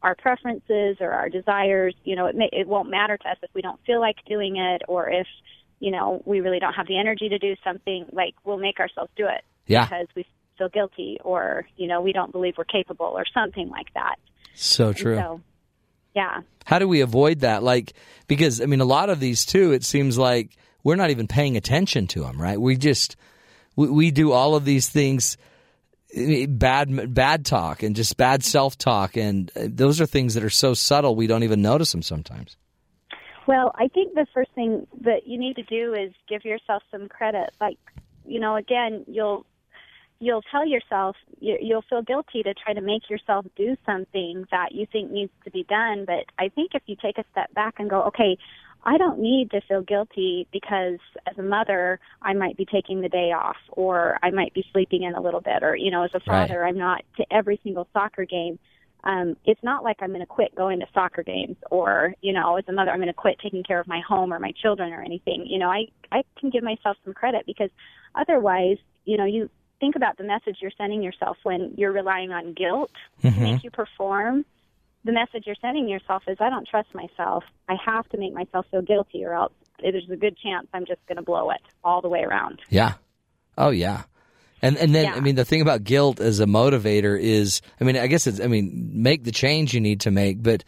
our 0.01 0.15
preferences 0.15 0.97
or 0.99 1.11
our 1.11 1.29
desires. 1.29 1.95
You 2.03 2.15
know, 2.15 2.27
it 2.27 2.35
may, 2.35 2.49
it 2.51 2.67
won't 2.67 2.89
matter 2.89 3.17
to 3.17 3.29
us 3.29 3.37
if 3.41 3.49
we 3.53 3.61
don't 3.61 3.79
feel 3.85 3.99
like 3.99 4.17
doing 4.27 4.57
it 4.57 4.83
or 4.87 5.09
if 5.09 5.27
you 5.79 5.91
know 5.91 6.21
we 6.25 6.39
really 6.41 6.59
don't 6.59 6.73
have 6.73 6.87
the 6.87 6.97
energy 6.99 7.29
to 7.29 7.39
do 7.39 7.55
something. 7.63 8.05
Like 8.11 8.35
we'll 8.43 8.57
make 8.57 8.79
ourselves 8.79 9.11
do 9.15 9.25
it 9.27 9.43
Yeah. 9.67 9.85
because 9.85 10.07
we 10.15 10.25
feel 10.57 10.69
guilty 10.69 11.17
or 11.23 11.65
you 11.75 11.87
know 11.87 12.01
we 12.01 12.13
don't 12.13 12.31
believe 12.31 12.53
we're 12.57 12.63
capable 12.65 13.07
or 13.07 13.25
something 13.33 13.69
like 13.69 13.93
that. 13.95 14.15
So 14.53 14.87
And 14.89 14.95
true. 14.97 15.15
So, 15.17 15.41
yeah. 16.15 16.41
How 16.65 16.79
do 16.79 16.87
we 16.87 17.01
avoid 17.01 17.41
that? 17.41 17.61
Like, 17.61 17.93
because 18.27 18.61
I 18.61 18.65
mean, 18.65 18.81
a 18.81 18.85
lot 18.85 19.09
of 19.09 19.19
these 19.19 19.45
too, 19.45 19.71
it 19.71 19.83
seems 19.83 20.17
like 20.17 20.57
we're 20.83 20.95
not 20.95 21.09
even 21.09 21.27
paying 21.27 21.57
attention 21.57 22.07
to 22.07 22.21
them, 22.21 22.41
right? 22.41 22.59
We 22.59 22.77
just 22.77 23.15
we, 23.75 23.89
we 23.89 24.11
do 24.11 24.31
all 24.31 24.55
of 24.55 24.65
these 24.65 24.89
things, 24.89 25.37
bad 26.47 27.13
bad 27.13 27.45
talk 27.45 27.83
and 27.83 27.95
just 27.95 28.17
bad 28.17 28.43
self 28.43 28.77
talk, 28.77 29.17
and 29.17 29.51
uh, 29.55 29.67
those 29.67 30.01
are 30.01 30.05
things 30.05 30.33
that 30.33 30.43
are 30.43 30.49
so 30.49 30.73
subtle 30.73 31.15
we 31.15 31.27
don't 31.27 31.43
even 31.43 31.61
notice 31.61 31.91
them 31.91 32.01
sometimes. 32.01 32.57
Well, 33.47 33.71
I 33.75 33.87
think 33.89 34.15
the 34.15 34.25
first 34.33 34.51
thing 34.55 34.87
that 35.01 35.27
you 35.27 35.37
need 35.37 35.55
to 35.57 35.63
do 35.63 35.93
is 35.93 36.13
give 36.27 36.45
yourself 36.45 36.81
some 36.89 37.07
credit. 37.07 37.51
Like, 37.61 37.77
you 38.25 38.39
know, 38.39 38.55
again, 38.55 39.05
you'll 39.07 39.45
you'll 40.19 40.43
tell 40.51 40.65
yourself 40.67 41.15
you, 41.39 41.57
you'll 41.61 41.83
feel 41.89 42.01
guilty 42.01 42.43
to 42.43 42.53
try 42.53 42.73
to 42.73 42.81
make 42.81 43.09
yourself 43.09 43.45
do 43.55 43.75
something 43.85 44.45
that 44.51 44.71
you 44.71 44.87
think 44.91 45.11
needs 45.11 45.31
to 45.43 45.51
be 45.51 45.63
done. 45.63 46.05
But 46.05 46.25
I 46.39 46.49
think 46.49 46.71
if 46.73 46.83
you 46.85 46.95
take 47.01 47.17
a 47.17 47.25
step 47.31 47.53
back 47.53 47.75
and 47.79 47.89
go, 47.89 48.03
okay, 48.03 48.37
I 48.83 48.97
don't 48.97 49.19
need 49.19 49.51
to 49.51 49.61
feel 49.61 49.81
guilty 49.81 50.47
because 50.51 50.99
as 51.29 51.37
a 51.37 51.43
mother, 51.43 51.99
I 52.21 52.33
might 52.33 52.55
be 52.55 52.65
taking 52.65 53.01
the 53.01 53.09
day 53.09 53.31
off, 53.31 53.57
or 53.71 54.19
I 54.21 54.29
might 54.29 54.53
be 54.53 54.63
sleeping 54.71 55.03
in 55.03 55.15
a 55.15 55.21
little 55.21 55.41
bit, 55.41 55.63
or 55.63 55.75
you 55.75 55.89
know, 55.91 56.03
as 56.03 56.11
a 56.13 56.19
Right. 56.27 56.49
father, 56.49 56.65
I'm 56.65 56.77
not 56.77 57.03
to 57.17 57.25
every 57.31 57.59
single 57.63 57.87
soccer 57.93 58.25
game 58.25 58.59
um, 59.05 59.37
it's 59.45 59.61
not 59.63 59.83
like 59.83 59.97
I'm 60.01 60.09
going 60.09 60.21
to 60.21 60.25
quit 60.25 60.55
going 60.55 60.79
to 60.79 60.87
soccer 60.93 61.21
games 61.21 61.57
or, 61.69 62.15
you 62.21 62.33
know, 62.33 62.57
as 62.57 62.65
a 62.67 62.71
mother, 62.71 62.89
I'm 62.89 62.97
going 62.97 63.07
to 63.07 63.13
quit 63.13 63.37
taking 63.41 63.63
care 63.63 63.79
of 63.79 63.87
my 63.87 64.01
home 64.07 64.33
or 64.33 64.39
my 64.39 64.51
children 64.59 64.91
or 64.91 65.01
anything. 65.01 65.45
You 65.45 65.59
know, 65.59 65.69
I, 65.69 65.85
I 66.11 66.23
can 66.39 66.49
give 66.49 66.63
myself 66.63 66.97
some 67.05 67.13
credit 67.13 67.45
because 67.45 67.69
otherwise, 68.15 68.77
you 69.05 69.17
know, 69.17 69.25
you 69.25 69.49
think 69.79 69.95
about 69.95 70.17
the 70.17 70.23
message 70.23 70.57
you're 70.61 70.71
sending 70.77 71.01
yourself 71.01 71.37
when 71.43 71.73
you're 71.77 71.91
relying 71.91 72.31
on 72.31 72.53
guilt 72.53 72.91
to 73.21 73.27
mm-hmm. 73.27 73.43
make 73.43 73.63
you 73.63 73.71
perform. 73.71 74.45
The 75.03 75.11
message 75.11 75.43
you're 75.45 75.55
sending 75.61 75.87
yourself 75.87 76.23
is, 76.27 76.37
I 76.39 76.49
don't 76.49 76.67
trust 76.67 76.89
myself. 76.95 77.43
I 77.69 77.75
have 77.85 78.09
to 78.09 78.17
make 78.17 78.33
myself 78.33 78.65
feel 78.71 78.81
guilty 78.81 79.23
or 79.23 79.33
else 79.33 79.53
there's 79.81 80.09
a 80.09 80.15
good 80.15 80.37
chance 80.37 80.67
I'm 80.73 80.85
just 80.85 81.05
going 81.07 81.17
to 81.17 81.21
blow 81.21 81.51
it 81.51 81.61
all 81.83 82.01
the 82.01 82.09
way 82.09 82.21
around. 82.21 82.61
Yeah. 82.69 82.93
Oh 83.57 83.69
yeah. 83.69 84.03
And 84.61 84.77
and 84.77 84.95
then 84.95 85.05
Yeah. 85.05 85.15
I 85.15 85.19
mean 85.19 85.35
the 85.35 85.45
thing 85.45 85.61
about 85.61 85.83
guilt 85.83 86.19
as 86.19 86.39
a 86.39 86.45
motivator 86.45 87.19
is 87.19 87.61
I 87.79 87.83
mean 87.83 87.97
I 87.97 88.07
guess 88.07 88.27
it's 88.27 88.39
I 88.39 88.47
mean 88.47 88.91
make 88.93 89.23
the 89.23 89.31
change 89.31 89.73
you 89.73 89.81
need 89.81 90.01
to 90.01 90.11
make, 90.11 90.41
but 90.41 90.63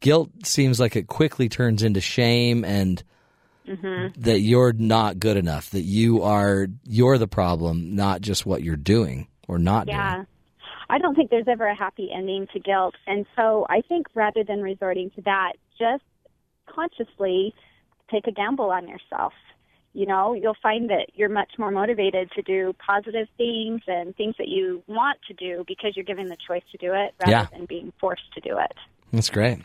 guilt 0.00 0.30
seems 0.44 0.78
like 0.78 0.96
it 0.96 1.06
quickly 1.06 1.48
turns 1.48 1.82
into 1.82 2.00
shame 2.00 2.64
and 2.64 3.02
Mm-hmm. 3.70 4.20
that 4.22 4.40
you're 4.40 4.72
not 4.72 5.18
good 5.20 5.36
enough, 5.36 5.70
that 5.70 5.82
you 5.82 6.22
are 6.22 6.66
you're 6.84 7.18
the 7.18 7.28
problem, 7.28 7.94
not 7.94 8.20
just 8.20 8.44
what 8.44 8.62
you're 8.62 8.76
doing 8.76 9.28
or 9.48 9.58
not 9.58 9.86
doing. 9.86 9.96
Yeah. 9.96 10.14
doing. 10.16 10.26
I 10.88 10.98
don't 10.98 11.14
think 11.14 11.30
there's 11.30 11.46
ever 11.46 11.66
a 11.66 11.74
happy 11.76 12.10
ending 12.12 12.48
to 12.52 12.58
guilt. 12.58 12.96
And 13.06 13.24
so 13.36 13.64
I 13.70 13.80
think 13.82 14.08
rather 14.14 14.42
than 14.42 14.60
resorting 14.60 15.10
to 15.14 15.22
that, 15.22 15.52
just 15.78 16.02
consciously 16.66 17.54
take 18.10 18.26
a 18.26 18.32
gamble 18.32 18.70
on 18.70 18.88
yourself. 18.88 19.32
You 19.92 20.06
know, 20.06 20.34
you'll 20.34 20.56
find 20.62 20.88
that 20.90 21.06
you're 21.14 21.28
much 21.28 21.52
more 21.58 21.70
motivated 21.70 22.30
to 22.32 22.42
do 22.42 22.74
positive 22.84 23.26
things 23.36 23.82
and 23.88 24.14
things 24.16 24.34
that 24.38 24.46
you 24.48 24.82
want 24.86 25.18
to 25.28 25.34
do 25.34 25.64
because 25.66 25.92
you're 25.96 26.04
given 26.04 26.26
the 26.28 26.36
choice 26.46 26.62
to 26.72 26.78
do 26.78 26.92
it 26.92 27.12
rather 27.20 27.30
Yeah. 27.30 27.46
than 27.52 27.66
being 27.66 27.92
forced 28.00 28.32
to 28.34 28.40
do 28.40 28.56
it. 28.58 28.72
That's 29.12 29.30
great. 29.30 29.58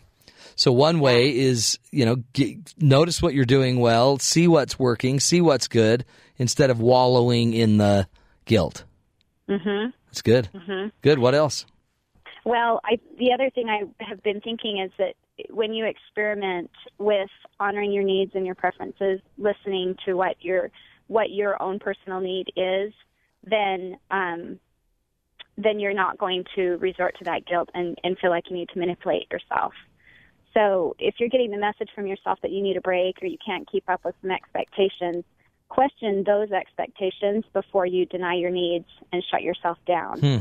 So 0.56 0.72
one 0.72 1.00
way 1.00 1.38
is, 1.38 1.78
you 1.92 2.06
know, 2.06 2.18
get, 2.34 2.74
notice 2.78 3.22
what 3.22 3.34
you're 3.34 3.46
doing 3.46 3.80
well, 3.80 4.18
see 4.20 4.48
what's 4.48 4.80
working, 4.80 5.20
see 5.20 5.42
what's 5.42 5.68
good 5.68 6.06
instead 6.38 6.70
of 6.70 6.80
wallowing 6.80 7.54
in 7.54 7.78
the 7.78 8.08
guilt. 8.46 8.86
Mhm. 9.50 9.94
That's 10.08 10.22
good. 10.22 10.50
Good. 11.02 11.20
What 11.20 11.36
else? 11.36 11.66
Well, 12.46 12.80
I, 12.86 13.00
the 13.18 13.34
other 13.34 13.50
thing 13.50 13.70
I 13.70 13.84
have 14.04 14.24
been 14.24 14.40
thinking 14.40 14.80
is 14.80 14.92
that 14.98 15.16
when 15.50 15.74
you 15.74 15.86
experiment 15.86 16.72
with 16.98 17.30
honoring 17.60 17.92
your 17.92 18.04
needs 18.04 18.32
and 18.36 18.46
your 18.46 18.56
preferences, 18.56 19.20
listening 19.38 19.98
to 20.06 20.14
what 20.14 20.38
your 20.40 20.72
what 21.08 21.30
your 21.30 21.62
own 21.62 21.80
personal 21.80 22.20
need 22.22 22.52
is, 22.56 22.94
then 23.44 23.98
um, 24.10 24.60
then 25.58 25.80
you're 25.80 25.94
not 25.94 26.18
going 26.18 26.46
to 26.56 26.78
resort 26.78 27.18
to 27.18 27.26
that 27.26 27.46
guilt 27.46 27.70
and, 27.74 27.98
and 28.04 28.18
feel 28.20 28.30
like 28.30 28.50
you 28.50 28.56
need 28.56 28.70
to 28.70 28.80
manipulate 28.80 29.28
yourself. 29.32 29.74
So 30.56 30.96
if 31.00 31.16
you're 31.20 31.30
getting 31.30 31.52
the 31.52 31.58
message 31.58 31.90
from 31.94 32.08
yourself 32.08 32.40
that 32.42 32.52
you 32.52 32.64
need 32.64 32.78
a 32.78 32.82
break 32.82 33.22
or 33.22 33.26
you 33.26 33.38
can't 33.46 33.70
keep 33.70 33.90
up 33.90 34.06
with 34.06 34.16
some 34.22 34.32
expectations, 34.32 35.24
question 35.70 36.24
those 36.26 36.52
expectations 36.52 37.44
before 37.54 37.86
you 37.86 38.06
deny 38.06 38.36
your 38.36 38.52
needs 38.52 38.86
and 39.12 39.24
shut 39.30 39.44
yourself 39.44 39.78
down. 39.86 40.20
Hmm. 40.20 40.38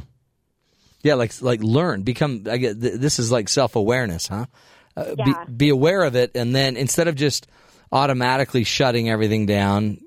Yeah, 1.03 1.15
like 1.15 1.43
like 1.43 1.63
learn, 1.63 2.03
become. 2.03 2.45
I 2.51 2.57
get 2.57 2.81
th- 2.81 2.95
this 2.95 3.19
is 3.19 3.31
like 3.31 3.49
self 3.51 3.77
awareness, 3.77 4.29
huh? 4.29 4.47
Uh, 4.97 5.15
Yeah. 5.19 5.45
be, 5.47 5.53
be 5.53 5.69
aware 5.69 6.03
of 6.03 6.15
it, 6.17 6.31
and 6.35 6.55
then 6.55 6.77
instead 6.77 7.09
of 7.09 7.15
just 7.15 7.47
automatically 7.93 8.65
shutting 8.65 9.11
everything 9.11 9.45
down 9.45 9.99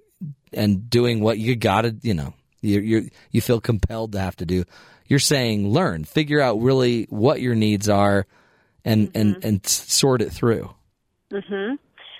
and 0.54 0.90
doing 0.90 1.20
what 1.20 1.38
you 1.38 1.56
got 1.56 1.82
to, 1.82 1.96
you 2.02 2.16
know, 2.16 2.34
you 2.62 2.80
you 2.80 3.10
you 3.30 3.42
feel 3.42 3.62
compelled 3.62 4.14
to 4.14 4.20
have 4.20 4.38
to 4.38 4.46
do. 4.46 4.64
You're 5.06 5.20
saying 5.20 5.70
learn, 5.70 6.04
figure 6.04 6.42
out 6.42 6.62
really 6.62 7.04
what 7.10 7.42
your 7.42 7.54
needs 7.54 7.88
are, 7.90 8.26
and 8.86 9.12
and 9.16 9.44
and 9.44 9.66
sort 9.66 10.22
it 10.22 10.32
through. 10.32 10.70
Mm-hmm. 11.32 11.76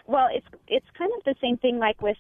Well, 0.06 0.30
it's 0.34 0.48
it's 0.68 0.86
kind 0.98 1.12
of 1.18 1.24
the 1.24 1.36
same 1.42 1.58
thing 1.58 1.80
like 1.80 2.02
with 2.02 2.18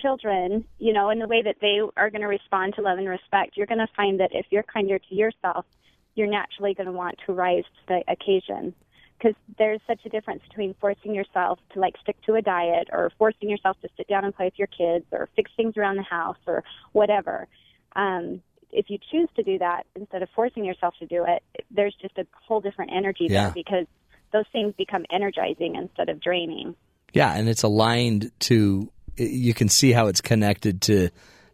children, 0.00 0.64
you 0.78 0.92
know, 0.92 1.10
in 1.10 1.18
the 1.18 1.26
way 1.26 1.42
that 1.42 1.56
they 1.60 1.80
are 1.96 2.10
going 2.10 2.22
to 2.22 2.28
respond 2.28 2.74
to 2.74 2.82
love 2.82 2.98
and 2.98 3.08
respect. 3.08 3.56
You're 3.56 3.66
going 3.66 3.78
to 3.78 3.88
find 3.94 4.20
that 4.20 4.30
if 4.32 4.46
you're 4.50 4.62
kinder 4.62 4.98
to 4.98 5.14
yourself, 5.14 5.66
you're 6.14 6.28
naturally 6.28 6.74
going 6.74 6.86
to 6.86 6.92
want 6.92 7.16
to 7.26 7.32
rise 7.32 7.64
to 7.64 7.80
the 7.88 8.12
occasion. 8.12 8.74
Because 9.18 9.36
there's 9.56 9.80
such 9.86 10.00
a 10.04 10.08
difference 10.08 10.42
between 10.48 10.74
forcing 10.80 11.14
yourself 11.14 11.60
to 11.74 11.78
like 11.78 11.94
stick 12.02 12.16
to 12.22 12.34
a 12.34 12.42
diet 12.42 12.88
or 12.90 13.12
forcing 13.18 13.48
yourself 13.48 13.80
to 13.82 13.88
sit 13.96 14.08
down 14.08 14.24
and 14.24 14.34
play 14.34 14.46
with 14.46 14.58
your 14.58 14.66
kids 14.66 15.04
or 15.12 15.28
fix 15.36 15.50
things 15.56 15.76
around 15.76 15.96
the 15.96 16.02
house 16.02 16.38
or 16.46 16.64
whatever. 16.90 17.46
Um, 17.94 18.42
if 18.72 18.88
you 18.88 18.98
choose 19.10 19.28
to 19.36 19.42
do 19.42 19.58
that 19.58 19.86
instead 19.94 20.22
of 20.22 20.28
forcing 20.34 20.64
yourself 20.64 20.94
to 20.98 21.06
do 21.06 21.24
it, 21.28 21.42
there's 21.70 21.94
just 22.00 22.16
a 22.18 22.26
whole 22.46 22.60
different 22.60 22.90
energy 22.94 23.26
Yeah. 23.28 23.44
there 23.44 23.52
because 23.54 23.86
those 24.32 24.46
things 24.52 24.74
become 24.76 25.04
energizing 25.10 25.76
instead 25.76 26.08
of 26.08 26.20
draining. 26.20 26.74
Yeah, 27.12 27.34
and 27.34 27.48
it's 27.48 27.62
aligned 27.62 28.30
to. 28.40 28.90
You 29.16 29.52
can 29.52 29.68
see 29.68 29.92
how 29.92 30.06
it's 30.06 30.22
connected 30.22 30.80
to 30.82 31.10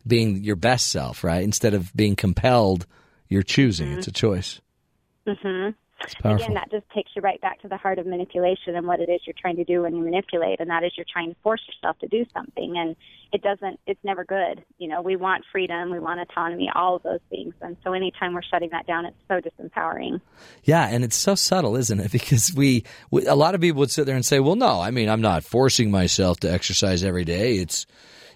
being 0.07 0.45
your 0.45 0.55
best 0.55 0.89
self, 0.89 1.25
right? 1.25 1.43
Instead 1.43 1.75
of 1.75 1.93
being 1.95 2.15
compelled, 2.15 2.87
you're 3.29 3.43
choosing. 3.43 3.93
It's 3.93 4.07
a 4.07 4.13
choice. 4.13 4.61
Mm-hmm. 5.27 5.71
Again, 6.25 6.55
that 6.55 6.71
just 6.71 6.89
takes 6.91 7.11
you 7.17 7.23
right 7.23 7.41
back 7.41 7.61
to 7.63 7.69
the 7.69 7.77
heart 7.77 7.99
of 7.99 8.07
manipulation 8.07 8.77
and 8.77 8.87
what 8.87 9.01
it 9.01 9.09
is 9.09 9.21
you're 9.27 9.35
trying 9.39 9.57
to 9.57 9.65
do 9.65 9.83
when 9.83 9.97
you 9.97 10.03
manipulate, 10.03 10.61
and 10.61 10.71
that 10.71 10.85
is 10.85 10.93
you're 10.97 11.07
trying 11.13 11.35
to 11.35 11.41
force 11.43 11.61
yourself 11.67 11.99
to 11.99 12.07
do 12.07 12.25
something, 12.33 12.77
and 12.77 12.95
it 13.33 13.43
doesn't. 13.43 13.81
It's 13.87 14.03
never 14.05 14.25
good. 14.25 14.65
You 14.79 14.89
know, 14.89 15.03
we 15.03 15.17
want 15.17 15.45
freedom, 15.51 15.91
we 15.91 15.99
want 15.99 16.21
autonomy, 16.21 16.71
all 16.73 16.97
of 16.97 17.03
those 17.03 17.21
things, 17.31 17.55
and 17.61 17.77
so 17.83 17.95
anytime 17.95 18.33
we're 18.33 18.43
shutting 18.43 18.71
that 18.71 18.87
down, 18.87 19.07
it's 19.07 19.17
so 19.27 19.41
disempowering. 19.41 20.21
Yeah, 20.63 20.87
and 20.87 21.03
it's 21.03 21.17
so 21.17 21.35
subtle, 21.35 21.77
isn't 21.77 21.99
it? 22.01 22.13
Because 22.19 22.53
we, 22.53 22.85
we, 23.11 23.27
a 23.27 23.35
lot 23.35 23.55
of 23.55 23.61
people 23.61 23.81
would 23.81 23.91
sit 23.91 24.07
there 24.07 24.17
and 24.17 24.25
say, 24.25 24.39
"Well, 24.39 24.57
no, 24.57 24.81
I 24.81 24.91
mean, 24.91 25.09
I'm 25.09 25.21
not 25.21 25.45
forcing 25.45 25.91
myself 25.91 26.41
to 26.41 26.53
exercise 26.53 27.03
every 27.03 27.25
day. 27.25 27.55
It's, 27.55 27.87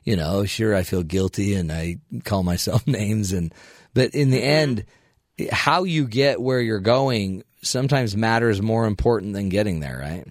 you 0.05 0.17
know, 0.17 0.45
sure, 0.45 0.75
I 0.75 0.83
feel 0.83 1.03
guilty 1.03 1.55
and 1.55 1.71
I 1.71 1.99
call 2.25 2.43
myself 2.43 2.87
names, 2.87 3.33
and 3.33 3.55
but 3.95 4.15
in 4.15 4.31
the 4.31 4.39
mm-hmm. 4.39 4.47
end, 4.47 5.51
how 5.51 5.85
you 5.85 6.07
get 6.07 6.41
where 6.41 6.61
you're 6.61 6.81
going 6.81 7.45
sometimes 7.63 8.17
matters 8.17 8.61
more 8.61 8.87
important 8.87 9.33
than 9.33 9.49
getting 9.49 9.81
there, 9.81 9.99
right? 10.01 10.27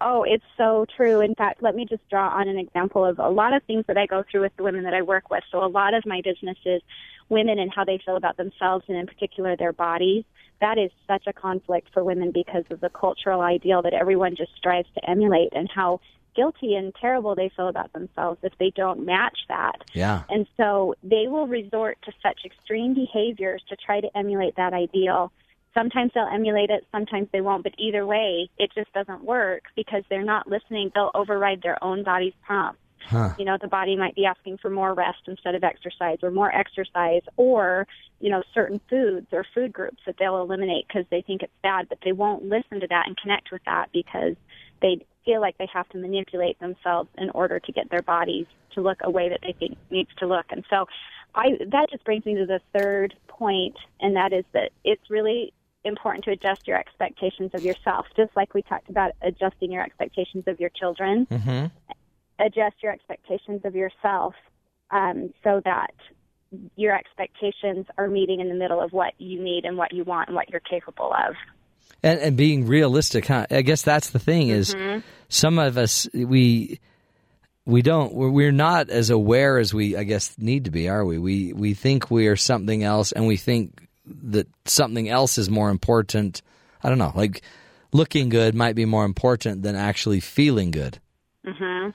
Oh, 0.00 0.24
it's 0.24 0.44
so 0.56 0.86
true. 0.96 1.20
In 1.20 1.34
fact, 1.34 1.62
let 1.62 1.74
me 1.74 1.86
just 1.88 2.08
draw 2.08 2.28
on 2.28 2.48
an 2.48 2.58
example 2.58 3.04
of 3.04 3.18
a 3.18 3.28
lot 3.28 3.54
of 3.54 3.62
things 3.64 3.84
that 3.88 3.96
I 3.96 4.06
go 4.06 4.24
through 4.30 4.42
with 4.42 4.56
the 4.56 4.62
women 4.62 4.84
that 4.84 4.94
I 4.94 5.02
work 5.02 5.30
with. 5.30 5.42
So, 5.50 5.64
a 5.64 5.68
lot 5.68 5.94
of 5.94 6.04
my 6.04 6.20
business 6.22 6.58
is 6.64 6.82
women 7.28 7.58
and 7.58 7.72
how 7.72 7.84
they 7.84 7.98
feel 8.04 8.16
about 8.16 8.36
themselves, 8.36 8.84
and 8.88 8.96
in 8.96 9.06
particular 9.06 9.56
their 9.56 9.72
bodies. 9.72 10.24
That 10.60 10.78
is 10.78 10.90
such 11.06 11.24
a 11.26 11.32
conflict 11.32 11.88
for 11.92 12.02
women 12.02 12.30
because 12.32 12.64
of 12.70 12.80
the 12.80 12.88
cultural 12.88 13.40
ideal 13.40 13.82
that 13.82 13.92
everyone 13.92 14.36
just 14.36 14.54
strives 14.56 14.88
to 14.94 15.10
emulate, 15.10 15.52
and 15.52 15.68
how 15.72 16.00
guilty 16.34 16.74
and 16.74 16.94
terrible 16.94 17.34
they 17.34 17.50
feel 17.56 17.68
about 17.68 17.92
themselves 17.92 18.38
if 18.42 18.52
they 18.58 18.70
don't 18.76 19.04
match 19.04 19.38
that. 19.48 19.82
Yeah. 19.94 20.22
And 20.28 20.46
so 20.56 20.94
they 21.02 21.26
will 21.28 21.46
resort 21.46 21.98
to 22.04 22.12
such 22.22 22.40
extreme 22.44 22.94
behaviors 22.94 23.62
to 23.70 23.76
try 23.76 24.00
to 24.00 24.16
emulate 24.16 24.56
that 24.56 24.74
ideal. 24.74 25.32
Sometimes 25.76 26.12
they'll 26.14 26.28
emulate 26.32 26.70
it, 26.70 26.86
sometimes 26.90 27.28
they 27.32 27.42
won't, 27.42 27.62
but 27.62 27.74
either 27.76 28.06
way, 28.06 28.48
it 28.58 28.70
just 28.74 28.92
doesn't 28.94 29.22
work 29.22 29.64
because 29.76 30.02
they're 30.08 30.24
not 30.24 30.48
listening. 30.48 30.90
They'll 30.94 31.10
override 31.14 31.60
their 31.62 31.82
own 31.84 32.02
body's 32.02 32.32
prompts. 32.46 32.80
You 33.38 33.44
know, 33.44 33.56
the 33.60 33.68
body 33.68 33.94
might 33.94 34.14
be 34.14 34.24
asking 34.24 34.58
for 34.58 34.70
more 34.70 34.94
rest 34.94 35.20
instead 35.26 35.54
of 35.54 35.62
exercise 35.62 36.18
or 36.22 36.30
more 36.30 36.52
exercise 36.52 37.22
or, 37.36 37.86
you 38.20 38.30
know, 38.30 38.42
certain 38.52 38.80
foods 38.90 39.28
or 39.32 39.44
food 39.54 39.72
groups 39.72 39.98
that 40.06 40.16
they'll 40.18 40.40
eliminate 40.40 40.86
because 40.88 41.04
they 41.10 41.22
think 41.22 41.42
it's 41.42 41.52
bad, 41.62 41.88
but 41.88 41.98
they 42.04 42.12
won't 42.12 42.44
listen 42.44 42.80
to 42.80 42.86
that 42.88 43.04
and 43.06 43.16
connect 43.16 43.52
with 43.52 43.62
that 43.66 43.90
because 43.92 44.34
they 44.82 45.04
feel 45.24 45.40
like 45.40 45.58
they 45.58 45.68
have 45.72 45.88
to 45.90 45.98
manipulate 45.98 46.58
themselves 46.58 47.08
in 47.18 47.30
order 47.30 47.60
to 47.60 47.72
get 47.72 47.90
their 47.90 48.02
bodies 48.02 48.46
to 48.74 48.80
look 48.80 48.98
a 49.02 49.10
way 49.10 49.28
that 49.28 49.40
they 49.42 49.52
think 49.52 49.76
needs 49.90 50.10
to 50.18 50.26
look. 50.26 50.46
And 50.50 50.64
so 50.70 50.86
I 51.34 51.50
that 51.70 51.90
just 51.90 52.04
brings 52.04 52.24
me 52.24 52.34
to 52.36 52.46
the 52.46 52.60
third 52.76 53.14
point 53.28 53.76
and 54.00 54.16
that 54.16 54.32
is 54.32 54.44
that 54.52 54.70
it's 54.84 55.10
really 55.10 55.52
important 55.86 56.24
to 56.24 56.32
adjust 56.32 56.66
your 56.66 56.78
expectations 56.78 57.52
of 57.54 57.62
yourself, 57.62 58.06
just 58.16 58.34
like 58.36 58.54
we 58.54 58.62
talked 58.62 58.90
about 58.90 59.12
adjusting 59.22 59.72
your 59.72 59.82
expectations 59.82 60.44
of 60.46 60.60
your 60.60 60.70
children. 60.70 61.26
Mm-hmm. 61.30 61.66
Adjust 62.44 62.76
your 62.82 62.92
expectations 62.92 63.62
of 63.64 63.74
yourself 63.74 64.34
um, 64.90 65.32
so 65.42 65.60
that 65.64 65.94
your 66.76 66.94
expectations 66.94 67.86
are 67.98 68.08
meeting 68.08 68.40
in 68.40 68.48
the 68.48 68.54
middle 68.54 68.80
of 68.80 68.92
what 68.92 69.14
you 69.18 69.42
need 69.42 69.64
and 69.64 69.76
what 69.76 69.92
you 69.92 70.04
want 70.04 70.28
and 70.28 70.36
what 70.36 70.48
you're 70.50 70.60
capable 70.60 71.12
of. 71.12 71.34
and 72.02 72.20
and 72.20 72.36
being 72.36 72.66
realistic 72.66 73.26
huh 73.26 73.46
i 73.50 73.62
guess 73.62 73.82
that's 73.82 74.10
the 74.10 74.18
thing 74.18 74.48
is 74.48 74.74
some 75.28 75.58
of 75.58 75.76
us 75.76 76.08
we 76.12 76.78
we 77.64 77.82
don't 77.82 78.14
we're, 78.14 78.30
we're 78.30 78.52
not 78.52 78.90
as 78.90 79.10
aware 79.10 79.58
as 79.58 79.74
we 79.74 79.96
i 79.96 80.04
guess 80.04 80.38
need 80.38 80.64
to 80.66 80.70
be 80.70 80.88
are 80.88 81.04
we 81.04 81.18
we 81.18 81.52
we 81.52 81.74
think 81.74 82.10
we 82.10 82.28
are 82.28 82.36
something 82.36 82.84
else 82.84 83.12
and 83.12 83.26
we 83.26 83.36
think 83.36 83.85
that 84.06 84.46
something 84.64 85.08
else 85.08 85.38
is 85.38 85.50
more 85.50 85.70
important 85.70 86.42
i 86.82 86.88
don't 86.88 86.98
know 86.98 87.12
like 87.14 87.42
looking 87.92 88.28
good 88.28 88.54
might 88.54 88.74
be 88.76 88.84
more 88.84 89.04
important 89.04 89.62
than 89.62 89.74
actually 89.76 90.20
feeling 90.20 90.70
good 90.70 90.98
Mm-hmm. 91.46 91.90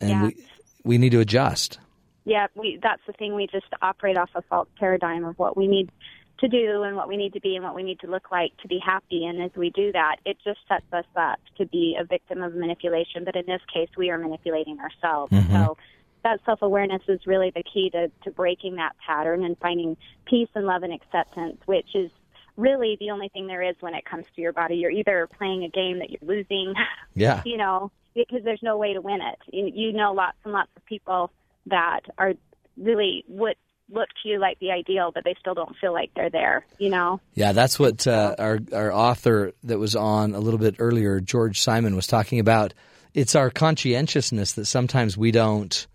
and 0.00 0.10
Yeah. 0.10 0.22
we 0.26 0.36
we 0.84 0.98
need 0.98 1.10
to 1.12 1.20
adjust 1.20 1.78
yeah, 2.24 2.46
we 2.54 2.78
that's 2.80 3.02
the 3.06 3.12
thing. 3.14 3.34
We 3.34 3.48
just 3.48 3.66
operate 3.82 4.16
off 4.16 4.30
a 4.36 4.42
false 4.42 4.68
paradigm 4.78 5.24
of 5.24 5.36
what 5.40 5.56
we 5.56 5.66
need 5.66 5.90
to 6.38 6.46
do 6.46 6.84
and 6.84 6.94
what 6.94 7.08
we 7.08 7.16
need 7.16 7.32
to 7.32 7.40
be 7.40 7.56
and 7.56 7.64
what 7.64 7.74
we 7.74 7.82
need 7.82 7.98
to 7.98 8.06
look 8.06 8.30
like 8.30 8.56
to 8.58 8.68
be 8.68 8.78
happy. 8.78 9.24
And 9.24 9.42
as 9.42 9.50
we 9.56 9.70
do 9.70 9.90
that, 9.90 10.18
it 10.24 10.36
just 10.44 10.60
sets 10.68 10.84
us 10.92 11.04
up 11.16 11.40
to 11.58 11.66
be 11.66 11.96
a 12.00 12.04
victim 12.04 12.40
of 12.42 12.54
manipulation. 12.54 13.24
But 13.24 13.34
in 13.34 13.44
this 13.46 13.60
case, 13.74 13.88
we 13.96 14.10
are 14.10 14.18
manipulating 14.18 14.78
ourselves. 14.78 15.32
So 15.50 15.76
that 16.24 16.40
self 16.44 16.62
awareness 16.62 17.02
is 17.08 17.26
really 17.26 17.50
the 17.54 17.62
key 17.62 17.90
to, 17.90 18.10
to 18.24 18.30
breaking 18.30 18.76
that 18.76 18.92
pattern 19.04 19.44
and 19.44 19.56
finding 19.58 19.96
peace 20.26 20.48
and 20.54 20.66
love 20.66 20.82
and 20.82 20.92
acceptance, 20.92 21.58
which 21.66 21.94
is 21.94 22.10
really 22.56 22.96
the 23.00 23.10
only 23.10 23.28
thing 23.28 23.46
there 23.46 23.62
is 23.62 23.76
when 23.80 23.94
it 23.94 24.04
comes 24.04 24.26
to 24.34 24.42
your 24.42 24.52
body. 24.52 24.76
You're 24.76 24.90
either 24.90 25.28
playing 25.38 25.64
a 25.64 25.68
game 25.68 25.98
that 26.00 26.10
you're 26.10 26.20
losing 26.22 26.74
yeah 27.14 27.42
you 27.44 27.56
know, 27.56 27.90
because 28.14 28.44
there's 28.44 28.62
no 28.62 28.76
way 28.76 28.92
to 28.94 29.00
win 29.00 29.20
it. 29.20 29.38
You, 29.52 29.70
you 29.74 29.92
know 29.92 30.12
lots 30.12 30.36
and 30.44 30.52
lots 30.52 30.70
of 30.76 30.84
people 30.84 31.30
that 31.66 32.00
are 32.18 32.34
really 32.76 33.24
would 33.28 33.56
look 33.90 34.08
to 34.22 34.28
you 34.28 34.38
like 34.38 34.58
the 34.58 34.70
ideal, 34.70 35.10
but 35.14 35.24
they 35.24 35.34
still 35.38 35.54
don't 35.54 35.76
feel 35.80 35.92
like 35.92 36.10
they're 36.14 36.30
there. 36.30 36.64
You 36.78 36.90
know. 36.90 37.20
Yeah, 37.34 37.52
that's 37.52 37.78
what 37.78 38.06
uh, 38.06 38.34
our 38.38 38.58
our 38.72 38.92
author 38.92 39.52
that 39.64 39.78
was 39.78 39.96
on 39.96 40.34
a 40.34 40.40
little 40.40 40.58
bit 40.58 40.76
earlier, 40.78 41.20
George 41.20 41.60
Simon, 41.60 41.96
was 41.96 42.06
talking 42.06 42.38
about. 42.40 42.74
It's 43.14 43.34
our 43.34 43.50
conscientiousness 43.50 44.52
that 44.54 44.64
sometimes 44.64 45.18
we 45.18 45.32
don't 45.32 45.86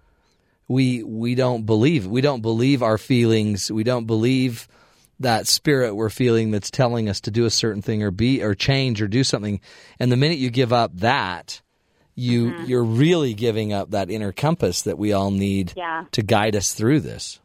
we 0.68 1.04
we 1.04 1.36
don't 1.36 1.66
believe. 1.66 2.06
We 2.08 2.22
don't 2.22 2.42
believe 2.42 2.84
our 2.84 2.98
feelings. 2.98 3.72
We 3.72 3.84
don't 3.84 4.06
believe 4.06 4.68
that 5.20 5.48
spirit 5.48 5.96
we're 5.96 6.10
feeling 6.10 6.52
that's 6.52 6.70
telling 6.70 7.10
us 7.10 7.22
to 7.22 7.32
do 7.32 7.46
a 7.46 7.50
certain 7.50 7.82
thing 7.82 8.04
or 8.04 8.12
be 8.12 8.44
or 8.44 8.54
change 8.54 9.02
or 9.02 9.08
do 9.08 9.24
something. 9.24 9.60
And 10.00 10.12
the 10.12 10.18
minute 10.18 10.38
you 10.38 10.50
give 10.52 10.72
up 10.72 10.92
that, 10.98 11.62
you 12.16 12.54
you're 12.66 12.84
really 12.84 13.34
giving 13.34 13.74
up 13.74 13.92
that 13.92 14.10
inner 14.12 14.32
compass 14.32 14.84
that 14.84 14.98
we 14.98 15.14
all 15.14 15.32
need 15.32 15.74
Yeah. 15.76 16.06
to 16.12 16.22
guide 16.22 16.56
us 16.56 16.74
through 16.74 17.00
this. 17.02 17.40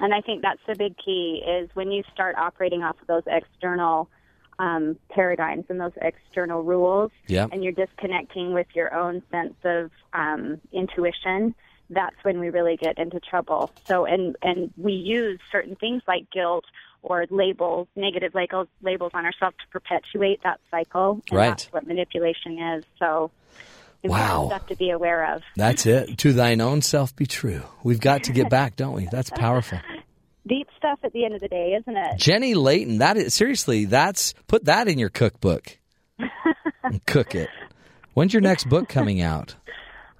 And 0.00 0.12
I 0.12 0.20
think 0.20 0.42
that's 0.42 0.60
the 0.66 0.74
big 0.74 0.96
key 1.02 1.42
is 1.46 1.70
when 1.74 1.90
you 1.92 2.02
start 2.12 2.34
operating 2.36 2.82
off 2.82 2.96
of 3.00 3.06
those 3.06 3.22
external 3.26 4.10
um, 4.58 4.96
paradigms 5.10 5.64
and 5.68 5.80
those 5.80 5.92
external 6.00 6.62
rules, 6.62 7.10
Yeah. 7.26 7.46
and 7.50 7.62
you're 7.64 7.72
disconnecting 7.72 8.52
with 8.54 8.66
your 8.74 8.94
own 8.94 9.22
sense 9.30 9.54
of 9.64 9.90
um, 10.12 10.60
intuition. 10.72 11.54
That's 11.90 12.16
when 12.22 12.40
we 12.40 12.50
really 12.50 12.76
get 12.76 12.98
into 12.98 13.20
trouble. 13.20 13.70
So, 13.86 14.04
and 14.04 14.36
and 14.42 14.72
we 14.76 14.92
use 14.92 15.40
certain 15.52 15.76
things 15.76 16.02
like 16.08 16.30
guilt 16.30 16.64
or 17.02 17.26
labels, 17.30 17.86
negative 17.94 18.34
labels, 18.34 18.68
labels 18.82 19.12
on 19.14 19.26
ourselves 19.26 19.56
to 19.58 19.68
perpetuate 19.70 20.42
that 20.42 20.60
cycle. 20.70 21.20
And 21.30 21.38
Right. 21.38 21.48
That's 21.50 21.72
what 21.72 21.86
manipulation 21.86 22.58
is. 22.58 22.84
So, 22.98 23.30
Wow. 24.02 24.46
stuff 24.48 24.66
to 24.68 24.76
be 24.76 24.90
aware 24.90 25.34
of. 25.34 25.42
That's 25.56 25.86
it. 25.86 26.18
To 26.18 26.32
thine 26.32 26.60
own 26.60 26.82
self 26.82 27.14
be 27.16 27.26
true. 27.26 27.62
We've 27.82 28.00
got 28.00 28.24
to 28.24 28.32
get 28.32 28.48
back, 28.48 28.76
don't 28.76 28.94
we? 28.94 29.06
That's 29.06 29.30
powerful. 29.30 29.80
Deep 30.46 30.68
stuff 30.76 30.98
at 31.02 31.12
the 31.12 31.24
end 31.24 31.34
of 31.34 31.40
the 31.40 31.48
day, 31.48 31.74
isn't 31.80 31.96
it? 31.96 32.18
Jenny 32.18 32.54
Layton, 32.54 32.98
that 32.98 33.16
is 33.16 33.32
seriously, 33.32 33.86
that's 33.86 34.34
put 34.46 34.66
that 34.66 34.88
in 34.88 34.98
your 34.98 35.08
cookbook. 35.08 35.78
cook 37.06 37.34
it. 37.34 37.48
When's 38.12 38.34
your 38.34 38.42
next 38.42 38.68
book 38.68 38.88
coming 38.88 39.22
out? 39.22 39.54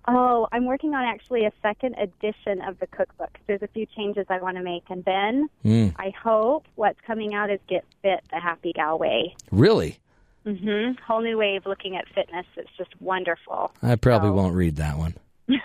Oh, 0.06 0.46
I'm 0.52 0.66
working 0.66 0.94
on 0.94 1.04
actually 1.04 1.44
a 1.46 1.52
second 1.62 1.94
edition 1.98 2.60
of 2.62 2.78
the 2.78 2.86
cookbook. 2.86 3.38
There's 3.46 3.62
a 3.62 3.68
few 3.68 3.86
changes 3.86 4.26
I 4.28 4.38
want 4.38 4.56
to 4.58 4.62
make, 4.62 4.84
and 4.90 5.04
then 5.04 5.48
Hmm. 5.62 5.88
I 5.96 6.10
hope 6.22 6.66
what's 6.74 7.00
coming 7.06 7.34
out 7.34 7.50
is 7.50 7.58
Get 7.68 7.84
Fit 8.02 8.22
the 8.30 8.38
Happy 8.40 8.72
Gal 8.74 8.98
Way. 8.98 9.34
Really? 9.50 9.98
Mm 10.46 10.60
hmm 10.60 11.02
Whole 11.06 11.22
new 11.22 11.38
way 11.38 11.56
of 11.56 11.64
looking 11.64 11.96
at 11.96 12.06
fitness. 12.14 12.44
It's 12.56 12.68
just 12.76 12.90
wonderful. 13.00 13.72
I 13.82 13.96
probably 13.96 14.28
So- 14.28 14.34
won't 14.34 14.54
read 14.54 14.76
that 14.76 14.98
one. 14.98 15.14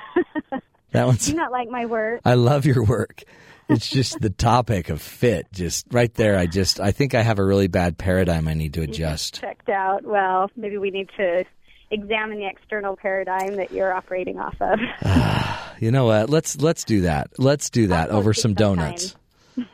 That 0.91 1.05
one's 1.05 1.27
Do 1.27 1.33
you 1.33 1.37
not 1.37 1.51
like 1.51 1.69
my 1.69 1.85
work? 1.85 2.21
I 2.25 2.33
love 2.33 2.65
your 2.65 2.83
work. 2.83 3.21
It's 3.69 3.87
just 3.87 4.19
the 4.21 4.31
topic 4.31 4.89
of 4.89 4.99
fit, 5.03 5.45
just 5.53 5.85
right 5.91 6.11
there. 6.15 6.35
I 6.35 6.47
just, 6.47 6.79
I 6.79 6.89
think 6.91 7.13
I 7.13 7.21
have 7.21 7.37
a 7.37 7.45
really 7.45 7.67
bad 7.67 7.99
paradigm 7.99 8.47
I 8.47 8.55
need 8.55 8.73
to 8.73 8.81
adjust. 8.81 9.39
Checked 9.39 9.69
out. 9.69 10.03
Well, 10.03 10.49
maybe 10.55 10.79
we 10.79 10.89
need 10.89 11.09
to 11.17 11.45
examine 11.91 12.39
the 12.39 12.47
external 12.47 12.95
paradigm 12.95 13.55
that 13.55 13.71
you're 13.71 13.93
operating 13.93 14.39
off 14.39 14.55
of. 14.61 14.79
You 15.81 15.91
know 15.91 16.03
what? 16.07 16.29
Let's 16.29 16.59
let's 16.61 16.83
do 16.83 17.01
that. 17.03 17.29
Let's 17.37 17.69
do 17.69 17.87
that 17.87 18.11
I'll 18.11 18.17
over 18.17 18.33
some 18.33 18.53
donuts. 18.53 19.15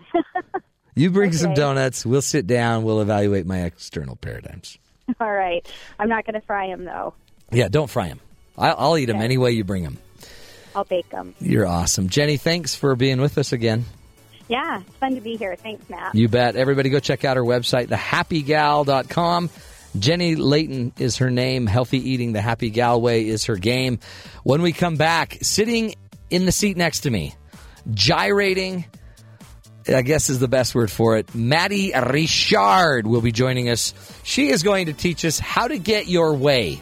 You 0.98 1.10
bring 1.12 1.34
some 1.34 1.54
donuts. 1.56 2.06
We'll 2.06 2.22
sit 2.22 2.48
down. 2.48 2.84
We'll 2.84 3.02
evaluate 3.02 3.46
my 3.46 3.64
external 3.64 4.16
paradigms. 4.16 4.78
All 5.20 5.32
right. 5.34 5.68
I'm 6.00 6.08
not 6.08 6.26
going 6.26 6.36
to 6.40 6.46
fry 6.46 6.68
them 6.68 6.86
though. 6.86 7.14
Yeah, 7.52 7.68
don't 7.68 7.90
fry 7.90 8.08
them. 8.08 8.22
I'll, 8.58 8.76
I'll 8.78 8.98
eat 8.98 9.06
them 9.08 9.18
Okay. 9.18 9.26
any 9.26 9.38
way 9.38 9.52
you 9.52 9.64
bring 9.66 9.84
them. 9.84 9.98
I'll 10.76 10.86
bake 10.86 11.10
them. 11.10 11.36
You're 11.42 11.66
awesome, 11.68 12.08
Jenny. 12.08 12.38
Thanks 12.38 12.76
for 12.76 12.96
being 12.96 13.20
with 13.20 13.38
us 13.38 13.52
again. 13.52 13.84
Yeah, 14.48 14.82
it's 14.82 14.96
fun 14.98 15.16
to 15.16 15.22
be 15.22 15.36
here. 15.38 15.56
Thanks, 15.56 15.90
Matt. 15.90 16.16
You 16.16 16.30
bet. 16.30 16.56
Everybody 16.56 16.90
go 16.92 17.00
check 17.00 17.26
out 17.26 17.36
her 17.36 17.44
website, 17.44 17.88
thehappygal.com. 17.88 19.50
Jenny 20.00 20.36
Layton 20.36 20.94
is 21.00 21.18
her 21.18 21.30
name. 21.30 21.68
Healthy 21.68 22.10
Eating 22.10 22.34
the 22.34 22.42
Happy 22.42 22.70
Gal 22.70 23.00
Way 23.00 23.28
is 23.28 23.46
her 23.46 23.56
game. 23.56 24.00
When 24.44 24.62
we 24.62 24.74
come 24.74 24.96
back, 24.96 25.38
sitting 25.42 25.96
in 26.30 26.46
the 26.46 26.52
seat 26.52 26.78
next 26.78 27.02
to 27.02 27.12
me, 27.12 27.36
gyrating, 27.94 28.86
I 29.88 30.02
guess 30.02 30.30
is 30.30 30.40
the 30.40 30.48
best 30.48 30.76
word 30.76 30.92
for 30.92 31.18
it, 31.18 31.34
Maddie 31.34 31.94
Richard 31.94 33.08
will 33.08 33.22
be 33.22 33.32
joining 33.32 33.70
us. 33.70 33.94
She 34.24 34.50
is 34.50 34.64
going 34.64 34.88
to 34.88 34.94
teach 34.94 35.24
us 35.24 35.40
how 35.40 35.68
to 35.68 35.78
get 35.78 36.08
your 36.08 36.34
way. 36.34 36.82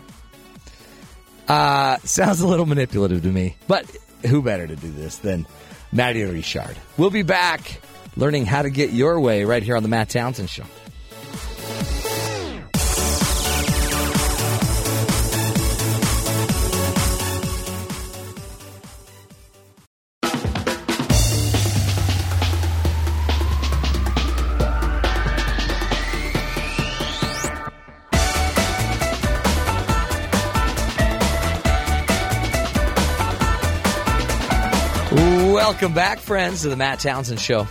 Uh, 1.47 1.97
sounds 2.03 2.39
a 2.39 2.47
little 2.47 2.65
manipulative 2.65 3.21
to 3.23 3.29
me, 3.29 3.57
but 3.67 3.85
who 4.25 4.41
better 4.41 4.65
to 4.65 4.75
do 4.75 4.91
this 4.91 5.17
than 5.17 5.45
Maddie 5.91 6.23
Richard? 6.23 6.77
We'll 6.97 7.09
be 7.09 7.23
back 7.23 7.81
learning 8.15 8.45
how 8.45 8.61
to 8.61 8.69
get 8.69 8.91
your 8.91 9.19
way 9.19 9.43
right 9.43 9.63
here 9.63 9.75
on 9.75 9.83
the 9.83 9.89
Matt 9.89 10.09
Townsend 10.09 10.49
Show. 10.49 10.63
Welcome 35.73 35.95
back, 35.95 36.19
friends, 36.19 36.61
to 36.61 36.69
the 36.69 36.75
Matt 36.75 36.99
Townsend 36.99 37.39
Show. 37.39 37.67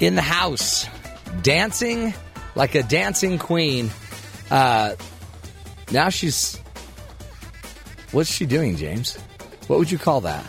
In 0.00 0.14
the 0.14 0.22
house, 0.22 0.86
dancing 1.42 2.14
like 2.54 2.74
a 2.74 2.82
dancing 2.82 3.36
queen. 3.38 3.90
Uh, 4.50 4.94
now 5.92 6.08
she's. 6.08 6.56
What's 8.12 8.30
she 8.30 8.46
doing, 8.46 8.76
James? 8.76 9.18
What 9.66 9.78
would 9.78 9.90
you 9.90 9.98
call 9.98 10.22
that? 10.22 10.42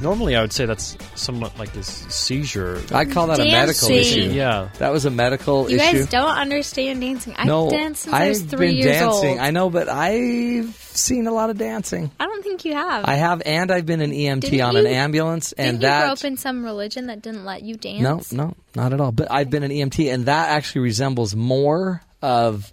Normally, 0.00 0.36
I 0.36 0.40
would 0.42 0.52
say 0.52 0.64
that's 0.66 0.96
somewhat 1.16 1.58
like 1.58 1.72
this 1.72 1.86
seizure. 1.88 2.80
I 2.92 3.04
call 3.04 3.26
that 3.28 3.40
a 3.40 3.44
medical 3.44 3.88
Dancing. 3.88 3.94
issue. 4.22 4.30
Yeah. 4.32 4.68
That 4.78 4.92
was 4.92 5.04
a 5.04 5.10
medical 5.10 5.68
You 5.70 5.76
issue. 5.78 5.86
You 5.86 5.92
guys 6.04 6.08
don't 6.10 6.36
understand 6.38 7.00
dancing. 7.00 7.34
I've 7.36 7.46
no, 7.46 7.68
danced 7.68 8.02
since 8.02 8.14
I 8.14 8.28
was 8.28 8.42
I've 8.42 8.48
three 8.50 8.66
been 8.68 8.76
years 8.76 8.86
dancing. 9.00 9.30
old. 9.30 9.38
I 9.40 9.50
know, 9.50 9.70
but 9.70 9.88
I've 9.88 10.74
seen 10.76 11.26
a 11.26 11.32
lot 11.32 11.50
of 11.50 11.58
dancing. 11.58 12.10
I 12.20 12.26
don't 12.26 12.42
think 12.42 12.64
you 12.64 12.74
have. 12.74 13.04
I 13.06 13.14
have, 13.14 13.42
and 13.44 13.70
I've 13.72 13.86
been 13.86 14.00
an 14.00 14.12
EMT 14.12 14.40
Didn't 14.42 14.60
on 14.60 14.72
you- 14.74 14.80
an 14.80 14.86
ambulance, 14.86 15.52
and 15.52 15.66
Didn't 15.66 15.82
you 15.82 15.88
that 15.88 16.02
grow 16.04 16.12
up 16.12 16.24
in 16.24 16.36
some 16.36 16.64
religion 16.64 17.06
that 17.08 17.20
didn't 17.22 17.44
let 17.44 17.62
you 17.62 17.76
dance? 17.76 18.32
No, 18.32 18.44
no, 18.46 18.54
not 18.76 18.92
at 18.92 19.00
all. 19.00 19.10
But 19.12 19.30
I've 19.32 19.50
been 19.50 19.62
an 19.64 19.70
EMT, 19.72 20.12
and 20.12 20.26
that 20.26 20.50
actually 20.50 20.82
resembles 20.82 21.34
more 21.34 22.02
of 22.22 22.72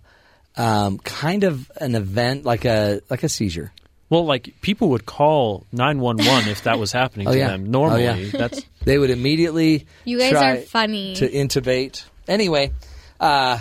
um, 0.57 0.99
kind 0.99 1.43
of 1.43 1.69
an 1.77 1.95
event, 1.95 2.45
like 2.45 2.65
a 2.65 3.01
like 3.09 3.23
a 3.23 3.29
seizure. 3.29 3.71
Well, 4.09 4.25
like 4.25 4.53
people 4.61 4.89
would 4.89 5.05
call 5.05 5.65
nine 5.71 5.99
one 5.99 6.17
one 6.17 6.47
if 6.47 6.63
that 6.63 6.77
was 6.79 6.91
happening 6.91 7.27
Oh, 7.29 7.31
to 7.31 7.37
yeah. 7.37 7.47
them. 7.49 7.65
Oh, 7.67 7.69
Normally, 7.71 8.03
yeah. 8.03 8.29
that's 8.33 8.61
They 8.85 8.97
would 8.99 9.09
immediately 9.09 9.87
You 10.03 10.19
guys 10.19 10.31
try 10.31 10.51
are 10.57 10.61
funny. 10.61 11.15
to 11.15 11.27
intubate. 11.29 12.03
Anyway, 12.27 12.71
uh, 13.19 13.59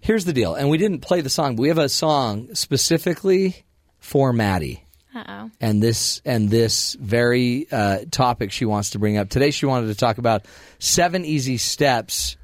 here's 0.00 0.24
the 0.24 0.32
deal, 0.32 0.54
and 0.56 0.68
we 0.70 0.78
didn't 0.78 1.00
play 1.00 1.20
the 1.20 1.30
song, 1.30 1.54
but 1.56 1.62
we 1.62 1.68
have 1.68 1.78
a 1.78 1.88
song 1.88 2.54
specifically 2.54 3.64
for 4.00 4.32
Maddie. 4.32 4.84
Uh 5.12 5.24
oh. 5.26 5.50
and 5.60 5.82
this 5.82 6.22
and 6.24 6.48
this 6.50 6.94
very 7.00 7.66
uh, 7.72 7.98
topic 8.12 8.52
she 8.52 8.64
wants 8.64 8.90
to 8.90 9.00
bring 9.00 9.16
up 9.16 9.28
today. 9.28 9.50
She 9.50 9.66
wanted 9.66 9.88
to 9.88 9.96
talk 9.96 10.18
about 10.18 10.46
seven 10.78 11.24
easy 11.24 11.56
steps 11.58 12.36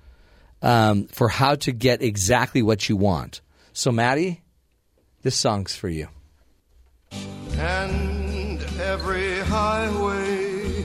um, 0.63 1.07
for 1.07 1.29
how 1.29 1.55
to 1.55 1.71
get 1.73 2.03
exactly 2.03 2.63
what 2.63 2.89
you 2.89 2.97
want. 2.97 3.41
So, 3.73 3.93
Maddie, 3.93 4.43
this 5.23 5.37
song's 5.37 5.77
for 5.77 5.89
you. 5.89 6.09
And 7.59 8.63
every 8.81 9.41
highway 9.41 10.85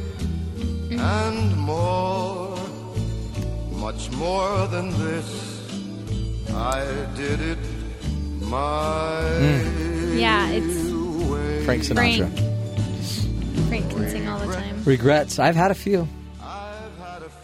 and 0.91 1.57
more, 1.57 2.57
much 3.71 4.11
more 4.11 4.67
than 4.67 4.89
this. 4.99 5.51
I 6.53 6.85
did 7.15 7.39
it 7.41 7.59
my 8.41 9.23
mm. 9.23 10.19
Yeah, 10.19 10.49
it's 10.49 10.91
way. 11.31 11.63
Frank 11.63 11.83
Sinatra. 11.83 12.29
Frank. 12.29 13.67
Frank 13.67 13.89
can 13.89 14.09
sing 14.09 14.27
all 14.27 14.39
the 14.39 14.53
time. 14.53 14.83
Regrets. 14.83 15.39
I've 15.39 15.55
had 15.55 15.71
a 15.71 15.75
few. 15.75 16.07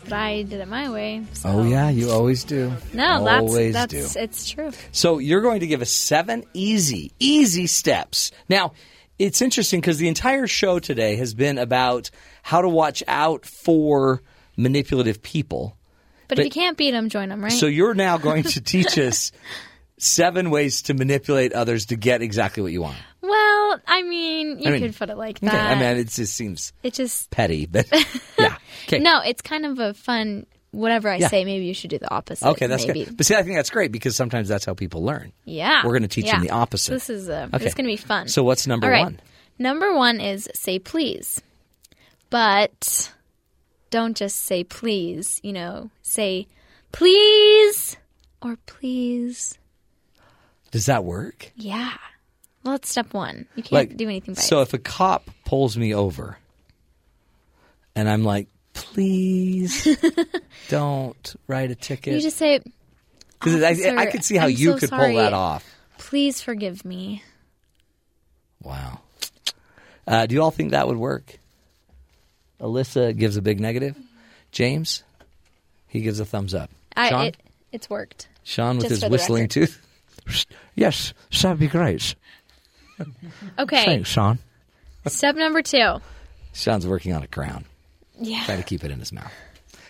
But 0.10 0.20
I 0.20 0.44
did 0.44 0.62
it 0.62 0.68
my 0.68 0.90
way. 0.90 1.24
So. 1.34 1.50
Oh 1.50 1.64
yeah, 1.64 1.90
you 1.90 2.10
always 2.10 2.44
do. 2.44 2.72
No, 2.94 3.24
that's 3.26 3.42
always 3.42 3.74
that's 3.74 4.14
do. 4.14 4.20
it's 4.20 4.50
true. 4.50 4.72
So 4.92 5.20
you're 5.20 5.42
going 5.42 5.60
to 5.60 5.68
give 5.68 5.82
us 5.82 5.90
seven 5.92 6.44
easy, 6.54 7.12
easy 7.20 7.68
steps. 7.68 8.32
Now, 8.48 8.74
it's 9.20 9.42
interesting 9.42 9.82
because 9.82 9.98
the 9.98 10.08
entire 10.08 10.48
show 10.48 10.80
today 10.80 11.16
has 11.18 11.34
been 11.34 11.58
about 11.58 12.10
how 12.44 12.62
to 12.62 12.70
watch 12.70 13.04
out 13.08 13.46
for 13.46 14.22
manipulative 14.56 15.22
people. 15.22 15.76
But, 16.28 16.38
But- 16.38 16.40
if 16.40 16.46
you 16.46 16.62
can't 16.62 16.78
beat 16.78 16.92
them, 16.92 17.10
join 17.10 17.30
them, 17.30 17.44
right? 17.44 17.52
So 17.52 17.66
you're 17.68 17.94
now 17.94 18.18
going 18.18 18.44
to 18.44 18.62
teach 18.62 18.98
us 18.98 19.32
seven 19.98 20.50
ways 20.50 20.82
to 20.84 20.94
manipulate 20.94 21.54
others 21.54 21.88
to 21.88 21.96
get 21.96 22.22
exactly 22.22 22.62
what 22.64 22.72
you 22.72 22.82
want. 22.82 22.98
well, 23.22 23.80
I 23.88 24.04
mean, 24.04 24.60
you 24.60 24.70
I 24.70 24.72
mean, 24.72 24.82
could 24.82 24.96
put 24.96 25.10
it 25.10 25.18
like 25.18 25.40
that. 25.42 25.54
Okay, 25.54 25.58
I 25.58 25.76
mean, 25.76 25.98
it 26.02 26.10
just 26.10 26.36
seems 26.36 26.74
it 26.84 26.94
just 26.94 27.30
petty, 27.32 27.66
but 27.66 27.88
yeah. 28.40 28.58
Okay. 28.88 29.00
no, 29.00 29.22
it's 29.26 29.42
kind 29.42 29.66
of 29.66 29.80
a 29.80 29.94
fun. 29.94 30.46
Whatever 30.72 31.10
I 31.10 31.16
Yeah. 31.16 31.30
say, 31.30 31.46
maybe 31.46 31.66
you 31.66 31.74
should 31.74 31.90
do 31.90 31.98
the 31.98 32.12
opposite. 32.14 32.46
Okay, 32.50 32.68
that's 32.68 32.86
maybe. 32.86 33.06
good. 33.06 33.18
But 33.18 33.26
see, 33.26 33.36
I 33.36 33.42
think 33.42 33.56
that's 33.56 33.70
great 33.70 33.92
because 33.92 34.16
sometimes 34.16 34.48
that's 34.50 34.66
how 34.66 34.74
people 34.74 35.02
learn. 35.04 35.32
Yeah, 35.46 35.82
We're 35.86 35.94
gonna 35.94 36.08
teach 36.10 36.26
yeah. 36.26 36.34
them 36.34 36.42
the 36.42 36.52
opposite. 36.52 36.92
This 36.92 37.10
is 37.10 37.30
uh, 37.30 37.48
Okay. 37.54 37.58
this 37.60 37.68
is 37.70 37.74
going 37.74 37.86
to 37.86 37.92
be 37.92 37.98
fun. 37.98 38.28
So 38.28 38.44
what's 38.44 38.68
number 38.68 38.88
right. 38.90 39.04
one? 39.04 39.20
Number 39.58 39.96
one 39.96 40.20
is 40.20 40.48
say 40.54 40.78
please, 40.78 41.42
but 42.30 43.12
don't 43.90 44.16
just 44.16 44.40
say 44.42 44.64
please. 44.64 45.40
You 45.42 45.54
know, 45.54 45.90
say 46.04 46.48
please 46.92 47.98
or 48.42 48.58
please. 48.66 49.58
Does 50.78 50.86
that 50.86 51.04
work? 51.04 51.52
Yeah. 51.56 51.92
Well, 52.64 52.74
that's 52.76 52.88
step 52.92 53.12
one. 53.12 53.48
You 53.56 53.64
can't 53.64 53.72
Like, 53.72 53.98
do 53.98 54.04
anything 54.06 54.36
by 54.36 54.42
So 54.42 54.60
it. 54.60 54.64
if 54.64 54.74
a 54.76 54.78
cop 54.78 55.28
pulls 55.44 55.76
me 55.76 55.96
over 55.96 56.38
and 57.96 58.08
I'm 58.08 58.24
like, 58.24 58.48
please 58.74 59.88
don't 60.70 61.36
write 61.48 61.72
a 61.72 61.76
ticket. 61.76 62.14
You 62.14 62.22
just 62.22 62.38
say, 62.38 62.60
Because 63.40 63.64
I, 63.64 63.96
I 63.98 64.06
could 64.06 64.24
see 64.24 64.38
how 64.38 64.46
I'm 64.46 64.52
you 64.52 64.74
so 64.74 64.78
could 64.78 64.90
pull 64.92 65.16
that 65.16 65.34
off. 65.34 65.66
please 65.98 66.42
forgive 66.44 66.86
me. 66.86 67.24
Wow. 68.62 69.00
Uh, 70.06 70.28
do 70.28 70.36
you 70.36 70.44
all 70.44 70.52
think 70.52 70.70
that 70.72 70.88
would 70.88 70.98
work? 70.98 71.40
Alyssa 72.62 73.18
gives 73.18 73.36
a 73.36 73.42
big 73.42 73.60
negative. 73.60 73.98
James, 74.52 75.02
he 75.88 76.02
gives 76.02 76.20
a 76.20 76.26
thumbs 76.26 76.54
up. 76.54 76.70
I, 76.96 77.10
Sean, 77.10 77.26
it, 77.26 77.38
it's 77.72 77.90
worked. 77.90 78.28
Sean 78.44 78.78
with 78.78 78.90
just 78.90 79.02
his 79.02 79.10
whistling 79.10 79.46
record. 79.46 79.52
tooth. 79.52 79.84
Yes, 80.76 81.14
that'd 81.42 81.60
be 81.60 81.68
great. 81.68 82.16
Okay. 83.60 83.86
Thanks, 83.86 84.10
Sean. 84.10 84.40
Step 85.08 85.36
number 85.36 85.62
two. 85.62 85.98
Sean's 86.54 86.88
working 86.88 87.14
on 87.14 87.24
a 87.24 87.28
crown. 87.28 87.66
Yeah. 88.20 88.44
Try 88.46 88.56
to 88.58 88.64
keep 88.64 88.84
it 88.84 88.92
in 88.92 89.00
his 89.00 89.12
mouth. 89.14 89.32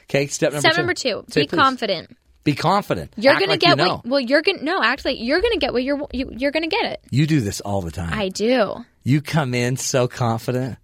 Okay, 0.04 0.28
step 0.28 0.52
number 0.52 0.60
Step 0.62 0.74
two. 0.74 0.78
number 0.78 0.94
two. 0.94 1.24
Say 1.30 1.42
be 1.42 1.48
please. 1.48 1.58
confident. 1.58 2.18
Be 2.44 2.56
confident. 2.56 3.12
You're 3.18 3.34
Act 3.34 3.40
gonna 3.42 3.52
like 3.54 3.60
get 3.62 3.70
you 3.72 3.76
know. 3.78 3.96
what. 3.96 4.06
Well, 4.06 4.20
you're 4.20 4.42
gonna 4.42 4.62
no. 4.64 4.82
Act 4.82 5.04
like 5.06 5.18
you're 5.20 5.42
gonna 5.42 5.58
get 5.58 5.74
what 5.74 5.84
you're 5.84 6.06
you, 6.14 6.30
you're 6.36 6.52
gonna 6.52 6.68
get 6.68 6.86
it. 6.86 7.02
You 7.10 7.26
do 7.28 7.42
this 7.42 7.60
all 7.62 7.82
the 7.82 7.92
time. 7.92 8.14
I 8.14 8.30
do. 8.30 8.76
you 9.04 9.22
come 9.22 9.54
in 9.54 9.76
so 9.78 10.08
confident. 10.08 10.78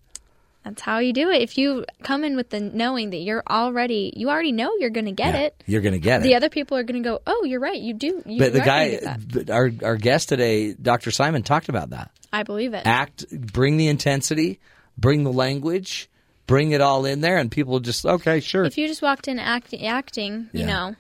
That's 0.64 0.82
how 0.82 1.00
you 1.00 1.12
do 1.12 1.30
it. 1.30 1.42
If 1.42 1.58
you 1.58 1.86
come 2.04 2.24
in 2.24 2.38
with 2.38 2.50
the 2.50 2.62
knowing 2.62 3.10
that 3.10 3.18
you're 3.18 3.44
already, 3.50 4.14
you 4.16 4.30
already 4.30 4.54
know 4.54 4.72
you're 4.80 4.90
gonna 4.92 5.12
get 5.12 5.34
Yeah, 5.34 5.42
it. 5.42 5.64
You're 5.66 5.82
going 5.82 5.94
to 5.94 6.00
get 6.00 6.22
it. 6.22 6.24
The 6.24 6.36
other 6.36 6.50
people 6.50 6.78
are 6.78 6.84
gonna 6.84 7.02
go, 7.02 7.20
oh, 7.28 7.44
you're 7.44 7.60
right. 7.60 7.80
You 7.80 7.94
do. 7.94 8.24
You 8.26 8.40
but 8.40 8.54
the 8.54 8.62
guy, 8.62 9.18
but 9.34 9.50
our 9.50 9.70
our 9.84 9.98
guest 9.98 10.30
today, 10.30 10.74
Dr. 10.74 11.12
Simon, 11.12 11.44
talked 11.44 11.68
about 11.68 11.90
that. 11.90 12.12
I 12.32 12.44
believe 12.44 12.74
it. 12.74 12.84
Act, 12.86 13.26
bring 13.30 13.76
the 13.78 13.88
intensity, 13.90 14.60
bring 14.98 15.24
the 15.24 15.34
language, 15.34 16.10
bring 16.48 16.72
it 16.72 16.80
all 16.82 17.06
in 17.06 17.20
there, 17.22 17.38
and 17.38 17.52
people 17.52 17.80
just 17.82 18.06
okay, 18.06 18.40
sure. 18.40 18.64
If 18.64 18.78
you 18.78 18.88
just 18.88 19.02
walked 19.02 19.28
in 19.28 19.40
acting, 19.40 19.86
acting, 19.86 20.50
you 20.54 20.66
know, 20.66 20.96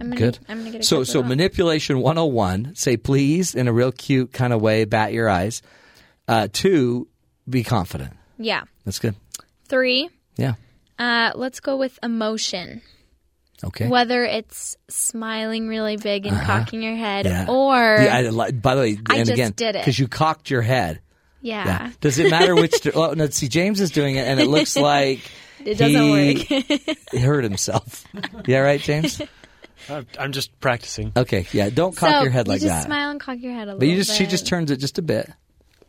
I'm 0.00 0.08
gonna, 0.08 0.16
Good. 0.16 0.38
I'm 0.48 0.58
gonna 0.58 0.70
get 0.72 0.80
a 0.80 0.84
so 0.84 1.04
so 1.04 1.20
result. 1.20 1.26
manipulation 1.26 2.00
101, 2.00 2.74
say 2.74 2.96
please 2.96 3.54
in 3.54 3.68
a 3.68 3.72
real 3.72 3.92
cute 3.92 4.32
kind 4.32 4.52
of 4.52 4.60
way, 4.60 4.84
bat 4.84 5.12
your 5.12 5.28
eyes. 5.28 5.62
Uh, 6.26 6.48
two, 6.52 7.08
be 7.48 7.62
confident. 7.62 8.14
Yeah. 8.38 8.62
That's 8.84 8.98
good. 8.98 9.14
Three. 9.68 10.08
Yeah. 10.36 10.54
Uh, 10.98 11.32
let's 11.34 11.60
go 11.60 11.76
with 11.76 11.98
emotion. 12.02 12.82
Okay. 13.64 13.88
Whether 13.88 14.24
it's 14.24 14.76
smiling 14.88 15.66
really 15.68 15.96
big 15.96 16.26
and 16.26 16.36
cocking 16.40 16.80
your 16.82 16.94
head, 16.94 17.26
Uh-huh. 17.26 17.44
Yeah. 17.48 17.52
or 17.52 17.98
Yeah, 18.02 18.30
I, 18.40 18.50
by 18.52 18.74
the 18.76 18.80
way, 18.80 18.98
I 19.10 19.18
just 19.18 19.32
again, 19.32 19.52
did 19.56 19.74
it. 19.74 19.80
because 19.80 19.98
you 19.98 20.06
cocked 20.06 20.48
your 20.50 20.62
head. 20.62 21.00
yeah, 21.42 21.66
Yeah. 21.66 21.92
Does 22.00 22.18
it 22.20 22.30
matter 22.30 22.54
which? 22.54 22.86
oh, 22.94 23.14
no, 23.14 23.28
see, 23.28 23.48
James 23.48 23.80
is 23.80 23.90
doing 23.90 24.14
it, 24.14 24.26
and 24.28 24.38
it 24.38 24.46
looks 24.46 24.76
like 24.76 25.20
it 25.64 25.74
doesn't 25.74 26.00
he 26.00 26.78
work. 26.78 26.98
hurt 27.20 27.42
himself. 27.42 28.04
Yeah, 28.46 28.58
right, 28.60 28.80
James. 28.80 29.20
I'm 30.18 30.32
just 30.32 30.58
practicing. 30.60 31.12
Okay, 31.16 31.46
yeah. 31.52 31.70
Don't 31.70 31.96
cock 31.96 32.10
so 32.10 32.22
your 32.22 32.30
head 32.30 32.46
like 32.46 32.60
you 32.60 32.68
just 32.68 32.82
that. 32.82 32.86
smile 32.86 33.10
and 33.10 33.18
cock 33.20 33.38
your 33.40 33.52
head 33.54 33.62
a 33.62 33.72
little 33.72 33.80
bit. 33.80 33.86
but 33.86 33.88
you 33.88 33.96
just 33.96 34.16
she 34.16 34.26
just 34.26 34.46
turns 34.46 34.70
it 34.70 34.76
just 34.76 34.98
a 34.98 35.02
bit, 35.02 35.30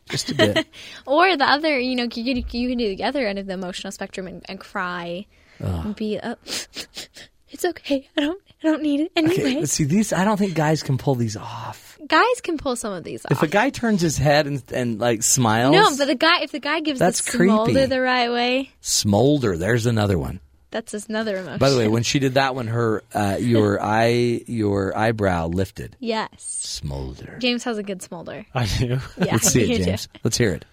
just 0.09 0.31
a 0.31 0.35
bit. 0.35 0.67
Or 1.05 1.35
the 1.37 1.45
other, 1.45 1.79
you 1.79 1.95
know, 1.95 2.03
you 2.03 2.09
can, 2.09 2.45
you 2.51 2.69
can 2.69 2.77
do 2.77 2.95
the 2.95 3.03
other 3.03 3.25
end 3.27 3.39
of 3.39 3.47
the 3.47 3.53
emotional 3.53 3.91
spectrum 3.91 4.27
and, 4.27 4.43
and 4.47 4.59
cry 4.59 5.25
and 5.59 5.95
be, 5.95 6.19
uh, 6.19 6.35
it's 7.49 7.65
okay. 7.65 8.07
I 8.17 8.21
don't, 8.21 8.41
I 8.63 8.67
don't 8.67 8.81
need 8.81 9.01
it 9.01 9.11
anyway. 9.15 9.57
Okay, 9.57 9.65
see 9.65 9.83
these. 9.85 10.13
I 10.13 10.25
don't 10.25 10.37
think 10.37 10.53
guys 10.53 10.83
can 10.83 10.97
pull 10.97 11.15
these 11.15 11.35
off. 11.37 11.97
Guys 12.07 12.41
can 12.41 12.57
pull 12.57 12.75
some 12.75 12.93
of 12.93 13.03
these 13.03 13.25
off. 13.25 13.31
If 13.31 13.43
a 13.43 13.47
guy 13.47 13.69
turns 13.69 14.01
his 14.01 14.17
head 14.17 14.47
and, 14.47 14.63
and 14.73 14.99
like 14.99 15.23
smiles, 15.23 15.73
no, 15.73 15.95
but 15.97 16.05
the 16.05 16.15
guy, 16.15 16.41
if 16.41 16.51
the 16.51 16.59
guy 16.59 16.79
gives 16.79 16.99
That's 16.99 17.23
the 17.23 17.31
smolder 17.31 17.71
creepy. 17.71 17.85
the 17.87 18.01
right 18.01 18.31
way, 18.31 18.71
smolder. 18.81 19.57
There's 19.57 19.85
another 19.85 20.17
one. 20.17 20.39
That's 20.71 20.91
just 20.91 21.09
another 21.09 21.37
emotion. 21.37 21.59
By 21.59 21.69
the 21.69 21.77
way, 21.77 21.87
when 21.87 22.03
she 22.03 22.19
did 22.19 22.35
that 22.35 22.55
one, 22.55 22.67
her 22.67 23.03
uh, 23.13 23.37
your 23.39 23.81
eye 23.83 24.41
your 24.47 24.97
eyebrow 24.97 25.47
lifted. 25.47 25.95
yes, 25.99 26.29
Smolder. 26.37 27.37
James 27.39 27.63
has 27.63 27.77
a 27.77 27.83
good 27.83 28.01
smolder. 28.01 28.45
I 28.53 28.65
do. 28.65 28.99
Yeah, 29.17 29.33
Let's 29.33 29.49
see 29.49 29.65
you 29.65 29.75
it, 29.75 29.77
do. 29.79 29.83
James. 29.85 30.07
Let's 30.23 30.37
hear 30.37 30.53
it. 30.53 30.65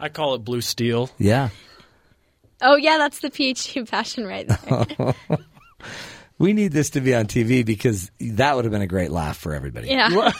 I 0.00 0.08
call 0.08 0.34
it 0.34 0.38
blue 0.44 0.60
steel. 0.60 1.10
Yeah. 1.18 1.48
Oh 2.60 2.76
yeah, 2.76 2.98
that's 2.98 3.20
the 3.20 3.30
PhD 3.30 3.88
passion 3.88 4.26
right 4.26 4.48
there. 4.48 5.14
We 6.40 6.52
need 6.52 6.70
this 6.70 6.90
to 6.90 7.00
be 7.00 7.16
on 7.16 7.26
TV 7.26 7.66
because 7.66 8.12
that 8.20 8.54
would 8.54 8.64
have 8.64 8.70
been 8.70 8.80
a 8.82 8.86
great 8.86 9.10
laugh 9.10 9.36
for 9.36 9.54
everybody. 9.54 9.88
Yeah. 9.88 10.30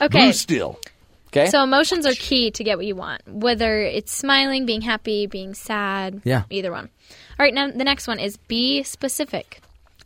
okay. 0.00 0.08
Blue 0.10 0.32
steel. 0.32 0.80
Okay. 1.28 1.46
So 1.50 1.62
emotions 1.62 2.04
are 2.04 2.14
key 2.14 2.50
to 2.52 2.64
get 2.64 2.78
what 2.78 2.86
you 2.86 2.96
want, 2.96 3.22
whether 3.28 3.80
it's 3.80 4.10
smiling, 4.12 4.66
being 4.66 4.80
happy, 4.80 5.26
being 5.28 5.54
sad. 5.54 6.22
Yeah. 6.24 6.42
Either 6.50 6.72
one. 6.72 6.88
All 7.38 7.44
right. 7.44 7.54
Now 7.54 7.70
the 7.70 7.84
next 7.84 8.06
one 8.06 8.18
is 8.18 8.36
be 8.36 8.82
specific. 8.82 9.60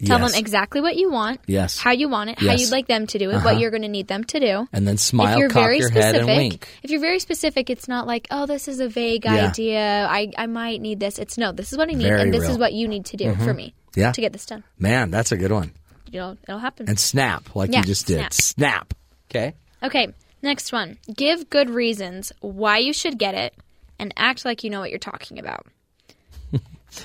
Tell 0.05 0.19
Yes. 0.19 0.33
them 0.33 0.41
exactly 0.41 0.81
what 0.81 0.97
you 0.97 1.13
want. 1.13 1.41
Yes. 1.47 1.79
How 1.79 1.93
you 1.93 2.09
want 2.09 2.31
it. 2.31 2.39
How 2.41 2.55
you'd 2.55 2.73
like 2.73 2.89
them 2.89 3.07
to 3.07 3.19
do 3.21 3.31
it. 3.31 3.35
Uh-huh. 3.35 3.45
What 3.45 3.61
you're 3.61 3.71
going 3.71 3.83
to 3.83 3.89
need 3.89 4.09
them 4.09 4.25
to 4.25 4.41
do. 4.41 4.67
and 4.73 4.87
then 4.89 4.97
smile, 4.97 5.35
if 5.35 5.39
you're 5.39 5.49
cock 5.49 5.63
very 5.63 5.79
your 5.79 5.89
specific, 5.89 6.21
head, 6.23 6.29
and 6.29 6.37
wink. 6.39 6.69
if 6.83 6.91
you're 6.91 7.01
very 7.01 7.21
specific, 7.21 7.71
it's 7.71 7.87
not 7.87 8.05
like, 8.07 8.27
oh, 8.33 8.47
this 8.47 8.67
is 8.67 8.81
a 8.81 8.89
vague 8.89 9.25
Yeah. 9.27 9.47
idea. 9.51 10.07
I, 10.11 10.33
I 10.37 10.47
might 10.47 10.81
need 10.81 10.99
this. 10.99 11.21
It's 11.21 11.39
no, 11.39 11.53
this 11.53 11.71
is 11.71 11.79
what 11.79 11.89
I 11.89 11.93
need, 11.93 12.03
Very 12.03 12.21
and 12.23 12.35
this 12.35 12.41
real. 12.41 12.49
Mm-hmm. 12.49 12.53
is 12.55 12.59
what 12.59 12.73
you 12.73 12.89
need 12.89 13.05
to 13.07 13.17
do 13.17 13.33
for 13.37 13.55
me 13.55 13.75
Yeah. 13.95 14.11
to 14.11 14.21
get 14.21 14.33
this 14.33 14.45
done. 14.45 14.65
Man, 14.77 15.13
that's 15.13 15.31
a 15.31 15.37
good 15.37 15.53
one. 15.53 15.73
You 16.11 16.19
know, 16.19 16.37
it'll 16.49 16.59
happen. 16.59 16.89
And 16.89 16.99
snap, 16.99 17.55
like 17.55 17.71
Yeah, 17.71 17.79
you 17.81 17.85
just 17.85 18.07
did. 18.09 18.33
snap. 18.33 18.33
Snap. 18.33 18.95
Okay. 19.31 19.55
Okay, 19.85 20.09
next 20.43 20.73
one. 20.73 20.99
Give 21.15 21.49
good 21.49 21.71
reasons 21.71 22.33
why 22.41 22.79
you 22.79 22.93
should 22.93 23.19
get 23.19 23.35
it 23.37 23.55
and 24.01 24.13
act 24.17 24.45
like 24.45 24.65
you 24.65 24.71
know 24.71 24.81
what 24.81 24.91
you're 24.91 24.99
talking 24.99 25.39
about. 25.39 25.65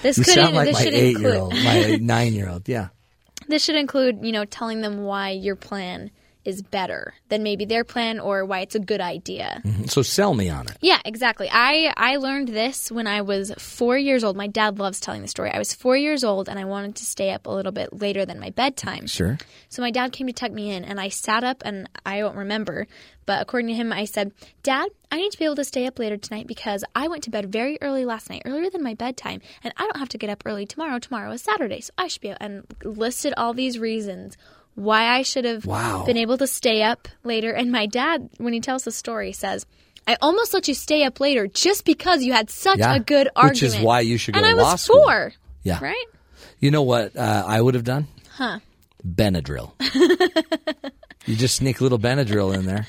This 0.02 0.18
You 0.18 0.24
could 0.24 0.34
sound 0.34 0.56
like 0.56 0.74
my 0.74 0.84
eight 0.84 1.18
year 1.20 1.36
old, 1.36 1.54
my 1.54 1.98
nine 2.02 2.34
year 2.34 2.50
old. 2.50 2.68
Yeah. 2.68 2.90
this 3.48 3.64
should 3.64 3.76
include, 3.76 4.20
you 4.26 4.32
know, 4.32 4.46
telling 4.46 4.82
them 4.82 5.04
why 5.04 5.30
your 5.32 5.56
plan 5.56 6.12
is 6.48 6.62
better 6.62 7.14
than 7.28 7.44
maybe 7.44 7.66
their 7.66 7.84
plan 7.84 8.20
or 8.20 8.46
why 8.46 8.62
it's 8.62 8.74
a 8.74 8.80
good 8.80 9.02
idea. 9.02 9.62
Mm-hmm. 9.66 9.86
So 9.86 10.02
sell 10.02 10.34
me 10.34 10.50
on 10.50 10.68
it. 10.68 10.78
Yeah, 10.82 11.00
exactly. 11.06 11.50
I 11.52 11.94
I 11.98 12.16
learned 12.16 12.48
this 12.48 12.90
when 12.92 13.06
I 13.06 13.22
was 13.22 13.52
4 13.58 13.98
years 13.98 14.24
old. 14.24 14.38
My 14.38 14.48
dad 14.48 14.80
loves 14.80 15.00
telling 15.00 15.22
the 15.22 15.28
story. 15.28 15.52
I 15.52 15.60
was 15.60 15.74
4 15.74 15.98
years 15.98 16.24
old 16.24 16.48
and 16.48 16.58
I 16.58 16.66
wanted 16.66 16.96
to 16.96 17.06
stay 17.06 17.32
up 17.32 17.46
a 17.46 17.52
little 17.52 17.74
bit 17.74 17.92
later 17.92 18.26
than 18.26 18.40
my 18.40 18.50
bedtime. 18.50 19.08
Sure. 19.08 19.38
So 19.70 19.82
my 19.82 19.92
dad 19.92 20.14
came 20.14 20.28
to 20.28 20.34
tuck 20.34 20.52
me 20.52 20.72
in, 20.72 20.86
and 20.86 21.00
I 21.00 21.10
sat 21.10 21.44
up, 21.44 21.62
and 21.66 21.90
I 22.06 22.20
don't 22.20 22.38
remember, 22.38 22.88
but 23.26 23.42
according 23.42 23.68
to 23.68 23.74
him, 23.74 23.92
I 23.92 24.06
said, 24.06 24.32
"Dad, 24.64 24.88
I 25.12 25.18
need 25.18 25.32
to 25.32 25.38
be 25.38 25.46
able 25.46 25.58
to 25.58 25.66
stay 25.66 25.86
up 25.86 26.00
later 26.00 26.16
tonight 26.16 26.48
because 26.48 26.86
I 26.96 27.10
went 27.10 27.24
to 27.24 27.30
bed 27.30 27.52
very 27.52 27.78
early 27.82 28.06
last 28.06 28.30
night, 28.30 28.44
earlier 28.46 28.70
than 28.70 28.82
my 28.82 28.94
bedtime, 28.94 29.42
and 29.64 29.74
I 29.76 29.84
don't 29.84 29.98
have 29.98 30.10
to 30.10 30.18
get 30.18 30.30
up 30.30 30.44
early 30.46 30.66
tomorrow. 30.66 31.00
Tomorrow 31.00 31.32
is 31.32 31.42
Saturday, 31.42 31.82
so 31.82 31.92
I 31.98 32.08
should 32.08 32.22
be." 32.22 32.30
able." 32.30 32.38
And 32.40 32.64
listed 32.84 33.34
all 33.36 33.54
these 33.54 33.78
reasons 33.78 34.38
why 34.78 35.08
I 35.18 35.24
should 35.24 35.44
have 35.46 35.66
Wow. 35.66 36.04
been 36.06 36.18
able 36.18 36.38
to 36.38 36.48
stay 36.48 36.84
up 36.84 37.08
later. 37.24 37.52
And 37.52 37.72
my 37.72 37.86
dad, 37.88 38.30
when 38.38 38.54
he 38.54 38.60
tells 38.62 38.84
the 38.84 38.92
story, 38.92 39.34
says. 39.34 39.66
I 40.10 40.16
almost 40.22 40.54
let 40.54 40.70
you 40.70 40.74
stay 40.74 41.04
up 41.04 41.20
later 41.20 41.48
just 41.48 41.84
because 41.84 42.24
you 42.24 42.32
had 42.32 42.50
such 42.50 42.80
Yeah, 42.80 42.96
a 42.96 43.00
good 43.02 43.28
argument. 43.36 43.54
which 43.56 43.64
is 43.64 43.78
why 43.78 44.00
you 44.00 44.18
should 44.18 44.36
go 44.36 44.40
and 44.40 44.46
to 44.46 44.52
I 44.52 44.54
law 44.54 44.72
was 44.72 44.82
school. 44.82 45.04
four. 45.04 45.34
Yeah. 45.64 45.80
Right? 45.82 46.06
You 46.62 46.72
know 46.72 46.84
what 46.84 47.18
uh, 47.18 47.44
I 47.46 47.60
would 47.60 47.74
have 47.74 47.84
done? 47.84 48.08
Huh. 48.30 48.60
Benadryl. 49.06 49.74
you 51.26 51.36
just 51.36 51.56
sneak 51.58 51.82
a 51.82 51.84
little 51.84 52.00
Benadryl 52.00 52.56
in 52.56 52.66
there, 52.66 52.88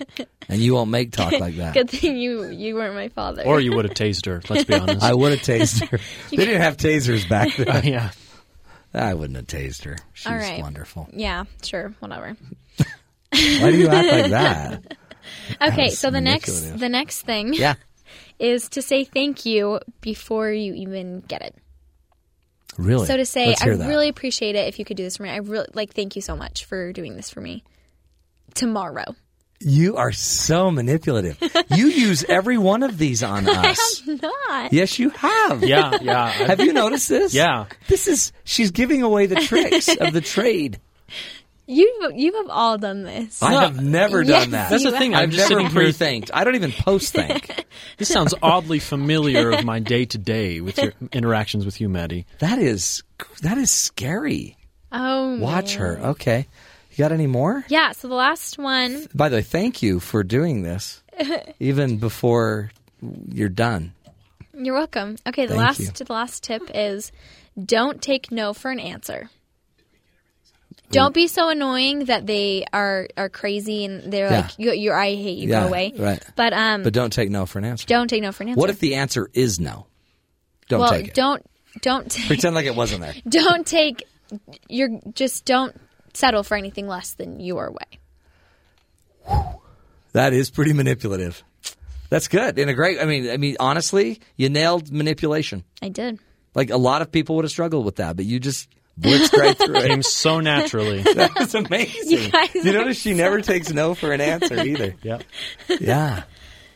and 0.49 0.61
you 0.61 0.75
won't 0.75 0.91
make 0.91 1.11
talk 1.11 1.33
like 1.41 1.57
that. 1.57 1.75
Good 1.75 1.91
thing 1.91 2.17
you 2.19 2.45
you 2.51 2.77
weren't 2.77 2.95
my 2.95 3.09
father. 3.09 3.43
Or 3.45 3.59
you 3.61 3.73
would 3.75 3.85
have 3.85 3.95
tased 3.95 4.27
her. 4.27 4.41
Let's 4.49 4.65
be 4.65 4.75
honest. 4.79 5.03
I 5.03 5.13
would 5.13 5.33
have 5.33 5.41
tased 5.43 5.89
her. 5.89 5.99
they 6.31 6.37
didn't 6.37 6.61
have 6.61 6.77
tasers 6.77 7.29
back 7.29 7.57
then. 7.57 7.69
Uh, 7.69 7.81
yeah. 7.85 8.11
I 8.95 9.15
wouldn't 9.15 9.37
have 9.37 9.47
tased 9.47 9.85
her. 9.85 9.97
She's 10.15 10.27
right. 10.27 10.61
wonderful. 10.61 11.09
Yeah, 11.13 11.45
sure, 11.63 11.95
whatever. 12.01 12.37
Why 13.31 13.71
do 13.71 13.77
you 13.77 13.89
act 13.89 14.09
like 14.13 14.31
that? 14.31 14.97
Okay, 15.61 15.91
so 15.91 16.11
the 16.11 16.23
next 16.23 16.79
the 16.79 16.89
next 16.89 17.21
thing 17.21 17.53
Yeah. 17.53 17.75
is 18.39 18.71
to 18.71 18.81
say 18.81 19.05
thank 19.05 19.45
you 19.45 19.79
before 20.01 20.51
you 20.51 20.73
even 20.73 21.21
get 21.21 21.43
it. 21.43 21.55
Really? 22.79 23.07
So 23.07 23.17
to 23.17 23.27
say, 23.27 23.55
I 23.61 23.69
that. 23.75 23.89
really 23.89 24.09
appreciate 24.09 24.55
it 24.55 24.69
if 24.69 24.79
you 24.79 24.87
could 24.87 24.97
do 24.97 25.03
this 25.03 25.19
for 25.19 25.25
me. 25.25 25.31
I 25.31 25.39
really 25.39 25.67
like 25.75 25.93
thank 25.93 26.17
you 26.17 26.23
so 26.23 26.35
much 26.35 26.65
for 26.65 26.95
doing 26.95 27.17
this 27.17 27.29
for 27.29 27.43
me. 27.43 27.63
Tomorrow. 28.55 29.15
You 29.61 29.97
are 29.97 30.13
so 30.13 30.71
manipulative. 30.71 31.37
you 31.75 31.87
use 31.89 32.25
every 32.29 32.59
one 32.59 32.83
of 32.85 32.97
these 32.99 33.23
on 33.25 33.49
us. 33.49 34.03
Not. 34.07 34.73
Yes, 34.73 34.99
you 34.99 35.11
have. 35.11 35.65
Yeah. 35.65 35.99
Yeah. 36.01 36.25
I- 36.25 36.31
Have 36.31 36.61
you 36.61 36.73
noticed 36.73 37.09
this? 37.09 37.35
Yeah. 37.35 37.67
This 37.89 38.07
is 38.07 38.33
she's 38.45 38.71
giving 38.71 39.03
away 39.03 39.27
the 39.27 39.37
tricks 39.37 39.89
of 39.97 40.13
the 40.13 40.21
trade. 40.35 40.79
You 41.67 42.13
you 42.15 42.33
have 42.35 42.47
all 42.49 42.79
done 42.79 43.03
this. 43.03 43.43
I 43.43 43.53
have 43.65 43.83
never 43.83 44.23
Yes, 44.23 44.43
done 44.45 44.51
that. 44.53 44.71
That's 44.71 44.85
the 44.85 44.91
you 44.91 44.97
thing. 44.99 45.13
have. 45.13 45.23
I'm 45.25 45.29
I've 45.29 45.35
just 45.35 45.51
never 45.51 45.61
sitting 45.61 45.73
here. 45.75 45.83
pre-thanked. 45.87 46.31
I 46.33 46.45
don't 46.45 46.55
even 46.55 46.73
post-thank. 46.73 47.65
This 47.99 48.09
sounds 48.09 48.33
oddly 48.43 48.79
familiar 48.79 49.51
of 49.51 49.65
my 49.65 49.79
day 49.81 50.05
to 50.07 50.19
day 50.19 50.61
with 50.61 50.79
your 50.79 50.93
interactions 51.13 51.65
with 51.67 51.81
you, 51.81 51.89
Maddie. 51.89 52.27
that 52.39 52.59
is 52.59 53.03
that 53.43 53.59
is 53.59 53.71
scary. 53.71 54.57
Oh, 54.93 55.39
Watch 55.39 55.77
man. 55.79 55.87
her. 55.87 55.99
Okay. 56.11 56.47
You 56.99 57.05
got 57.05 57.13
any 57.13 57.29
more? 57.29 57.65
Yeah. 57.69 57.93
So 57.93 58.09
the 58.09 58.15
last 58.17 58.59
one. 58.59 59.07
By 59.15 59.29
the 59.29 59.37
way, 59.37 59.43
thank 59.43 59.83
you 59.83 60.01
for 60.01 60.25
doing 60.25 60.63
this, 60.63 61.01
even 61.61 61.99
before 61.99 62.73
you're 63.31 63.49
done. 63.49 63.93
You're 64.53 64.75
welcome. 64.75 65.17
Okay. 65.25 65.47
The 65.47 65.55
Thank 65.55 65.61
last 65.61 65.79
you. 66.01 66.05
the 66.05 66.13
last 66.13 66.43
tip 66.43 66.63
is 66.75 67.13
don't 67.65 68.03
take 68.03 68.33
no 68.33 68.53
for 68.53 68.73
an 68.73 68.81
answer. 68.81 69.31
Don't 70.91 71.15
be 71.15 71.29
so 71.29 71.51
annoying 71.51 72.07
that 72.07 72.27
they 72.27 72.65
are 72.73 73.07
are 73.17 73.29
crazy 73.29 73.85
and 73.85 74.13
they're 74.13 74.31
Yeah. 74.31 74.41
like 74.41 74.59
you, 74.59 74.73
you're 74.73 74.99
I 74.99 75.15
hate 75.15 75.39
you 75.39 75.51
Yeah, 75.51 75.61
go 75.63 75.69
away. 75.69 75.93
right. 75.97 76.21
But 76.35 76.53
um, 76.53 76.83
But 76.83 76.95
don't 76.95 77.13
take 77.13 77.31
no 77.31 77.47
for 77.47 77.59
an 77.61 77.65
answer. 77.67 77.87
don't 77.87 78.09
take 78.09 78.23
no 78.23 78.33
for 78.33 78.43
an 78.43 78.49
answer. 78.51 78.59
What 78.61 78.71
if 78.71 78.81
the 78.81 78.97
answer 78.97 79.31
is 79.35 79.61
no? 79.61 79.87
Don't 80.69 80.81
well, 80.81 80.91
take 80.91 81.09
it. 81.09 81.15
don't 81.15 81.45
don't 81.83 82.11
take, 82.11 82.27
Pretend 82.29 82.55
like 82.57 82.67
it 82.67 82.75
wasn't 82.75 83.03
there. 83.03 83.15
don't 83.29 83.65
take. 83.67 84.03
You're 84.69 84.99
just 85.15 85.45
don't 85.45 85.79
settle 86.15 86.43
for 86.43 86.57
anything 86.57 86.87
less 86.89 87.13
than 87.15 87.41
your 87.41 87.71
way. 87.71 87.99
That 90.13 90.33
is 90.33 90.51
pretty 90.51 90.73
manipulative. 90.73 91.43
That's 92.11 92.29
good. 92.29 92.59
And 92.59 92.71
a 92.71 92.75
great, 92.75 92.99
I 93.01 93.05
mean, 93.05 93.31
I 93.31 93.37
mean, 93.37 93.57
honestly, 93.61 94.21
you 94.37 94.49
nailed 94.49 94.91
manipulation. 94.91 95.65
I 95.83 95.91
did. 95.91 96.19
Like 96.55 96.71
a 96.71 96.79
lot 96.79 97.03
of 97.03 97.13
people 97.13 97.37
would 97.37 97.45
have 97.45 97.51
struggled 97.53 97.85
with 97.85 97.97
that, 97.97 98.17
but 98.17 98.25
you 98.25 98.41
just 98.41 98.69
blitzed 98.99 99.37
right 99.37 99.57
through 99.65 99.77
it. 99.77 99.87
Came 99.89 100.03
so 100.03 100.41
naturally. 100.41 101.03
That's 101.15 101.53
amazing. 101.55 102.11
You 102.11 102.31
guys 102.31 102.55
you 102.55 102.73
notice 102.73 102.99
she 102.99 103.13
never 103.13 103.43
takes 103.43 103.71
no 103.71 103.95
for 103.95 104.13
an 104.13 104.21
answer 104.21 104.59
either. 104.65 104.95
Yep. 105.03 105.23
Yeah. 105.81 106.23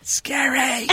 Scary. 0.02 0.86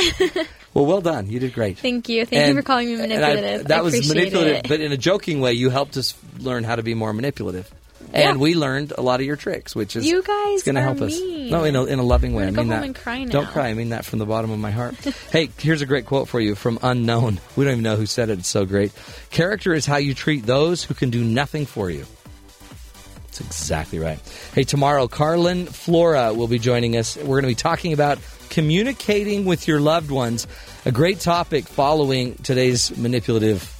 well, 0.73 0.85
well 0.85 1.01
done. 1.01 1.27
You 1.29 1.39
did 1.39 1.53
great. 1.53 1.77
Thank 1.79 2.07
you. 2.07 2.25
Thank 2.25 2.47
you 2.47 2.55
for 2.55 2.61
calling 2.61 2.87
me 2.87 2.93
and 2.93 3.11
I- 3.11 3.17
manipulative. 3.17 3.67
that 3.67 3.79
I 3.79 3.81
was 3.81 4.07
manipulative, 4.07 4.57
it. 4.57 4.67
but 4.69 4.79
in 4.79 4.91
a 4.93 4.97
joking 4.97 5.41
way, 5.41 5.53
you 5.53 5.69
helped 5.69 5.97
us 5.97 6.15
learn 6.39 6.63
how 6.63 6.77
to 6.77 6.83
be 6.83 6.93
more 6.93 7.11
manipulative. 7.11 7.69
And 8.11 8.37
Yeah. 8.37 8.41
we 8.41 8.55
learned 8.55 8.93
a 8.97 9.01
lot 9.01 9.19
of 9.19 9.25
your 9.25 9.35
tricks, 9.35 9.75
which 9.75 9.95
is 9.95 10.05
You 10.05 10.23
guys 10.23 10.63
going 10.63 10.75
to 10.75 10.81
help 10.81 10.99
us. 11.01 11.19
No, 11.19 11.63
in 11.63 11.75
a, 11.75 11.85
in 11.85 11.99
a 11.99 12.03
loving 12.03 12.33
way. 12.33 12.47
I 12.47 12.51
mean 12.51 12.69
that. 12.69 12.95
cry 12.95 13.23
Don't 13.25 13.47
cry. 13.47 13.67
I 13.67 13.73
mean 13.75 13.89
that 13.89 14.03
from 14.05 14.19
the 14.19 14.25
bottom 14.25 14.49
of 14.51 14.57
my 14.59 14.71
heart. 14.71 14.95
hey, 15.31 15.49
here's 15.59 15.81
a 15.81 15.85
great 15.85 16.05
quote 16.05 16.27
for 16.27 16.39
you 16.39 16.55
from 16.55 16.79
Unknown. 16.81 17.39
We 17.55 17.65
don't 17.65 17.73
even 17.73 17.83
know 17.83 17.95
who 17.97 18.05
said 18.07 18.29
it. 18.29 18.39
It's 18.39 18.47
so 18.49 18.65
great. 18.65 18.91
Character 19.29 19.73
is 19.73 19.85
how 19.85 19.97
you 19.97 20.13
treat 20.13 20.45
those 20.45 20.83
who 20.83 20.93
can 20.95 21.09
do 21.11 21.23
nothing 21.23 21.65
for 21.65 21.89
you. 21.89 22.05
That's 23.25 23.41
exactly 23.41 23.99
right. 23.99 24.19
Hey, 24.55 24.63
tomorrow, 24.63 25.07
Carlin 25.07 25.65
Flora 25.67 26.33
will 26.33 26.47
be 26.47 26.57
joining 26.59 26.97
us. 26.97 27.15
We're 27.15 27.41
going 27.41 27.43
to 27.43 27.47
be 27.49 27.55
talking 27.55 27.93
about 27.93 28.17
communicating 28.49 29.45
with 29.45 29.67
your 29.67 29.79
loved 29.79 30.09
ones. 30.09 30.47
A 30.85 30.91
great 30.91 31.19
topic 31.19 31.65
following 31.67 32.35
today's 32.37 32.95
manipulative 32.97 33.71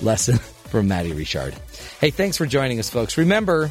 lesson 0.00 0.38
from 0.70 0.88
Maddie 0.88 1.12
Richard. 1.12 1.54
Hey, 2.00 2.10
thanks 2.10 2.36
for 2.36 2.46
joining 2.46 2.78
us, 2.78 2.90
folks. 2.90 3.16
Remember, 3.16 3.70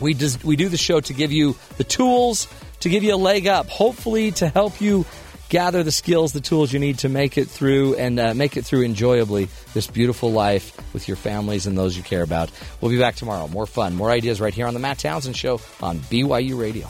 we 0.00 0.14
just 0.14 0.44
we 0.44 0.56
do 0.56 0.68
the 0.68 0.76
show 0.76 1.00
to 1.00 1.12
give 1.14 1.32
you 1.32 1.56
the 1.78 1.84
tools 1.84 2.48
to 2.80 2.88
give 2.88 3.02
you 3.02 3.14
a 3.14 3.16
leg 3.16 3.46
up, 3.46 3.68
hopefully 3.68 4.30
to 4.32 4.48
help 4.48 4.80
you 4.80 5.04
gather 5.48 5.82
the 5.82 5.92
skills, 5.92 6.32
the 6.32 6.40
tools 6.40 6.72
you 6.72 6.78
need 6.78 6.98
to 6.98 7.08
make 7.08 7.38
it 7.38 7.48
through 7.48 7.94
and 7.96 8.18
uh, 8.18 8.34
make 8.34 8.56
it 8.56 8.64
through 8.64 8.82
enjoyably 8.82 9.48
this 9.74 9.86
beautiful 9.86 10.32
life 10.32 10.76
with 10.92 11.06
your 11.06 11.16
families 11.16 11.66
and 11.66 11.78
those 11.78 11.96
you 11.96 12.02
care 12.02 12.22
about. 12.22 12.50
We'll 12.80 12.90
be 12.90 12.98
back 12.98 13.14
tomorrow. 13.14 13.46
More 13.48 13.66
fun, 13.66 13.94
more 13.94 14.10
ideas 14.10 14.40
right 14.40 14.54
here 14.54 14.66
on 14.66 14.74
the 14.74 14.80
Matt 14.80 14.98
Townsend 14.98 15.36
Show 15.36 15.60
on 15.80 15.98
BYU 15.98 16.58
Radio. 16.58 16.88